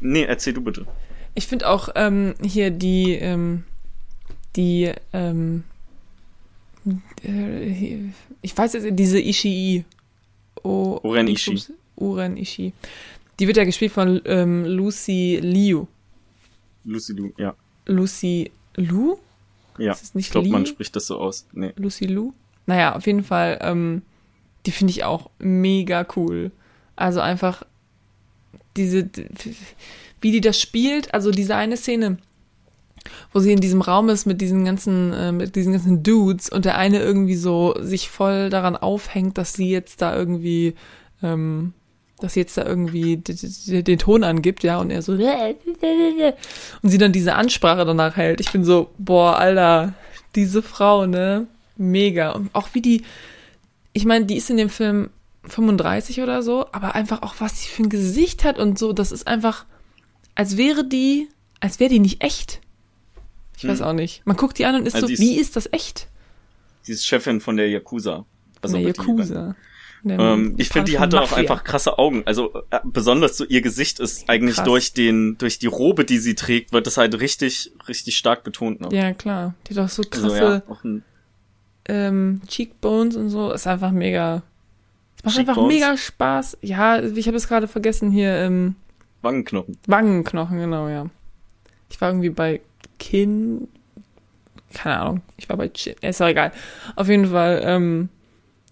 Nee, 0.00 0.24
erzähl 0.24 0.52
du 0.52 0.60
bitte. 0.62 0.86
Ich 1.34 1.46
finde 1.46 1.68
auch 1.68 1.88
ähm, 1.94 2.34
hier 2.42 2.70
die, 2.70 3.14
ähm, 3.14 3.64
die, 4.56 4.92
ähm, 5.12 5.64
äh, 7.24 7.98
ich 8.42 8.56
weiß 8.56 8.74
jetzt, 8.74 8.86
diese 8.90 9.18
Ishii. 9.18 9.84
O 10.62 11.00
Uren 11.02 11.28
Ishii. 11.28 11.62
Uren 11.96 12.36
Ishii. 12.36 12.72
Die 13.38 13.46
wird 13.46 13.56
ja 13.56 13.64
gespielt 13.64 13.92
von 13.92 14.20
ähm, 14.24 14.64
Lucy 14.64 15.40
Liu. 15.42 15.86
Lucy 16.84 17.12
Liu, 17.12 17.30
ja. 17.38 17.54
Lucy 17.86 18.50
Lu? 18.76 19.18
Ja, 19.78 19.96
ich 20.14 20.30
glaube, 20.30 20.48
man 20.48 20.66
spricht 20.66 20.94
das 20.96 21.06
so 21.06 21.18
aus. 21.18 21.46
Nee. 21.52 21.72
Lucy 21.76 22.06
Lu? 22.06 22.34
Naja, 22.66 22.94
auf 22.94 23.06
jeden 23.06 23.24
Fall, 23.24 23.58
ähm, 23.62 24.02
die 24.66 24.70
finde 24.70 24.92
ich 24.92 25.04
auch 25.04 25.30
mega 25.38 26.06
cool. 26.16 26.52
Also 26.94 27.20
einfach 27.20 27.64
diese, 28.76 29.08
wie 30.20 30.32
die 30.32 30.40
das 30.40 30.60
spielt, 30.60 31.12
also 31.14 31.30
diese 31.30 31.56
eine 31.56 31.76
Szene, 31.76 32.18
wo 33.32 33.40
sie 33.40 33.52
in 33.52 33.60
diesem 33.60 33.82
Raum 33.82 34.08
ist 34.08 34.26
mit 34.26 34.40
diesen 34.40 34.64
ganzen, 34.64 35.12
äh, 35.12 35.32
mit 35.32 35.56
diesen 35.56 35.72
ganzen 35.72 36.02
Dudes 36.02 36.48
und 36.48 36.64
der 36.64 36.78
eine 36.78 37.00
irgendwie 37.00 37.36
so 37.36 37.74
sich 37.80 38.08
voll 38.08 38.50
daran 38.50 38.76
aufhängt, 38.76 39.38
dass 39.38 39.54
sie 39.54 39.70
jetzt 39.70 40.02
da 40.02 40.14
irgendwie 40.16 40.74
ähm, 41.22 41.74
dass 42.22 42.34
sie 42.34 42.40
jetzt 42.40 42.56
da 42.56 42.64
irgendwie 42.64 43.16
den 43.16 43.98
Ton 43.98 44.24
angibt, 44.24 44.62
ja, 44.62 44.78
und 44.78 44.90
er 44.90 45.02
so 45.02 45.12
und 45.12 46.90
sie 46.90 46.98
dann 46.98 47.12
diese 47.12 47.34
Ansprache 47.34 47.84
danach 47.84 48.16
hält. 48.16 48.40
Ich 48.40 48.52
bin 48.52 48.64
so, 48.64 48.90
boah, 48.98 49.38
Alter, 49.38 49.94
diese 50.34 50.62
Frau, 50.62 51.06
ne, 51.06 51.46
mega. 51.76 52.30
Und 52.30 52.50
auch 52.54 52.68
wie 52.72 52.80
die, 52.80 53.02
ich 53.92 54.04
meine, 54.04 54.24
die 54.24 54.36
ist 54.36 54.50
in 54.50 54.56
dem 54.56 54.70
Film 54.70 55.10
35 55.44 56.20
oder 56.20 56.42
so, 56.42 56.66
aber 56.72 56.94
einfach 56.94 57.22
auch, 57.22 57.34
was 57.38 57.60
sie 57.60 57.68
für 57.68 57.82
ein 57.82 57.88
Gesicht 57.88 58.44
hat 58.44 58.58
und 58.58 58.78
so, 58.78 58.92
das 58.92 59.12
ist 59.12 59.26
einfach, 59.26 59.66
als 60.34 60.56
wäre 60.56 60.86
die, 60.86 61.28
als 61.60 61.80
wäre 61.80 61.90
die 61.90 61.98
nicht 61.98 62.22
echt. 62.22 62.60
Ich 63.56 63.62
hm. 63.62 63.70
weiß 63.70 63.82
auch 63.82 63.92
nicht. 63.92 64.22
Man 64.24 64.36
guckt 64.36 64.58
die 64.58 64.66
an 64.66 64.76
und 64.76 64.86
ist 64.86 64.94
also 64.94 65.06
so, 65.06 65.12
ist, 65.12 65.20
wie 65.20 65.36
ist 65.36 65.56
das 65.56 65.68
echt? 65.72 66.08
Sie 66.82 66.92
ist 66.92 67.06
Chefin 67.06 67.40
von 67.40 67.56
der 67.56 67.68
Yakuza. 67.68 68.24
Also 68.60 68.76
der 68.76 68.86
Yakuza. 68.86 69.56
Ähm, 70.04 70.54
ich 70.58 70.68
finde, 70.68 70.90
die 70.90 70.98
hatte 70.98 71.16
Mafia. 71.16 71.32
auch 71.32 71.38
einfach 71.38 71.64
krasse 71.64 71.98
Augen. 71.98 72.22
Also 72.26 72.52
äh, 72.70 72.80
besonders 72.84 73.36
so 73.36 73.44
ihr 73.44 73.60
Gesicht 73.60 74.00
ist 74.00 74.28
eigentlich 74.28 74.56
Krass. 74.56 74.64
durch 74.64 74.92
den 74.92 75.38
durch 75.38 75.60
die 75.60 75.68
Robe, 75.68 76.04
die 76.04 76.18
sie 76.18 76.34
trägt, 76.34 76.72
wird 76.72 76.88
das 76.88 76.96
halt 76.96 77.20
richtig 77.20 77.72
richtig 77.88 78.16
stark 78.16 78.42
betont. 78.42 78.80
Ne? 78.80 78.88
Ja 78.90 79.12
klar, 79.12 79.54
die 79.66 79.74
hat 79.74 79.84
auch 79.84 79.88
so 79.88 80.02
krasse 80.02 80.64
also, 80.68 80.88
ja, 80.88 81.00
ähm, 81.86 82.40
Cheekbones 82.48 83.16
und 83.16 83.28
so. 83.28 83.52
Ist 83.52 83.66
einfach 83.66 83.92
mega. 83.92 84.42
Es 85.22 85.36
macht 85.36 85.38
einfach 85.38 85.66
mega 85.66 85.96
Spaß. 85.96 86.58
Ja, 86.62 87.00
ich 87.00 87.26
habe 87.28 87.36
es 87.36 87.48
gerade 87.48 87.68
vergessen 87.68 88.10
hier. 88.10 88.34
Ähm, 88.34 88.74
Wangenknochen. 89.22 89.78
Wangenknochen, 89.86 90.58
genau 90.58 90.88
ja. 90.88 91.06
Ich 91.90 92.00
war 92.00 92.08
irgendwie 92.10 92.30
bei 92.30 92.60
Kinn. 92.98 93.68
Keine 94.74 94.98
Ahnung. 94.98 95.22
Ich 95.36 95.48
war 95.48 95.56
bei 95.56 95.68
Chin. 95.68 95.94
Ist 96.00 96.20
auch 96.22 96.26
egal. 96.26 96.52
Auf 96.96 97.08
jeden 97.08 97.26
Fall. 97.26 97.60
Ähm, 97.64 98.08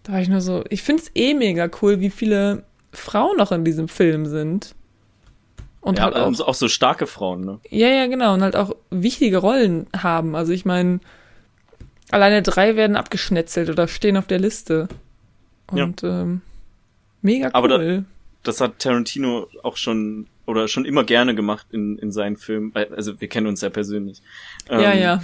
da 0.02 0.14
war 0.14 0.20
ich 0.20 0.28
nur 0.28 0.40
so, 0.40 0.64
ich 0.70 0.82
finde 0.82 1.02
es 1.02 1.10
eh 1.14 1.34
mega 1.34 1.68
cool, 1.82 2.00
wie 2.00 2.10
viele 2.10 2.64
Frauen 2.92 3.36
noch 3.36 3.52
in 3.52 3.64
diesem 3.64 3.88
Film 3.88 4.26
sind. 4.26 4.74
Und 5.80 5.98
ja, 5.98 6.04
halt 6.04 6.16
auch, 6.16 6.40
auch 6.40 6.54
so 6.54 6.68
starke 6.68 7.06
Frauen, 7.06 7.44
ne? 7.44 7.60
Ja, 7.68 7.88
ja, 7.88 8.06
genau. 8.06 8.34
Und 8.34 8.42
halt 8.42 8.56
auch 8.56 8.74
wichtige 8.90 9.38
Rollen 9.38 9.86
haben. 9.96 10.34
Also 10.34 10.52
ich 10.52 10.64
meine, 10.64 11.00
alleine 12.10 12.42
drei 12.42 12.76
werden 12.76 12.96
abgeschnetzelt 12.96 13.70
oder 13.70 13.88
stehen 13.88 14.16
auf 14.16 14.26
der 14.26 14.38
Liste. 14.40 14.88
Und 15.70 16.02
ja. 16.02 16.22
ähm, 16.22 16.40
mega 17.22 17.46
cool. 17.46 17.52
Aber 17.54 17.68
da, 17.68 18.04
das 18.42 18.60
hat 18.60 18.78
Tarantino 18.78 19.48
auch 19.62 19.76
schon 19.76 20.26
oder 20.46 20.68
schon 20.68 20.84
immer 20.84 21.04
gerne 21.04 21.34
gemacht 21.34 21.66
in, 21.70 21.98
in 21.98 22.10
seinen 22.12 22.36
Filmen. 22.36 22.72
Also 22.74 23.20
wir 23.20 23.28
kennen 23.28 23.46
uns 23.46 23.60
ja 23.60 23.70
persönlich. 23.70 24.20
Ja, 24.68 24.92
ähm, 24.92 25.00
ja. 25.00 25.22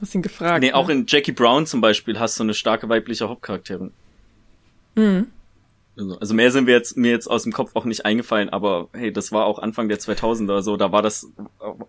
Hast 0.00 0.14
ihn 0.14 0.22
gefragt. 0.22 0.60
Nee, 0.60 0.68
ne? 0.68 0.74
auch 0.74 0.88
in 0.88 1.06
Jackie 1.08 1.32
Brown 1.32 1.66
zum 1.66 1.80
Beispiel 1.80 2.18
hast 2.18 2.38
du 2.38 2.44
eine 2.44 2.54
starke 2.54 2.88
weibliche 2.88 3.28
Hauptcharakterin. 3.28 3.92
Mhm. 4.94 5.26
Also, 5.96 6.18
also 6.18 6.34
mehr 6.34 6.52
sind 6.52 6.66
wir 6.66 6.74
jetzt, 6.74 6.96
mir 6.96 7.10
jetzt 7.10 7.26
aus 7.26 7.42
dem 7.42 7.52
Kopf 7.52 7.74
auch 7.74 7.84
nicht 7.84 8.04
eingefallen, 8.04 8.48
aber 8.50 8.88
hey, 8.92 9.12
das 9.12 9.32
war 9.32 9.46
auch 9.46 9.58
Anfang 9.58 9.88
der 9.88 9.98
2000er, 9.98 10.62
so, 10.62 10.76
da 10.76 10.92
war 10.92 11.02
das 11.02 11.26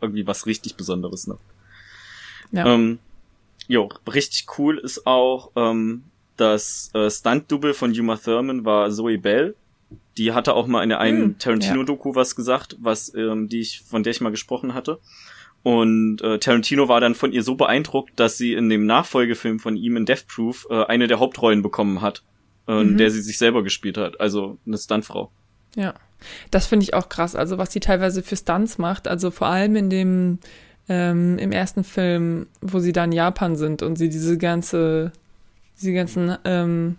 irgendwie 0.02 0.26
was 0.26 0.48
richtig 0.48 0.76
Besonderes, 0.76 1.28
ne? 1.28 1.38
Ja. 2.52 2.66
Ähm, 2.66 2.98
jo, 3.68 3.90
richtig 4.12 4.48
cool 4.58 4.80
ist 4.80 5.06
auch, 5.06 5.52
ähm, 5.56 6.06
das 6.40 6.92
äh, 6.94 7.10
Stunt-Double 7.10 7.74
von 7.74 7.92
Uma 7.98 8.18
Thurman 8.18 8.66
war 8.66 8.90
Zoe 8.92 9.18
Bell. 9.18 9.56
Die 10.18 10.34
hatte 10.34 10.54
auch 10.54 10.68
mal 10.68 10.84
in 10.84 10.90
der 10.90 11.00
einen 11.00 11.22
hm, 11.22 11.40
Tarantino-Doku 11.40 12.10
ja. 12.10 12.16
was 12.16 12.36
gesagt, 12.36 12.78
was, 12.80 13.14
ähm, 13.16 13.48
die 13.48 13.62
ich, 13.62 13.82
von 13.82 14.04
der 14.04 14.12
ich 14.12 14.22
mal 14.22 14.30
gesprochen 14.30 14.74
hatte. 14.74 15.00
Und 15.64 16.22
äh, 16.22 16.40
Tarantino 16.40 16.88
war 16.88 17.02
dann 17.02 17.16
von 17.16 17.34
ihr 17.34 17.44
so 17.44 17.56
beeindruckt, 17.56 18.20
dass 18.20 18.38
sie 18.38 18.54
in 18.54 18.70
dem 18.70 18.86
Nachfolgefilm 18.86 19.60
von 19.60 19.76
ihm 19.76 19.98
in 19.98 20.06
Death 20.06 20.28
Proof 20.28 20.68
äh, 20.70 20.86
eine 20.86 21.08
der 21.08 21.20
Hauptrollen 21.20 21.62
bekommen 21.62 22.02
hat 22.02 22.24
äh, 22.70 22.84
mhm. 22.84 22.98
der 22.98 23.10
sie 23.10 23.22
sich 23.22 23.38
selber 23.38 23.64
gespielt 23.64 23.98
hat. 23.98 24.22
Also 24.22 24.60
eine 24.66 24.78
Stuntfrau. 24.78 25.32
Ja, 25.76 25.96
das 26.52 26.68
finde 26.68 26.84
ich 26.84 26.94
auch 26.94 27.10
krass. 27.10 27.36
Also 27.36 27.58
was 27.58 27.74
sie 27.74 27.80
teilweise 27.80 28.22
für 28.22 28.38
Stunts 28.38 28.78
macht. 28.78 29.08
Also 29.08 29.32
vor 29.32 29.48
allem 29.48 29.76
in 29.76 29.90
dem 29.90 30.40
ähm, 30.88 31.38
im 31.40 31.52
ersten 31.52 31.84
Film, 31.84 32.48
wo 32.62 32.80
sie 32.80 32.94
da 32.94 33.04
in 33.04 33.12
Japan 33.12 33.56
sind 33.56 33.82
und 33.82 33.98
sie 33.98 34.10
diese 34.10 34.38
ganze, 34.38 35.12
diese 35.80 35.94
ganzen 35.94 36.38
ähm, 36.46 36.98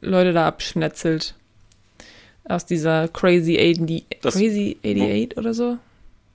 Leute 0.00 0.32
da 0.32 0.46
abschnetzelt. 0.46 1.34
Aus 2.44 2.64
dieser 2.64 3.08
Crazy 3.08 3.58
80, 3.58 4.06
das, 4.22 4.34
Crazy 4.34 4.78
88 4.82 5.36
wo, 5.36 5.40
oder 5.40 5.54
so. 5.54 5.78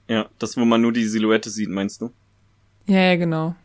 Ja, 0.06 0.28
das, 0.38 0.56
wo 0.56 0.64
man 0.64 0.80
nur 0.80 0.92
die 0.92 1.06
Silhouette 1.06 1.50
sieht, 1.50 1.68
meinst 1.68 2.00
du? 2.00 2.12
Ja, 2.86 3.00
ja, 3.00 3.16
genau. 3.16 3.56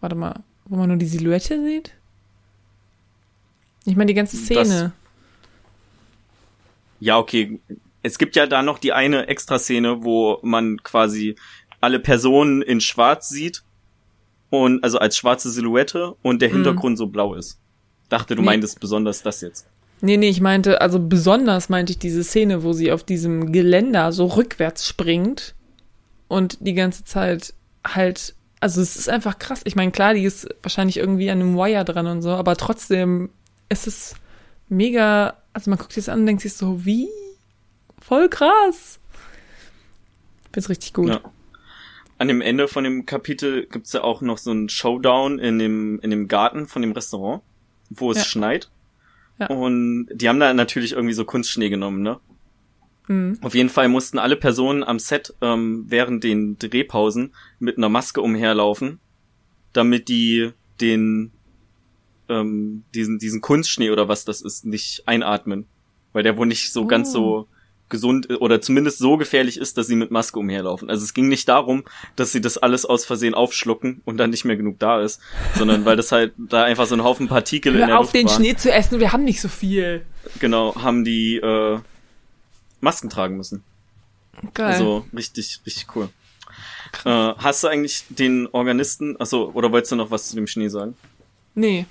Warte 0.00 0.16
mal, 0.16 0.42
wo 0.64 0.76
man 0.76 0.88
nur 0.88 0.96
die 0.96 1.06
Silhouette 1.06 1.62
sieht? 1.62 1.92
Ich 3.84 3.94
meine, 3.94 4.08
die 4.08 4.14
ganze 4.14 4.36
Szene. 4.36 4.62
Das, 4.64 4.90
ja, 7.00 7.18
okay. 7.18 7.60
Es 8.02 8.18
gibt 8.18 8.36
ja 8.36 8.46
da 8.46 8.62
noch 8.62 8.78
die 8.78 8.92
eine 8.92 9.26
Extra-Szene, 9.26 10.02
wo 10.02 10.38
man 10.42 10.82
quasi 10.82 11.36
alle 11.80 11.98
Personen 11.98 12.62
in 12.62 12.80
schwarz 12.80 13.28
sieht 13.28 13.62
und 14.50 14.82
also 14.82 14.98
als 14.98 15.16
schwarze 15.16 15.50
Silhouette 15.50 16.14
und 16.22 16.42
der 16.42 16.50
mhm. 16.50 16.54
Hintergrund 16.54 16.94
mm. 16.94 16.98
so 16.98 17.06
blau 17.06 17.34
ist. 17.34 17.58
Dachte, 18.08 18.36
du 18.36 18.42
nee. 18.42 18.46
meintest 18.46 18.80
besonders 18.80 19.22
das 19.22 19.40
jetzt. 19.40 19.66
Nee, 20.00 20.16
nee, 20.16 20.28
ich 20.28 20.40
meinte, 20.40 20.80
also 20.80 21.00
besonders 21.00 21.68
meinte 21.68 21.92
ich 21.92 21.98
diese 21.98 22.22
Szene, 22.22 22.62
wo 22.62 22.72
sie 22.72 22.92
auf 22.92 23.02
diesem 23.02 23.50
Geländer 23.52 24.12
so 24.12 24.26
rückwärts 24.26 24.86
springt 24.86 25.54
und 26.28 26.58
die 26.60 26.74
ganze 26.74 27.04
Zeit 27.04 27.54
halt 27.84 28.34
also 28.60 28.80
es 28.80 28.96
ist 28.96 29.08
einfach 29.08 29.38
krass. 29.38 29.60
Ich 29.64 29.76
meine, 29.76 29.92
klar, 29.92 30.14
die 30.14 30.24
ist 30.24 30.48
wahrscheinlich 30.62 30.96
irgendwie 30.96 31.30
an 31.30 31.40
einem 31.40 31.56
Wire 31.56 31.84
dran 31.84 32.06
und 32.06 32.22
so, 32.22 32.30
aber 32.30 32.56
trotzdem 32.56 33.30
ist 33.68 33.86
es 33.86 34.14
mega, 34.68 35.34
also 35.52 35.70
man 35.70 35.78
guckt 35.78 35.92
sich 35.92 36.06
das 36.06 36.12
an 36.12 36.20
und 36.20 36.26
denkt 36.26 36.42
sich 36.42 36.54
so, 36.54 36.84
wie? 36.84 37.08
Voll 38.00 38.28
krass. 38.28 38.98
Find's 40.52 40.68
richtig 40.68 40.94
gut. 40.94 41.10
Ja. 41.10 41.20
An 42.18 42.28
dem 42.28 42.40
Ende 42.40 42.68
von 42.68 42.84
dem 42.84 43.04
Kapitel 43.04 43.66
gibt's 43.66 43.92
ja 43.92 44.02
auch 44.02 44.22
noch 44.22 44.38
so 44.38 44.50
einen 44.50 44.68
Showdown 44.68 45.38
in 45.38 45.58
dem, 45.58 46.00
in 46.00 46.10
dem 46.10 46.28
Garten 46.28 46.66
von 46.66 46.82
dem 46.82 46.92
Restaurant, 46.92 47.42
wo 47.90 48.10
es 48.10 48.18
ja. 48.18 48.24
schneit. 48.24 48.70
Ja. 49.38 49.48
Und 49.48 50.08
die 50.12 50.28
haben 50.28 50.40
da 50.40 50.54
natürlich 50.54 50.92
irgendwie 50.92 51.12
so 51.12 51.24
Kunstschnee 51.24 51.68
genommen, 51.68 52.02
ne? 52.02 52.18
Mhm. 53.08 53.38
Auf 53.42 53.54
jeden 53.54 53.68
Fall 53.68 53.88
mussten 53.88 54.18
alle 54.18 54.36
Personen 54.36 54.82
am 54.82 54.98
Set 54.98 55.34
ähm, 55.40 55.84
während 55.88 56.24
den 56.24 56.58
Drehpausen 56.58 57.34
mit 57.58 57.76
einer 57.76 57.88
Maske 57.88 58.20
umherlaufen, 58.20 58.98
damit 59.72 60.08
die 60.08 60.52
den 60.80 61.32
ähm, 62.28 62.84
diesen 62.94 63.18
diesen 63.18 63.40
Kunstschnee 63.40 63.90
oder 63.90 64.08
was 64.08 64.24
das 64.24 64.40
ist 64.40 64.64
nicht 64.64 65.04
einatmen, 65.06 65.66
weil 66.12 66.22
der 66.22 66.36
wohl 66.36 66.46
nicht 66.46 66.72
so 66.72 66.82
oh. 66.82 66.86
ganz 66.86 67.12
so 67.12 67.46
gesund 67.88 68.28
oder 68.40 68.60
zumindest 68.60 68.98
so 68.98 69.16
gefährlich 69.16 69.58
ist, 69.58 69.78
dass 69.78 69.86
sie 69.86 69.96
mit 69.96 70.10
Maske 70.10 70.38
umherlaufen. 70.38 70.90
Also 70.90 71.04
es 71.04 71.14
ging 71.14 71.28
nicht 71.28 71.48
darum, 71.48 71.84
dass 72.16 72.32
sie 72.32 72.40
das 72.40 72.58
alles 72.58 72.84
aus 72.84 73.04
Versehen 73.04 73.34
aufschlucken 73.34 74.02
und 74.04 74.16
dann 74.16 74.30
nicht 74.30 74.44
mehr 74.44 74.56
genug 74.56 74.78
da 74.78 75.00
ist, 75.00 75.20
sondern 75.56 75.84
weil 75.84 75.96
das 75.96 76.10
halt 76.12 76.32
da 76.36 76.64
einfach 76.64 76.86
so 76.86 76.94
ein 76.94 77.04
Haufen 77.04 77.28
Partikel 77.28 77.74
Hör 77.74 77.82
in 77.82 77.86
der 77.88 77.98
auf, 77.98 78.06
Luft 78.06 78.14
den 78.14 78.26
war. 78.26 78.34
Schnee 78.34 78.56
zu 78.56 78.72
essen, 78.72 78.98
wir 78.98 79.12
haben 79.12 79.24
nicht 79.24 79.40
so 79.40 79.48
viel. 79.48 80.04
Genau, 80.40 80.74
haben 80.74 81.04
die 81.04 81.36
äh, 81.36 81.78
Masken 82.80 83.08
tragen 83.08 83.36
müssen. 83.36 83.62
Geil. 84.54 84.66
Also 84.66 85.06
richtig, 85.16 85.60
richtig 85.64 85.86
cool. 85.94 86.08
Äh, 87.04 87.08
hast 87.38 87.62
du 87.62 87.68
eigentlich 87.68 88.04
den 88.08 88.48
Organisten, 88.48 89.20
achso, 89.20 89.50
oder 89.54 89.70
wolltest 89.72 89.92
du 89.92 89.96
noch 89.96 90.10
was 90.10 90.28
zu 90.28 90.36
dem 90.36 90.46
Schnee 90.46 90.68
sagen? 90.68 90.96
Nee. 91.54 91.86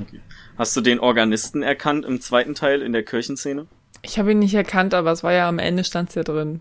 Okay. 0.00 0.20
Hast 0.58 0.76
du 0.76 0.80
den 0.80 0.98
Organisten 0.98 1.62
erkannt 1.62 2.04
im 2.04 2.20
zweiten 2.20 2.54
Teil 2.54 2.82
in 2.82 2.92
der 2.92 3.04
Kirchenszene? 3.04 3.66
Ich 4.04 4.18
habe 4.18 4.32
ihn 4.32 4.38
nicht 4.38 4.54
erkannt, 4.54 4.92
aber 4.92 5.12
es 5.12 5.22
war 5.22 5.32
ja 5.32 5.48
am 5.48 5.58
Ende 5.58 5.82
stand's 5.82 6.14
ja 6.14 6.22
drin. 6.22 6.60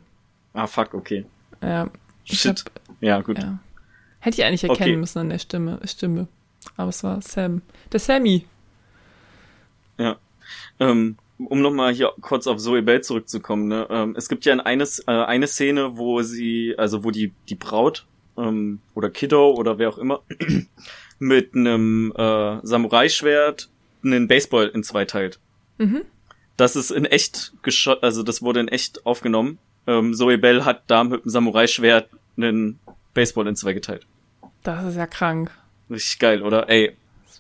Ah, 0.54 0.66
fuck, 0.66 0.94
okay. 0.94 1.26
Ja. 1.62 1.90
Shit. 2.24 2.64
Hab, 2.66 2.96
ja, 3.02 3.22
gut. 3.22 3.38
Ja. 3.38 3.60
Hätte 4.20 4.40
ich 4.40 4.46
eigentlich 4.46 4.64
erkennen 4.64 4.92
okay. 4.92 4.96
müssen 4.96 5.20
an 5.20 5.30
der 5.30 5.40
Stimme, 5.40 5.80
Stimme. 5.86 6.28
Aber 6.78 6.90
es 6.90 7.04
war 7.04 7.22
Sam. 7.22 7.62
Der 7.92 8.00
Sammy. 8.00 8.46
Ja. 9.98 10.16
Ähm, 10.80 11.18
um 11.38 11.62
nochmal 11.62 11.94
hier 11.94 12.14
kurz 12.22 12.48
auf 12.48 12.60
Zoe 12.60 12.82
Bell 12.82 13.02
zurückzukommen, 13.02 13.68
ne? 13.68 13.88
Ähm, 13.90 14.16
es 14.18 14.30
gibt 14.30 14.46
ja 14.46 14.56
eines, 14.56 15.00
äh, 15.08 15.12
eine 15.12 15.48
Szene, 15.48 15.98
wo 15.98 16.22
sie, 16.22 16.76
also 16.78 17.04
wo 17.04 17.12
die, 17.12 17.34
die 17.50 17.56
Braut 17.56 18.06
ähm, 18.38 18.80
oder 18.94 19.10
Kiddo 19.10 19.52
oder 19.52 19.78
wer 19.78 19.90
auch 19.90 19.98
immer 19.98 20.22
mit 21.20 21.56
einem 21.56 22.14
äh, 22.16 22.60
Samurai-Schwert 22.64 23.70
einen 24.04 24.30
Baseball 24.30 24.70
in 24.70 24.84
zwei 24.84 25.04
teilt. 25.04 25.40
Mhm. 25.78 26.04
Das 26.58 26.76
ist 26.76 26.92
in 26.92 27.06
echt 27.06 27.54
geschott, 27.64 28.04
also 28.04 28.24
das 28.24 28.42
wurde 28.42 28.60
in 28.60 28.68
echt 28.68 29.06
aufgenommen. 29.06 29.58
Ähm, 29.88 30.14
Zoe 30.14 30.38
Bell 30.38 30.66
hat 30.66 30.84
da 30.88 31.04
mit 31.04 31.26
dem 31.26 31.30
Samurai-Schwert 31.30 32.10
einen 32.38 32.80
Baseball 33.14 33.48
in 33.48 33.56
zwei 33.56 33.74
geteilt. 33.74 34.06
Das 34.64 34.86
ist 34.86 34.96
ja 34.96 35.08
krank. 35.08 35.52
Richtig 35.90 36.20
geil, 36.20 36.42
oder? 36.42 36.70
Ey, 36.70 36.96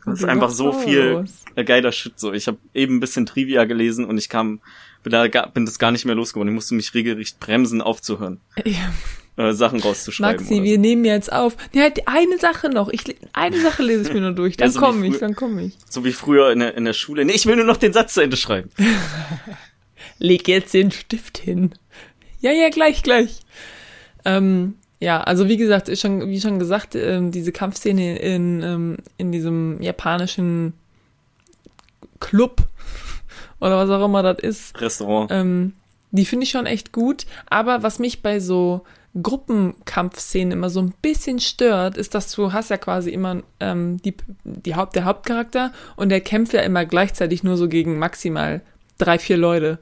das 0.05 0.19
ist 0.19 0.25
einfach 0.25 0.49
so 0.49 0.73
viel 0.73 1.25
geiler 1.55 1.91
Shit 1.91 2.19
so. 2.19 2.33
Ich 2.33 2.47
habe 2.47 2.57
eben 2.73 2.97
ein 2.97 2.99
bisschen 2.99 3.25
Trivia 3.25 3.63
gelesen 3.63 4.05
und 4.05 4.17
ich 4.17 4.27
kam, 4.27 4.59
bin, 5.03 5.11
da, 5.11 5.27
bin 5.45 5.65
das 5.65 5.79
gar 5.79 5.91
nicht 5.91 6.05
mehr 6.05 6.15
losgeworden. 6.15 6.51
Ich 6.51 6.55
musste 6.55 6.75
mich 6.75 6.93
regelrecht 6.93 7.39
bremsen, 7.39 7.81
aufzuhören. 7.81 8.41
Ja. 8.65 8.91
Äh, 9.35 9.53
Sachen 9.53 9.79
rauszuschreiben. 9.79 10.45
Maxi, 10.45 10.61
wir 10.61 10.77
nehmen 10.77 11.05
jetzt 11.05 11.31
auf. 11.31 11.57
Ja, 11.73 11.87
eine 12.05 12.37
Sache 12.37 12.69
noch. 12.69 12.89
Ich, 12.89 13.03
eine 13.33 13.59
Sache 13.59 13.81
lese 13.81 14.03
ich 14.03 14.13
mir 14.13 14.21
nur 14.21 14.33
durch. 14.33 14.57
Dann 14.57 14.67
ja, 14.67 14.71
so 14.71 14.79
komme 14.79 15.07
ich, 15.07 15.17
dann 15.17 15.35
komme 15.35 15.63
ich. 15.63 15.77
So 15.89 16.05
wie 16.05 16.11
früher 16.11 16.51
in 16.51 16.59
der, 16.59 16.75
in 16.75 16.85
der 16.85 16.93
Schule. 16.93 17.25
Nee, 17.25 17.33
ich 17.33 17.47
will 17.47 17.55
nur 17.55 17.65
noch 17.65 17.77
den 17.77 17.93
Satz 17.93 18.13
zu 18.13 18.21
Ende 18.21 18.37
schreiben. 18.37 18.69
Leg 20.19 20.47
jetzt 20.47 20.73
den 20.75 20.91
Stift 20.91 21.39
hin. 21.39 21.73
Ja, 22.41 22.51
ja, 22.51 22.69
gleich, 22.69 23.01
gleich. 23.01 23.39
Ähm, 24.23 24.75
ja, 24.99 25.21
also 25.21 25.49
wie 25.49 25.57
gesagt, 25.57 25.89
ist 25.89 26.01
schon, 26.01 26.29
wie 26.29 26.39
schon 26.39 26.59
gesagt, 26.59 26.93
ähm, 26.93 27.31
diese 27.31 27.51
Kampfszene 27.51 28.19
in, 28.19 28.61
ähm, 28.61 28.97
in 29.17 29.31
diesem 29.31 29.81
japanischen 29.81 30.73
Club 32.19 32.61
oder 33.59 33.77
was 33.77 33.89
auch 33.89 34.05
immer 34.05 34.21
das 34.21 34.37
ist. 34.39 34.79
Restaurant. 34.79 35.31
Ähm, 35.31 35.73
die 36.11 36.25
finde 36.25 36.43
ich 36.43 36.51
schon 36.51 36.67
echt 36.67 36.91
gut. 36.91 37.25
Aber 37.49 37.81
was 37.81 37.97
mich 37.97 38.21
bei 38.21 38.39
so 38.39 38.83
Gruppenkampfszenen 39.21 40.51
immer 40.51 40.69
so 40.69 40.81
ein 40.81 40.93
bisschen 41.01 41.39
stört, 41.39 41.97
ist, 41.97 42.15
dass 42.15 42.31
du 42.31 42.51
hast 42.51 42.69
ja 42.69 42.77
quasi 42.77 43.11
immer 43.11 43.43
ähm, 43.59 44.01
die, 44.01 44.15
die 44.43 44.75
Haupt, 44.75 44.95
der 44.95 45.05
Hauptcharakter 45.05 45.71
und 45.95 46.09
der 46.09 46.21
kämpft 46.21 46.53
ja 46.53 46.61
immer 46.61 46.85
gleichzeitig 46.85 47.43
nur 47.43 47.55
so 47.55 47.67
gegen 47.67 47.99
maximal 47.99 48.61
drei, 48.97 49.19
vier 49.19 49.37
Leute. 49.37 49.79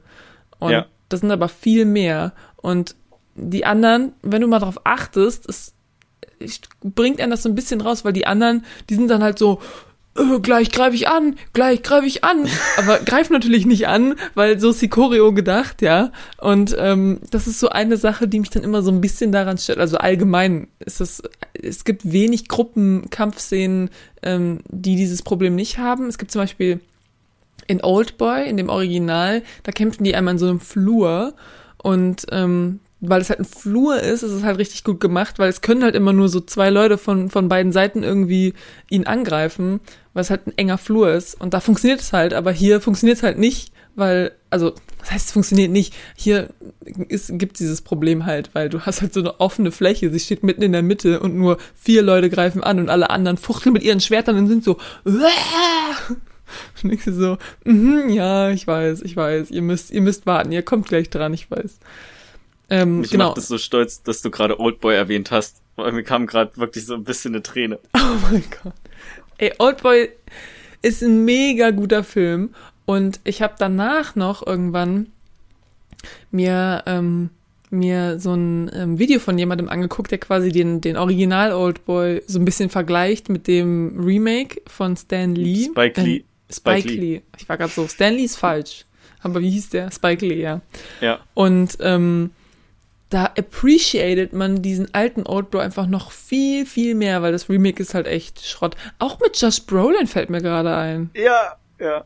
Und 0.58 0.72
ja. 0.72 0.86
das 1.08 1.20
sind 1.20 1.30
aber 1.30 1.48
viel 1.48 1.86
mehr. 1.86 2.32
Und 2.56 2.94
die 3.34 3.64
anderen, 3.64 4.12
wenn 4.22 4.42
du 4.42 4.48
mal 4.48 4.58
drauf 4.58 4.80
achtest, 4.84 5.48
es, 5.48 5.74
es 6.38 6.60
bringt 6.82 7.20
einen 7.20 7.30
das 7.30 7.42
so 7.42 7.48
ein 7.48 7.54
bisschen 7.54 7.80
raus, 7.80 8.04
weil 8.04 8.12
die 8.12 8.26
anderen, 8.26 8.66
die 8.90 8.94
sind 8.94 9.08
dann 9.08 9.22
halt 9.22 9.38
so, 9.38 9.60
äh, 10.16 10.40
gleich 10.40 10.70
greife 10.70 10.94
ich 10.94 11.08
an, 11.08 11.36
gleich 11.52 11.82
greife 11.82 12.06
ich 12.06 12.24
an, 12.24 12.46
aber 12.76 12.98
greifen 12.98 13.32
natürlich 13.32 13.66
nicht 13.66 13.88
an, 13.88 14.14
weil 14.34 14.60
so 14.60 14.70
ist 14.70 14.82
die 14.82 14.88
Choreo 14.88 15.32
gedacht, 15.32 15.82
ja. 15.82 16.12
Und 16.38 16.76
ähm, 16.78 17.20
das 17.30 17.46
ist 17.46 17.60
so 17.60 17.68
eine 17.70 17.96
Sache, 17.96 18.28
die 18.28 18.40
mich 18.40 18.50
dann 18.50 18.62
immer 18.62 18.82
so 18.82 18.90
ein 18.90 19.00
bisschen 19.00 19.32
daran 19.32 19.58
stört. 19.58 19.78
Also 19.78 19.96
allgemein 19.96 20.68
ist 20.80 21.00
es, 21.00 21.22
es 21.54 21.84
gibt 21.84 22.10
wenig 22.10 22.48
Gruppenkampfszenen, 22.48 23.90
ähm, 24.22 24.60
die 24.68 24.96
dieses 24.96 25.22
Problem 25.22 25.54
nicht 25.54 25.78
haben. 25.78 26.08
Es 26.08 26.18
gibt 26.18 26.30
zum 26.30 26.42
Beispiel 26.42 26.80
in 27.66 27.82
Old 27.82 28.18
Boy, 28.18 28.48
in 28.48 28.56
dem 28.56 28.68
Original, 28.68 29.42
da 29.62 29.72
kämpfen 29.72 30.04
die 30.04 30.14
einmal 30.14 30.34
in 30.34 30.38
so 30.38 30.48
einem 30.48 30.60
Flur 30.60 31.34
und 31.78 32.26
ähm, 32.30 32.80
weil 33.04 33.20
es 33.20 33.30
halt 33.30 33.40
ein 33.40 33.44
Flur 33.44 34.00
ist, 34.00 34.22
ist 34.22 34.30
es 34.30 34.44
halt 34.44 34.58
richtig 34.58 34.84
gut 34.84 35.00
gemacht, 35.00 35.40
weil 35.40 35.48
es 35.48 35.60
können 35.60 35.82
halt 35.82 35.96
immer 35.96 36.12
nur 36.12 36.28
so 36.28 36.40
zwei 36.40 36.70
Leute 36.70 36.98
von, 36.98 37.30
von 37.30 37.48
beiden 37.48 37.72
Seiten 37.72 38.04
irgendwie 38.04 38.54
ihn 38.88 39.06
angreifen, 39.06 39.80
weil 40.14 40.22
es 40.22 40.30
halt 40.30 40.46
ein 40.46 40.56
enger 40.56 40.78
Flur 40.78 41.12
ist. 41.12 41.38
Und 41.40 41.52
da 41.52 41.58
funktioniert 41.58 42.00
es 42.00 42.12
halt, 42.12 42.32
aber 42.32 42.52
hier 42.52 42.80
funktioniert 42.80 43.18
es 43.18 43.24
halt 43.24 43.38
nicht, 43.38 43.72
weil, 43.96 44.30
also, 44.50 44.74
was 45.00 45.10
heißt, 45.10 45.26
es 45.26 45.32
funktioniert 45.32 45.72
nicht? 45.72 45.94
Hier 46.14 46.50
ist, 47.08 47.36
gibt 47.38 47.58
dieses 47.58 47.80
Problem 47.80 48.24
halt, 48.24 48.54
weil 48.54 48.68
du 48.68 48.82
hast 48.82 49.02
halt 49.02 49.12
so 49.12 49.20
eine 49.20 49.40
offene 49.40 49.72
Fläche, 49.72 50.08
sie 50.10 50.20
steht 50.20 50.44
mitten 50.44 50.62
in 50.62 50.72
der 50.72 50.82
Mitte 50.82 51.18
und 51.18 51.34
nur 51.34 51.58
vier 51.74 52.02
Leute 52.02 52.30
greifen 52.30 52.62
an 52.62 52.78
und 52.78 52.88
alle 52.88 53.10
anderen 53.10 53.36
fuchteln 53.36 53.72
mit 53.72 53.82
ihren 53.82 54.00
Schwertern 54.00 54.38
und 54.38 54.46
sind 54.46 54.62
so, 54.62 54.78
und 56.82 56.92
ich 56.92 57.02
so, 57.04 57.36
mm, 57.64 58.10
ja, 58.10 58.50
ich 58.50 58.64
weiß, 58.64 59.02
ich 59.02 59.16
weiß, 59.16 59.50
ihr 59.50 59.62
müsst, 59.62 59.90
ihr 59.90 60.02
müsst 60.02 60.24
warten, 60.24 60.52
ihr 60.52 60.62
kommt 60.62 60.86
gleich 60.86 61.10
dran, 61.10 61.34
ich 61.34 61.50
weiß. 61.50 61.80
Ähm, 62.72 63.00
Mich 63.00 63.10
genau. 63.10 63.28
macht 63.28 63.38
es 63.38 63.48
so 63.48 63.58
stolz, 63.58 64.02
dass 64.02 64.22
du 64.22 64.30
gerade 64.30 64.58
Oldboy 64.58 64.94
erwähnt 64.94 65.30
hast, 65.30 65.60
weil 65.76 65.92
mir 65.92 66.04
kam 66.04 66.26
gerade 66.26 66.56
wirklich 66.56 66.86
so 66.86 66.94
ein 66.94 67.04
bisschen 67.04 67.34
eine 67.34 67.42
Träne. 67.42 67.78
Oh 67.94 68.16
mein 68.30 68.42
Gott. 68.62 68.72
Ey, 69.36 69.52
Oldboy 69.58 70.08
ist 70.80 71.02
ein 71.02 71.26
mega 71.26 71.70
guter 71.70 72.02
Film 72.02 72.54
und 72.86 73.20
ich 73.24 73.42
habe 73.42 73.56
danach 73.58 74.16
noch 74.16 74.46
irgendwann 74.46 75.08
mir 76.30 76.82
ähm, 76.86 77.28
mir 77.68 78.18
so 78.18 78.32
ein 78.32 78.70
ähm, 78.74 78.98
Video 78.98 79.18
von 79.18 79.38
jemandem 79.38 79.68
angeguckt, 79.68 80.10
der 80.10 80.18
quasi 80.18 80.50
den 80.50 80.80
den 80.80 80.96
Original 80.96 81.52
Oldboy 81.52 82.22
so 82.26 82.38
ein 82.38 82.46
bisschen 82.46 82.70
vergleicht 82.70 83.28
mit 83.28 83.48
dem 83.48 84.00
Remake 84.02 84.62
von 84.66 84.96
Stan 84.96 85.34
Lee. 85.34 85.68
Spike 85.70 86.00
Lee. 86.00 86.16
Ähm, 86.16 86.24
Spike, 86.50 86.80
Spike 86.80 86.88
Lee. 86.88 87.14
Lee. 87.16 87.22
Ich 87.38 87.48
war 87.50 87.58
gerade 87.58 87.72
so, 87.72 87.86
Stan 87.86 88.14
Lee 88.14 88.24
ist 88.24 88.36
falsch. 88.36 88.86
Aber 89.20 89.40
wie 89.42 89.50
hieß 89.50 89.68
der? 89.68 89.90
Spike 89.90 90.24
Lee, 90.24 90.40
ja. 90.40 90.62
Ja. 91.02 91.20
Und 91.34 91.76
ähm, 91.80 92.30
da 93.12 93.26
appreciated 93.26 94.32
man 94.32 94.62
diesen 94.62 94.92
alten 94.94 95.26
Outdoor 95.26 95.62
einfach 95.62 95.86
noch 95.86 96.10
viel, 96.10 96.64
viel 96.64 96.94
mehr, 96.94 97.20
weil 97.20 97.32
das 97.32 97.48
Remake 97.48 97.82
ist 97.82 97.94
halt 97.94 98.06
echt 98.06 98.44
Schrott. 98.46 98.74
Auch 98.98 99.20
mit 99.20 99.38
Josh 99.40 99.66
Brolin 99.66 100.06
fällt 100.06 100.30
mir 100.30 100.40
gerade 100.40 100.74
ein. 100.74 101.10
Ja, 101.14 101.56
ja. 101.78 102.04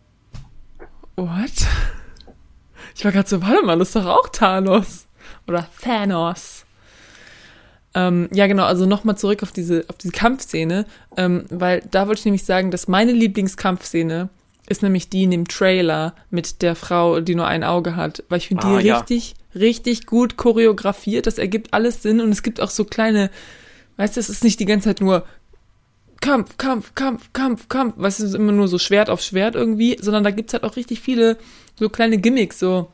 What? 1.15 1.53
Ich 2.97 3.05
war 3.05 3.13
gerade 3.13 3.29
so, 3.29 3.41
warte 3.41 3.63
mal, 3.65 3.79
das 3.79 3.89
ist 3.89 3.97
doch 3.97 4.07
auch 4.07 4.29
Thanos. 4.29 5.07
Oder 5.47 5.69
Thanos. 5.81 6.65
Ähm, 7.95 8.29
ja, 8.33 8.47
genau, 8.47 8.65
also 8.65 8.85
nochmal 8.85 9.17
zurück 9.17 9.43
auf 9.43 9.53
diese, 9.53 9.85
auf 9.89 9.97
diese 9.99 10.13
Kampfszene, 10.13 10.87
ähm, 11.17 11.47
weil 11.51 11.83
da 11.91 12.09
wollte 12.09 12.19
ich 12.19 12.25
nämlich 12.25 12.45
sagen, 12.45 12.71
dass 12.71 12.89
meine 12.89 13.13
Lieblingskampfszene 13.13 14.29
ist 14.69 14.83
nämlich 14.83 15.09
die 15.09 15.25
in 15.25 15.31
dem 15.31 15.49
Trailer 15.49 16.15
mit 16.31 16.63
der 16.63 16.75
Frau, 16.75 17.21
die 17.21 17.35
nur 17.35 17.47
ein 17.47 17.65
Auge 17.65 17.97
hat, 17.97 18.25
weil 18.29 18.39
ich 18.39 18.49
finde 18.49 18.67
ah, 18.67 18.79
die 18.79 18.87
ja. 18.87 18.99
richtig, 18.99 19.35
richtig 19.55 20.07
gut 20.07 20.37
choreografiert. 20.37 21.27
Das 21.27 21.39
ergibt 21.39 21.73
alles 21.73 22.03
Sinn. 22.03 22.21
Und 22.21 22.31
es 22.31 22.43
gibt 22.43 22.61
auch 22.61 22.71
so 22.71 22.85
kleine, 22.85 23.31
weißt 23.97 24.17
du, 24.17 24.21
es 24.21 24.29
ist 24.29 24.45
nicht 24.45 24.61
die 24.61 24.67
ganze 24.67 24.89
Zeit 24.89 25.01
nur 25.01 25.25
Kampf, 26.21 26.57
Kampf, 26.57 26.95
Kampf, 26.95 27.33
Kampf, 27.33 27.69
Kampf, 27.69 27.95
weißt 27.97 28.21
du, 28.21 28.25
es 28.25 28.31
ist 28.31 28.35
immer 28.35 28.53
nur 28.53 28.69
so 28.69 28.79
Schwert 28.79 29.11
auf 29.11 29.21
Schwert 29.21 29.55
irgendwie, 29.55 29.97
sondern 30.01 30.25
da 30.25 30.31
gibt's 30.31 30.55
halt 30.55 30.65
auch 30.65 30.77
richtig 30.77 31.01
viele 31.01 31.37
so 31.79 31.89
kleine 31.89 32.19
Gimmicks, 32.19 32.59
so 32.59 32.91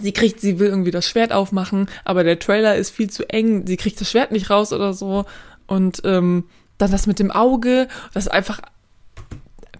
sie 0.00 0.12
kriegt, 0.12 0.40
sie 0.40 0.58
will 0.58 0.68
irgendwie 0.68 0.90
das 0.90 1.06
Schwert 1.06 1.32
aufmachen, 1.32 1.88
aber 2.04 2.24
der 2.24 2.38
Trailer 2.38 2.76
ist 2.76 2.90
viel 2.90 3.10
zu 3.10 3.28
eng, 3.28 3.66
sie 3.66 3.76
kriegt 3.76 4.00
das 4.00 4.10
Schwert 4.10 4.32
nicht 4.32 4.50
raus 4.50 4.72
oder 4.72 4.94
so. 4.94 5.24
Und 5.66 6.00
ähm, 6.04 6.44
dann 6.78 6.90
das 6.90 7.06
mit 7.06 7.18
dem 7.18 7.30
Auge, 7.30 7.88
das 8.14 8.26
ist 8.26 8.32
einfach 8.32 8.60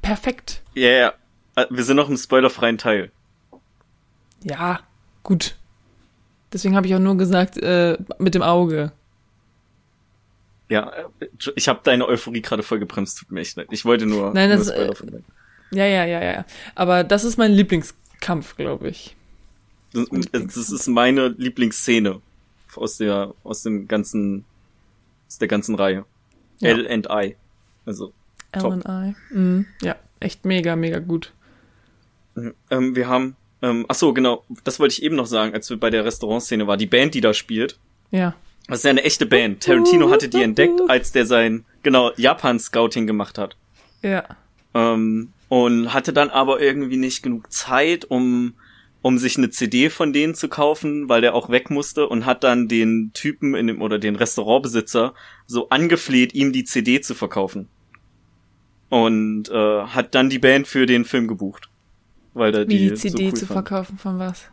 perfekt. 0.08 0.62
Ja, 0.74 0.88
yeah, 0.88 1.14
ja. 1.56 1.66
Wir 1.70 1.84
sind 1.84 1.96
noch 1.96 2.08
im 2.08 2.16
spoilerfreien 2.16 2.78
Teil. 2.78 3.10
Ja, 4.42 4.80
gut. 5.22 5.56
Deswegen 6.52 6.76
habe 6.76 6.86
ich 6.86 6.94
auch 6.94 7.00
nur 7.00 7.16
gesagt, 7.16 7.58
äh, 7.58 7.98
mit 8.18 8.34
dem 8.34 8.42
Auge. 8.42 8.92
Ja, 10.70 10.92
ich 11.56 11.68
habe 11.68 11.80
deine 11.82 12.06
Euphorie 12.06 12.42
gerade 12.42 12.62
voll 12.62 12.78
gebremst, 12.78 13.18
tut 13.18 13.30
mir 13.30 13.40
echt 13.40 13.56
leid. 13.56 13.68
Ich 13.70 13.84
wollte 13.84 14.06
nur, 14.06 14.32
Nein, 14.32 14.50
das, 14.50 14.66
nur 14.66 14.76
äh, 14.76 14.92
Ja, 15.72 15.84
ja, 15.84 16.04
ja, 16.04 16.22
ja. 16.22 16.44
Aber 16.74 17.04
das 17.04 17.24
ist 17.24 17.36
mein 17.36 17.52
Lieblingskampf, 17.52 18.56
glaube 18.56 18.88
ich. 18.88 19.16
Das, 19.92 20.08
das, 20.32 20.70
ist 20.70 20.86
meine 20.88 21.28
Lieblingsszene 21.28 22.20
aus 22.76 22.98
der, 22.98 23.34
aus 23.44 23.62
dem 23.62 23.88
ganzen, 23.88 24.44
aus 25.26 25.38
der 25.38 25.48
ganzen 25.48 25.74
Reihe. 25.74 26.04
Ja. 26.60 26.70
L 26.70 26.86
and 26.90 27.08
I. 27.10 27.36
Also. 27.84 28.12
L 28.52 28.62
top. 28.62 28.72
and 28.72 28.84
I. 28.86 29.34
Mhm. 29.34 29.66
Ja, 29.82 29.96
echt 30.20 30.44
mega, 30.44 30.76
mega 30.76 30.98
gut. 30.98 31.32
Mhm. 32.34 32.54
Ähm, 32.70 32.96
wir 32.96 33.08
haben, 33.08 33.36
ähm, 33.62 33.84
ach 33.88 33.94
so, 33.94 34.12
genau, 34.12 34.44
das 34.64 34.80
wollte 34.80 34.92
ich 34.92 35.02
eben 35.02 35.16
noch 35.16 35.26
sagen, 35.26 35.54
als 35.54 35.68
wir 35.70 35.78
bei 35.78 35.90
der 35.90 36.04
Restaurantszene 36.04 36.66
war, 36.66 36.76
die 36.76 36.86
Band, 36.86 37.14
die 37.14 37.20
da 37.20 37.34
spielt. 37.34 37.78
Ja. 38.10 38.34
Das 38.66 38.78
ist 38.80 38.84
ja 38.84 38.90
eine 38.90 39.04
echte 39.04 39.26
Band. 39.26 39.62
Tarantino 39.62 40.10
hatte 40.10 40.28
die 40.28 40.42
entdeckt, 40.42 40.80
als 40.88 41.12
der 41.12 41.24
sein, 41.24 41.64
genau, 41.82 42.12
Japan-Scouting 42.16 43.06
gemacht 43.06 43.38
hat. 43.38 43.56
Ja. 44.02 44.24
Ähm, 44.74 45.32
und 45.48 45.94
hatte 45.94 46.12
dann 46.12 46.28
aber 46.28 46.60
irgendwie 46.60 46.98
nicht 46.98 47.22
genug 47.22 47.50
Zeit, 47.50 48.04
um, 48.04 48.54
um 49.00 49.16
sich 49.16 49.38
eine 49.38 49.48
CD 49.48 49.88
von 49.88 50.12
denen 50.12 50.34
zu 50.34 50.48
kaufen, 50.48 51.08
weil 51.08 51.22
der 51.22 51.34
auch 51.34 51.48
weg 51.48 51.70
musste 51.70 52.08
und 52.08 52.26
hat 52.26 52.44
dann 52.44 52.68
den 52.68 53.10
Typen 53.14 53.54
in 53.54 53.68
dem, 53.68 53.80
oder 53.80 53.98
den 53.98 54.16
Restaurantbesitzer 54.16 55.14
so 55.46 55.70
angefleht, 55.70 56.34
ihm 56.34 56.52
die 56.52 56.64
CD 56.64 57.00
zu 57.00 57.14
verkaufen. 57.14 57.68
Und 58.90 59.50
äh, 59.50 59.82
hat 59.82 60.14
dann 60.14 60.30
die 60.30 60.38
Band 60.38 60.66
für 60.66 60.86
den 60.86 61.04
Film 61.04 61.28
gebucht. 61.28 61.68
Weil 62.34 62.52
da 62.52 62.60
Wie 62.62 62.78
die, 62.78 62.88
die 62.90 62.94
CD 62.94 63.10
so 63.10 63.18
cool 63.18 63.34
zu 63.34 63.46
fand. 63.46 63.68
verkaufen 63.68 63.98
von 63.98 64.18
was? 64.18 64.44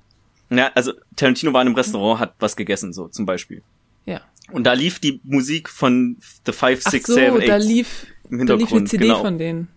Ja, 0.49 0.71
also 0.75 0.93
Tarantino 1.15 1.53
war 1.53 1.61
in 1.61 1.67
einem 1.67 1.75
Restaurant, 1.75 2.19
hat 2.19 2.33
was 2.39 2.55
gegessen, 2.55 2.93
so 2.93 3.07
zum 3.07 3.25
Beispiel. 3.25 3.61
Ja. 4.05 4.21
Und 4.51 4.65
da 4.65 4.73
lief 4.73 4.99
die 4.99 5.21
Musik 5.23 5.69
von 5.69 6.17
The 6.45 6.51
Five, 6.51 6.83
Six, 6.83 7.07
so, 7.07 7.13
Seven, 7.13 7.41
Eight 7.41 7.49
da 7.49 7.57
lief, 7.57 8.07
im 8.29 8.39
Hintergrund. 8.39 8.71
Da 8.71 8.75
lief 8.75 8.79
eine 8.81 8.89
CD 8.89 9.05
genau. 9.05 9.21
von 9.21 9.38
denen. 9.38 9.67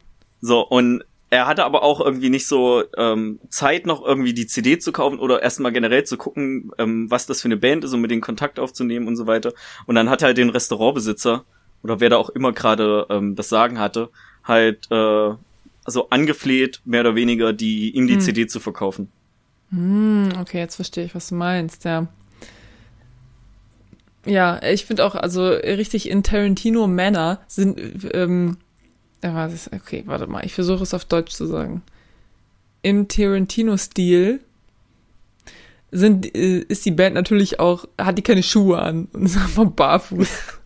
So, 0.41 0.61
und 0.61 1.05
er 1.31 1.47
hatte 1.47 1.65
aber 1.65 1.83
auch 1.83 2.01
irgendwie 2.01 2.31
nicht 2.31 2.47
so 2.47 2.85
ähm, 2.97 3.39
Zeit, 3.51 3.87
noch 3.87 4.05
irgendwie 4.05 4.33
die 4.33 4.47
CD 4.47 4.79
zu 4.79 4.93
kaufen 4.93 5.19
oder 5.19 5.43
erstmal 5.43 5.73
generell 5.73 6.05
zu 6.05 6.17
gucken, 6.17 6.71
ähm, 6.79 7.11
was 7.11 7.27
das 7.27 7.43
für 7.43 7.49
eine 7.49 7.57
Band 7.57 7.85
ist, 7.85 7.93
um 7.93 8.01
mit 8.01 8.11
den 8.11 8.21
Kontakt 8.21 8.59
aufzunehmen 8.59 9.07
und 9.07 9.17
so 9.17 9.27
weiter. 9.27 9.53
Und 9.87 9.95
dann 9.95 10.09
hat 10.09 10.23
er 10.23 10.27
halt 10.27 10.39
den 10.39 10.51
Restaurantbesitzer 10.51 11.45
oder 11.83 12.01
wer 12.01 12.11
da 12.11 12.17
auch 12.17 12.31
immer 12.31 12.53
gerade 12.53 13.07
ähm, 13.11 13.37
das 13.37 13.49
Sagen 13.49 13.79
hatte, 13.79 14.11
halt 14.49 14.91
äh, 14.91 15.35
so 15.87 16.11
angefleht, 16.11 16.81
mehr 16.85 17.03
oder 17.03 17.15
weniger, 17.15 17.53
die 17.53 17.91
ihm 17.91 18.07
die 18.07 18.15
hm. 18.15 18.21
CD 18.21 18.47
zu 18.47 18.61
verkaufen. 18.61 19.11
Hm, 19.71 20.31
okay, 20.41 20.59
jetzt 20.59 20.77
verstehe 20.77 21.05
ich, 21.05 21.15
was 21.15 21.29
du 21.29 21.35
meinst, 21.35 21.85
ja. 21.85 22.09
Ja, 24.27 24.61
ich 24.63 24.85
finde 24.85 25.05
auch, 25.07 25.15
also 25.15 25.47
richtig 25.47 26.09
in 26.09 26.23
Tarantino-Manner 26.23 27.41
sind, 27.47 27.81
ähm, 28.13 28.59
okay, 29.23 30.03
warte 30.07 30.27
mal, 30.27 30.45
ich 30.45 30.55
versuche 30.55 30.83
es 30.83 30.95
auf 30.95 31.05
Deutsch 31.05 31.33
zu 31.33 31.47
sagen. 31.47 31.83
Im 32.83 33.09
Tarantino-Stil 33.09 34.41
sind, 35.91 36.35
äh, 36.35 36.59
ist 36.61 36.85
die 36.85 36.91
Band 36.91 37.15
natürlich 37.15 37.61
auch, 37.61 37.87
hat 37.99 38.19
die 38.19 38.23
keine 38.23 38.43
Schuhe 38.43 38.79
an 38.79 39.09
und 39.13 39.25
ist 39.25 39.37
einfach 39.43 39.65
barfuß. 39.65 40.58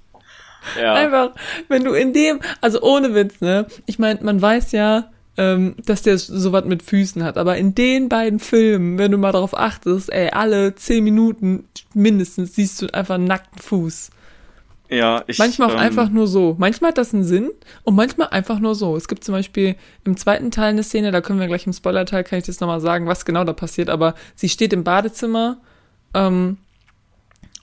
Ja. 0.81 0.95
Einfach, 0.95 1.31
wenn 1.69 1.85
du 1.85 1.93
in 1.93 2.13
dem, 2.13 2.41
also 2.61 2.81
ohne 2.83 3.15
Witz, 3.15 3.41
ne? 3.41 3.67
Ich 3.87 3.99
meine, 3.99 4.21
man 4.23 4.41
weiß 4.41 4.73
ja, 4.73 5.11
ähm, 5.37 5.77
dass 5.87 6.03
der 6.03 6.19
sowas 6.19 6.65
mit 6.65 6.83
Füßen 6.83 7.23
hat. 7.25 7.39
Aber 7.39 7.57
in 7.57 7.75
den 7.75 8.09
beiden 8.09 8.39
Filmen, 8.39 8.99
wenn 8.99 9.13
du 9.13 9.19
mal 9.19 9.33
darauf 9.33 9.57
achtest, 9.59 10.13
ey, 10.13 10.31
alle 10.31 10.75
zehn 10.75 11.05
Minuten 11.05 11.65
mindestens 11.95 12.55
siehst 12.55 12.83
du 12.83 12.95
einfach 12.95 13.15
einen 13.15 13.25
nackten 13.25 13.61
Fuß. 13.61 14.11
Ja, 14.93 15.25
ich. 15.27 15.39
Manchmal 15.39 15.71
auch 15.71 15.75
ähm, 15.75 15.81
einfach 15.81 16.11
nur 16.11 16.27
so. 16.27 16.55
Manchmal 16.59 16.91
hat 16.91 16.99
das 16.99 17.15
einen 17.15 17.25
Sinn 17.25 17.51
und 17.85 17.95
manchmal 17.95 18.29
einfach 18.29 18.59
nur 18.59 18.75
so. 18.75 18.95
Es 18.95 19.09
gibt 19.09 19.25
zum 19.25 19.33
Beispiel 19.33 19.77
im 20.05 20.19
zweiten 20.19 20.51
Teil 20.51 20.71
eine 20.71 20.83
Szene, 20.83 21.13
da 21.13 21.23
können 21.23 21.41
wir 21.41 21.47
gleich 21.47 21.67
im 21.67 21.73
Spoiler-Teil, 21.73 22.25
kann 22.25 22.39
ich 22.39 22.45
das 22.45 22.61
nochmal 22.61 22.81
sagen, 22.81 23.07
was 23.07 23.25
genau 23.25 23.45
da 23.45 23.55
passiert, 23.55 23.89
aber 23.89 24.15
sie 24.35 24.51
steht 24.51 24.75
im 24.75 24.85
Badezimmer, 24.85 25.59
ähm, 26.13 26.59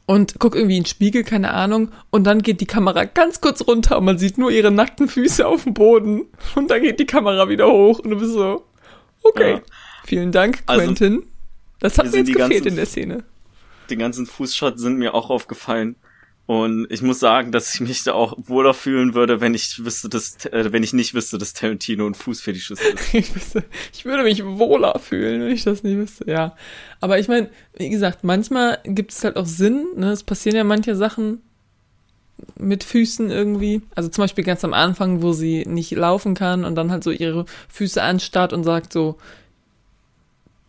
und 0.10 0.40
guck 0.40 0.56
irgendwie 0.56 0.78
in 0.78 0.82
den 0.82 0.88
Spiegel, 0.88 1.24
keine 1.24 1.54
Ahnung, 1.54 1.92
und 2.10 2.24
dann 2.24 2.42
geht 2.42 2.62
die 2.62 2.66
Kamera 2.66 3.06
ganz 3.06 3.42
kurz 3.42 3.68
runter 3.68 4.00
und 4.00 4.06
man 4.06 4.18
sieht 4.18 4.40
nur 4.40 4.50
ihre 4.50 4.72
nackten 4.72 5.08
Füße 5.08 5.46
auf 5.46 5.66
dem 5.66 5.76
Boden 5.76 6.26
und 6.56 6.72
dann 6.72 6.82
geht 6.82 7.00
die 7.00 7.06
Kamera 7.06 7.48
wieder 7.48 7.68
hoch 7.68 8.00
und 8.00 8.10
du 8.10 8.18
bist 8.18 8.34
so, 8.34 8.66
okay, 9.22 9.52
ja. 9.52 9.62
vielen 10.06 10.32
Dank, 10.32 10.64
also, 10.66 10.84
Quentin. 10.84 11.14
Also, 11.14 11.28
das 11.82 11.98
hat 12.00 12.12
mir 12.12 12.18
jetzt 12.18 12.34
gefehlt 12.34 12.50
ganzen, 12.50 12.68
in 12.70 12.76
der 12.76 12.86
Szene. 12.88 13.24
Die 13.92 13.98
ganzen 13.98 14.26
Fußshots 14.26 14.82
sind 14.82 14.98
mir 14.98 15.14
auch 15.14 15.30
aufgefallen. 15.30 15.96
Und 16.50 16.88
ich 16.90 17.04
muss 17.04 17.20
sagen, 17.20 17.52
dass 17.52 17.76
ich 17.76 17.80
mich 17.80 18.02
da 18.02 18.14
auch 18.14 18.34
wohler 18.40 18.74
fühlen 18.74 19.14
würde, 19.14 19.40
wenn 19.40 19.54
ich 19.54 19.86
wüsste, 19.86 20.10
dass, 20.10 20.48
äh, 20.48 20.74
wenn 20.74 20.82
ich 20.82 20.94
nicht 20.94 21.14
wüsste, 21.14 21.38
dass 21.38 21.54
Tarantino 21.54 22.08
ein 22.08 22.16
Fußfetischist 22.16 22.82
ist. 22.82 23.14
ich, 23.14 23.36
wüsste, 23.36 23.64
ich 23.94 24.04
würde 24.04 24.24
mich 24.24 24.44
wohler 24.44 24.98
fühlen, 24.98 25.42
wenn 25.42 25.52
ich 25.52 25.64
das 25.64 25.84
nicht 25.84 25.96
wüsste, 25.96 26.28
ja. 26.28 26.56
Aber 27.02 27.20
ich 27.20 27.28
meine, 27.28 27.52
wie 27.76 27.92
gesagt, 27.92 28.24
manchmal 28.24 28.80
gibt 28.84 29.12
es 29.12 29.24
halt 29.24 29.38
auch 29.38 29.46
Sinn, 29.46 29.90
ne? 29.96 30.10
Es 30.10 30.24
passieren 30.24 30.56
ja 30.56 30.64
manche 30.64 30.96
Sachen 30.96 31.44
mit 32.58 32.84
Füßen 32.84 33.30
irgendwie. 33.30 33.84
Also 33.94 34.10
zum 34.10 34.24
Beispiel 34.24 34.44
ganz 34.44 34.64
am 34.64 34.74
Anfang, 34.74 35.22
wo 35.22 35.34
sie 35.34 35.68
nicht 35.68 35.92
laufen 35.92 36.34
kann 36.34 36.66
und 36.66 36.74
dann 36.74 36.90
halt 36.90 37.04
so 37.04 37.12
ihre 37.12 37.46
Füße 37.68 38.02
anstarrt 38.02 38.54
und 38.54 38.64
sagt 38.64 38.92
so, 38.92 39.18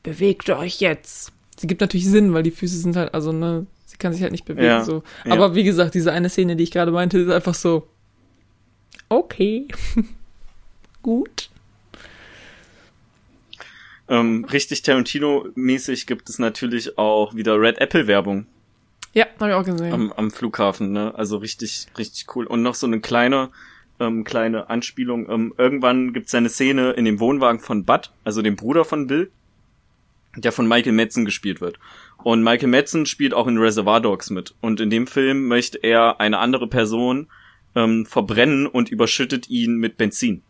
bewegt 0.02 0.50
euch 0.50 0.82
jetzt. 0.82 1.32
Sie 1.58 1.66
gibt 1.66 1.80
natürlich 1.80 2.06
Sinn, 2.06 2.34
weil 2.34 2.42
die 2.42 2.50
Füße 2.50 2.76
sind 2.76 2.96
halt, 2.96 3.14
also 3.14 3.32
ne, 3.32 3.64
kann 4.00 4.12
sich 4.12 4.22
halt 4.22 4.32
nicht 4.32 4.44
bewegen. 4.44 4.66
Ja, 4.66 4.82
so. 4.82 5.02
Aber 5.24 5.48
ja. 5.48 5.54
wie 5.54 5.64
gesagt, 5.64 5.94
diese 5.94 6.12
eine 6.12 6.28
Szene, 6.28 6.56
die 6.56 6.64
ich 6.64 6.70
gerade 6.70 6.90
meinte, 6.90 7.18
ist 7.18 7.30
einfach 7.30 7.54
so. 7.54 7.86
Okay. 9.08 9.68
Gut. 11.02 11.50
Ähm, 14.08 14.44
richtig 14.46 14.82
Tarantino-mäßig 14.82 16.06
gibt 16.06 16.28
es 16.28 16.40
natürlich 16.40 16.98
auch 16.98 17.34
wieder 17.34 17.60
Red 17.60 17.78
Apple-Werbung. 17.78 18.46
Ja, 19.12 19.26
habe 19.38 19.50
ich 19.50 19.56
auch 19.56 19.64
gesehen. 19.64 19.92
Am, 19.92 20.12
am 20.12 20.30
Flughafen, 20.30 20.92
ne? 20.92 21.14
Also 21.14 21.38
richtig, 21.38 21.86
richtig 21.96 22.34
cool. 22.34 22.46
Und 22.46 22.62
noch 22.62 22.74
so 22.74 22.86
eine 22.86 23.00
kleine, 23.00 23.50
ähm, 23.98 24.24
kleine 24.24 24.68
Anspielung. 24.68 25.28
Ähm, 25.30 25.54
irgendwann 25.58 26.12
gibt 26.12 26.26
es 26.26 26.34
eine 26.34 26.48
Szene 26.48 26.90
in 26.92 27.04
dem 27.04 27.20
Wohnwagen 27.20 27.60
von 27.60 27.84
Bud, 27.84 28.10
also 28.24 28.42
dem 28.42 28.56
Bruder 28.56 28.84
von 28.84 29.06
Bill, 29.06 29.30
der 30.36 30.52
von 30.52 30.68
Michael 30.68 30.92
Madsen 30.92 31.24
gespielt 31.24 31.60
wird. 31.60 31.78
Und 32.22 32.42
Michael 32.42 32.68
Madsen 32.68 33.06
spielt 33.06 33.34
auch 33.34 33.46
in 33.46 33.58
Reservoir 33.58 34.00
Dogs 34.00 34.30
mit. 34.30 34.54
Und 34.60 34.80
in 34.80 34.90
dem 34.90 35.06
Film 35.06 35.48
möchte 35.48 35.78
er 35.78 36.20
eine 36.20 36.38
andere 36.38 36.68
Person 36.68 37.28
ähm, 37.74 38.06
verbrennen 38.06 38.66
und 38.66 38.90
überschüttet 38.90 39.48
ihn 39.48 39.76
mit 39.76 39.96
Benzin. 39.96 40.42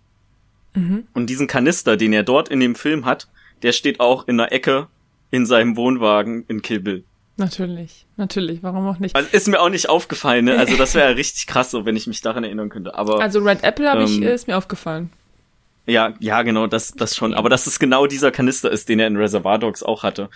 Mhm. 0.75 1.05
Und 1.15 1.27
diesen 1.31 1.47
Kanister, 1.47 1.97
den 1.97 2.13
er 2.13 2.23
dort 2.23 2.49
in 2.49 2.61
dem 2.61 2.75
Film 2.75 3.05
hat, 3.05 3.29
der 3.63 3.73
steht 3.73 4.01
auch 4.01 4.27
in 4.29 4.37
der 4.37 4.53
Ecke 4.53 4.89
in 5.31 5.47
seinem 5.47 5.77
Wohnwagen 5.77 6.45
in 6.49 6.63
Kill 6.63 6.81
Bill. 6.81 7.05
Natürlich, 7.37 8.07
natürlich, 8.19 8.63
warum 8.63 8.87
auch 8.87 8.99
nicht? 8.99 9.17
Also 9.17 9.29
ist 9.33 9.49
mir 9.49 9.61
auch 9.61 9.71
nicht 9.71 9.89
aufgefallen, 9.89 10.45
ne? 10.45 10.59
Also 10.59 10.77
das 10.77 10.95
wäre 10.95 11.17
richtig 11.17 11.47
krass, 11.47 11.71
so 11.71 11.87
wenn 11.87 11.97
ich 11.97 12.07
mich 12.07 12.21
daran 12.21 12.45
erinnern 12.45 12.69
könnte. 12.69 12.95
Aber 12.95 13.21
also 13.21 13.39
Red 13.41 13.65
Apple 13.65 13.89
habe 13.89 14.03
ähm, 14.03 14.07
ich 14.07 14.21
ist 14.21 14.47
mir 14.47 14.59
aufgefallen. 14.59 15.11
Ja, 15.87 16.15
ja, 16.21 16.43
genau, 16.43 16.67
das, 16.67 16.93
das 16.93 17.17
schon. 17.17 17.35
Aber 17.35 17.49
dass 17.49 17.67
es 17.67 17.79
genau 17.79 18.07
dieser 18.07 18.31
Kanister 18.31 18.71
ist, 18.71 18.89
den 18.89 19.01
er 19.01 19.07
in 19.07 19.17
Reservoir 19.17 19.59
Dogs 19.59 19.83
auch 19.83 20.03
hatte, 20.03 20.29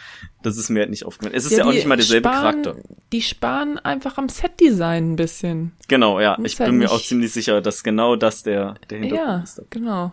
das 0.42 0.57
ist 0.57 0.70
mir 0.70 0.80
halt 0.80 0.90
nicht 0.90 1.05
aufgefallen. 1.05 1.36
Es 1.36 1.45
ist 1.45 1.53
ja, 1.53 1.59
ja 1.59 1.64
auch 1.66 1.72
nicht 1.72 1.86
mal 1.86 1.97
derselbe 1.97 2.28
sparen, 2.28 2.62
Charakter. 2.62 2.82
Die 3.12 3.22
sparen 3.22 3.78
einfach 3.78 4.18
am 4.18 4.28
Setdesign 4.28 5.12
ein 5.12 5.16
bisschen. 5.16 5.72
Genau, 5.86 6.18
ja. 6.18 6.36
Ich 6.42 6.59
halt 6.59 6.70
bin 6.70 6.78
mir 6.78 6.90
auch 6.90 7.01
ziemlich 7.01 7.32
sicher, 7.32 7.61
dass 7.61 7.84
genau 7.84 8.16
das 8.16 8.42
der, 8.42 8.74
der 8.90 8.99
Hintergrund 8.99 9.28
ja, 9.28 9.42
ist. 9.42 9.59
Ja, 9.59 9.64
genau. 9.70 10.12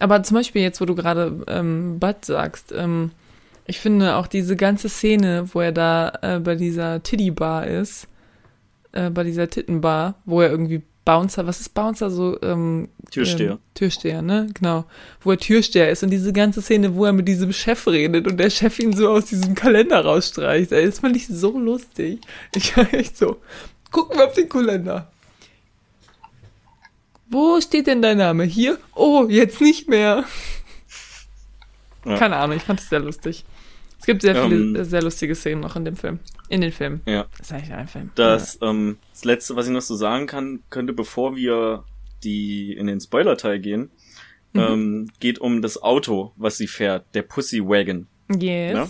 Aber 0.00 0.22
zum 0.22 0.36
Beispiel 0.36 0.62
jetzt, 0.62 0.80
wo 0.80 0.84
du 0.84 0.94
gerade 0.94 1.44
ähm, 1.46 1.98
Bud 1.98 2.24
sagst, 2.24 2.72
ähm, 2.76 3.10
ich 3.66 3.80
finde 3.80 4.16
auch 4.16 4.26
diese 4.26 4.56
ganze 4.56 4.88
Szene, 4.88 5.50
wo 5.52 5.60
er 5.60 5.72
da 5.72 6.12
äh, 6.22 6.40
bei 6.40 6.54
dieser 6.54 7.02
Tiddy 7.02 7.30
Bar 7.30 7.66
ist, 7.66 8.08
äh, 8.92 9.10
bei 9.10 9.24
dieser 9.24 9.48
Tittenbar, 9.48 10.14
wo 10.24 10.40
er 10.40 10.50
irgendwie 10.50 10.82
Bouncer, 11.08 11.46
was 11.46 11.58
ist 11.58 11.70
Bouncer 11.70 12.10
so? 12.10 12.38
Ähm, 12.42 12.90
Türsteher. 13.10 13.52
Ähm, 13.52 13.58
Türsteher, 13.72 14.20
ne? 14.20 14.46
Genau. 14.52 14.84
Wo 15.22 15.30
er 15.30 15.38
Türsteher 15.38 15.88
ist 15.88 16.02
und 16.02 16.10
diese 16.10 16.34
ganze 16.34 16.60
Szene, 16.60 16.94
wo 16.94 17.06
er 17.06 17.14
mit 17.14 17.26
diesem 17.26 17.50
Chef 17.50 17.86
redet 17.86 18.26
und 18.26 18.36
der 18.36 18.50
Chef 18.50 18.78
ihn 18.78 18.94
so 18.94 19.08
aus 19.08 19.24
diesem 19.24 19.54
Kalender 19.54 20.04
rausstreicht. 20.04 20.70
Ey, 20.70 20.84
das 20.84 20.98
fand 20.98 21.16
ich 21.16 21.26
so 21.26 21.58
lustig. 21.58 22.20
Ich 22.54 22.76
war 22.76 22.92
echt 22.92 23.16
so, 23.16 23.38
gucken 23.90 24.18
wir 24.18 24.26
auf 24.26 24.34
den 24.34 24.50
Kalender. 24.50 25.10
Wo 27.30 27.58
steht 27.58 27.86
denn 27.86 28.02
dein 28.02 28.18
Name? 28.18 28.44
Hier? 28.44 28.76
Oh, 28.94 29.24
jetzt 29.30 29.62
nicht 29.62 29.88
mehr. 29.88 30.24
Ja. 32.04 32.18
Keine 32.18 32.36
Ahnung, 32.36 32.58
ich 32.58 32.64
fand 32.64 32.80
es 32.80 32.90
sehr 32.90 33.00
lustig. 33.00 33.46
Gibt 34.08 34.22
sehr 34.22 34.42
viele 34.42 34.56
ähm, 34.56 34.84
sehr 34.84 35.02
lustige 35.02 35.34
Szenen 35.34 35.60
noch 35.60 35.76
in 35.76 35.84
dem 35.84 35.94
Film. 35.94 36.18
In 36.48 36.62
den 36.62 36.72
Filmen. 36.72 37.02
Ja. 37.04 37.26
Das 37.36 37.48
ist 37.48 37.52
eigentlich 37.52 37.74
ein 37.74 37.88
Film. 37.88 38.10
Das, 38.14 38.58
ja. 38.58 38.70
ähm, 38.70 38.96
das 39.12 39.24
letzte, 39.26 39.54
was 39.54 39.66
ich 39.66 39.72
noch 39.72 39.82
so 39.82 39.96
sagen 39.96 40.26
kann, 40.26 40.60
könnte, 40.70 40.94
bevor 40.94 41.36
wir 41.36 41.84
die 42.24 42.72
in 42.72 42.86
den 42.86 43.00
Spoiler-Teil 43.00 43.58
gehen, 43.58 43.90
mhm. 44.54 44.60
ähm, 44.60 45.10
geht 45.20 45.38
um 45.40 45.60
das 45.60 45.82
Auto, 45.82 46.32
was 46.36 46.56
sie 46.56 46.68
fährt, 46.68 47.04
der 47.12 47.20
Pussy 47.20 47.62
Wagon. 47.62 48.06
Yes. 48.30 48.74
Ja? 48.74 48.88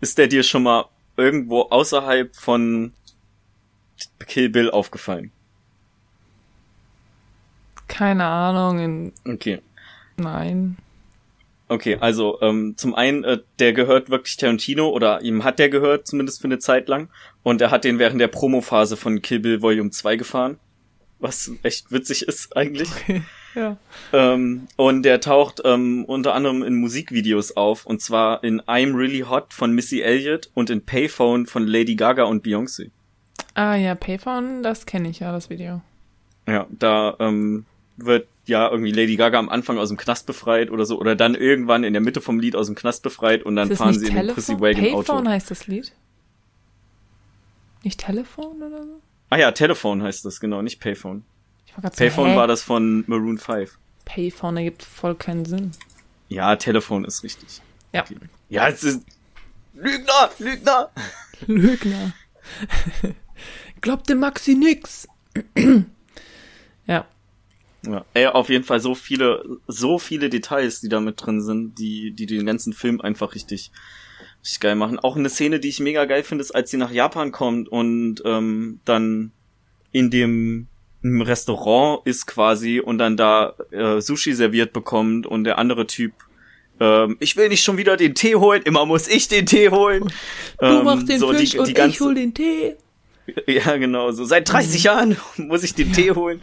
Ist 0.00 0.16
der 0.16 0.28
dir 0.28 0.42
schon 0.42 0.62
mal 0.62 0.86
irgendwo 1.18 1.64
außerhalb 1.64 2.34
von 2.34 2.94
Kill 4.26 4.48
Bill 4.48 4.70
aufgefallen? 4.70 5.30
Keine 7.86 8.24
Ahnung. 8.24 9.12
okay. 9.26 9.60
Nein. 10.16 10.78
Okay, 11.72 11.96
also 11.98 12.38
ähm, 12.42 12.74
zum 12.76 12.94
einen, 12.94 13.24
äh, 13.24 13.38
der 13.58 13.72
gehört 13.72 14.10
wirklich 14.10 14.36
Tarantino 14.36 14.90
oder 14.90 15.22
ihm 15.22 15.42
hat 15.42 15.58
der 15.58 15.70
gehört, 15.70 16.06
zumindest 16.06 16.42
für 16.42 16.46
eine 16.48 16.58
Zeit 16.58 16.86
lang. 16.86 17.08
Und 17.42 17.62
er 17.62 17.70
hat 17.70 17.84
den 17.84 17.98
während 17.98 18.20
der 18.20 18.28
Promophase 18.28 18.98
von 18.98 19.22
Kill 19.22 19.38
Bill 19.38 19.62
Volume 19.62 19.88
2 19.88 20.16
gefahren. 20.16 20.58
Was 21.18 21.50
echt 21.62 21.90
witzig 21.90 22.28
ist 22.28 22.54
eigentlich. 22.58 22.90
Okay, 22.90 23.22
ja. 23.54 23.78
Ähm, 24.12 24.68
und 24.76 25.04
der 25.04 25.22
taucht 25.22 25.62
ähm, 25.64 26.04
unter 26.04 26.34
anderem 26.34 26.62
in 26.62 26.74
Musikvideos 26.74 27.56
auf. 27.56 27.86
Und 27.86 28.02
zwar 28.02 28.44
in 28.44 28.60
I'm 28.60 28.94
Really 28.94 29.20
Hot 29.20 29.54
von 29.54 29.72
Missy 29.72 30.02
Elliott 30.02 30.50
und 30.52 30.68
in 30.68 30.84
Payphone 30.84 31.46
von 31.46 31.66
Lady 31.66 31.94
Gaga 31.94 32.24
und 32.24 32.44
Beyoncé. 32.44 32.90
Ah 33.54 33.76
ja, 33.76 33.94
Payphone, 33.94 34.62
das 34.62 34.84
kenne 34.84 35.08
ich 35.08 35.20
ja, 35.20 35.32
das 35.32 35.48
Video. 35.48 35.80
Ja, 36.46 36.66
da 36.68 37.16
ähm, 37.18 37.64
wird 37.96 38.28
ja 38.46 38.68
irgendwie 38.68 38.92
Lady 38.92 39.16
Gaga 39.16 39.38
am 39.38 39.48
Anfang 39.48 39.78
aus 39.78 39.88
dem 39.88 39.96
Knast 39.96 40.26
befreit 40.26 40.70
oder 40.70 40.84
so 40.84 40.98
oder 40.98 41.14
dann 41.14 41.34
irgendwann 41.34 41.84
in 41.84 41.92
der 41.92 42.02
Mitte 42.02 42.20
vom 42.20 42.40
Lied 42.40 42.56
aus 42.56 42.66
dem 42.66 42.74
Knast 42.74 43.02
befreit 43.02 43.42
und 43.44 43.56
dann 43.56 43.74
fahren 43.76 43.98
sie 43.98 44.08
in 44.08 44.14
den 44.14 44.28
Pussy 44.28 44.60
Wagon 44.60 44.84
Auto. 44.86 45.12
Payphone 45.12 45.28
heißt 45.28 45.50
das 45.50 45.66
Lied? 45.66 45.92
Nicht 47.84 48.00
Telefon 48.00 48.62
oder 48.62 48.82
so? 48.82 49.00
Ah 49.30 49.36
ja, 49.38 49.52
Telefon 49.52 50.02
heißt 50.02 50.24
das, 50.24 50.40
genau, 50.40 50.62
nicht 50.62 50.80
Payphone. 50.80 51.24
Payphone 51.96 52.30
so, 52.30 52.36
war 52.36 52.46
das 52.46 52.62
von 52.62 53.04
Maroon 53.06 53.38
5. 53.38 53.78
Payphone 54.04 54.58
ergibt 54.58 54.82
voll 54.82 55.14
keinen 55.14 55.44
Sinn. 55.44 55.72
Ja, 56.28 56.56
Telefon 56.56 57.04
ist 57.04 57.22
richtig. 57.22 57.60
Ja. 57.92 58.02
Okay. 58.02 58.16
Ja, 58.48 58.68
es 58.68 58.84
ist 58.84 59.02
Lügner, 59.74 60.30
Lügner. 60.38 60.90
Lügner. 61.46 62.12
Glaubt 63.80 64.08
dem 64.08 64.20
Maxi 64.20 64.54
nix. 64.54 65.08
ja. 66.86 67.06
Ja, 67.86 68.04
ey, 68.14 68.26
auf 68.26 68.48
jeden 68.48 68.64
Fall 68.64 68.80
so 68.80 68.94
viele, 68.94 69.44
so 69.66 69.98
viele 69.98 70.30
Details, 70.30 70.80
die 70.80 70.88
da 70.88 71.00
mit 71.00 71.24
drin 71.24 71.40
sind, 71.40 71.78
die, 71.78 72.12
die 72.12 72.26
den 72.26 72.46
ganzen 72.46 72.72
Film 72.72 73.00
einfach 73.00 73.34
richtig, 73.34 73.72
richtig 74.40 74.60
geil 74.60 74.76
machen. 74.76 74.98
Auch 75.00 75.16
eine 75.16 75.28
Szene, 75.28 75.58
die 75.58 75.68
ich 75.68 75.80
mega 75.80 76.04
geil 76.04 76.22
finde, 76.22 76.42
ist, 76.42 76.52
als 76.52 76.70
sie 76.70 76.76
nach 76.76 76.92
Japan 76.92 77.32
kommt 77.32 77.68
und 77.68 78.22
ähm, 78.24 78.80
dann 78.84 79.32
in 79.90 80.10
dem 80.10 80.68
Restaurant 81.04 82.06
ist 82.06 82.26
quasi 82.26 82.78
und 82.78 82.98
dann 82.98 83.16
da 83.16 83.54
äh, 83.72 84.00
Sushi 84.00 84.32
serviert 84.34 84.72
bekommt 84.72 85.26
und 85.26 85.44
der 85.44 85.58
andere 85.58 85.86
Typ 85.88 86.12
ähm, 86.80 87.16
ich 87.20 87.36
will 87.36 87.48
nicht 87.48 87.62
schon 87.62 87.76
wieder 87.76 87.96
den 87.96 88.14
Tee 88.14 88.34
holen, 88.34 88.62
immer 88.62 88.86
muss 88.86 89.08
ich 89.08 89.28
den 89.28 89.46
Tee 89.46 89.70
holen. 89.70 90.12
Du 90.58 90.66
ähm, 90.66 90.84
machst 90.84 91.08
den 91.08 91.18
so 91.20 91.32
Fisch 91.32 91.50
die, 91.50 91.56
die 91.56 91.58
und 91.58 91.74
ganze, 91.74 91.94
ich 91.94 92.00
hol 92.00 92.14
den 92.14 92.34
Tee. 92.34 92.76
Ja, 93.46 93.76
genau, 93.76 94.10
so 94.10 94.24
seit 94.24 94.50
30 94.50 94.80
mhm. 94.80 94.84
Jahren 94.84 95.16
muss 95.36 95.62
ich 95.62 95.74
den. 95.74 95.92
Tee 95.92 96.10
holen. 96.10 96.40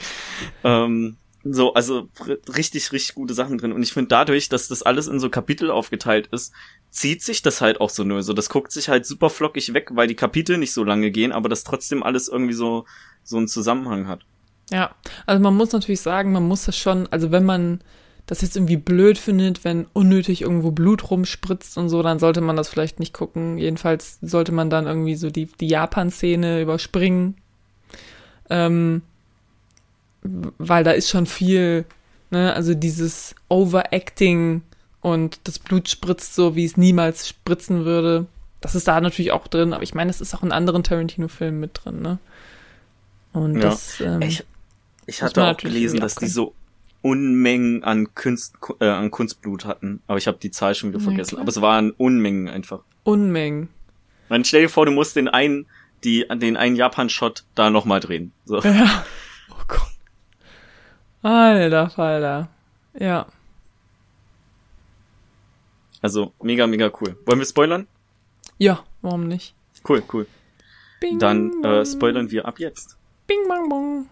Ähm, 0.64 1.18
so, 1.44 1.74
also 1.74 2.10
richtig, 2.56 2.92
richtig 2.92 3.16
gute 3.16 3.34
Sachen 3.34 3.58
drin. 3.58 3.72
Und 3.72 3.82
ich 3.82 3.94
finde 3.94 4.10
dadurch, 4.10 4.50
dass 4.50 4.68
das 4.68 4.84
alles 4.84 5.08
in 5.08 5.20
so 5.20 5.30
Kapitel 5.30 5.72
aufgeteilt 5.72 6.28
ist, 6.32 6.54
zieht 6.90 7.24
sich 7.24 7.42
das 7.42 7.62
halt 7.62 7.80
auch 7.80 7.90
so 7.90 8.04
nö. 8.04 8.22
So, 8.22 8.34
das 8.34 8.50
guckt 8.50 8.72
sich 8.72 8.90
halt 8.90 9.06
super 9.06 9.30
flockig 9.30 9.74
weg, 9.74 9.92
weil 9.94 10.08
die 10.08 10.16
Kapitel 10.16 10.58
nicht 10.58 10.74
so 10.74 10.84
lange 10.84 11.12
gehen, 11.12 11.32
aber 11.32 11.48
das 11.48 11.64
trotzdem 11.64 12.04
alles 12.04 12.28
irgendwie 12.28 12.54
so, 12.54 12.86
so 13.24 13.38
einen 13.38 13.48
Zusammenhang 13.48 14.08
hat. 14.08 14.22
Ja, 14.70 14.94
also 15.26 15.42
man 15.42 15.56
muss 15.56 15.72
natürlich 15.72 16.02
sagen, 16.02 16.32
man 16.32 16.48
muss 16.48 16.66
das 16.66 16.78
schon, 16.78 17.08
also 17.08 17.32
wenn 17.32 17.46
man 17.46 17.82
das 18.26 18.42
jetzt 18.42 18.56
irgendwie 18.56 18.78
blöd 18.78 19.18
findet, 19.18 19.64
wenn 19.64 19.88
unnötig 19.94 20.42
irgendwo 20.42 20.70
Blut 20.70 21.10
rumspritzt 21.10 21.78
und 21.78 21.90
so, 21.90 22.04
dann 22.04 22.20
sollte 22.20 22.42
man 22.42 22.56
das 22.56 22.70
vielleicht 22.70 23.00
nicht 23.00 23.14
gucken. 23.14 23.58
Jedenfalls 23.58 24.20
sollte 24.22 24.52
man 24.52 24.70
dann 24.70 24.86
irgendwie 24.86 25.16
so 25.16 25.32
die, 25.32 25.48
die 25.60 25.68
Japan-Szene 25.68 26.62
überspringen. 26.62 27.38
Ähm, 28.52 29.02
weil 30.22 30.84
da 30.84 30.92
ist 30.92 31.10
schon 31.10 31.26
viel, 31.26 31.86
ne, 32.30 32.54
also 32.54 32.74
dieses 32.74 33.36
Overacting 33.48 34.62
und 35.02 35.40
das 35.46 35.60
Blut 35.60 35.90
spritzt 35.90 36.36
so, 36.36 36.56
wie 36.56 36.66
es 36.66 36.78
niemals 36.78 37.28
spritzen 37.28 37.86
würde. 37.86 38.28
Das 38.62 38.76
ist 38.76 38.88
da 38.88 39.00
natürlich 39.00 39.32
auch 39.32 39.48
drin, 39.48 39.74
aber 39.74 39.84
ich 39.84 39.94
meine, 39.94 40.10
es 40.10 40.20
ist 40.20 40.36
auch 40.36 40.44
in 40.44 40.52
anderen 40.52 40.84
Tarantino-Filmen 40.84 41.60
mit 41.60 41.80
drin, 41.84 42.02
ne? 42.02 42.20
Und 43.32 43.56
ja. 43.56 43.62
das. 43.62 44.02
Ähm, 44.02 44.22
ich, 44.22 44.44
ich 45.06 45.22
hatte 45.22 45.46
auch 45.46 45.58
gelesen, 45.58 46.00
dass 46.00 46.16
die 46.16 46.28
so 46.28 46.54
Unmengen 47.02 47.84
an, 47.84 48.14
Kunst, 48.14 48.56
äh, 48.82 48.86
an 48.86 49.12
Kunstblut 49.12 49.64
hatten, 49.64 50.02
aber 50.08 50.18
ich 50.18 50.28
habe 50.28 50.38
die 50.42 50.52
Zahl 50.52 50.76
schon 50.76 50.90
wieder 50.90 51.00
vergessen. 51.00 51.36
Ja, 51.36 51.42
aber 51.42 51.50
es 51.50 51.62
waren 51.62 51.92
Unmengen 51.92 52.50
einfach. 52.50 52.82
Unmengen. 53.04 53.70
Man 54.28 54.44
stell 54.44 54.64
dir 54.64 54.70
vor, 54.70 54.86
du 54.86 54.92
musst 54.92 55.16
den 55.16 55.30
einen, 55.30 55.66
die, 56.04 56.26
den 56.36 56.58
einen 56.58 56.76
Japan-Shot 56.76 57.46
da 57.56 57.70
nochmal 57.70 58.02
drehen. 58.02 58.34
So. 58.46 58.60
Ja. 58.60 59.06
Alter 61.22 61.90
Falter. 61.90 62.50
Ja. 62.98 63.28
Also, 66.02 66.34
mega, 66.42 66.66
mega 66.68 66.92
cool. 67.02 67.18
Wollen 67.26 67.40
wir 67.40 67.46
spoilern? 67.46 67.88
Ja, 68.58 68.84
warum 69.02 69.28
nicht? 69.28 69.54
Cool, 69.88 70.04
cool. 70.14 70.28
Bing, 71.02 71.20
Dann 71.20 71.64
äh, 71.64 71.86
spoilern 71.86 72.32
wir 72.32 72.46
ab 72.46 72.60
jetzt. 72.60 72.98
Bing, 73.28 73.48
bang, 73.48 73.70
bang. 73.70 74.10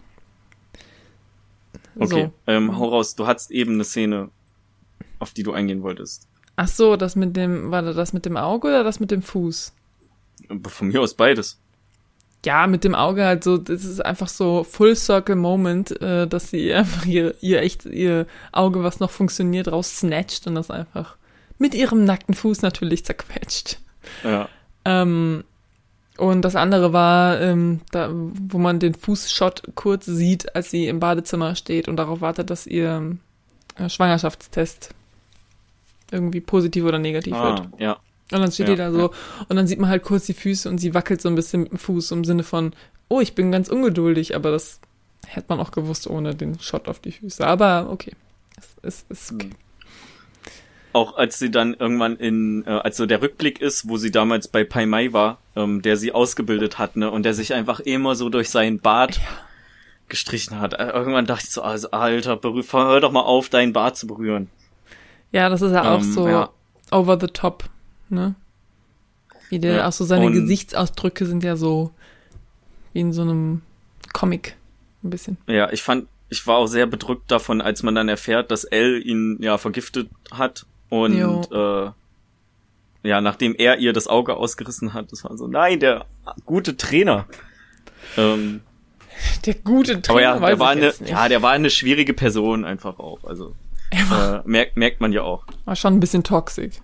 Okay, 1.98 2.26
so. 2.26 2.32
ähm, 2.52 2.78
hau 2.78 2.88
raus. 2.88 3.14
Du 3.14 3.26
hattest 3.26 3.50
eben 3.50 3.74
eine 3.74 3.84
Szene, 3.84 4.30
auf 5.18 5.32
die 5.32 5.42
du 5.42 5.52
eingehen 5.52 5.82
wolltest. 5.82 6.28
Ach 6.56 6.68
so, 6.68 6.96
das 6.96 7.16
mit 7.16 7.36
dem, 7.36 7.70
war 7.70 7.82
das 7.82 8.12
mit 8.12 8.24
dem 8.24 8.36
Auge 8.36 8.68
oder 8.68 8.84
das 8.84 9.00
mit 9.00 9.10
dem 9.10 9.22
Fuß? 9.22 9.72
Von 10.66 10.88
mir 10.88 11.00
aus 11.00 11.14
beides 11.14 11.58
ja, 12.44 12.66
mit 12.66 12.84
dem 12.84 12.94
Auge 12.94 13.24
halt 13.24 13.44
so, 13.44 13.58
das 13.58 13.84
ist 13.84 14.04
einfach 14.04 14.28
so 14.28 14.64
Full 14.64 14.94
Circle 14.94 15.36
Moment, 15.36 16.00
äh, 16.00 16.26
dass 16.26 16.50
sie 16.50 16.72
einfach 16.72 17.04
ihr, 17.04 17.34
ihr 17.40 17.62
echt, 17.62 17.84
ihr 17.84 18.26
Auge, 18.52 18.82
was 18.82 19.00
noch 19.00 19.10
funktioniert, 19.10 19.70
raus 19.70 19.98
snatcht 19.98 20.46
und 20.46 20.54
das 20.54 20.70
einfach 20.70 21.16
mit 21.58 21.74
ihrem 21.74 22.04
nackten 22.04 22.34
Fuß 22.34 22.62
natürlich 22.62 23.04
zerquetscht. 23.04 23.80
Ja. 24.22 24.48
Ähm, 24.84 25.44
und 26.16 26.42
das 26.42 26.56
andere 26.56 26.92
war, 26.92 27.40
ähm, 27.40 27.80
da, 27.92 28.10
wo 28.12 28.58
man 28.58 28.80
den 28.80 28.94
Fußshot 28.94 29.74
kurz 29.74 30.06
sieht, 30.06 30.54
als 30.54 30.70
sie 30.70 30.88
im 30.88 31.00
Badezimmer 31.00 31.54
steht 31.54 31.88
und 31.88 31.96
darauf 31.96 32.20
wartet, 32.20 32.50
dass 32.50 32.66
ihr 32.66 33.16
äh, 33.76 33.88
Schwangerschaftstest 33.88 34.94
irgendwie 36.10 36.40
positiv 36.40 36.84
oder 36.84 36.98
negativ 36.98 37.34
ah, 37.34 37.44
wird. 37.44 37.80
Ja. 37.80 37.98
Und 38.32 38.40
dann 38.40 38.52
steht 38.52 38.68
ja, 38.68 38.74
die 38.74 38.78
da 38.78 38.92
so 38.92 39.00
ja. 39.00 39.10
und 39.48 39.56
dann 39.56 39.66
sieht 39.66 39.78
man 39.78 39.88
halt 39.88 40.02
kurz 40.02 40.26
die 40.26 40.34
Füße 40.34 40.68
und 40.68 40.78
sie 40.78 40.92
wackelt 40.92 41.22
so 41.22 41.28
ein 41.28 41.34
bisschen 41.34 41.62
mit 41.62 41.72
dem 41.72 41.78
Fuß 41.78 42.10
im 42.10 42.24
Sinne 42.24 42.42
von, 42.42 42.74
oh, 43.08 43.20
ich 43.20 43.34
bin 43.34 43.50
ganz 43.50 43.68
ungeduldig, 43.68 44.36
aber 44.36 44.50
das 44.50 44.80
hätte 45.26 45.46
man 45.48 45.60
auch 45.60 45.70
gewusst 45.70 46.06
ohne 46.06 46.34
den 46.34 46.60
Shot 46.60 46.88
auf 46.88 47.00
die 47.00 47.12
Füße. 47.12 47.46
Aber 47.46 47.88
okay, 47.90 48.12
es, 48.56 48.76
es 48.82 49.06
ist 49.08 49.32
okay. 49.32 49.50
Auch 50.92 51.16
als 51.16 51.38
sie 51.38 51.50
dann 51.50 51.74
irgendwann 51.74 52.16
in, 52.16 52.66
äh, 52.66 52.70
also 52.70 53.06
der 53.06 53.22
Rückblick 53.22 53.60
ist, 53.60 53.88
wo 53.88 53.98
sie 53.98 54.10
damals 54.10 54.48
bei 54.48 54.64
Pai 54.64 54.86
Mai 54.86 55.12
war, 55.12 55.38
ähm, 55.54 55.82
der 55.82 55.96
sie 55.96 56.12
ausgebildet 56.12 56.78
hat, 56.78 56.96
ne, 56.96 57.10
und 57.10 57.22
der 57.24 57.34
sich 57.34 57.54
einfach 57.54 57.80
immer 57.80 58.14
so 58.14 58.28
durch 58.30 58.50
seinen 58.50 58.80
Bart 58.80 59.16
ja. 59.16 59.22
gestrichen 60.08 60.60
hat. 60.60 60.74
Äh, 60.74 60.88
irgendwann 60.90 61.26
dachte 61.26 61.44
ich 61.46 61.52
so, 61.52 61.62
also 61.62 61.90
Alter, 61.92 62.36
berühr, 62.36 62.64
hör 62.72 63.00
doch 63.00 63.12
mal 63.12 63.20
auf, 63.20 63.48
deinen 63.48 63.72
Bart 63.72 63.96
zu 63.96 64.06
berühren. 64.06 64.50
Ja, 65.30 65.48
das 65.48 65.62
ist 65.62 65.72
ja 65.72 65.94
auch 65.94 66.00
ähm, 66.00 66.12
so 66.12 66.26
ja. 66.26 66.50
over 66.90 67.18
the 67.20 67.26
top 67.26 67.64
ne? 68.10 68.34
Wie 69.48 69.58
der, 69.58 69.76
ja, 69.76 69.88
auch 69.88 69.92
so 69.92 70.04
seine 70.04 70.26
und 70.26 70.32
Gesichtsausdrücke 70.32 71.26
sind 71.26 71.42
ja 71.42 71.56
so 71.56 71.90
wie 72.92 73.00
in 73.00 73.12
so 73.12 73.22
einem 73.22 73.62
Comic 74.12 74.56
ein 75.02 75.10
bisschen. 75.10 75.38
Ja, 75.46 75.70
ich 75.70 75.82
fand, 75.82 76.06
ich 76.28 76.46
war 76.46 76.58
auch 76.58 76.66
sehr 76.66 76.86
bedrückt 76.86 77.30
davon, 77.30 77.60
als 77.60 77.82
man 77.82 77.94
dann 77.94 78.08
erfährt, 78.08 78.50
dass 78.50 78.64
Elle 78.64 78.98
ihn 78.98 79.38
ja 79.40 79.58
vergiftet 79.58 80.10
hat 80.30 80.66
und 80.90 81.50
äh, 81.52 81.90
ja, 83.04 83.20
nachdem 83.20 83.54
er 83.54 83.78
ihr 83.78 83.92
das 83.92 84.06
Auge 84.06 84.36
ausgerissen 84.36 84.92
hat, 84.92 85.12
das 85.12 85.24
war 85.24 85.36
so, 85.36 85.46
nein, 85.46 85.80
der 85.80 86.04
gute 86.44 86.76
Trainer. 86.76 87.26
Ähm, 88.16 88.60
der 89.46 89.54
gute 89.54 90.02
Trainer. 90.02 90.34
Aber 90.34 90.48
ja, 90.48 90.54
der 90.54 90.58
war 90.58 90.70
eine, 90.70 90.92
ja, 91.06 91.28
der 91.28 91.42
war 91.42 91.52
eine 91.52 91.70
schwierige 91.70 92.12
Person 92.12 92.64
einfach 92.64 92.98
auch. 92.98 93.24
Also 93.24 93.54
äh, 93.90 94.40
merkt, 94.44 94.76
merkt 94.76 95.00
man 95.00 95.12
ja 95.12 95.22
auch. 95.22 95.44
War 95.64 95.76
schon 95.76 95.94
ein 95.94 96.00
bisschen 96.00 96.24
toxisch. 96.24 96.74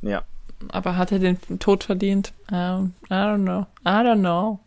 Ja 0.00 0.24
aber 0.68 0.96
hat 0.96 1.12
er 1.12 1.18
den 1.18 1.38
Tod 1.58 1.84
verdient? 1.84 2.32
Um, 2.50 2.94
I 3.10 3.14
don't 3.14 3.42
know. 3.42 3.66
I 3.84 4.02
don't 4.04 4.20
know. 4.20 4.60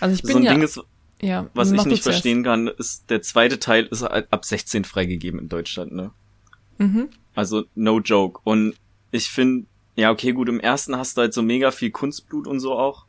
Also 0.00 0.14
ich 0.14 0.22
bin 0.22 0.32
so 0.32 0.38
ein 0.38 0.44
ja, 0.44 0.52
Ding 0.52 0.62
ist, 0.62 0.80
ja, 1.20 1.46
was 1.54 1.72
ich 1.72 1.84
nicht 1.84 2.02
verstehen 2.02 2.42
kann, 2.42 2.68
ist, 2.68 3.10
der 3.10 3.22
zweite 3.22 3.58
Teil 3.58 3.86
ist 3.86 4.02
ab 4.02 4.44
16 4.44 4.84
freigegeben 4.84 5.38
in 5.38 5.48
Deutschland, 5.48 5.92
ne? 5.92 6.10
Mhm. 6.78 7.10
Also 7.34 7.64
no 7.74 8.00
joke. 8.00 8.40
Und 8.44 8.74
ich 9.10 9.28
finde, 9.28 9.66
ja, 9.96 10.10
okay, 10.10 10.32
gut, 10.32 10.48
im 10.48 10.60
ersten 10.60 10.96
hast 10.96 11.16
du 11.16 11.22
halt 11.22 11.34
so 11.34 11.42
mega 11.42 11.70
viel 11.70 11.90
Kunstblut 11.90 12.46
und 12.46 12.60
so 12.60 12.72
auch. 12.72 13.04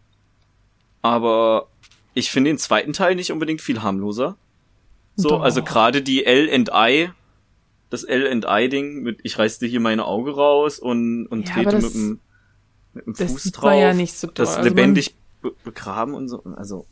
Aber 1.02 1.68
ich 2.14 2.30
finde 2.30 2.50
den 2.50 2.58
zweiten 2.58 2.94
Teil 2.94 3.16
nicht 3.16 3.32
unbedingt 3.32 3.62
viel 3.62 3.82
harmloser. 3.82 4.36
So, 5.16 5.30
Doch. 5.30 5.42
also 5.42 5.64
gerade 5.64 6.02
die 6.02 6.26
L&I, 6.26 7.10
das 7.92 8.04
L&I-Ding 8.04 9.04
mit 9.04 9.20
ich 9.22 9.38
reiß 9.38 9.60
dir 9.60 9.68
hier 9.68 9.82
meine 9.82 10.06
Auge 10.06 10.32
raus 10.32 10.80
und, 10.80 11.28
und 11.28 11.48
ja, 11.48 11.54
trete 11.54 11.76
mit 11.76 11.94
dem, 11.94 12.20
mit 12.94 13.06
dem 13.08 13.16
Fuß 13.16 13.52
drauf. 13.52 13.80
Ja 13.80 13.94
nicht 13.94 14.14
so 14.14 14.28
das 14.28 14.58
also 14.58 14.68
lebendig 14.68 15.14
be 15.42 15.52
begraben 15.64 16.16
und 16.16 16.28
so. 16.28 16.42
Also 16.56 16.88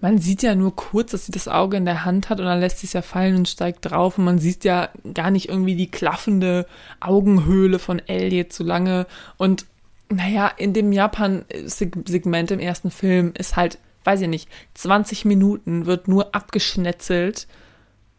man 0.00 0.18
sieht 0.18 0.42
ja 0.42 0.54
nur 0.54 0.74
kurz, 0.74 1.10
dass 1.10 1.26
sie 1.26 1.32
das 1.32 1.46
Auge 1.46 1.76
in 1.76 1.84
der 1.84 2.04
Hand 2.04 2.30
hat 2.30 2.40
und 2.40 2.46
dann 2.46 2.58
lässt 2.58 2.78
sie 2.78 2.86
es 2.86 2.94
ja 2.94 3.02
fallen 3.02 3.36
und 3.36 3.48
steigt 3.48 3.90
drauf 3.90 4.16
und 4.18 4.24
man 4.24 4.38
sieht 4.38 4.64
ja 4.64 4.88
gar 5.14 5.30
nicht 5.30 5.48
irgendwie 5.48 5.76
die 5.76 5.90
klaffende 5.90 6.66
Augenhöhle 7.00 7.78
von 7.78 7.98
Ellie 7.98 8.48
zu 8.48 8.64
lange 8.64 9.06
und 9.36 9.66
naja, 10.12 10.48
in 10.48 10.72
dem 10.72 10.90
Japan-Segment 10.90 12.50
im 12.50 12.58
ersten 12.58 12.90
Film 12.90 13.32
ist 13.38 13.54
halt, 13.54 13.78
weiß 14.02 14.22
ich 14.22 14.28
nicht, 14.28 14.48
20 14.74 15.24
Minuten 15.24 15.86
wird 15.86 16.08
nur 16.08 16.34
abgeschnetzelt. 16.34 17.46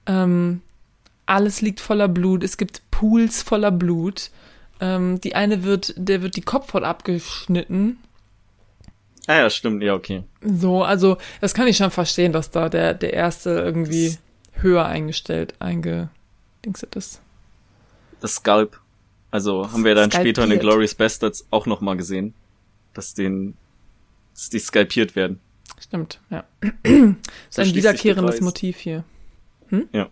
Ähm, 0.05 0.61
alles 1.31 1.61
liegt 1.61 1.79
voller 1.79 2.07
Blut. 2.07 2.43
Es 2.43 2.57
gibt 2.57 2.81
Pools 2.91 3.41
voller 3.41 3.71
Blut. 3.71 4.29
Ähm, 4.79 5.19
die 5.21 5.35
eine 5.35 5.63
wird, 5.63 5.93
der 5.97 6.21
wird 6.21 6.35
die 6.35 6.41
Kopfhaut 6.41 6.83
abgeschnitten 6.83 7.97
Ah 9.27 9.35
ja, 9.35 9.49
stimmt, 9.49 9.83
ja, 9.83 9.93
okay. 9.93 10.23
So, 10.41 10.83
also 10.83 11.17
das 11.41 11.53
kann 11.53 11.67
ich 11.67 11.77
schon 11.77 11.91
verstehen, 11.91 12.31
dass 12.33 12.49
da 12.49 12.69
der, 12.69 12.93
der 12.93 13.13
erste 13.13 13.51
irgendwie 13.51 14.07
das, 14.07 14.63
höher 14.63 14.85
eingestellt, 14.85 15.53
eingedingset 15.59 16.95
ist. 16.95 17.21
Das 18.19 18.35
Scalp. 18.35 18.79
Also 19.29 19.71
haben 19.71 19.85
wir 19.85 19.95
dann 19.95 20.11
später 20.11 20.43
in 20.43 20.49
den 20.49 20.59
Glorious 20.59 20.95
Bastards 20.95 21.47
auch 21.51 21.65
nochmal 21.65 21.95
gesehen, 21.95 22.33
dass 22.93 23.13
den, 23.13 23.55
dass 24.33 24.49
die 24.49 24.59
skalpiert 24.59 25.15
werden. 25.15 25.39
Stimmt, 25.79 26.19
ja. 26.29 26.43
so 27.49 27.61
ein 27.61 27.73
wiederkehrendes 27.73 28.41
Motiv 28.41 28.77
hier. 28.79 29.03
Hm? 29.69 29.87
Ja. 29.93 30.09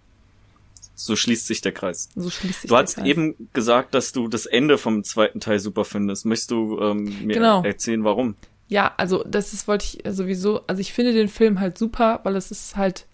So 0.99 1.15
schließt 1.15 1.47
sich 1.47 1.61
der 1.61 1.71
Kreis. 1.71 2.09
So 2.15 2.29
schließt 2.29 2.61
sich 2.61 2.69
du 2.69 2.75
hast 2.75 2.97
eben 2.97 3.49
gesagt, 3.53 3.93
dass 3.93 4.11
du 4.11 4.27
das 4.27 4.45
Ende 4.45 4.77
vom 4.77 5.03
zweiten 5.03 5.39
Teil 5.39 5.59
super 5.59 5.85
findest. 5.85 6.25
Möchtest 6.25 6.51
du 6.51 6.79
ähm, 6.81 7.25
mir 7.25 7.35
genau. 7.35 7.63
erzählen, 7.63 8.03
warum? 8.03 8.35
Ja, 8.67 8.93
also 8.97 9.23
das 9.23 9.53
ist, 9.53 9.67
wollte 9.67 9.85
ich 9.85 10.13
sowieso, 10.13 10.61
also 10.67 10.81
ich 10.81 10.91
finde 10.91 11.13
den 11.13 11.29
Film 11.29 11.59
halt 11.59 11.77
super, 11.77 12.19
weil 12.23 12.35
es 12.35 12.51
ist 12.51 12.75
halt, 12.75 13.05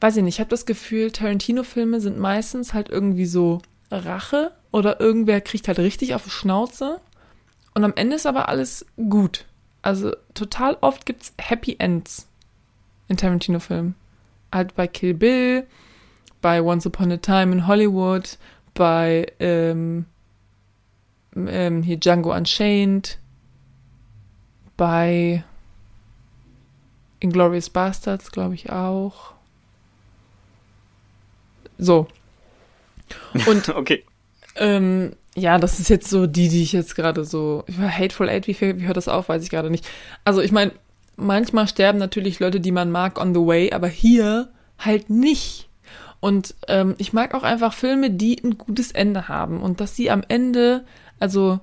weiß 0.00 0.18
ich 0.18 0.22
nicht, 0.22 0.36
ich 0.36 0.40
habe 0.40 0.50
das 0.50 0.66
Gefühl, 0.66 1.10
Tarantino-Filme 1.10 2.00
sind 2.00 2.18
meistens 2.18 2.74
halt 2.74 2.90
irgendwie 2.90 3.26
so 3.26 3.62
Rache 3.90 4.52
oder 4.70 5.00
irgendwer 5.00 5.40
kriegt 5.40 5.68
halt 5.68 5.78
richtig 5.78 6.14
auf 6.14 6.24
die 6.24 6.30
Schnauze 6.30 7.00
und 7.74 7.82
am 7.82 7.94
Ende 7.96 8.16
ist 8.16 8.26
aber 8.26 8.48
alles 8.48 8.84
gut. 8.96 9.46
Also 9.82 10.14
total 10.34 10.76
oft 10.82 11.06
gibt's 11.06 11.32
Happy 11.38 11.76
Ends 11.78 12.28
in 13.08 13.16
Tarantino-Filmen. 13.16 13.94
Halt 14.52 14.74
bei 14.74 14.86
Kill 14.86 15.14
Bill, 15.14 15.66
bei 16.40 16.62
Once 16.62 16.86
Upon 16.86 17.12
a 17.12 17.16
Time 17.16 17.52
in 17.52 17.66
Hollywood, 17.66 18.38
bei 18.74 19.26
ähm, 19.38 20.06
ähm, 21.36 21.82
hier 21.82 21.98
Django 21.98 22.34
Unchained, 22.34 23.18
bei 24.76 25.44
Inglorious 27.20 27.70
Bastards, 27.70 28.32
glaube 28.32 28.54
ich, 28.54 28.70
auch. 28.70 29.34
So. 31.78 32.08
Und 33.46 33.68
okay. 33.76 34.04
Ähm, 34.56 35.14
ja, 35.34 35.58
das 35.58 35.78
ist 35.78 35.88
jetzt 35.88 36.08
so 36.08 36.26
die, 36.26 36.48
die 36.48 36.62
ich 36.62 36.72
jetzt 36.72 36.96
gerade 36.96 37.24
so. 37.24 37.64
Hateful 37.78 38.28
Eight, 38.28 38.46
wie, 38.48 38.60
wie 38.60 38.86
hört 38.86 38.96
das 38.96 39.08
auf, 39.08 39.28
weiß 39.28 39.42
ich 39.42 39.50
gerade 39.50 39.70
nicht. 39.70 39.88
Also 40.24 40.40
ich 40.40 40.52
meine, 40.52 40.72
manchmal 41.16 41.68
sterben 41.68 41.98
natürlich 41.98 42.40
Leute, 42.40 42.60
die 42.60 42.72
man 42.72 42.90
mag, 42.90 43.20
on 43.20 43.34
the 43.34 43.40
way, 43.40 43.72
aber 43.72 43.88
hier 43.88 44.52
halt 44.78 45.10
nicht. 45.10 45.69
Und 46.20 46.54
ähm, 46.68 46.94
ich 46.98 47.12
mag 47.12 47.34
auch 47.34 47.42
einfach 47.42 47.72
Filme, 47.72 48.10
die 48.10 48.38
ein 48.42 48.58
gutes 48.58 48.92
Ende 48.92 49.28
haben 49.28 49.60
und 49.60 49.80
dass 49.80 49.96
sie 49.96 50.10
am 50.10 50.22
Ende, 50.28 50.84
also 51.18 51.60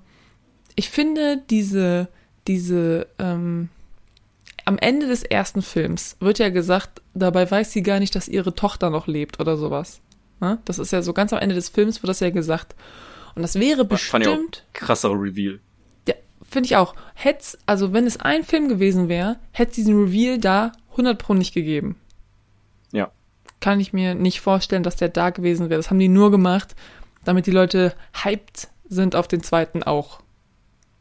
ich 0.75 0.89
finde 0.89 1.41
diese 1.49 2.09
diese, 2.47 3.07
ähm, 3.19 3.69
am 4.65 4.77
Ende 4.77 5.07
des 5.07 5.23
ersten 5.23 5.61
Films 5.61 6.17
wird 6.19 6.39
ja 6.39 6.49
gesagt, 6.49 7.01
dabei 7.13 7.49
weiß 7.49 7.71
sie 7.71 7.83
gar 7.83 7.99
nicht, 7.99 8.15
dass 8.15 8.27
ihre 8.27 8.55
Tochter 8.55 8.89
noch 8.89 9.07
lebt 9.07 9.39
oder 9.39 9.57
sowas. 9.57 10.01
Ne? 10.39 10.59
Das 10.65 10.79
ist 10.79 10.91
ja 10.91 11.01
so 11.01 11.13
ganz 11.13 11.33
am 11.33 11.39
Ende 11.39 11.55
des 11.55 11.69
Films 11.69 12.01
wird 12.01 12.09
das 12.09 12.19
ja 12.19 12.29
gesagt. 12.29 12.75
Und 13.35 13.41
das 13.41 13.55
wäre 13.55 13.85
bestimmt. 13.85 14.25
Fand 14.25 14.63
krasser 14.73 15.11
Reveal. 15.11 15.59
Ja, 16.07 16.15
finde 16.49 16.67
ich 16.67 16.75
auch. 16.75 16.95
Hätte 17.13 17.57
also 17.65 17.93
wenn 17.93 18.07
es 18.07 18.19
ein 18.19 18.43
Film 18.43 18.67
gewesen 18.67 19.09
wäre, 19.09 19.37
hätte 19.51 19.71
es 19.71 19.75
diesen 19.75 20.01
Reveal 20.01 20.39
da 20.39 20.71
100 20.91 21.17
pro 21.17 21.33
nicht 21.33 21.53
gegeben. 21.53 21.95
Kann 23.59 23.79
ich 23.79 23.93
mir 23.93 24.15
nicht 24.15 24.41
vorstellen, 24.41 24.83
dass 24.83 24.95
der 24.95 25.09
da 25.09 25.31
gewesen 25.31 25.69
wäre. 25.69 25.79
Das 25.79 25.89
haben 25.89 25.99
die 25.99 26.09
nur 26.09 26.31
gemacht, 26.31 26.75
damit 27.23 27.47
die 27.47 27.51
Leute 27.51 27.93
hyped 28.23 28.69
sind 28.87 29.15
auf 29.15 29.27
den 29.27 29.41
zweiten 29.43 29.83
auch. 29.83 30.21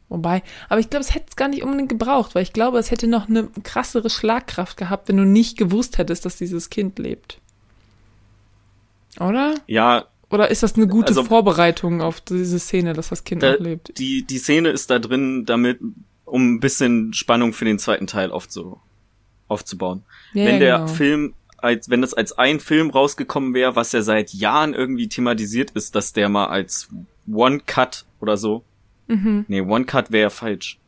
Wobei, 0.09 0.41
aber 0.69 0.79
ich 0.79 0.89
glaube, 0.89 1.03
es 1.03 1.13
hätte 1.13 1.25
es 1.29 1.35
gar 1.35 1.49
nicht 1.49 1.63
unbedingt 1.63 1.89
gebraucht, 1.89 2.33
weil 2.33 2.43
ich 2.43 2.53
glaube, 2.53 2.79
es 2.79 2.91
hätte 2.91 3.07
noch 3.07 3.27
eine 3.27 3.49
krassere 3.63 4.09
Schlagkraft 4.09 4.77
gehabt, 4.77 5.09
wenn 5.09 5.17
du 5.17 5.25
nicht 5.25 5.57
gewusst 5.57 5.97
hättest, 5.97 6.25
dass 6.25 6.37
dieses 6.37 6.69
Kind 6.69 6.97
lebt. 6.97 7.41
Oder? 9.19 9.55
Ja. 9.67 10.05
Oder 10.29 10.49
ist 10.49 10.63
das 10.63 10.75
eine 10.75 10.87
gute 10.87 11.09
also, 11.09 11.23
Vorbereitung 11.23 12.01
auf 12.01 12.21
diese 12.21 12.59
Szene, 12.59 12.93
dass 12.93 13.09
das 13.09 13.23
Kind 13.23 13.43
da, 13.43 13.55
lebt? 13.55 13.97
Die, 13.97 14.25
die 14.25 14.37
Szene 14.37 14.69
ist 14.69 14.89
da 14.89 14.99
drin, 14.99 15.45
damit, 15.45 15.79
um 16.25 16.55
ein 16.55 16.59
bisschen 16.59 17.13
Spannung 17.13 17.53
für 17.53 17.65
den 17.65 17.79
zweiten 17.79 18.07
Teil 18.07 18.31
aufzu, 18.31 18.79
aufzubauen. 19.47 20.03
Ja, 20.33 20.45
wenn 20.45 20.53
ja, 20.55 20.59
der 20.59 20.75
genau. 20.79 20.87
Film 20.87 21.33
als 21.57 21.89
wenn 21.89 22.01
das 22.01 22.13
als 22.13 22.37
ein 22.37 22.59
Film 22.59 22.89
rausgekommen 22.89 23.53
wäre, 23.53 23.75
was 23.75 23.91
ja 23.91 24.01
seit 24.01 24.33
Jahren 24.33 24.73
irgendwie 24.73 25.09
thematisiert 25.09 25.71
ist, 25.71 25.95
dass 25.95 26.13
der 26.13 26.29
mal 26.29 26.47
als 26.47 26.89
One 27.27 27.61
Cut 27.65 28.05
oder 28.19 28.37
so 28.37 28.63
Mhm. 29.07 29.45
Nee, 29.47 29.61
One 29.61 29.85
Cut 29.85 30.11
wäre 30.11 30.29
falsch. 30.29 30.79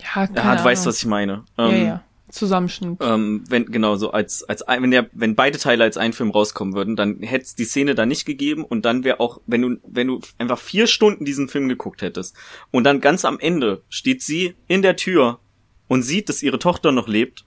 Ja, 0.00 0.26
keine 0.26 0.36
ja, 0.36 0.56
du 0.56 0.64
weißt, 0.64 0.86
was 0.86 0.98
ich 0.98 1.06
meine. 1.06 1.44
Ähm, 1.58 1.70
ja, 1.70 1.76
ja. 1.76 2.04
Zusammenschnitt. 2.28 2.98
Ähm, 3.02 3.44
wenn, 3.48 3.66
genau, 3.66 3.96
so 3.96 4.10
als, 4.10 4.42
als 4.44 4.64
wenn 4.66 4.90
der, 4.90 5.10
wenn 5.12 5.34
beide 5.34 5.58
Teile 5.58 5.84
als 5.84 5.98
ein 5.98 6.14
Film 6.14 6.30
rauskommen 6.30 6.74
würden, 6.74 6.96
dann 6.96 7.20
hätte 7.20 7.44
es 7.44 7.54
die 7.54 7.64
Szene 7.66 7.94
da 7.94 8.06
nicht 8.06 8.24
gegeben 8.24 8.64
und 8.64 8.86
dann 8.86 9.04
wäre 9.04 9.20
auch, 9.20 9.40
wenn 9.46 9.60
du, 9.60 9.76
wenn 9.84 10.06
du 10.06 10.20
einfach 10.38 10.58
vier 10.58 10.86
Stunden 10.86 11.26
diesen 11.26 11.48
Film 11.48 11.68
geguckt 11.68 12.00
hättest 12.00 12.34
und 12.70 12.84
dann 12.84 13.02
ganz 13.02 13.26
am 13.26 13.38
Ende 13.38 13.82
steht 13.90 14.22
sie 14.22 14.54
in 14.66 14.80
der 14.80 14.96
Tür 14.96 15.40
und 15.88 16.04
sieht, 16.04 16.30
dass 16.30 16.42
ihre 16.42 16.58
Tochter 16.58 16.90
noch 16.90 17.06
lebt, 17.06 17.44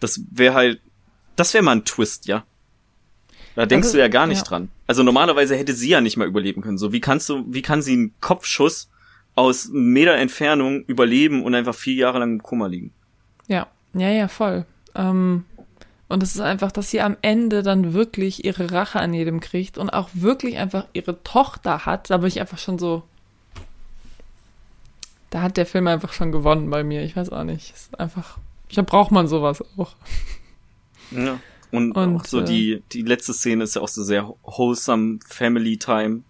das 0.00 0.20
wäre 0.32 0.54
halt, 0.54 0.80
das 1.36 1.54
wäre 1.54 1.64
mal 1.64 1.76
ein 1.76 1.84
Twist, 1.84 2.26
ja. 2.26 2.44
Da 3.54 3.66
denkst 3.66 3.88
also, 3.88 3.98
du 3.98 4.02
ja 4.02 4.08
gar 4.08 4.26
nicht 4.26 4.38
ja. 4.38 4.44
dran. 4.44 4.70
Also 4.86 5.02
normalerweise 5.02 5.56
hätte 5.56 5.74
sie 5.74 5.90
ja 5.90 6.00
nicht 6.00 6.16
mal 6.16 6.26
überleben 6.26 6.62
können. 6.62 6.78
So, 6.78 6.92
wie 6.92 7.00
kannst 7.00 7.28
du, 7.28 7.44
wie 7.48 7.62
kann 7.62 7.82
sie 7.82 7.92
einen 7.92 8.14
Kopfschuss 8.20 8.88
aus 9.34 9.68
Meter 9.72 10.14
Entfernung 10.14 10.84
überleben 10.84 11.42
und 11.42 11.54
einfach 11.54 11.74
vier 11.74 11.94
Jahre 11.94 12.18
lang 12.18 12.32
im 12.32 12.42
Koma 12.42 12.66
liegen. 12.66 12.92
Ja, 13.48 13.66
ja, 13.94 14.08
ja, 14.08 14.28
voll. 14.28 14.66
Ähm, 14.94 15.44
und 16.08 16.22
es 16.22 16.34
ist 16.34 16.40
einfach, 16.40 16.72
dass 16.72 16.90
sie 16.90 17.00
am 17.00 17.16
Ende 17.22 17.62
dann 17.62 17.94
wirklich 17.94 18.44
ihre 18.44 18.70
Rache 18.70 19.00
an 19.00 19.14
jedem 19.14 19.40
kriegt 19.40 19.78
und 19.78 19.90
auch 19.90 20.10
wirklich 20.12 20.58
einfach 20.58 20.86
ihre 20.92 21.22
Tochter 21.22 21.86
hat. 21.86 22.10
Da 22.10 22.18
bin 22.18 22.28
ich 22.28 22.40
einfach 22.40 22.58
schon 22.58 22.78
so. 22.78 23.02
Da 25.30 25.40
hat 25.40 25.56
der 25.56 25.64
Film 25.64 25.86
einfach 25.86 26.12
schon 26.12 26.30
gewonnen 26.30 26.68
bei 26.68 26.84
mir. 26.84 27.02
Ich 27.02 27.16
weiß 27.16 27.30
auch 27.30 27.44
nicht. 27.44 27.72
Es 27.74 27.82
ist 27.82 28.00
einfach. 28.00 28.36
Da 28.74 28.82
braucht 28.82 29.10
man 29.10 29.26
sowas 29.26 29.64
auch. 29.78 29.94
Ja. 31.16 31.40
Und, 31.70 31.92
und 31.92 32.16
auch 32.16 32.24
so 32.24 32.40
äh, 32.40 32.44
die, 32.44 32.82
die 32.92 33.02
letzte 33.02 33.32
Szene 33.32 33.64
ist 33.64 33.76
ja 33.76 33.82
auch 33.82 33.88
so 33.88 34.04
sehr 34.04 34.34
wholesome 34.42 35.20
Family 35.26 35.78
Time 35.78 36.22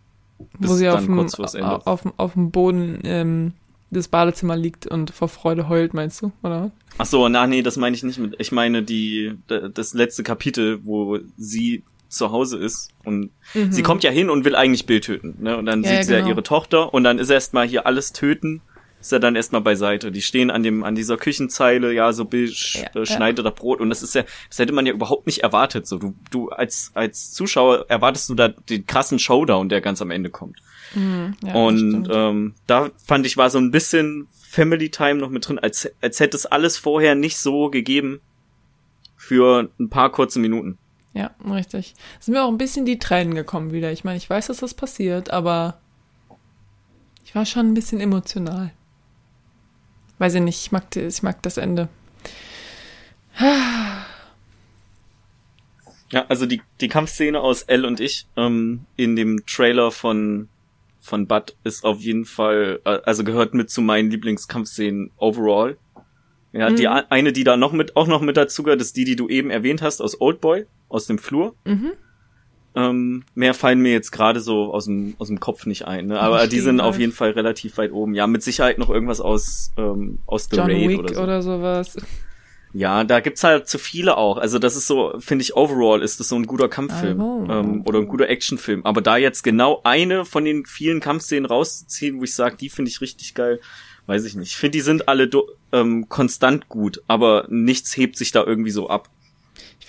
wo 0.58 0.74
sie 0.74 0.88
auf 0.88 1.04
dem, 1.04 1.18
auf, 1.18 2.02
auf 2.16 2.32
dem 2.32 2.50
Boden 2.50 3.00
ähm, 3.04 3.52
des 3.90 4.08
Badezimmer 4.08 4.56
liegt 4.56 4.86
und 4.86 5.10
vor 5.10 5.28
Freude 5.28 5.68
heult, 5.68 5.94
meinst 5.94 6.22
du, 6.22 6.32
oder? 6.42 6.70
Ach 6.98 7.06
so, 7.06 7.28
na 7.28 7.46
nee, 7.46 7.62
das 7.62 7.76
meine 7.76 7.94
ich 7.94 8.02
nicht 8.02 8.18
mit. 8.18 8.34
Ich 8.38 8.52
meine 8.52 8.82
die 8.82 9.34
das 9.46 9.94
letzte 9.94 10.22
Kapitel, 10.22 10.80
wo 10.84 11.18
sie 11.36 11.82
zu 12.08 12.30
Hause 12.30 12.58
ist 12.58 12.90
und 13.04 13.30
mhm. 13.54 13.72
sie 13.72 13.82
kommt 13.82 14.04
ja 14.04 14.10
hin 14.10 14.28
und 14.28 14.44
will 14.44 14.54
eigentlich 14.54 14.84
Bill 14.84 15.00
töten, 15.00 15.36
ne? 15.40 15.56
Und 15.56 15.66
dann 15.66 15.82
ja, 15.82 15.88
sieht 15.88 15.98
ja, 15.98 16.02
sie 16.04 16.12
genau. 16.12 16.26
ja 16.26 16.32
ihre 16.32 16.42
Tochter 16.42 16.92
und 16.92 17.04
dann 17.04 17.18
ist 17.18 17.30
erstmal 17.30 17.66
hier 17.66 17.86
alles 17.86 18.12
töten 18.12 18.60
ist 19.02 19.12
er 19.12 19.20
dann 19.20 19.36
erstmal 19.36 19.60
beiseite. 19.60 20.10
Die 20.10 20.22
stehen 20.22 20.50
an 20.50 20.62
dem, 20.62 20.84
an 20.84 20.94
dieser 20.94 21.16
Küchenzeile, 21.16 21.92
ja, 21.92 22.12
so 22.12 22.24
Bill 22.24 22.48
sch 22.48 22.76
ja, 22.76 23.00
äh, 23.00 23.04
schneidet 23.04 23.44
ja. 23.44 23.50
da 23.50 23.50
Brot 23.50 23.80
und 23.80 23.90
das 23.90 24.02
ist 24.02 24.14
ja, 24.14 24.24
das 24.48 24.58
hätte 24.58 24.72
man 24.72 24.86
ja 24.86 24.92
überhaupt 24.92 25.26
nicht 25.26 25.40
erwartet. 25.42 25.86
So, 25.86 25.98
du, 25.98 26.14
du 26.30 26.48
als, 26.48 26.92
als 26.94 27.32
Zuschauer 27.32 27.86
erwartest 27.90 28.28
du 28.30 28.34
da 28.34 28.48
den 28.48 28.86
krassen 28.86 29.18
Showdown, 29.18 29.68
der 29.68 29.80
ganz 29.80 30.00
am 30.00 30.10
Ende 30.10 30.30
kommt. 30.30 30.58
Mhm, 30.94 31.34
ja, 31.44 31.54
und 31.54 32.08
ähm, 32.10 32.54
da 32.66 32.90
fand 33.04 33.26
ich, 33.26 33.36
war 33.36 33.50
so 33.50 33.58
ein 33.58 33.70
bisschen 33.70 34.28
Family 34.48 34.90
Time 34.90 35.16
noch 35.16 35.30
mit 35.30 35.48
drin, 35.48 35.58
als, 35.58 35.90
als 36.00 36.20
hätte 36.20 36.36
es 36.36 36.46
alles 36.46 36.78
vorher 36.78 37.14
nicht 37.14 37.38
so 37.38 37.70
gegeben 37.70 38.20
für 39.16 39.70
ein 39.80 39.88
paar 39.88 40.12
kurze 40.12 40.38
Minuten. 40.38 40.78
Ja, 41.14 41.32
richtig. 41.50 41.94
Es 42.18 42.26
sind 42.26 42.34
mir 42.34 42.44
auch 42.44 42.48
ein 42.48 42.58
bisschen 42.58 42.86
die 42.86 42.98
Tränen 42.98 43.34
gekommen 43.34 43.72
wieder. 43.72 43.92
Ich 43.92 44.04
meine, 44.04 44.16
ich 44.16 44.30
weiß, 44.30 44.46
dass 44.46 44.58
das 44.58 44.74
passiert, 44.74 45.30
aber 45.30 45.78
Ich 47.24 47.34
war 47.34 47.46
schon 47.46 47.70
ein 47.70 47.74
bisschen 47.74 48.00
emotional. 48.00 48.72
Weiß 50.22 50.34
ich 50.34 50.40
nicht, 50.40 50.60
ich 50.64 50.70
mag, 50.70 50.94
ich 50.94 51.24
mag 51.24 51.42
das 51.42 51.56
Ende. 51.56 51.88
Ja, 56.10 56.26
also 56.28 56.46
die, 56.46 56.62
die 56.80 56.86
Kampfszene 56.86 57.40
aus 57.40 57.62
Elle 57.62 57.88
und 57.88 57.98
ich 57.98 58.28
ähm, 58.36 58.86
in 58.94 59.16
dem 59.16 59.44
Trailer 59.46 59.90
von, 59.90 60.48
von 61.00 61.26
Bud 61.26 61.56
ist 61.64 61.84
auf 61.84 61.98
jeden 61.98 62.24
Fall, 62.24 62.80
äh, 62.84 63.00
also 63.02 63.24
gehört 63.24 63.52
mit 63.54 63.68
zu 63.68 63.80
meinen 63.80 64.12
Lieblingskampfszenen 64.12 65.10
overall. 65.16 65.76
Ja, 66.52 66.70
mhm. 66.70 66.76
die 66.76 66.86
eine, 66.86 67.32
die 67.32 67.42
da 67.42 67.56
noch 67.56 67.72
mit, 67.72 67.96
auch 67.96 68.06
noch 68.06 68.20
mit 68.20 68.36
dazu 68.36 68.62
gehört, 68.62 68.80
ist 68.80 68.96
die, 68.96 69.04
die 69.04 69.16
du 69.16 69.28
eben 69.28 69.50
erwähnt 69.50 69.82
hast 69.82 70.00
aus 70.00 70.20
Oldboy, 70.20 70.66
aus 70.88 71.08
dem 71.08 71.18
Flur. 71.18 71.56
Mhm. 71.64 71.94
Ähm, 72.74 73.24
mehr 73.34 73.52
fallen 73.52 73.80
mir 73.80 73.92
jetzt 73.92 74.12
gerade 74.12 74.40
so 74.40 74.72
aus 74.72 74.86
dem, 74.86 75.14
aus 75.18 75.28
dem 75.28 75.40
Kopf 75.40 75.66
nicht 75.66 75.86
ein, 75.86 76.06
ne? 76.06 76.18
aber 76.18 76.46
die 76.46 76.60
sind 76.60 76.80
auf 76.80 76.98
jeden 76.98 77.12
Fall 77.12 77.32
relativ 77.32 77.76
weit 77.76 77.92
oben. 77.92 78.14
Ja, 78.14 78.26
mit 78.26 78.42
Sicherheit 78.42 78.78
noch 78.78 78.88
irgendwas 78.88 79.20
aus, 79.20 79.72
ähm, 79.76 80.20
aus 80.26 80.48
The 80.50 80.56
John 80.56 80.70
Raid 80.70 80.88
Wick 80.88 80.98
oder, 81.00 81.14
so. 81.14 81.22
oder 81.22 81.42
sowas. 81.42 81.96
Ja, 82.74 83.04
da 83.04 83.20
gibt's 83.20 83.44
halt 83.44 83.68
zu 83.68 83.78
viele 83.78 84.16
auch. 84.16 84.38
Also 84.38 84.58
das 84.58 84.76
ist 84.76 84.86
so, 84.86 85.14
finde 85.18 85.42
ich, 85.42 85.54
overall 85.56 86.00
ist 86.00 86.20
das 86.20 86.28
so 86.28 86.36
ein 86.36 86.46
guter 86.46 86.68
Kampffilm 86.68 87.20
oh. 87.20 87.46
ähm, 87.50 87.82
oder 87.84 87.98
ein 87.98 88.08
guter 88.08 88.28
Actionfilm. 88.28 88.86
Aber 88.86 89.02
da 89.02 89.18
jetzt 89.18 89.42
genau 89.42 89.82
eine 89.84 90.24
von 90.24 90.44
den 90.44 90.64
vielen 90.64 91.00
Kampfszenen 91.00 91.44
rauszuziehen, 91.44 92.18
wo 92.18 92.24
ich 92.24 92.34
sage, 92.34 92.56
die 92.56 92.70
finde 92.70 92.90
ich 92.90 93.02
richtig 93.02 93.34
geil, 93.34 93.60
weiß 94.06 94.24
ich 94.24 94.34
nicht. 94.34 94.48
Ich 94.48 94.56
finde, 94.56 94.78
die 94.78 94.80
sind 94.80 95.08
alle 95.08 95.28
ähm, 95.72 96.08
konstant 96.08 96.70
gut, 96.70 97.02
aber 97.08 97.46
nichts 97.50 97.94
hebt 97.96 98.16
sich 98.16 98.32
da 98.32 98.42
irgendwie 98.42 98.70
so 98.70 98.88
ab. 98.88 99.10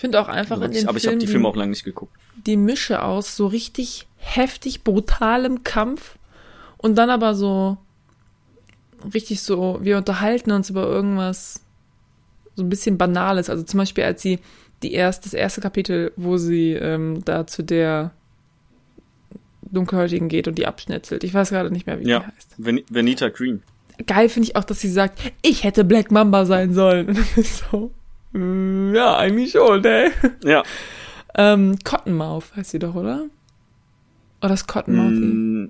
Ich 0.04 0.10
finde 0.10 0.20
auch 0.20 0.28
einfach 0.28 0.60
in 0.60 0.70
den 0.70 0.86
Aber 0.86 0.98
ich 0.98 1.06
habe 1.06 1.16
die 1.16 1.26
Filme 1.26 1.48
auch 1.48 1.56
lange 1.56 1.70
nicht 1.70 1.84
geguckt. 1.84 2.14
Die 2.44 2.58
Mische 2.58 3.02
aus 3.02 3.36
so 3.36 3.46
richtig 3.46 4.06
heftig 4.16 4.84
brutalem 4.84 5.64
Kampf 5.64 6.18
und 6.76 6.96
dann 6.96 7.08
aber 7.08 7.34
so 7.34 7.78
richtig 9.14 9.40
so, 9.40 9.78
wir 9.80 9.96
unterhalten 9.96 10.52
uns 10.52 10.68
über 10.68 10.84
irgendwas 10.84 11.62
so 12.54 12.62
ein 12.62 12.68
bisschen 12.68 12.98
Banales. 12.98 13.48
Also 13.48 13.62
zum 13.62 13.78
Beispiel, 13.78 14.04
als 14.04 14.20
sie 14.20 14.40
die 14.82 14.92
erst, 14.92 15.24
das 15.24 15.32
erste 15.32 15.62
Kapitel, 15.62 16.12
wo 16.16 16.36
sie 16.36 16.72
ähm, 16.72 17.24
da 17.24 17.46
zu 17.46 17.62
der 17.62 18.12
Dunkelhäutigen 19.62 20.28
geht 20.28 20.48
und 20.48 20.58
die 20.58 20.66
abschnetzelt. 20.66 21.24
Ich 21.24 21.32
weiß 21.32 21.48
gerade 21.48 21.70
nicht 21.70 21.86
mehr, 21.86 21.98
wie 21.98 22.08
ja, 22.08 22.18
die 22.18 22.26
heißt. 22.26 22.54
Ven 22.58 22.82
Venita 22.90 23.30
Green. 23.30 23.62
Geil 24.06 24.28
finde 24.28 24.50
ich 24.50 24.56
auch, 24.56 24.64
dass 24.64 24.80
sie 24.80 24.90
sagt, 24.90 25.18
ich 25.40 25.64
hätte 25.64 25.82
Black 25.82 26.10
Mamba 26.10 26.44
sein 26.44 26.74
sollen. 26.74 27.16
So, 27.36 27.90
ja, 28.34 29.16
eigentlich 29.16 29.52
schon, 29.52 29.80
ne? 29.82 30.10
Ja. 30.44 30.62
ähm, 31.36 31.78
Cottonmouth 31.84 32.56
heißt 32.56 32.70
sie 32.70 32.78
doch, 32.78 32.94
oder? 32.94 33.26
Oder 34.42 34.54
ist 34.54 34.66
Cottonmouth? 34.66 35.12
Mm, 35.12 35.64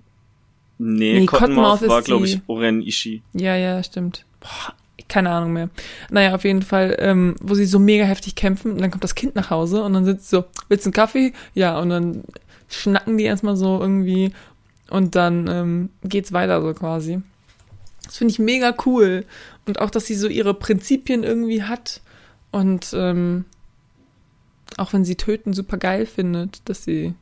nee, 0.79 1.21
nee, 1.21 1.27
Cottonmouth, 1.27 1.81
Cottonmouth 1.81 1.89
war, 1.89 2.03
glaube 2.03 2.27
ich, 2.27 2.41
Oren 2.47 2.83
Ishii. 2.83 3.23
Ja, 3.35 3.55
ja, 3.57 3.83
stimmt. 3.83 4.25
Boah, 4.41 4.75
keine 5.09 5.31
Ahnung 5.31 5.53
mehr. 5.53 5.69
Naja, 6.11 6.35
auf 6.35 6.45
jeden 6.45 6.63
Fall, 6.63 6.97
ähm, 6.99 7.37
wo 7.41 7.55
sie 7.55 7.67
so 7.67 7.79
mega 7.79 8.05
heftig 8.05 8.35
kämpfen 8.35 8.73
und 8.73 8.81
dann 8.81 8.91
kommt 8.91 9.05
das 9.05 9.15
Kind 9.15 9.35
nach 9.35 9.51
Hause 9.51 9.83
und 9.83 9.93
dann 9.93 10.05
sitzt 10.05 10.31
so, 10.31 10.45
willst 10.69 10.87
du 10.87 10.89
einen 10.89 10.95
Kaffee? 10.95 11.33
Ja, 11.55 11.79
und 11.79 11.91
dann 11.91 12.25
schnacken 12.69 13.19
die 13.19 13.25
erstmal 13.25 13.57
so 13.57 13.79
irgendwie 13.81 14.33
und 14.91 15.15
dann 15.15 15.49
ähm, 15.49 15.91
geht's 16.03 16.33
weiter 16.33 16.63
so 16.63 16.73
quasi. 16.73 17.21
Das 18.05 18.19
finde 18.19 18.33
ich 18.33 18.39
mega 18.39 18.75
cool. 18.87 19.25
Und 19.67 19.81
auch, 19.81 19.91
dass 19.91 20.07
sie 20.07 20.15
so 20.15 20.29
ihre 20.29 20.55
Prinzipien 20.55 21.23
irgendwie 21.25 21.63
hat 21.63 22.01
und 22.55 22.93
ähm, 22.95 23.47
auch 24.77 24.93
wenn 24.93 25.05
sie 25.05 25.17
töten 25.17 25.53
super 25.53 25.77
geil 25.77 26.07
findet, 26.07 26.69
dass 26.69 26.85
sie 26.85 27.15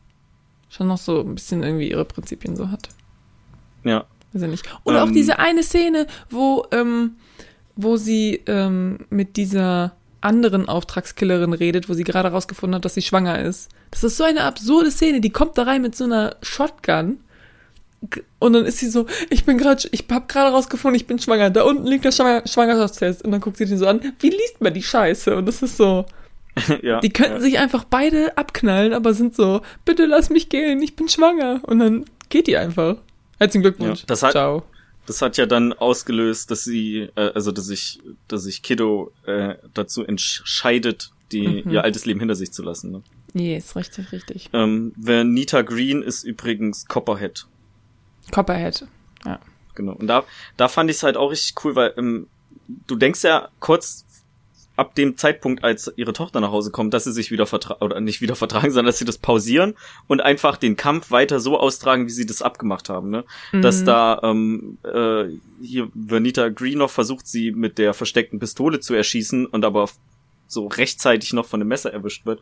schon 0.68 0.88
noch 0.88 0.98
so 0.98 1.20
ein 1.20 1.34
bisschen 1.34 1.62
irgendwie 1.62 1.90
ihre 1.90 2.04
Prinzipien 2.04 2.54
so 2.54 2.70
hat. 2.70 2.90
Ja. 3.82 4.04
Ich 4.34 4.42
nicht. 4.42 4.68
Und 4.84 4.94
ähm, 4.94 5.00
auch 5.00 5.10
diese 5.10 5.38
eine 5.38 5.62
Szene, 5.62 6.06
wo 6.28 6.66
ähm, 6.70 7.12
wo 7.76 7.96
sie 7.96 8.42
ähm, 8.46 9.06
mit 9.08 9.38
dieser 9.38 9.92
anderen 10.20 10.68
Auftragskillerin 10.68 11.54
redet, 11.54 11.88
wo 11.88 11.94
sie 11.94 12.04
gerade 12.04 12.28
rausgefunden 12.28 12.74
hat, 12.74 12.84
dass 12.84 12.94
sie 12.94 13.02
schwanger 13.02 13.40
ist. 13.40 13.70
Das 13.90 14.04
ist 14.04 14.18
so 14.18 14.24
eine 14.24 14.44
absurde 14.44 14.90
Szene. 14.90 15.22
Die 15.22 15.30
kommt 15.30 15.56
da 15.56 15.62
rein 15.62 15.80
mit 15.80 15.96
so 15.96 16.04
einer 16.04 16.36
Shotgun 16.42 17.20
und 18.38 18.52
dann 18.52 18.64
ist 18.64 18.78
sie 18.78 18.88
so, 18.88 19.06
ich 19.30 19.44
bin 19.44 19.58
gerade, 19.58 19.88
ich 19.92 20.04
habe 20.10 20.26
gerade 20.26 20.50
rausgefunden, 20.50 20.96
ich 20.96 21.06
bin 21.06 21.18
schwanger. 21.18 21.50
Da 21.50 21.62
unten 21.62 21.86
liegt 21.86 22.04
der 22.04 22.12
Schwanger 22.12 22.46
Schwangerschaftstest 22.46 23.24
und 23.24 23.30
dann 23.30 23.40
guckt 23.40 23.56
sie 23.56 23.66
den 23.66 23.78
so 23.78 23.86
an. 23.86 24.00
Wie 24.18 24.30
liest 24.30 24.60
man 24.60 24.74
die 24.74 24.82
Scheiße? 24.82 25.36
Und 25.36 25.46
das 25.46 25.62
ist 25.62 25.76
so. 25.76 26.04
ja, 26.82 27.00
die 27.00 27.10
könnten 27.10 27.34
ja. 27.34 27.40
sich 27.40 27.58
einfach 27.58 27.84
beide 27.84 28.36
abknallen, 28.36 28.92
aber 28.92 29.14
sind 29.14 29.34
so, 29.34 29.62
bitte 29.84 30.04
lass 30.04 30.28
mich 30.28 30.48
gehen, 30.48 30.82
ich 30.82 30.96
bin 30.96 31.08
schwanger. 31.08 31.60
Und 31.62 31.78
dann 31.78 32.04
geht 32.28 32.46
die 32.46 32.56
einfach. 32.56 32.96
Herzlichen 33.38 33.62
Glückwunsch. 33.62 34.00
Ja, 34.00 34.06
das 34.06 34.22
hat, 34.22 34.32
Ciao 34.32 34.64
das 35.06 35.22
hat 35.22 35.36
ja 35.36 35.46
dann 35.46 35.72
ausgelöst, 35.72 36.50
dass 36.50 36.64
sie, 36.64 37.08
äh, 37.16 37.32
also 37.34 37.52
dass 37.52 37.66
sich, 37.66 38.00
dass 38.28 38.44
sich 38.44 38.62
Kiddo 38.62 39.12
äh, 39.26 39.56
dazu 39.74 40.04
entscheidet, 40.04 41.10
die 41.32 41.62
mhm. 41.64 41.70
ihr 41.70 41.84
altes 41.84 42.06
Leben 42.06 42.20
hinter 42.20 42.34
sich 42.34 42.52
zu 42.52 42.62
lassen. 42.62 42.92
Ne? 42.92 43.02
Yes, 43.34 43.76
richtig, 43.76 44.12
richtig. 44.12 44.50
Ähm, 44.52 44.92
Nita 44.96 45.62
Green 45.62 46.02
ist 46.02 46.24
übrigens 46.24 46.86
Copperhead. 46.86 47.46
Copperhead, 48.32 48.86
ja. 49.24 49.38
Genau. 49.74 49.92
Und 49.92 50.06
da, 50.06 50.24
da 50.56 50.68
fand 50.68 50.90
ich 50.90 50.96
es 50.96 51.02
halt 51.02 51.16
auch 51.16 51.30
richtig 51.30 51.54
cool, 51.64 51.76
weil 51.76 51.94
ähm, 51.96 52.26
du 52.86 52.96
denkst 52.96 53.22
ja 53.22 53.48
kurz 53.60 54.04
ab 54.76 54.94
dem 54.94 55.16
Zeitpunkt, 55.16 55.64
als 55.64 55.92
ihre 55.96 56.12
Tochter 56.12 56.40
nach 56.40 56.50
Hause 56.50 56.70
kommt, 56.70 56.94
dass 56.94 57.04
sie 57.04 57.12
sich 57.12 57.30
wieder 57.30 57.46
vertragen, 57.46 57.82
oder 57.82 58.00
nicht 58.00 58.20
wieder 58.20 58.34
vertragen, 58.36 58.70
sondern 58.70 58.86
dass 58.86 58.98
sie 58.98 59.04
das 59.04 59.18
pausieren 59.18 59.74
und 60.06 60.20
einfach 60.20 60.56
den 60.56 60.76
Kampf 60.76 61.10
weiter 61.10 61.40
so 61.40 61.58
austragen, 61.58 62.06
wie 62.06 62.10
sie 62.10 62.26
das 62.26 62.42
abgemacht 62.42 62.88
haben, 62.88 63.10
ne? 63.10 63.24
Mhm. 63.52 63.62
Dass 63.62 63.84
da 63.84 64.20
ähm, 64.22 64.78
äh, 64.82 65.24
hier 65.62 65.88
Vernita 65.94 66.48
Green 66.48 66.78
noch 66.78 66.90
versucht, 66.90 67.26
sie 67.26 67.52
mit 67.52 67.78
der 67.78 67.94
versteckten 67.94 68.38
Pistole 68.38 68.80
zu 68.80 68.94
erschießen 68.94 69.46
und 69.46 69.64
aber 69.64 69.88
so 70.52 70.66
rechtzeitig 70.66 71.32
noch 71.32 71.46
von 71.46 71.60
dem 71.60 71.68
Messer 71.68 71.92
erwischt 71.92 72.26
wird, 72.26 72.40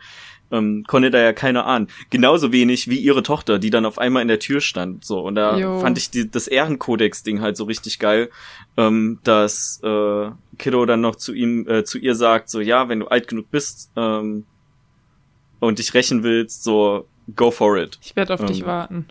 ähm, 0.50 0.84
konnte 0.86 1.10
da 1.10 1.18
ja 1.18 1.32
keiner 1.32 1.66
ahnen. 1.66 1.88
Genauso 2.10 2.52
wenig 2.52 2.88
wie 2.88 2.98
ihre 2.98 3.22
Tochter, 3.22 3.58
die 3.58 3.70
dann 3.70 3.86
auf 3.86 3.98
einmal 3.98 4.22
in 4.22 4.28
der 4.28 4.38
Tür 4.38 4.60
stand. 4.60 5.04
So 5.04 5.20
und 5.20 5.34
da 5.34 5.56
jo. 5.56 5.78
fand 5.80 5.98
ich 5.98 6.10
die, 6.10 6.30
das 6.30 6.48
Ehrenkodex-Ding 6.48 7.40
halt 7.40 7.56
so 7.56 7.64
richtig 7.64 7.98
geil, 7.98 8.30
ähm, 8.76 9.18
dass 9.24 9.80
äh, 9.82 10.30
Kiddo 10.58 10.86
dann 10.86 11.00
noch 11.00 11.16
zu 11.16 11.32
ihm, 11.32 11.66
äh, 11.68 11.84
zu 11.84 11.98
ihr 11.98 12.14
sagt, 12.14 12.50
so 12.50 12.60
ja, 12.60 12.88
wenn 12.88 13.00
du 13.00 13.06
alt 13.06 13.28
genug 13.28 13.50
bist 13.50 13.90
ähm, 13.96 14.44
und 15.60 15.78
dich 15.78 15.94
rächen 15.94 16.22
willst, 16.22 16.64
so 16.64 17.06
go 17.36 17.50
for 17.50 17.78
it. 17.78 17.98
Ich 18.02 18.16
werde 18.16 18.34
auf 18.34 18.40
ähm, 18.40 18.46
dich 18.46 18.64
warten. 18.64 19.06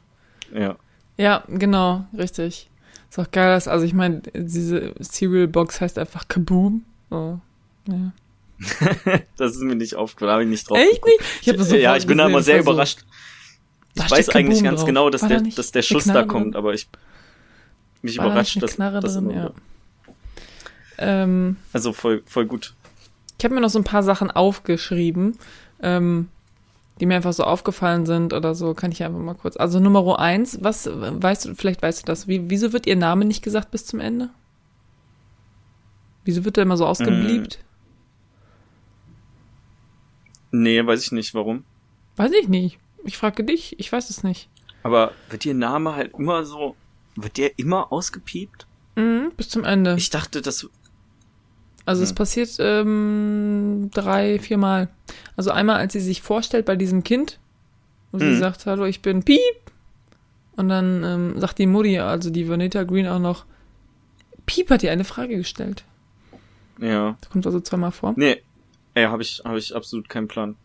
Ja. 0.54 0.76
Ja, 1.18 1.44
genau, 1.50 2.06
richtig. 2.18 2.70
Ist 3.10 3.20
auch 3.20 3.32
geil, 3.32 3.50
dass, 3.50 3.68
also 3.68 3.86
ich 3.86 3.94
meine, 3.94 4.22
diese 4.34 4.94
Cereal 5.02 5.48
Box 5.48 5.82
heißt 5.82 5.98
einfach 5.98 6.28
Kaboom. 6.28 6.86
So, 7.10 7.40
ja. 7.88 8.14
das 9.38 9.54
ist 9.54 9.62
mir 9.62 9.76
nicht 9.76 9.96
aufgefallen, 9.96 10.32
habe 10.32 10.44
ich 10.44 10.50
nicht 10.50 10.70
drauf. 10.70 10.78
Echt 10.78 11.06
nicht? 11.06 11.20
Ich 11.42 11.50
hab 11.50 11.58
das 11.58 11.72
ja, 11.72 11.96
ich 11.96 12.06
bin 12.06 12.18
da 12.18 12.28
immer 12.28 12.42
sehr 12.42 12.60
überrascht. 12.60 13.06
So, 13.96 14.04
ich 14.04 14.12
weiß 14.12 14.30
eigentlich 14.30 14.64
ganz 14.64 14.80
drauf. 14.80 14.88
genau, 14.88 15.10
dass 15.10 15.22
der, 15.22 15.42
da 15.42 15.50
dass 15.50 15.72
der 15.72 15.82
Schuss 15.82 16.06
da 16.06 16.24
kommt, 16.24 16.56
aber 16.56 16.74
ich 16.74 16.88
mich 18.02 18.18
War 18.18 18.28
überrascht, 18.28 18.58
da 18.58 18.62
dass 18.62 18.78
das 18.78 19.14
drin, 19.16 19.32
ja. 19.32 19.52
ähm, 20.98 21.58
Also 21.74 21.94
voll, 21.94 22.24
voll 22.26 22.46
gut. 22.46 22.74
Ich 23.38 23.46
habe 23.46 23.56
mir 23.56 23.62
noch 23.62 23.70
so 23.70 23.80
ein 23.80 23.86
paar 23.86 24.04
Sachen 24.04 24.32
aufgeschrieben, 24.32 25.38
ähm, 25.82 26.30
die 27.00 27.06
mir 27.06 27.16
einfach 27.16 27.34
so 27.34 27.44
aufgefallen 27.44 28.06
sind 28.06 28.34
oder 28.34 28.56
so, 28.56 28.74
kann 28.74 28.92
ich 28.92 29.04
einfach 29.04 29.20
mal 29.20 29.36
kurz. 29.36 29.58
Also 29.58 29.80
Nummer 29.80 30.20
eins, 30.20 30.60
was 30.62 30.90
weißt 30.92 31.46
du, 31.46 31.56
vielleicht 31.56 31.82
weißt 31.82 32.02
du 32.02 32.06
das, 32.06 32.28
wie, 32.28 32.50
wieso 32.50 32.74
wird 32.74 32.88
ihr 32.88 32.96
Name 32.96 33.26
nicht 33.26 33.42
gesagt 33.42 33.72
bis 33.72 33.86
zum 33.86 34.00
Ende? 34.00 34.30
Wieso 36.26 36.46
wird 36.46 36.58
der 36.58 36.64
immer 36.64 36.78
so 36.78 36.86
ausgebliebt? 36.86 37.60
Mm. 37.60 37.69
Nee, 40.52 40.86
weiß 40.86 41.04
ich 41.04 41.12
nicht, 41.12 41.34
warum. 41.34 41.64
Weiß 42.16 42.32
ich 42.32 42.48
nicht. 42.48 42.80
Ich 43.04 43.18
frage 43.18 43.44
dich, 43.44 43.80
ich 43.80 43.92
weiß 43.92 44.10
es 44.10 44.24
nicht. 44.24 44.50
Aber 44.84 45.12
wird 45.30 45.46
ihr 45.46 45.54
Name 45.54 45.96
halt 45.96 46.14
immer 46.18 46.46
so, 46.46 46.76
wird 47.16 47.38
der 47.38 47.58
immer 47.58 47.92
ausgepiept? 47.92 48.68
Mhm, 48.96 49.32
bis 49.38 49.50
zum 49.50 49.64
Ende. 49.64 49.96
Ich 49.98 50.10
dachte, 50.10 50.42
das. 50.42 50.70
Also 51.86 52.02
hm. 52.02 52.04
es 52.04 52.14
passiert 52.14 52.56
ähm, 52.60 53.90
drei, 53.94 54.40
vier 54.40 54.58
Mal. 54.58 54.90
Also 55.36 55.52
einmal, 55.52 55.78
als 55.78 55.94
sie 55.94 56.00
sich 56.00 56.22
vorstellt 56.22 56.66
bei 56.66 56.76
diesem 56.76 57.04
Kind, 57.04 57.40
wo 58.12 58.18
mhm. 58.18 58.34
sie 58.34 58.38
sagt, 58.38 58.66
hallo, 58.66 58.86
ich 58.86 59.02
bin 59.02 59.24
Piep. 59.24 59.40
Und 60.56 60.68
dann 60.68 61.04
ähm, 61.04 61.40
sagt 61.40 61.58
die 61.58 61.68
Mutti, 61.68 62.00
also 62.00 62.30
die 62.30 62.50
Vanita 62.50 62.84
Green 62.84 63.08
auch 63.08 63.20
noch, 63.20 63.46
Piep 64.46 64.70
hat 64.70 64.84
ihr 64.84 64.92
eine 64.92 65.06
Frage 65.06 65.38
gestellt. 65.38 65.86
Ja. 66.82 67.18
Das 67.22 67.30
kommt 67.30 67.46
also 67.46 67.62
zweimal 67.62 67.92
vor. 67.92 68.14
Nee, 68.18 68.42
Ey, 68.94 69.06
habe 69.06 69.22
ich, 69.22 69.42
hab 69.44 69.56
ich 69.56 69.76
absolut 69.76 70.10
keinen 70.10 70.28
Plan. 70.28 70.56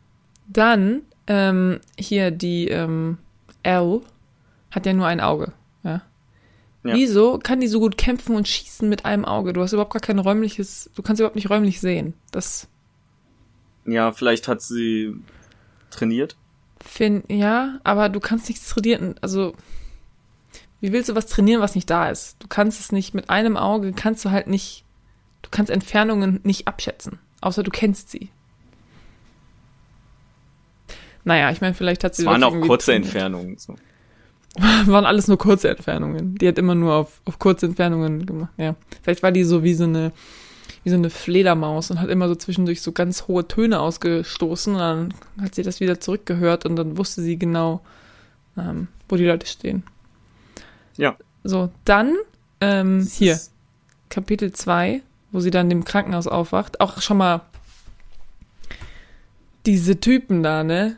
Dann, 0.47 1.03
ähm, 1.27 1.81
hier 1.99 2.31
die 2.31 2.69
ähm, 2.69 3.19
L 3.63 4.01
hat 4.71 4.87
ja 4.87 4.93
nur 4.93 5.07
ein 5.07 5.21
Auge, 5.21 5.53
ja? 5.83 6.03
ja. 6.83 6.95
Wieso 6.95 7.39
kann 7.39 7.61
die 7.61 7.69
so 7.69 7.81
gut 7.81 7.97
kämpfen 7.97 8.37
und 8.37 8.49
schießen 8.49 8.89
mit 8.89 9.05
einem 9.05 9.25
Auge? 9.25 9.53
Du 9.53 9.63
hast 9.63 9.73
überhaupt 9.73 9.93
gar 9.93 10.01
kein 10.01 10.19
räumliches, 10.19 10.91
du 10.95 11.03
kannst 11.03 11.21
überhaupt 11.21 11.37
nicht 11.37 11.51
räumlich 11.51 11.81
sehen. 11.81 12.15
Das. 12.31 12.69
Ja, 13.87 14.13
vielleicht 14.13 14.49
hat 14.49 14.63
sie 14.63 15.15
trainiert. 15.91 16.37
Fin 16.81 17.23
ja, 17.29 17.79
aber 17.85 18.09
du 18.09 18.21
kannst 18.21 18.49
nichts 18.49 18.69
trainieren, 18.69 19.15
also 19.23 19.55
wie 20.85 20.93
willst 20.93 21.09
du 21.09 21.15
was 21.15 21.27
trainieren, 21.27 21.63
was 21.63 21.75
nicht 21.75 21.89
da 21.89 22.11
ist? 22.11 22.37
Du 22.41 22.47
kannst 22.47 22.79
es 22.79 22.93
nicht 22.93 23.15
mit 23.15 23.31
einem 23.31 23.57
Auge, 23.57 23.95
kannst 23.95 24.23
du 24.23 24.31
halt 24.31 24.49
nicht, 24.49 24.85
du 25.41 25.49
kannst 25.51 25.71
Entfernungen 25.71 26.41
nicht 26.43 26.69
abschätzen, 26.69 27.19
außer 27.45 27.63
du 27.63 27.71
kennst 27.71 28.11
sie. 28.11 28.31
Naja, 31.25 31.51
ich 31.51 31.61
meine, 31.61 31.75
vielleicht 31.75 32.05
hat 32.05 32.15
sie. 32.15 32.23
Es 32.23 32.27
waren 32.27 32.45
auch 32.45 32.59
kurze 32.61 32.93
trainiert. 32.93 33.07
Entfernungen. 33.07 33.59
So. 33.59 33.77
waren 34.57 35.05
alles 35.05 35.27
nur 35.27 35.39
kurze 35.39 35.71
Entfernungen. 35.71 36.37
Die 36.37 36.47
hat 36.47 36.59
immer 36.59 36.75
nur 36.75 36.95
auf, 36.95 37.21
auf 37.25 37.39
kurze 37.39 37.67
Entfernungen 37.67 38.25
gemacht. 38.25 38.53
Ja. 38.57 38.77
Vielleicht 39.03 39.23
war 39.23 39.33
die 39.33 39.45
so 39.45 39.65
wie 39.65 39.75
so 39.75 39.85
eine, 39.85 40.13
wie 40.85 40.91
so 40.91 40.97
eine 40.97 41.11
Fledermaus 41.11 41.91
und 41.91 42.01
hat 42.01 42.09
immer 42.09 42.29
so 42.29 42.35
zwischendurch 42.35 42.81
so 42.83 42.93
ganz 42.93 43.27
hohe 43.27 43.49
Töne 43.49 43.81
ausgestoßen. 43.81 44.75
Und 44.75 44.81
dann 44.81 45.15
hat 45.41 45.55
sie 45.55 45.63
das 45.63 45.81
wieder 45.81 45.99
zurückgehört 45.99 46.67
und 46.67 46.77
dann 46.77 46.97
wusste 46.99 47.23
sie 47.23 47.37
genau, 47.37 47.81
ähm, 48.57 48.89
wo 49.09 49.17
die 49.17 49.27
Leute 49.27 49.47
stehen. 49.47 49.83
Ja. 50.97 51.17
So, 51.43 51.71
dann 51.85 52.15
ähm, 52.61 53.07
hier, 53.11 53.41
Kapitel 54.09 54.53
2, 54.53 55.03
wo 55.35 55.41
sie 55.41 55.51
dann 55.51 55.69
im 55.73 55.85
Krankenhaus 55.85 56.29
aufwacht. 56.29 56.81
Auch 56.81 57.03
schon 57.03 57.17
mal 57.17 57.41
diese 59.67 59.99
Typen 59.99 60.45
da, 60.45 60.63
ne? 60.63 60.97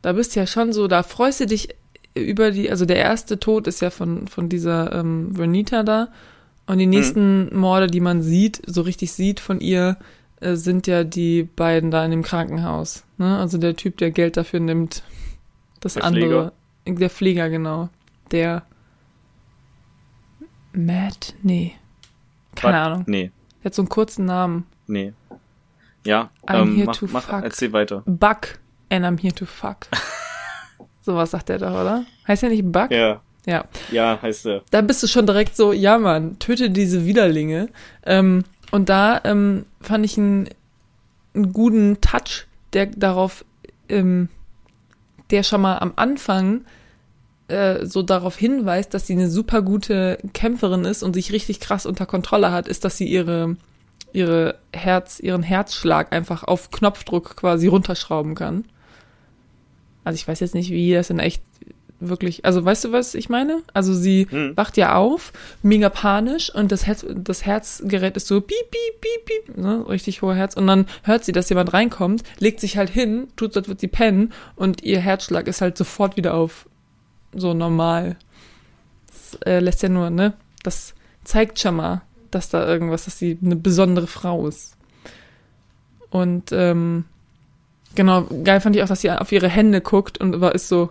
Da 0.00 0.14
bist 0.14 0.34
du 0.34 0.40
ja 0.40 0.46
schon 0.46 0.72
so, 0.72 0.88
da 0.88 1.02
freust 1.02 1.40
du 1.40 1.46
dich 1.46 1.68
über 2.14 2.52
die, 2.52 2.70
also 2.70 2.86
der 2.86 2.96
erste 2.96 3.38
Tod 3.38 3.66
ist 3.66 3.82
ja 3.82 3.90
von, 3.90 4.28
von 4.28 4.48
dieser 4.48 4.94
ähm, 4.94 5.34
Vernita 5.34 5.82
da. 5.82 6.08
Und 6.66 6.78
die 6.78 6.86
mhm. 6.86 6.90
nächsten 6.90 7.44
mhm. 7.44 7.58
Morde, 7.58 7.86
die 7.88 8.00
man 8.00 8.22
sieht, 8.22 8.62
so 8.66 8.80
richtig 8.80 9.12
sieht 9.12 9.40
von 9.40 9.60
ihr, 9.60 9.98
äh, 10.40 10.54
sind 10.54 10.86
ja 10.86 11.04
die 11.04 11.42
beiden 11.42 11.90
da 11.90 12.02
in 12.02 12.12
dem 12.12 12.22
Krankenhaus. 12.22 13.04
Ne? 13.18 13.36
Also 13.36 13.58
der 13.58 13.76
Typ, 13.76 13.98
der 13.98 14.10
Geld 14.10 14.38
dafür 14.38 14.60
nimmt. 14.60 15.02
Das 15.80 15.94
der 15.94 16.04
andere. 16.04 16.52
Pfleger. 16.84 16.98
Der 16.98 17.10
Pfleger, 17.10 17.50
genau. 17.50 17.90
Der 18.32 18.62
Matt? 20.72 21.34
Nee. 21.42 21.74
Keine 22.54 22.78
But, 22.78 22.86
Ahnung. 22.86 23.04
Nee. 23.06 23.30
Der 23.66 23.70
hat 23.70 23.74
so 23.74 23.82
einen 23.82 23.88
kurzen 23.88 24.26
Namen. 24.26 24.64
Nee. 24.86 25.12
Ja, 26.04 26.30
I'm 26.46 26.62
ähm, 26.62 26.76
here 26.76 26.86
mach, 26.86 26.96
to 26.98 27.06
mach, 27.10 27.24
fuck. 27.24 27.42
erzähl 27.42 27.72
weiter. 27.72 28.04
Buck 28.06 28.60
and 28.90 29.04
I'm 29.04 29.20
here 29.20 29.34
to 29.34 29.44
fuck. 29.44 29.88
Sowas 31.02 31.32
sagt 31.32 31.50
er 31.50 31.58
doch, 31.58 31.72
oder? 31.72 32.04
Heißt 32.28 32.44
er 32.44 32.50
nicht 32.50 32.70
Buck? 32.70 32.92
Ja. 32.92 33.22
Ja. 33.44 33.64
Ja, 33.90 34.22
heißt 34.22 34.46
er. 34.46 34.62
Da 34.70 34.82
bist 34.82 35.02
du 35.02 35.08
schon 35.08 35.26
direkt 35.26 35.56
so, 35.56 35.72
ja 35.72 35.98
Mann, 35.98 36.38
töte 36.38 36.70
diese 36.70 37.06
Widerlinge. 37.06 37.68
Ähm, 38.04 38.44
und 38.70 38.88
da 38.88 39.20
ähm, 39.24 39.66
fand 39.80 40.04
ich 40.04 40.16
einen, 40.16 40.48
einen 41.34 41.52
guten 41.52 42.00
Touch, 42.00 42.46
der 42.72 42.86
darauf, 42.86 43.44
ähm, 43.88 44.28
der 45.32 45.42
schon 45.42 45.62
mal 45.62 45.78
am 45.78 45.92
Anfang 45.96 46.64
äh, 47.48 47.86
so 47.86 48.02
darauf 48.02 48.36
hinweist, 48.36 48.94
dass 48.94 49.06
sie 49.06 49.14
eine 49.14 49.30
super 49.30 49.62
gute 49.62 50.18
Kämpferin 50.32 50.84
ist 50.84 51.02
und 51.02 51.14
sich 51.14 51.32
richtig 51.32 51.60
krass 51.60 51.86
unter 51.86 52.06
Kontrolle 52.06 52.52
hat, 52.52 52.68
ist, 52.68 52.84
dass 52.84 52.96
sie 52.96 53.06
ihre 53.06 53.56
ihre 54.12 54.56
Herz, 54.72 55.20
ihren 55.20 55.42
Herzschlag 55.42 56.12
einfach 56.12 56.42
auf 56.42 56.70
Knopfdruck 56.70 57.36
quasi 57.36 57.66
runterschrauben 57.66 58.34
kann. 58.34 58.64
Also 60.04 60.16
ich 60.16 60.26
weiß 60.26 60.40
jetzt 60.40 60.54
nicht, 60.54 60.70
wie 60.70 60.94
das 60.94 61.10
in 61.10 61.18
echt 61.18 61.42
wirklich, 62.00 62.44
also 62.44 62.64
weißt 62.64 62.84
du, 62.84 62.92
was 62.92 63.14
ich 63.14 63.28
meine? 63.28 63.62
Also 63.74 63.92
sie 63.94 64.26
hm. 64.30 64.56
wacht 64.56 64.76
ja 64.76 64.94
auf, 64.94 65.32
mega 65.62 65.88
panisch 65.88 66.54
und 66.54 66.72
das, 66.72 66.86
Herz, 66.86 67.04
das 67.14 67.44
Herzgerät 67.44 68.16
ist 68.16 68.26
so 68.26 68.40
piep, 68.40 68.70
piep, 68.70 69.00
piep, 69.00 69.24
piep, 69.46 69.58
ne? 69.58 69.84
richtig 69.88 70.22
hoher 70.22 70.34
Herz 70.34 70.54
und 70.54 70.66
dann 70.66 70.86
hört 71.02 71.24
sie, 71.24 71.32
dass 71.32 71.48
jemand 71.48 71.72
reinkommt, 71.72 72.22
legt 72.38 72.60
sich 72.60 72.76
halt 72.76 72.90
hin, 72.90 73.28
tut 73.36 73.52
so, 73.52 73.60
als 73.60 73.68
würde 73.68 73.80
sie 73.80 73.88
pennen 73.88 74.32
und 74.56 74.82
ihr 74.82 75.00
Herzschlag 75.00 75.46
ist 75.46 75.60
halt 75.60 75.76
sofort 75.76 76.16
wieder 76.16 76.34
auf 76.34 76.68
so 77.36 77.54
normal. 77.54 78.16
Das 79.06 79.38
äh, 79.46 79.60
lässt 79.60 79.82
ja 79.82 79.88
nur, 79.88 80.10
ne? 80.10 80.34
Das 80.62 80.94
zeigt 81.24 81.58
schon 81.58 81.76
mal, 81.76 82.02
dass 82.30 82.48
da 82.48 82.66
irgendwas, 82.66 83.04
dass 83.04 83.18
sie 83.18 83.38
eine 83.42 83.56
besondere 83.56 84.06
Frau 84.06 84.46
ist. 84.46 84.76
Und 86.10 86.52
ähm, 86.52 87.04
genau, 87.94 88.24
geil 88.44 88.60
fand 88.60 88.76
ich 88.76 88.82
auch, 88.82 88.88
dass 88.88 89.00
sie 89.00 89.10
auf 89.10 89.32
ihre 89.32 89.48
Hände 89.48 89.80
guckt 89.80 90.18
und 90.18 90.40
war 90.40 90.54
ist 90.54 90.68
so, 90.68 90.90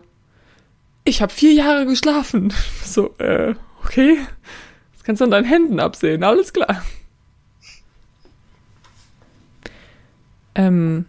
ich 1.04 1.22
habe 1.22 1.32
vier 1.32 1.54
Jahre 1.54 1.86
geschlafen. 1.86 2.54
So, 2.84 3.16
äh, 3.18 3.56
okay. 3.84 4.18
Das 4.94 5.04
kannst 5.04 5.22
du 5.22 5.26
an 5.26 5.32
deinen 5.32 5.46
Händen 5.46 5.80
absehen, 5.80 6.24
alles 6.24 6.54
klar. 6.54 6.84
Ähm, 10.56 11.06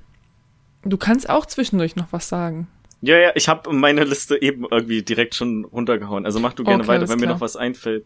du 0.83 0.97
kannst 0.97 1.29
auch 1.29 1.47
zwischendurch 1.47 1.97
noch 1.97 2.13
was 2.13 2.29
sagen. 2.29 2.67
Ja, 3.03 3.19
ja, 3.19 3.33
ich 3.35 3.49
habe 3.49 3.73
meine 3.73 4.05
Liste 4.05 4.41
eben 4.41 4.67
irgendwie 4.71 5.03
direkt 5.03 5.35
schon 5.35 5.65
runtergehauen. 5.65 6.25
Also 6.25 6.41
mach 6.41 6.55
du 6.55 6.65
gerne 6.65 6.83
okay, 6.83 6.89
weiter, 6.89 7.09
wenn 7.09 7.19
klar. 7.19 7.29
mir 7.29 7.35
noch 7.35 7.41
was 7.41 7.57
einfällt. 7.57 8.05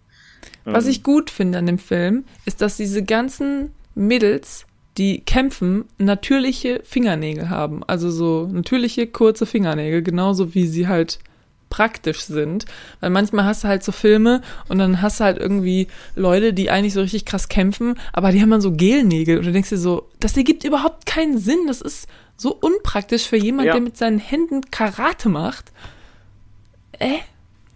Was 0.64 0.84
ähm. 0.84 0.90
ich 0.90 1.02
gut 1.02 1.30
finde 1.30 1.58
an 1.58 1.66
dem 1.66 1.78
Film, 1.78 2.24
ist, 2.44 2.60
dass 2.60 2.76
diese 2.76 3.02
ganzen 3.04 3.72
Mädels, 3.94 4.66
die 4.98 5.20
kämpfen, 5.20 5.84
natürliche 5.98 6.80
Fingernägel 6.84 7.48
haben. 7.48 7.82
Also 7.84 8.10
so 8.10 8.48
natürliche, 8.50 9.06
kurze 9.06 9.46
Fingernägel, 9.46 10.02
genauso 10.02 10.54
wie 10.54 10.66
sie 10.66 10.88
halt 10.88 11.20
praktisch 11.70 12.22
sind. 12.22 12.66
Weil 12.98 13.10
manchmal 13.10 13.44
hast 13.44 13.64
du 13.64 13.68
halt 13.68 13.84
so 13.84 13.92
Filme 13.92 14.42
und 14.68 14.78
dann 14.78 15.00
hast 15.00 15.20
du 15.20 15.24
halt 15.24 15.38
irgendwie 15.38 15.86
Leute, 16.16 16.52
die 16.52 16.68
eigentlich 16.68 16.92
so 16.92 17.00
richtig 17.00 17.24
krass 17.24 17.48
kämpfen, 17.48 17.94
aber 18.12 18.32
die 18.32 18.42
haben 18.42 18.50
dann 18.50 18.60
so 18.60 18.72
Gelnägel 18.72 19.38
und 19.38 19.46
du 19.46 19.52
denkst 19.52 19.70
dir 19.70 19.78
so, 19.78 20.08
das 20.18 20.36
ergibt 20.36 20.64
überhaupt 20.64 21.06
keinen 21.06 21.38
Sinn. 21.38 21.66
Das 21.68 21.80
ist 21.80 22.08
so 22.40 22.54
unpraktisch 22.54 23.28
für 23.28 23.36
jemand, 23.36 23.66
ja. 23.66 23.72
der 23.74 23.82
mit 23.82 23.98
seinen 23.98 24.18
Händen 24.18 24.62
Karate 24.70 25.28
macht. 25.28 25.72
Äh? 26.92 27.18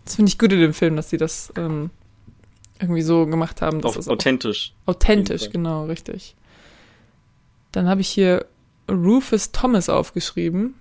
Das 0.07 0.17
finde 0.17 0.31
ich 0.31 0.39
gut 0.39 0.53
in 0.53 0.61
dem 0.61 0.73
Film, 0.73 0.97
dass 0.97 1.11
sie 1.11 1.19
das 1.19 1.53
ähm, 1.57 1.91
irgendwie 2.81 3.03
so 3.03 3.27
gemacht 3.27 3.61
haben. 3.61 3.83
Dass 3.83 4.09
auch 4.09 4.13
authentisch. 4.13 4.73
Authentisch, 4.87 5.51
genau, 5.51 5.85
richtig. 5.85 6.35
Dann 7.73 7.89
habe 7.89 8.01
ich 8.01 8.09
hier 8.09 8.47
Rufus 8.91 9.53
Thomas 9.53 9.91
aufgeschrieben. 9.91 10.75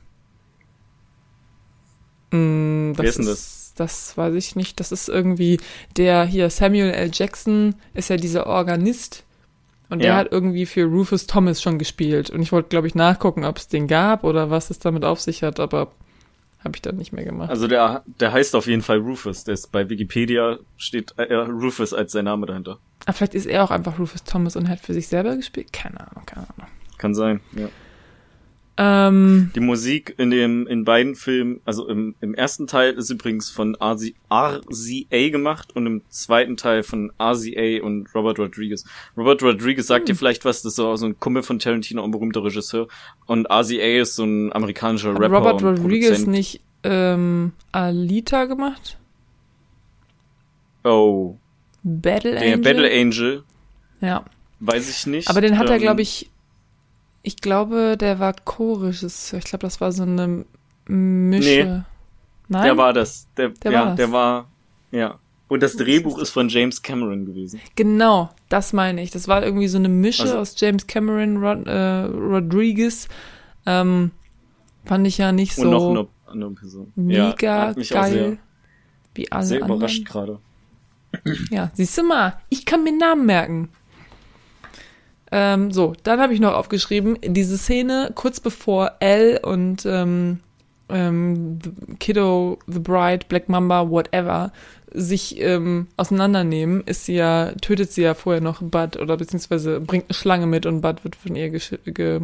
Mm, 2.31 2.93
das 2.93 3.03
Wer 3.03 3.09
ist 3.09 3.17
denn 3.17 3.25
das? 3.25 3.73
Das 3.75 4.17
weiß 4.17 4.35
ich 4.35 4.55
nicht. 4.55 4.79
Das 4.79 4.93
ist 4.93 5.09
irgendwie 5.09 5.59
der 5.97 6.23
hier, 6.23 6.49
Samuel 6.49 6.91
L. 6.91 7.11
Jackson 7.11 7.75
ist 7.93 8.09
ja 8.09 8.15
dieser 8.15 8.47
Organist 8.47 9.25
und 9.93 9.99
der 9.99 10.09
ja. 10.09 10.15
hat 10.17 10.31
irgendwie 10.31 10.65
für 10.65 10.85
Rufus 10.85 11.27
Thomas 11.27 11.61
schon 11.61 11.77
gespielt. 11.77 12.31
Und 12.31 12.41
ich 12.41 12.51
wollte, 12.51 12.69
glaube 12.69 12.87
ich, 12.87 12.95
nachgucken, 12.95 13.45
ob 13.45 13.57
es 13.57 13.67
den 13.67 13.87
gab 13.87 14.23
oder 14.23 14.49
was 14.49 14.71
es 14.71 14.79
damit 14.79 15.05
auf 15.05 15.21
sich 15.21 15.43
hat, 15.43 15.59
aber 15.59 15.91
habe 16.63 16.75
ich 16.75 16.81
dann 16.81 16.97
nicht 16.97 17.13
mehr 17.13 17.23
gemacht. 17.23 17.51
Also 17.51 17.67
der, 17.67 18.03
der 18.19 18.31
heißt 18.31 18.55
auf 18.55 18.65
jeden 18.65 18.81
Fall 18.81 18.97
Rufus. 18.97 19.43
Der 19.43 19.53
ist 19.53 19.71
bei 19.71 19.89
Wikipedia 19.89 20.57
steht 20.77 21.13
äh, 21.17 21.31
Rufus 21.35 21.93
als 21.93 22.11
sein 22.11 22.25
Name 22.25 22.47
dahinter. 22.47 22.71
Aber 22.71 22.81
ah, 23.05 23.13
vielleicht 23.13 23.35
ist 23.35 23.45
er 23.45 23.63
auch 23.63 23.69
einfach 23.69 23.99
Rufus 23.99 24.23
Thomas 24.23 24.55
und 24.55 24.67
hat 24.67 24.79
für 24.79 24.93
sich 24.93 25.07
selber 25.07 25.35
gespielt. 25.35 25.71
Keine 25.71 25.99
Ahnung, 25.99 26.25
keine 26.25 26.47
Ahnung. 26.49 26.71
Kann 26.97 27.13
sein, 27.13 27.41
ja. 27.51 27.67
Ähm, 28.75 29.51
die 29.55 29.59
Musik 29.59 30.15
in 30.17 30.31
dem 30.31 30.65
in 30.65 30.83
beiden 30.83 31.13
Filmen, 31.13 31.61
also 31.63 31.87
im, 31.87 32.15
im 32.21 32.33
ersten 32.33 32.65
Teil 32.65 32.93
ist 32.93 33.11
übrigens 33.11 33.51
von 33.51 33.75
RZA 33.75 35.29
gemacht 35.29 35.75
und 35.75 35.85
im 35.85 36.01
zweiten 36.09 36.57
Teil 36.57 36.81
von 36.81 37.11
RZA 37.21 37.83
und 37.83 38.07
Robert 38.15 38.39
Rodriguez. 38.39 38.83
Robert 39.15 39.43
Rodriguez 39.43 39.85
sagt 39.85 40.09
hm. 40.09 40.13
dir 40.13 40.15
vielleicht 40.17 40.43
was, 40.43 40.63
das 40.63 40.71
ist 40.71 40.75
so, 40.77 40.95
so 40.95 41.05
ein 41.05 41.19
Kumpel 41.19 41.43
von 41.43 41.59
Tarantino, 41.59 42.03
ein 42.03 42.09
berühmter 42.09 42.43
Regisseur. 42.43 42.87
Und 43.27 43.47
RZA 43.47 44.01
ist 44.01 44.15
so 44.15 44.23
ein 44.23 44.51
amerikanischer 44.53 45.13
Rapper. 45.13 45.37
Robert 45.37 45.63
Rodriguez 45.63 46.25
nicht 46.25 46.61
ähm, 46.83 47.53
Alita 47.71 48.45
gemacht? 48.45 48.97
Oh. 50.83 51.37
Battle 51.83 52.37
Angel? 52.39 52.57
Battle 52.57 52.91
Angel. 52.91 53.43
Ja. 54.01 54.25
Weiß 54.59 54.89
ich 54.89 55.05
nicht. 55.05 55.29
Aber 55.29 55.41
den 55.41 55.57
hat 55.57 55.67
ähm, 55.67 55.73
er, 55.73 55.79
glaube 55.79 56.01
ich, 56.01 56.29
ich 57.23 57.37
glaube, 57.37 57.97
der 57.97 58.19
war 58.19 58.33
Co-Regisseur. 58.33 59.39
Ich 59.39 59.45
glaube, 59.45 59.61
das 59.61 59.81
war 59.81 59.91
so 59.91 60.03
eine 60.03 60.45
Mische. 60.85 61.65
Nee, 61.65 61.81
Nein? 62.49 62.63
Der 62.63 62.77
war 62.77 62.93
das. 62.93 63.27
Der, 63.37 63.49
der 63.49 63.71
ja, 63.71 63.79
war 63.79 63.85
das. 63.87 63.95
der 63.95 64.11
war, 64.11 64.49
ja. 64.91 65.19
Und 65.47 65.63
das 65.63 65.75
Drehbuch 65.75 66.19
ist 66.19 66.31
von 66.31 66.49
James 66.49 66.81
Cameron 66.81 67.25
gewesen. 67.25 67.61
Genau, 67.75 68.29
das 68.49 68.73
meine 68.73 69.01
ich. 69.01 69.11
Das 69.11 69.27
war 69.27 69.43
irgendwie 69.43 69.67
so 69.67 69.77
eine 69.77 69.89
Mische 69.89 70.23
also, 70.23 70.37
aus 70.37 70.55
James 70.57 70.87
Cameron, 70.87 71.37
Rod, 71.37 71.67
äh, 71.67 72.03
Rodriguez. 72.03 73.07
Ähm, 73.65 74.11
fand 74.83 75.07
ich 75.07 75.17
ja 75.17 75.31
nicht 75.31 75.55
so. 75.55 75.63
Und 75.63 75.71
noch 75.71 75.89
eine 75.91 76.07
andere 76.27 76.51
Person. 76.51 76.91
Mega 76.95 77.71
ja, 77.71 77.73
geil. 77.73 77.83
Sehr, 77.83 78.37
wie 79.15 79.31
alle 79.31 79.45
sehr 79.45 79.61
überrascht 79.61 80.05
gerade. 80.05 80.39
Ja, 81.51 81.71
siehst 81.73 81.97
du 81.97 82.03
mal, 82.03 82.41
ich 82.49 82.65
kann 82.65 82.83
mir 82.83 82.97
Namen 82.97 83.27
merken. 83.27 83.69
Ähm, 85.35 85.71
so, 85.71 85.93
dann 86.03 86.21
habe 86.21 86.35
ich 86.35 86.39
noch 86.39 86.53
aufgeschrieben, 86.53 87.17
diese 87.23 87.57
Szene 87.57 88.11
kurz 88.13 88.39
bevor 88.39 88.91
Elle 88.99 89.39
und 89.39 89.83
ähm, 89.83 90.41
ähm, 90.89 91.57
Kiddo, 91.99 92.59
The 92.67 92.77
Bride, 92.77 93.25
Black 93.27 93.49
Mamba, 93.49 93.89
whatever, 93.89 94.51
sich 94.93 95.41
ähm, 95.41 95.87
auseinandernehmen, 95.97 96.83
ist 96.85 97.05
sie 97.05 97.15
ja, 97.15 97.51
tötet 97.61 97.91
sie 97.91 98.03
ja 98.03 98.13
vorher 98.13 98.43
noch 98.43 98.61
Bud 98.61 98.97
oder 98.97 99.17
beziehungsweise 99.17 99.79
bringt 99.79 100.05
eine 100.05 100.13
Schlange 100.13 100.45
mit 100.45 100.67
und 100.67 100.81
Bud 100.81 101.03
wird 101.03 101.15
von 101.15 101.35
ihr 101.35 101.49
ge, 101.49 102.21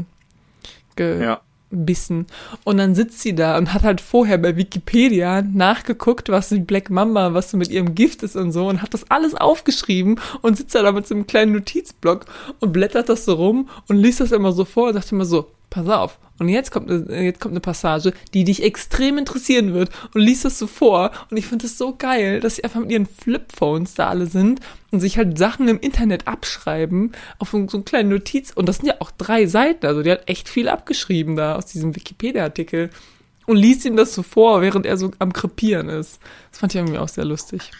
ge, 0.95 1.23
ja. 1.23 1.41
Bissen. 1.71 2.27
Und 2.63 2.77
dann 2.77 2.95
sitzt 2.95 3.19
sie 3.19 3.35
da 3.35 3.57
und 3.57 3.73
hat 3.73 3.83
halt 3.83 4.01
vorher 4.01 4.37
bei 4.37 4.55
Wikipedia 4.55 5.41
nachgeguckt, 5.41 6.29
was 6.29 6.49
die 6.49 6.59
Black 6.59 6.89
Mamba, 6.89 7.33
was 7.33 7.51
so 7.51 7.57
mit 7.57 7.69
ihrem 7.69 7.95
Gift 7.95 8.23
ist 8.23 8.35
und 8.35 8.51
so 8.51 8.67
und 8.67 8.81
hat 8.81 8.93
das 8.93 9.09
alles 9.09 9.35
aufgeschrieben 9.35 10.19
und 10.41 10.57
sitzt 10.57 10.75
da 10.75 10.91
mit 10.91 11.07
so 11.07 11.15
einem 11.15 11.27
kleinen 11.27 11.53
Notizblock 11.53 12.25
und 12.59 12.73
blättert 12.73 13.09
das 13.09 13.25
so 13.25 13.33
rum 13.33 13.69
und 13.87 13.97
liest 13.97 14.19
das 14.19 14.31
immer 14.31 14.51
so 14.51 14.65
vor 14.65 14.87
und 14.87 14.93
sagt 14.93 15.11
immer 15.11 15.25
so, 15.25 15.51
pass 15.69 15.87
auf. 15.87 16.19
Und 16.39 16.47
jetzt 16.47 16.71
kommt, 16.71 16.89
eine, 16.89 17.23
jetzt 17.23 17.41
kommt 17.41 17.51
eine 17.53 17.59
Passage, 17.59 18.13
die 18.33 18.45
dich 18.45 18.63
extrem 18.63 19.17
interessieren 19.17 19.73
wird 19.73 19.89
und 20.13 20.21
liest 20.21 20.45
das 20.45 20.57
so 20.57 20.67
vor. 20.67 21.11
Und 21.29 21.37
ich 21.37 21.47
finde 21.47 21.63
das 21.63 21.77
so 21.77 21.95
geil, 21.95 22.39
dass 22.39 22.55
sie 22.55 22.63
einfach 22.63 22.79
mit 22.79 22.91
ihren 22.91 23.05
Flipphones 23.05 23.93
da 23.93 24.07
alle 24.07 24.25
sind 24.25 24.61
und 24.91 25.01
sich 25.01 25.17
halt 25.17 25.37
Sachen 25.37 25.67
im 25.67 25.79
Internet 25.79 26.27
abschreiben 26.27 27.11
auf 27.39 27.49
so 27.49 27.57
einen 27.57 27.85
kleinen 27.85 28.09
Notiz. 28.09 28.51
Und 28.55 28.69
das 28.69 28.77
sind 28.77 28.87
ja 28.87 28.95
auch 28.99 29.11
drei 29.11 29.47
Seiten. 29.47 29.85
Also 29.85 30.01
die 30.01 30.11
hat 30.11 30.29
echt 30.29 30.47
viel 30.47 30.69
abgeschrieben 30.69 31.35
da 31.35 31.55
aus 31.55 31.65
diesem 31.65 31.95
Wikipedia-Artikel. 31.95 32.89
Und 33.45 33.57
liest 33.57 33.83
ihm 33.83 33.97
das 33.97 34.13
so 34.13 34.23
vor, 34.23 34.61
während 34.61 34.85
er 34.85 34.95
so 34.95 35.11
am 35.19 35.33
Krepieren 35.33 35.89
ist. 35.89 36.19
Das 36.51 36.59
fand 36.59 36.73
ich 36.73 36.79
irgendwie 36.79 36.99
auch 36.99 37.09
sehr 37.09 37.25
lustig. 37.25 37.71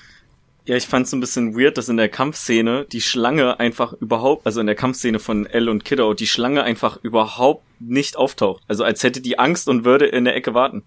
Ja, 0.69 0.75
ich 0.75 0.85
fand 0.85 1.07
es 1.07 1.13
ein 1.13 1.19
bisschen 1.19 1.57
weird, 1.57 1.79
dass 1.79 1.89
in 1.89 1.97
der 1.97 2.09
Kampfszene 2.09 2.85
die 2.91 3.01
Schlange 3.01 3.59
einfach 3.59 3.93
überhaupt, 3.93 4.45
also 4.45 4.61
in 4.61 4.67
der 4.67 4.75
Kampfszene 4.75 5.17
von 5.17 5.47
Elle 5.47 5.71
und 5.71 5.83
Kiddo, 5.83 6.13
die 6.13 6.27
Schlange 6.27 6.61
einfach 6.61 6.99
überhaupt 7.01 7.63
nicht 7.79 8.15
auftaucht. 8.15 8.61
Also 8.67 8.83
als 8.83 9.01
hätte 9.01 9.19
die 9.19 9.39
Angst 9.39 9.67
und 9.67 9.83
würde 9.83 10.05
in 10.05 10.25
der 10.25 10.35
Ecke 10.35 10.53
warten. 10.53 10.83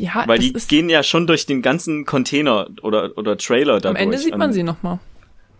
Ja, 0.00 0.24
Weil 0.26 0.38
die 0.38 0.54
gehen 0.54 0.88
ja 0.88 1.02
schon 1.02 1.26
durch 1.26 1.44
den 1.44 1.60
ganzen 1.60 2.06
Container 2.06 2.70
oder, 2.80 3.10
oder 3.18 3.36
Trailer 3.36 3.74
dadurch. 3.78 4.00
Am 4.00 4.02
Ende 4.04 4.16
sieht 4.16 4.38
man 4.38 4.54
sie 4.54 4.62
nochmal. 4.62 5.00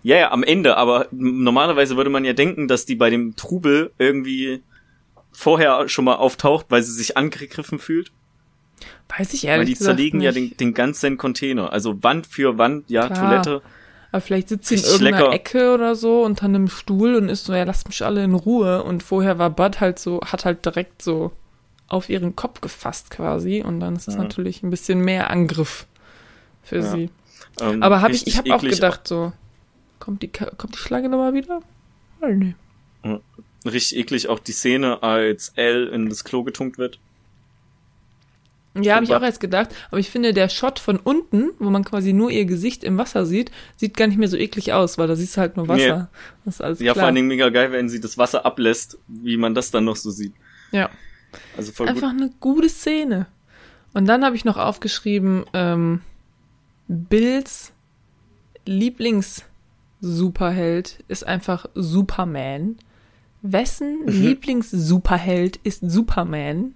Ja, 0.03 0.16
ja, 0.16 0.33
am 0.33 0.43
Ende, 0.43 0.79
aber 0.79 1.09
normalerweise 1.11 1.99
würde 1.99 2.09
man 2.09 2.25
ja 2.25 2.33
denken, 2.33 2.66
dass 2.66 2.87
die 2.87 2.95
bei 2.95 3.11
dem 3.11 3.37
Trubel 3.37 3.91
irgendwie 3.99 4.62
vorher 5.33 5.87
schon 5.91 6.07
mal 6.07 6.16
auftaucht, 6.16 6.65
weil 6.71 6.83
sie 6.83 6.93
sich 6.93 7.19
angegriffen 7.19 7.79
fühlt. 7.79 8.11
Weiß 9.16 9.32
ich 9.35 9.44
ehrlich 9.47 9.69
Weil 9.69 9.74
die 9.74 9.78
zerlegen 9.78 10.19
nicht. 10.19 10.27
ja 10.27 10.32
den, 10.32 10.56
den 10.56 10.74
ganzen 10.74 11.16
Container. 11.16 11.73
Also 11.73 12.02
Wand 12.02 12.27
für 12.27 12.59
Wand, 12.59 12.89
ja, 12.90 13.06
Klar. 13.06 13.43
Toilette. 13.43 13.62
Aber 14.12 14.20
vielleicht 14.20 14.48
sitzt 14.48 14.66
sie 14.66 14.77
in 14.77 14.82
irgendeiner 14.85 15.19
lecker. 15.19 15.32
Ecke 15.32 15.74
oder 15.74 15.94
so 15.97 16.23
unter 16.23 16.44
einem 16.44 16.69
Stuhl 16.69 17.16
und 17.16 17.28
ist 17.28 17.44
so, 17.44 17.52
ja, 17.52 17.65
lasst 17.65 17.89
mich 17.89 18.05
alle 18.05 18.23
in 18.23 18.35
Ruhe. 18.35 18.85
Und 18.85 19.02
vorher 19.02 19.39
war 19.39 19.51
Bud 19.51 19.81
halt 19.81 19.98
so, 19.98 20.20
hat 20.20 20.44
halt 20.44 20.65
direkt 20.65 21.02
so 21.02 21.32
auf 21.89 22.09
ihren 22.09 22.36
Kopf 22.36 22.61
gefasst 22.61 23.11
quasi. 23.11 23.62
Und 23.62 23.81
dann 23.81 23.97
ist 23.97 24.09
es 24.09 24.15
ja. 24.15 24.23
natürlich 24.23 24.62
ein 24.62 24.70
bisschen 24.70 25.01
mehr 25.01 25.31
Angriff 25.31 25.86
für 26.62 26.77
ja. 26.77 26.82
sie. 26.82 27.11
Ähm, 27.61 27.82
Aber 27.82 28.02
hab 28.02 28.11
ich, 28.11 28.27
ich 28.27 28.39
habe 28.39 28.55
auch 28.55 28.62
gedacht, 28.62 29.06
so, 29.06 29.32
kommt 29.98 30.23
die, 30.23 30.28
kommt 30.28 30.74
die 30.74 30.78
Schlange 30.78 31.09
nochmal 31.09 31.35
wieder? 31.35 31.61
Oh, 32.20 32.27
nee. 32.27 32.55
Richtig 33.65 33.98
eklig 33.98 34.28
auch 34.28 34.39
die 34.39 34.52
Szene, 34.52 35.02
als 35.02 35.52
L 35.56 35.89
in 35.89 36.09
das 36.09 36.24
Klo 36.24 36.43
getunkt 36.43 36.78
wird. 36.78 36.98
Ja, 38.80 38.96
habe 38.96 39.05
ich 39.05 39.14
auch 39.14 39.22
erst 39.22 39.40
gedacht. 39.40 39.68
Aber 39.90 40.01
ich 40.01 40.10
finde, 40.10 40.32
der 40.32 40.48
Shot 40.48 40.80
von 40.80 40.98
unten, 40.98 41.51
wo 41.60 41.70
man 41.70 41.84
quasi 41.84 42.12
nur 42.12 42.30
ihr 42.30 42.44
Gesicht 42.44 42.82
im 42.82 42.98
Wasser 42.98 43.24
sieht, 43.24 43.52
sieht 43.76 43.96
gar 43.96 44.09
nicht 44.09 44.18
mehr 44.18 44.28
so 44.28 44.36
eklig 44.36 44.72
aus, 44.72 44.98
weil 44.98 45.06
da 45.06 45.14
siehst 45.14 45.36
du 45.36 45.40
halt 45.40 45.56
nur 45.56 45.68
Wasser. 45.68 45.96
Nee. 45.96 46.06
Das 46.44 46.56
ist 46.56 46.60
alles 46.60 46.80
ja, 46.80 46.92
klar. 46.92 47.02
vor 47.02 47.06
allen 47.06 47.14
Dingen 47.14 47.28
mega 47.28 47.51
geil, 47.51 47.70
wenn 47.70 47.88
sie 47.88 48.01
das 48.01 48.18
Wasser 48.18 48.44
ablässt, 48.44 48.98
wie 49.06 49.36
man 49.36 49.55
das 49.55 49.70
dann 49.70 49.84
noch 49.84 49.96
so 49.96 50.10
sieht. 50.10 50.32
Ja. 50.72 50.90
Also 51.56 51.72
voll 51.72 51.88
Einfach 51.88 52.10
gut. 52.10 52.20
eine 52.20 52.30
gute 52.40 52.68
Szene. 52.68 53.26
Und 53.92 54.06
dann 54.06 54.24
habe 54.24 54.34
ich 54.34 54.44
noch 54.44 54.56
aufgeschrieben, 54.56 55.44
ähm, 55.52 56.01
Bills 56.88 57.72
Lieblings-Superheld 58.66 61.05
ist 61.06 61.24
einfach 61.26 61.66
Superman. 61.74 62.76
Wessen 63.42 64.01
mhm. 64.01 64.09
Lieblings-Superheld 64.09 65.60
ist 65.62 65.82
Superman? 65.82 66.74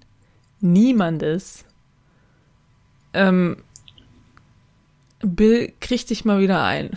Niemandes. 0.61 1.65
Ähm, 3.19 3.57
Bill, 5.21 5.73
krieg 5.81 6.07
dich 6.07 6.25
mal 6.25 6.41
wieder 6.41 6.63
ein. 6.63 6.91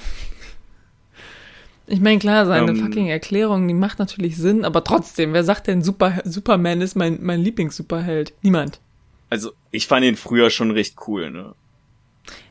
Ich 1.88 1.99
meine, 1.99 2.19
klar, 2.19 2.45
seine 2.45 2.72
um, 2.72 2.77
ähm. 2.77 2.85
fucking 2.85 3.07
Erklärung, 3.07 3.68
die 3.68 3.73
macht 3.73 3.99
natürlich 3.99 4.38
Sinn, 4.38 4.64
aber 4.64 4.84
trotzdem, 4.84 5.34
wer 5.34 5.43
sagt 5.43 5.68
denn 5.68 5.81
Super, 5.81 6.22
Superman 6.23 6.80
ist 6.80 6.95
mein, 6.95 7.19
mein 7.22 7.41
Lieblings-Superheld? 7.41 8.34
Niemand. 8.43 8.80
Also, 9.30 9.52
ich 9.72 9.88
fand 9.88 10.06
ihn 10.06 10.15
früher 10.15 10.49
schon 10.52 10.72
recht 10.72 10.95
cool, 11.07 11.31
ne? 11.31 11.53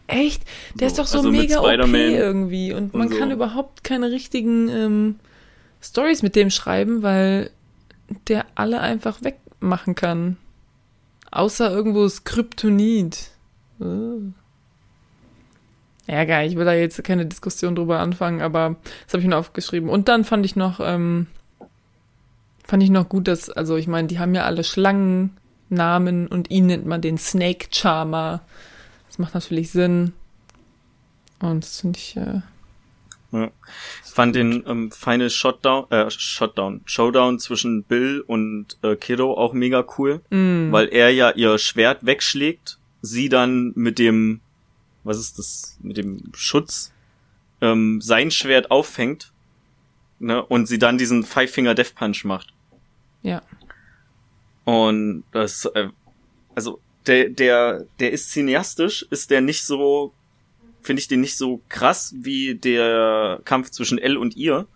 Echt? 0.08 0.42
Der 0.74 0.90
so, 0.90 0.92
ist 0.92 0.98
doch 0.98 1.06
so 1.06 1.18
also 1.18 1.30
mega 1.30 1.60
OP 1.60 1.94
irgendwie 1.94 2.72
und, 2.72 2.92
und 2.92 2.98
man 2.98 3.08
so. 3.08 3.16
kann 3.16 3.30
überhaupt 3.30 3.84
keine 3.84 4.10
richtigen 4.10 4.68
ähm, 4.68 5.16
Stories 5.80 6.22
mit 6.22 6.36
dem 6.36 6.50
schreiben, 6.50 7.02
weil 7.02 7.50
der 8.28 8.44
alle 8.56 8.80
einfach 8.80 9.22
wegmachen 9.22 9.94
kann. 9.94 10.36
Außer 11.30 11.70
irgendwo 11.70 12.04
ist 12.04 12.24
Kryptonit. 12.24 13.29
Ja, 16.06 16.24
geil, 16.24 16.48
ich 16.50 16.56
will 16.56 16.64
da 16.64 16.74
jetzt 16.74 17.02
keine 17.04 17.24
Diskussion 17.24 17.74
drüber 17.74 18.00
anfangen, 18.00 18.40
aber 18.42 18.76
das 19.04 19.14
habe 19.14 19.22
ich 19.22 19.28
mir 19.28 19.36
aufgeschrieben. 19.36 19.88
Und 19.88 20.08
dann 20.08 20.24
fand 20.24 20.44
ich 20.44 20.56
noch, 20.56 20.80
ähm, 20.82 21.28
fand 22.64 22.82
ich 22.82 22.90
noch 22.90 23.08
gut, 23.08 23.28
dass, 23.28 23.48
also 23.48 23.76
ich 23.76 23.86
meine, 23.86 24.08
die 24.08 24.18
haben 24.18 24.34
ja 24.34 24.44
alle 24.44 24.64
Schlangennamen 24.64 26.26
und 26.26 26.50
ihn 26.50 26.66
nennt 26.66 26.86
man 26.86 27.00
den 27.00 27.16
Snake 27.16 27.68
Charmer. 27.70 28.40
Das 29.08 29.18
macht 29.18 29.34
natürlich 29.34 29.70
Sinn. 29.70 30.12
Und 31.40 31.62
das 31.62 31.80
finde 31.80 31.98
ich, 31.98 32.16
äh, 32.16 32.40
ja. 33.32 33.50
Ich 34.04 34.10
fand 34.10 34.34
den 34.34 34.64
ähm, 34.66 34.90
Final 34.90 35.30
Shotdown, 35.30 35.90
äh, 35.90 36.10
Shotdown, 36.10 36.80
Showdown 36.84 37.38
zwischen 37.38 37.84
Bill 37.84 38.24
und 38.26 38.76
äh, 38.82 38.96
Kiddo 38.96 39.34
auch 39.34 39.52
mega 39.52 39.86
cool, 39.96 40.20
mm. 40.30 40.72
weil 40.72 40.88
er 40.88 41.10
ja 41.10 41.30
ihr 41.30 41.56
Schwert 41.58 42.04
wegschlägt 42.04 42.79
sie 43.02 43.28
dann 43.28 43.72
mit 43.74 43.98
dem, 43.98 44.40
was 45.04 45.18
ist 45.18 45.38
das, 45.38 45.78
mit 45.80 45.96
dem 45.96 46.22
Schutz, 46.34 46.92
ähm, 47.60 48.00
sein 48.00 48.30
Schwert 48.30 48.70
auffängt, 48.70 49.32
ne, 50.18 50.44
und 50.44 50.66
sie 50.66 50.78
dann 50.78 50.98
diesen 50.98 51.24
Five 51.24 51.50
Finger 51.50 51.74
Death 51.74 51.94
Punch 51.94 52.24
macht. 52.24 52.52
Ja. 53.22 53.42
Und 54.64 55.24
das, 55.32 55.64
äh, 55.66 55.88
also, 56.54 56.80
der, 57.06 57.30
der, 57.30 57.86
der 57.98 58.12
ist 58.12 58.30
cineastisch, 58.30 59.06
ist 59.10 59.30
der 59.30 59.40
nicht 59.40 59.64
so, 59.64 60.12
finde 60.82 61.00
ich 61.00 61.08
den 61.08 61.20
nicht 61.20 61.36
so 61.36 61.60
krass 61.68 62.14
wie 62.16 62.54
der 62.54 63.40
Kampf 63.44 63.70
zwischen 63.70 63.98
L 63.98 64.16
und 64.16 64.36
ihr. 64.36 64.66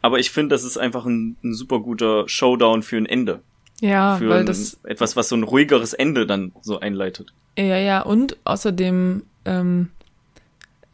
Aber 0.00 0.18
ich 0.18 0.30
finde, 0.30 0.54
das 0.54 0.64
ist 0.64 0.78
einfach 0.78 1.06
ein, 1.06 1.36
ein 1.42 1.54
super 1.54 1.80
guter 1.80 2.28
Showdown 2.28 2.82
für 2.82 2.96
ein 2.96 3.06
Ende. 3.06 3.42
Ja, 3.80 4.16
für 4.16 4.28
weil 4.28 4.40
ein, 4.40 4.46
das 4.46 4.78
etwas, 4.84 5.16
was 5.16 5.28
so 5.28 5.36
ein 5.36 5.44
ruhigeres 5.44 5.92
Ende 5.92 6.26
dann 6.26 6.52
so 6.62 6.80
einleitet. 6.80 7.32
Ja, 7.56 7.76
ja, 7.76 8.00
und 8.02 8.36
außerdem 8.44 9.22
ähm, 9.44 9.88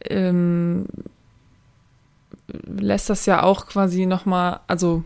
ähm, 0.09 0.87
lässt 2.49 3.11
das 3.11 3.27
ja 3.27 3.43
auch 3.43 3.67
quasi 3.67 4.07
nochmal, 4.07 4.61
also 4.67 5.03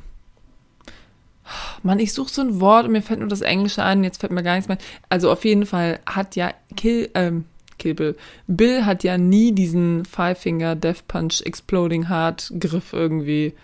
Mann, 1.83 1.99
ich 1.99 2.13
suche 2.13 2.31
so 2.31 2.43
ein 2.43 2.61
Wort 2.61 2.87
und 2.87 2.93
mir 2.93 3.03
fällt 3.03 3.21
nur 3.21 3.29
das 3.29 3.41
Englische 3.41 3.83
ein, 3.83 4.05
jetzt 4.05 4.21
fällt 4.21 4.33
mir 4.33 4.43
gar 4.43 4.55
nichts 4.55 4.69
mehr. 4.69 4.79
Also 5.09 5.31
auf 5.31 5.45
jeden 5.45 5.65
Fall 5.65 6.01
hat 6.05 6.37
ja 6.37 6.53
Kill, 6.77 7.11
ähm, 7.15 7.45
Kill 7.79 7.95
Bill. 7.95 8.17
Bill 8.47 8.85
hat 8.85 9.05
ja 9.05 9.17
nie 9.17 9.53
diesen 9.53 10.05
Five 10.05 10.39
Finger 10.39 10.77
Death 10.77 11.07
Punch 11.07 11.43
Exploding 11.45 12.09
Heart 12.09 12.53
Griff 12.59 12.93
irgendwie. 12.93 13.55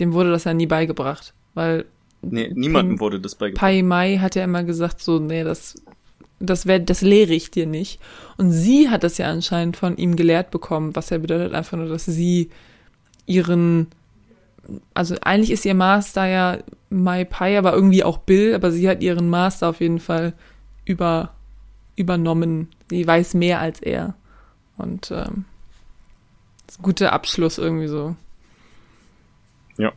Dem 0.00 0.12
wurde 0.12 0.30
das 0.30 0.44
ja 0.44 0.54
nie 0.54 0.66
beigebracht, 0.66 1.34
weil 1.54 1.84
Nee, 2.30 2.50
niemandem 2.54 3.00
wurde 3.00 3.20
das 3.20 3.34
beigebracht. 3.34 3.60
Pai 3.60 3.82
Mai 3.82 4.18
hat 4.18 4.34
ja 4.34 4.44
immer 4.44 4.64
gesagt, 4.64 5.00
so, 5.00 5.18
nee, 5.18 5.44
das, 5.44 5.74
das, 6.40 6.66
wär, 6.66 6.78
das 6.78 7.02
lehre 7.02 7.32
ich 7.32 7.50
dir 7.50 7.66
nicht. 7.66 8.00
Und 8.36 8.52
sie 8.52 8.90
hat 8.90 9.04
das 9.04 9.18
ja 9.18 9.30
anscheinend 9.30 9.76
von 9.76 9.96
ihm 9.96 10.16
gelehrt 10.16 10.50
bekommen, 10.50 10.96
was 10.96 11.10
ja 11.10 11.18
bedeutet 11.18 11.54
einfach 11.54 11.76
nur, 11.76 11.88
dass 11.88 12.04
sie 12.04 12.50
ihren, 13.26 13.88
also 14.94 15.16
eigentlich 15.22 15.50
ist 15.50 15.64
ihr 15.64 15.74
Master 15.74 16.26
ja 16.26 16.58
Mai 16.90 17.24
Pai, 17.24 17.58
aber 17.58 17.72
irgendwie 17.72 18.04
auch 18.04 18.18
Bill, 18.18 18.54
aber 18.54 18.70
sie 18.70 18.88
hat 18.88 19.02
ihren 19.02 19.28
Master 19.28 19.68
auf 19.68 19.80
jeden 19.80 20.00
Fall 20.00 20.34
über, 20.84 21.32
übernommen. 21.96 22.68
Sie 22.90 23.06
weiß 23.06 23.34
mehr 23.34 23.60
als 23.60 23.80
er. 23.80 24.14
Und 24.76 25.10
ähm, 25.10 25.44
guter 26.82 27.12
Abschluss 27.12 27.58
irgendwie 27.58 27.88
so. 27.88 28.14
Ja. 29.78 29.92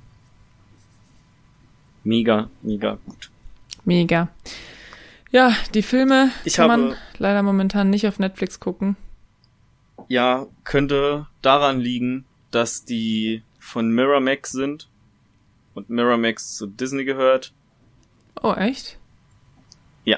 Mega, 2.10 2.49
mega 2.64 2.98
gut. 3.06 3.30
Mega. 3.86 4.30
Ja, 5.30 5.56
die 5.76 5.84
Filme 5.84 6.31
ich 6.44 6.56
kann 6.56 6.72
habe, 6.72 6.81
man 6.81 6.95
leider 7.19 7.44
momentan 7.44 7.91
nicht 7.91 8.07
auf 8.07 8.18
Netflix 8.18 8.60
gucken. 8.60 8.95
Ja, 10.07 10.48
könnte 10.64 11.27
daran 11.44 11.80
liegen, 11.80 12.26
dass 12.49 12.84
die 12.84 13.44
von 13.60 13.91
Miramax 13.91 14.49
sind 14.49 14.90
und 15.76 15.91
Miramax 15.91 16.56
zu 16.56 16.65
Disney 16.65 17.06
gehört. 17.06 17.53
Oh, 18.41 18.53
echt? 18.53 18.98
Ja. 20.03 20.18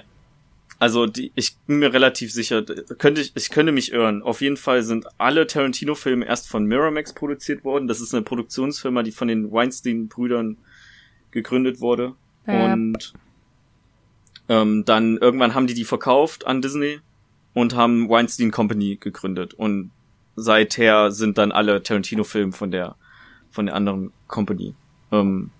Also 0.79 1.07
die, 1.07 1.33
ich 1.35 1.57
bin 1.67 1.79
mir 1.79 1.91
relativ 1.91 2.31
sicher, 2.31 2.63
könnte 2.99 3.19
ich, 3.19 3.33
ich 3.35 3.49
könnte 3.49 3.73
mich 3.73 3.91
irren. 3.91 4.23
Auf 4.23 4.39
jeden 4.39 4.55
Fall 4.55 4.83
sind 4.83 5.07
alle 5.17 5.45
Tarantino-Filme 5.45 6.25
erst 6.25 6.47
von 6.47 6.63
Miramax 6.63 7.11
produziert 7.11 7.65
worden. 7.65 7.89
Das 7.89 7.99
ist 7.99 8.13
eine 8.13 8.23
Produktionsfirma, 8.23 9.03
die 9.03 9.11
von 9.11 9.27
den 9.27 9.51
Weinstein-Brüdern 9.51 10.57
gegründet 11.31 11.81
wurde. 11.81 12.13
Ja. 12.45 12.73
Und 12.73 13.13
Ähm, 14.49 14.83
dann 14.83 15.17
irgendwann 15.17 15.53
haben 15.53 15.67
die 15.67 15.73
die 15.73 15.85
verkauft 15.85 16.45
an 16.45 16.61
Disney 16.61 16.99
und 17.53 17.73
haben 17.73 18.09
Weinstein 18.09 18.51
Company 18.51 18.97
gegründet 18.97 19.53
und 19.53 19.91
seither 20.35 21.11
sind 21.11 21.37
dann 21.37 21.53
alle 21.53 21.81
Tarantino-Filme 21.83 22.51
von 22.51 22.69
der 22.69 22.95
von 23.49 23.67
der 23.67 23.75
anderen 23.75 24.11
Company 24.27 24.73
ähm, 25.11 25.51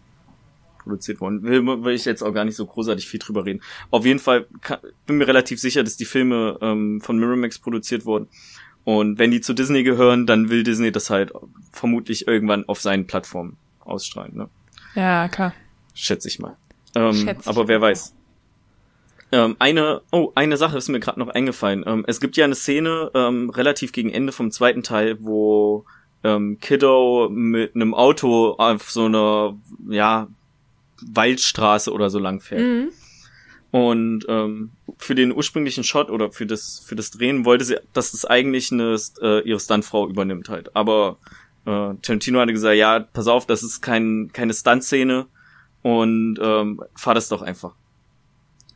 produziert 0.80 1.22
worden. 1.22 1.44
Will, 1.44 1.66
will 1.66 1.94
ich 1.94 2.04
jetzt 2.04 2.22
auch 2.22 2.34
gar 2.34 2.44
nicht 2.44 2.56
so 2.56 2.66
großartig 2.66 3.08
viel 3.08 3.20
drüber 3.20 3.46
reden. 3.46 3.62
Auf 3.92 4.06
jeden 4.06 4.20
Fall 4.20 4.48
kann, 4.62 4.80
bin 5.06 5.18
mir 5.18 5.28
relativ 5.28 5.60
sicher, 5.62 5.84
dass 5.84 5.96
die 5.96 6.06
Filme 6.06 6.58
ähm, 6.62 7.00
von 7.00 7.18
Miramax 7.18 7.60
produziert 7.60 8.06
wurden. 8.06 8.28
Und 8.84 9.20
wenn 9.20 9.32
die 9.32 9.42
zu 9.42 9.54
Disney 9.54 9.84
gehören, 9.84 10.26
dann 10.26 10.50
will 10.50 10.64
Disney 10.64 10.92
das 10.92 11.10
halt 11.10 11.32
vermutlich 11.72 12.28
irgendwann 12.28 12.68
auf 12.68 12.82
seinen 12.82 13.08
Plattformen 13.08 13.58
ausstrahlen. 13.80 14.36
Ne? 14.36 14.50
Ja, 14.96 15.30
klar. 15.30 15.54
Schätze 15.94 16.28
ich 16.28 16.40
mal. 16.40 16.58
Ähm, 16.96 17.14
Schätze 17.14 17.50
aber 17.50 17.68
wer 17.68 17.82
weiß. 17.82 18.14
Ähm, 19.34 19.56
eine, 19.60 20.02
oh, 20.12 20.32
eine 20.36 20.58
Sache 20.58 20.78
ist 20.78 20.90
mir 20.90 21.00
gerade 21.00 21.20
noch 21.20 21.30
eingefallen. 21.30 21.84
Ähm, 21.88 22.04
es 22.08 22.20
gibt 22.20 22.36
ja 22.36 22.46
eine 22.46 22.56
Szene 22.56 23.12
ähm, 23.14 23.50
relativ 23.50 23.94
gegen 23.94 24.10
Ende 24.10 24.34
vom 24.34 24.52
zweiten 24.52 24.84
Teil, 24.84 25.18
wo 25.22 25.86
ähm, 26.24 26.60
Kiddo 26.60 27.30
mit 27.32 27.76
einem 27.76 27.94
Auto 27.94 28.56
auf 28.58 28.92
so 28.92 29.06
einer, 29.06 29.58
ja, 29.88 30.28
Waldstraße 31.02 31.92
oder 31.92 32.10
so 32.10 32.20
lang 32.20 32.42
fährt. 32.42 32.62
Mhm. 32.62 32.92
Und 33.72 34.26
ähm, 34.28 34.72
für 34.98 35.16
den 35.16 35.34
ursprünglichen 35.34 35.86
Shot 35.86 36.10
oder 36.10 36.32
für 36.32 36.46
das 36.46 36.84
für 36.86 36.96
das 36.96 37.10
Drehen 37.12 37.46
wollte 37.46 37.64
sie, 37.64 37.78
dass 37.94 38.12
das 38.12 38.26
eigentlich 38.26 38.72
eine 38.72 38.98
äh, 39.22 39.42
ihre 39.48 39.60
Stuntfrau 39.62 40.10
übernimmt 40.10 40.50
halt. 40.50 40.76
Aber 40.76 41.18
äh, 41.66 41.96
Tarantino 42.02 42.40
hatte 42.42 42.52
gesagt, 42.52 42.76
ja, 42.76 43.00
pass 43.00 43.28
auf, 43.28 43.46
das 43.48 43.64
ist 43.64 43.82
kein 43.82 44.30
keine 44.34 44.54
Stuntszene 44.54 45.26
und 45.82 46.40
ähm, 46.42 46.82
fahr 46.96 47.16
das 47.16 47.30
doch 47.30 47.42
einfach. 47.42 47.74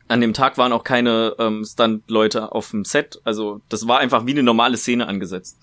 An 0.08 0.20
dem 0.20 0.34
Tag 0.34 0.56
waren 0.56 0.72
auch 0.72 0.84
keine 0.84 1.34
ähm, 1.38 1.64
Stunt-Leute 1.64 2.52
auf 2.52 2.70
dem 2.70 2.84
Set, 2.84 3.20
also 3.24 3.60
das 3.68 3.88
war 3.88 3.98
einfach 3.98 4.26
wie 4.26 4.32
eine 4.32 4.42
normale 4.42 4.76
Szene 4.76 5.08
angesetzt. 5.08 5.58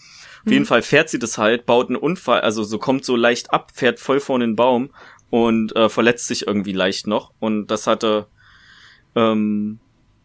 Auf 0.45 0.51
jeden 0.51 0.63
mhm. 0.63 0.67
Fall 0.67 0.81
fährt 0.81 1.09
sie 1.09 1.19
das 1.19 1.37
halt, 1.37 1.65
baut 1.65 1.87
einen 1.87 1.95
Unfall, 1.95 2.41
also 2.41 2.63
so 2.63 2.77
kommt 2.77 3.05
so 3.05 3.15
leicht 3.15 3.53
ab, 3.53 3.71
fährt 3.73 3.99
voll 3.99 4.19
vor 4.19 4.39
den 4.39 4.57
Baum 4.57 4.89
und 5.29 5.75
äh, 5.75 5.89
verletzt 5.89 6.27
sich 6.27 6.45
irgendwie 6.45 6.73
leicht 6.73 7.07
noch. 7.07 7.31
Und 7.39 7.67
das 7.67 7.87
hatte, 7.87 8.27
ähm, 9.15 9.79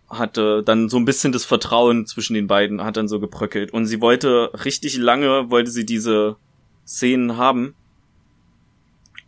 hatte 0.09 0.63
dann 0.63 0.89
so 0.91 0.99
ein 0.99 1.07
bisschen 1.07 1.33
das 1.33 1.47
Vertrauen 1.47 2.05
zwischen 2.05 2.35
den 2.35 2.47
beiden, 2.47 2.83
hat 2.83 2.99
dann 2.99 3.09
so 3.09 3.19
gebröckelt. 3.19 3.73
Und 3.73 3.87
sie 3.87 4.03
wollte 4.03 4.51
richtig 4.65 4.99
lange, 4.99 5.51
wollte 5.51 5.71
sie 5.71 5.87
diese 5.87 6.37
Szenen 6.87 7.39
haben. 7.39 7.75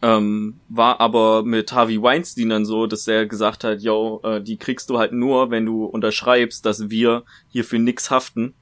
Ähm, 0.02 0.60
war 0.68 1.00
aber 1.00 1.42
mit 1.42 1.72
Harvey 1.72 2.00
Weinstein 2.00 2.48
dann 2.48 2.64
so, 2.64 2.86
dass 2.86 3.06
er 3.06 3.26
gesagt 3.26 3.64
hat, 3.64 3.82
yo, 3.82 4.20
äh, 4.24 4.40
die 4.40 4.56
kriegst 4.56 4.88
du 4.88 4.98
halt 4.98 5.12
nur, 5.12 5.50
wenn 5.50 5.66
du 5.66 5.84
unterschreibst, 5.84 6.64
dass 6.64 6.88
wir 6.88 7.24
hier 7.50 7.64
für 7.64 7.78
nix 7.78 8.10
haften 8.10 8.54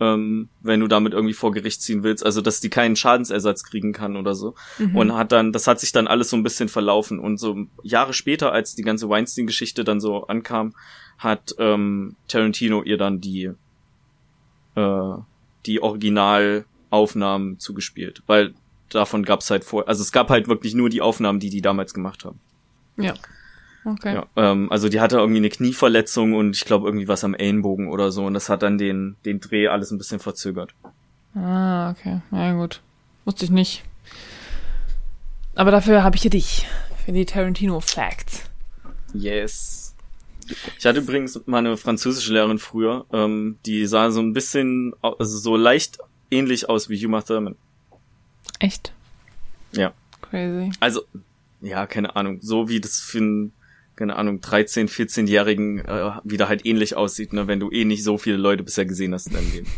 ähm, 0.00 0.48
wenn 0.60 0.80
du 0.80 0.88
damit 0.88 1.12
irgendwie 1.12 1.34
vor 1.34 1.52
Gericht 1.52 1.80
ziehen 1.82 2.02
willst, 2.02 2.24
also 2.24 2.40
dass 2.40 2.60
die 2.60 2.70
keinen 2.70 2.96
Schadensersatz 2.96 3.62
kriegen 3.64 3.92
kann 3.92 4.16
oder 4.16 4.34
so. 4.34 4.54
Mhm. 4.78 4.96
Und 4.96 5.14
hat 5.14 5.32
dann, 5.32 5.52
das 5.52 5.66
hat 5.66 5.80
sich 5.80 5.92
dann 5.92 6.06
alles 6.06 6.30
so 6.30 6.36
ein 6.36 6.42
bisschen 6.42 6.68
verlaufen. 6.68 7.18
Und 7.18 7.38
so 7.38 7.66
Jahre 7.82 8.12
später, 8.12 8.52
als 8.52 8.74
die 8.74 8.82
ganze 8.82 9.08
Weinstein-Geschichte 9.08 9.84
dann 9.84 10.00
so 10.00 10.26
ankam, 10.26 10.74
hat 11.18 11.54
ähm, 11.58 12.16
Tarantino 12.26 12.82
ihr 12.82 12.98
dann 12.98 13.20
die 13.20 13.50
äh, 14.74 15.14
die 15.66 15.80
Originalaufnahmen 15.80 17.58
zugespielt, 17.60 18.22
weil 18.26 18.52
davon 18.90 19.24
gab's 19.24 19.50
halt 19.50 19.64
vor, 19.64 19.88
also 19.88 20.02
es 20.02 20.12
gab 20.12 20.30
halt 20.30 20.48
wirklich 20.48 20.74
nur 20.74 20.88
die 20.88 21.00
Aufnahmen, 21.00 21.40
die 21.40 21.50
die 21.50 21.62
damals 21.62 21.94
gemacht 21.94 22.24
haben. 22.24 22.40
Ja. 22.96 23.14
Okay. 23.86 24.14
Ja, 24.14 24.26
ähm, 24.36 24.72
also 24.72 24.88
die 24.88 25.00
hatte 25.00 25.16
irgendwie 25.18 25.38
eine 25.38 25.50
Knieverletzung 25.50 26.32
und 26.32 26.56
ich 26.56 26.64
glaube 26.64 26.88
irgendwie 26.88 27.06
was 27.06 27.22
am 27.22 27.34
Ellenbogen 27.34 27.88
oder 27.88 28.10
so 28.12 28.24
und 28.24 28.32
das 28.32 28.48
hat 28.48 28.62
dann 28.62 28.78
den, 28.78 29.16
den 29.26 29.40
Dreh 29.40 29.68
alles 29.68 29.90
ein 29.90 29.98
bisschen 29.98 30.20
verzögert. 30.20 30.74
Ah, 31.34 31.90
okay. 31.90 32.20
Na 32.30 32.46
ja, 32.46 32.52
gut. 32.54 32.80
Wusste 33.24 33.44
ich 33.44 33.50
nicht. 33.50 33.84
Aber 35.54 35.70
dafür 35.70 36.02
habe 36.02 36.16
ich 36.16 36.24
ja 36.24 36.30
dich. 36.30 36.66
Für 37.04 37.12
die 37.12 37.26
Tarantino 37.26 37.80
Facts. 37.80 38.44
Yes. 39.12 39.94
Ich 40.78 40.86
hatte 40.86 41.00
übrigens 41.00 41.40
mal 41.46 41.58
eine 41.58 41.76
französische 41.76 42.32
Lehrerin 42.32 42.58
früher, 42.58 43.06
ähm, 43.12 43.58
die 43.66 43.86
sah 43.86 44.10
so 44.10 44.20
ein 44.20 44.32
bisschen, 44.32 44.94
also 45.02 45.38
so 45.38 45.56
leicht 45.56 45.98
ähnlich 46.30 46.68
aus 46.68 46.88
wie 46.88 47.02
Huma 47.02 47.22
Thurman. 47.22 47.56
Echt? 48.58 48.92
Ja. 49.72 49.92
Crazy. 50.22 50.70
Also, 50.80 51.02
ja, 51.60 51.86
keine 51.86 52.16
Ahnung, 52.16 52.38
so 52.40 52.68
wie 52.68 52.80
das 52.80 53.00
für 53.00 53.18
ein 53.18 53.52
keine 53.96 54.16
Ahnung, 54.16 54.40
13, 54.40 54.88
14-Jährigen 54.88 55.84
äh, 55.84 56.12
wieder 56.24 56.48
halt 56.48 56.66
ähnlich 56.66 56.96
aussieht, 56.96 57.32
ne, 57.32 57.46
wenn 57.46 57.60
du 57.60 57.70
eh 57.70 57.84
nicht 57.84 58.02
so 58.02 58.18
viele 58.18 58.36
Leute 58.36 58.62
bisher 58.62 58.86
gesehen 58.86 59.14
hast 59.14 59.28
in 59.28 59.34
deinem 59.34 59.52
Leben. 59.52 59.66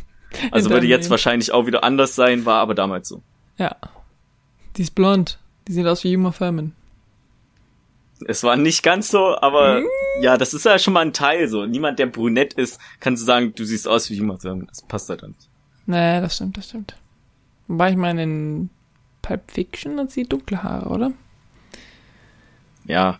Also 0.50 0.68
würde 0.68 0.86
jetzt 0.86 1.04
Leben. 1.04 1.12
wahrscheinlich 1.12 1.52
auch 1.52 1.66
wieder 1.66 1.82
anders 1.82 2.14
sein, 2.14 2.44
war 2.44 2.60
aber 2.60 2.74
damals 2.74 3.08
so. 3.08 3.22
Ja. 3.56 3.74
Die 4.76 4.82
ist 4.82 4.94
blond. 4.94 5.38
Die 5.66 5.72
sieht 5.72 5.86
aus 5.86 6.04
wie 6.04 6.10
Juma 6.10 6.30
Furman. 6.30 6.72
Es 8.26 8.42
war 8.42 8.56
nicht 8.56 8.82
ganz 8.82 9.08
so, 9.08 9.38
aber 9.38 9.80
mm. 9.80 9.84
ja, 10.20 10.36
das 10.36 10.52
ist 10.52 10.66
ja 10.66 10.78
schon 10.78 10.92
mal 10.92 11.00
ein 11.00 11.14
Teil 11.14 11.48
so. 11.48 11.64
Niemand, 11.64 11.98
der 11.98 12.06
brünett 12.06 12.52
ist, 12.52 12.78
kann 13.00 13.16
so 13.16 13.24
sagen, 13.24 13.54
du 13.54 13.64
siehst 13.64 13.88
aus 13.88 14.10
wie 14.10 14.14
Juma 14.14 14.36
Furman. 14.36 14.66
Das 14.66 14.82
passt 14.82 15.08
halt 15.08 15.22
dann 15.22 15.30
nicht. 15.30 15.48
Naja, 15.86 16.20
das 16.20 16.34
stimmt, 16.34 16.58
das 16.58 16.68
stimmt. 16.68 16.96
Wobei 17.68 17.90
ich 17.90 17.96
meine, 17.96 18.22
in 18.22 18.70
Pulp 19.22 19.50
Fiction 19.50 19.98
hat 19.98 20.10
sie 20.10 20.24
dunkle 20.24 20.62
Haare, 20.62 20.88
oder? 20.88 21.12
Ja, 22.84 23.18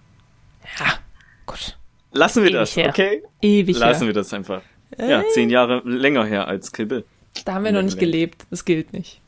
ja, 0.79 0.99
gut. 1.47 1.77
Lassen 2.13 2.43
wir 2.43 2.51
Ewig 2.51 2.61
das, 2.61 2.77
her. 2.77 2.89
okay? 2.89 3.23
Ewig 3.43 3.79
Lassen 3.79 4.01
her. 4.01 4.07
wir 4.09 4.15
das 4.15 4.33
einfach. 4.33 4.63
Ja, 4.99 5.23
zehn 5.35 5.51
Jahre 5.51 5.83
länger 5.85 6.25
her 6.25 6.49
als 6.49 6.73
Kill 6.73 6.87
Bill. 6.87 7.05
Da 7.45 7.55
haben 7.55 7.65
wir 7.65 7.73
noch 7.73 7.83
nicht 7.83 7.99
gelebt. 7.99 8.47
Das 8.51 8.65
gilt 8.65 8.93
nicht. 8.93 9.21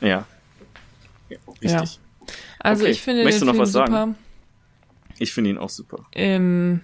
Ja. 0.00 0.26
ja 1.28 1.38
richtig. 1.62 1.70
Ja. 1.70 1.84
Also 2.60 2.84
okay. 2.84 2.92
ich 2.92 3.02
finde 3.02 3.24
Möchtest 3.24 3.42
den 3.42 3.46
du 3.48 3.52
noch 3.52 3.54
Film 3.54 3.62
was 3.62 3.72
super. 3.72 3.86
sagen? 3.86 4.16
Ich 5.18 5.32
finde 5.32 5.50
ihn 5.50 5.58
auch 5.58 5.68
super. 5.68 6.04
Ähm, 6.12 6.80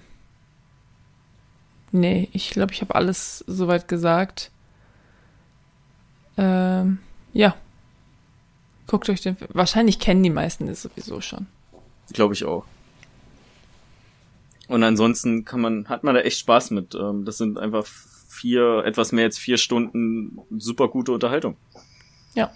nee, 1.92 2.28
ich 2.32 2.50
glaube, 2.50 2.72
ich 2.72 2.80
habe 2.80 2.94
alles 2.94 3.44
soweit 3.46 3.86
gesagt. 3.86 4.50
Ähm, 6.36 6.98
ja. 7.32 7.56
Guckt 8.86 9.08
euch 9.08 9.20
den 9.20 9.36
Film. 9.36 9.50
Wahrscheinlich 9.52 9.98
kennen 9.98 10.22
die 10.22 10.30
meisten 10.30 10.66
das 10.66 10.82
sowieso 10.82 11.20
schon. 11.20 11.46
Glaube 12.12 12.34
ich 12.34 12.44
auch. 12.44 12.64
Und 14.66 14.82
ansonsten 14.82 15.44
kann 15.44 15.60
man, 15.60 15.88
hat 15.88 16.04
man 16.04 16.14
da 16.14 16.20
echt 16.20 16.38
Spaß 16.38 16.70
mit. 16.70 16.94
Ähm, 16.94 17.24
das 17.24 17.38
sind 17.38 17.58
einfach 17.58 17.86
vier, 17.86 18.84
etwas 18.84 19.12
mehr 19.12 19.24
als 19.24 19.38
vier 19.38 19.58
Stunden 19.58 20.38
super 20.56 20.88
gute 20.88 21.12
Unterhaltung. 21.12 21.56
Ja, 22.34 22.52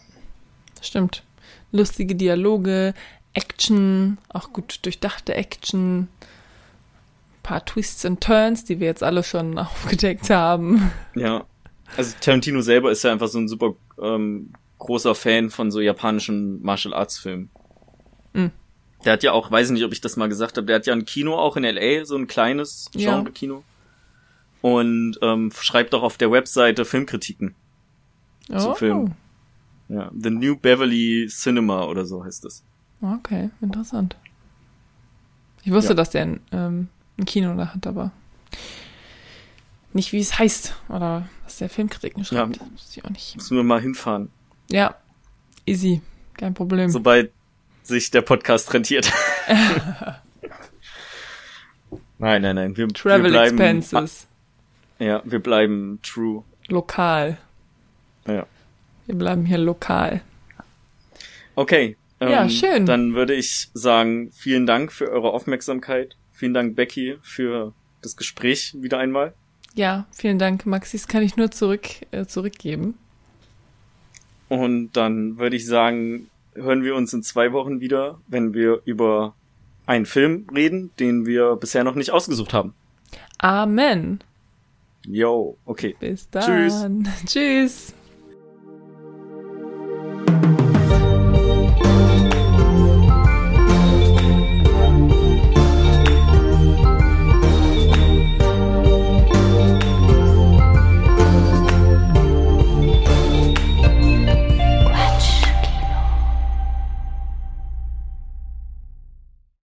stimmt. 0.80 1.24
Lustige 1.72 2.14
Dialoge, 2.14 2.94
Action, 3.32 4.18
auch 4.28 4.52
gut 4.52 4.78
durchdachte 4.82 5.34
Action, 5.34 6.02
ein 6.02 6.09
paar 7.42 7.64
Twists 7.64 8.05
and 8.05 8.20
Turns, 8.20 8.64
die 8.64 8.78
wir 8.78 8.86
jetzt 8.86 9.02
alle 9.02 9.24
schon 9.24 9.59
aufgedeckt 9.59 10.30
haben. 10.30 10.92
Ja, 11.16 11.44
also 11.96 12.14
Tarantino 12.20 12.60
selber 12.60 12.92
ist 12.92 13.02
ja 13.02 13.12
einfach 13.12 13.28
so 13.28 13.38
ein 13.38 13.48
super 13.48 13.74
ähm, 14.01 14.52
großer 14.85 15.15
Fan 15.15 15.51
von 15.51 15.70
so 15.70 15.81
japanischen 15.81 16.62
Martial 16.62 16.94
Arts 16.94 17.19
Filmen. 17.19 17.51
Mhm. 18.32 18.52
Der 19.05 19.15
hat 19.15 19.23
ja 19.23 19.32
auch, 19.32 19.51
weiß 19.51 19.70
nicht, 19.70 19.85
ob 19.85 19.93
ich 19.93 20.01
das 20.01 20.16
mal 20.16 20.28
gesagt 20.28 20.56
habe, 20.56 20.66
der 20.66 20.77
hat 20.77 20.86
ja 20.86 20.93
ein 20.93 21.05
Kino 21.05 21.36
auch 21.36 21.56
in 21.56 21.65
LA, 21.65 22.05
so 22.05 22.16
ein 22.16 22.27
kleines 22.27 22.90
Genre-Kino. 22.93 23.56
Ja. 23.56 23.62
Und 24.62 25.19
ähm, 25.20 25.52
schreibt 25.59 25.94
auch 25.94 26.02
auf 26.02 26.16
der 26.16 26.31
Webseite 26.31 26.85
Filmkritiken 26.85 27.55
oh. 28.51 28.59
zu 28.59 28.74
Filmen. 28.74 29.15
Ja, 29.89 30.11
The 30.19 30.31
New 30.31 30.56
Beverly 30.56 31.27
Cinema 31.28 31.85
oder 31.85 32.06
so 32.06 32.24
heißt 32.24 32.47
es. 32.47 32.65
Okay, 33.02 33.51
interessant. 33.61 34.16
Ich 35.65 35.73
wusste, 35.73 35.90
ja. 35.90 35.94
dass 35.94 36.11
der 36.11 36.23
ein, 36.23 36.40
ähm, 36.52 36.89
ein 37.19 37.27
Kino 37.27 37.55
da 37.56 37.74
hat, 37.74 37.86
aber 37.86 38.12
nicht 39.93 40.12
wie 40.12 40.19
es 40.19 40.39
heißt 40.39 40.74
oder 40.89 41.28
was 41.44 41.59
der 41.59 41.69
Filmkritiken 41.69 42.24
schreibt. 42.24 42.56
Ja, 42.56 42.62
wusste 42.73 42.98
ich 43.01 43.05
auch 43.05 43.11
nicht. 43.11 43.36
Müssen 43.36 43.56
wir 43.56 43.65
mal 43.65 43.81
hinfahren. 43.81 44.31
Ja, 44.74 44.96
easy, 45.66 46.01
kein 46.36 46.52
Problem. 46.52 46.90
Sobald 46.90 47.30
sich 47.84 48.10
der 48.10 48.22
Podcast 48.22 48.74
rentiert. 48.74 49.09
nein, 52.18 52.42
nein, 52.42 52.56
nein. 52.56 52.76
Wir, 52.76 52.88
Travel 52.88 53.22
wir 53.22 53.30
bleiben, 53.30 53.60
Expenses. 53.60 54.26
Ja, 54.98 55.22
wir 55.24 55.38
bleiben 55.38 56.01
true. 56.02 56.42
Lokal. 56.66 57.38
Ja. 58.26 58.46
Wir 59.06 59.14
bleiben 59.14 59.46
hier 59.46 59.59
lokal. 59.59 60.22
Okay. 61.55 61.96
Ähm, 62.18 62.30
ja, 62.30 62.48
schön. 62.48 62.84
Dann 62.84 63.14
würde 63.14 63.34
ich 63.34 63.70
sagen, 63.74 64.32
vielen 64.32 64.66
Dank 64.66 64.90
für 64.90 65.09
eure 65.09 65.30
Aufmerksamkeit. 65.30 66.16
Vielen 66.32 66.52
Dank, 66.52 66.74
Becky, 66.74 67.16
für 67.22 67.74
das 68.02 68.16
Gespräch 68.16 68.74
wieder 68.76 68.98
einmal. 68.98 69.34
Ja, 69.76 70.09
vielen 70.10 70.40
Dank, 70.40 70.66
Maxi. 70.66 70.96
Das 70.96 71.06
kann 71.06 71.22
ich 71.22 71.36
nur 71.36 71.52
zurück, 71.52 71.86
äh, 72.10 72.26
zurückgeben. 72.26 72.98
Und 74.60 74.93
dann 74.93 75.39
würde 75.39 75.56
ich 75.56 75.66
sagen, 75.66 76.28
hören 76.55 76.82
wir 76.82 76.94
uns 76.94 77.12
in 77.12 77.22
zwei 77.22 77.52
Wochen 77.52 77.81
wieder, 77.81 78.18
wenn 78.28 78.55
wir 78.55 78.81
über 78.85 79.35
einen 79.86 80.06
Film 80.06 80.47
reden, 80.55 80.90
den 80.98 81.26
wir 81.26 81.56
bisher 81.56 81.85
noch 81.85 81.94
nicht 81.94 82.10
ausgesucht 82.10 82.52
haben. 82.52 82.74
Amen. 83.39 84.20
Yo, 85.06 85.56
okay. 85.66 85.97
Bis 86.01 86.31
dann. 86.31 87.09
Tschüss. 87.26 87.93
Tschüss. 87.93 87.94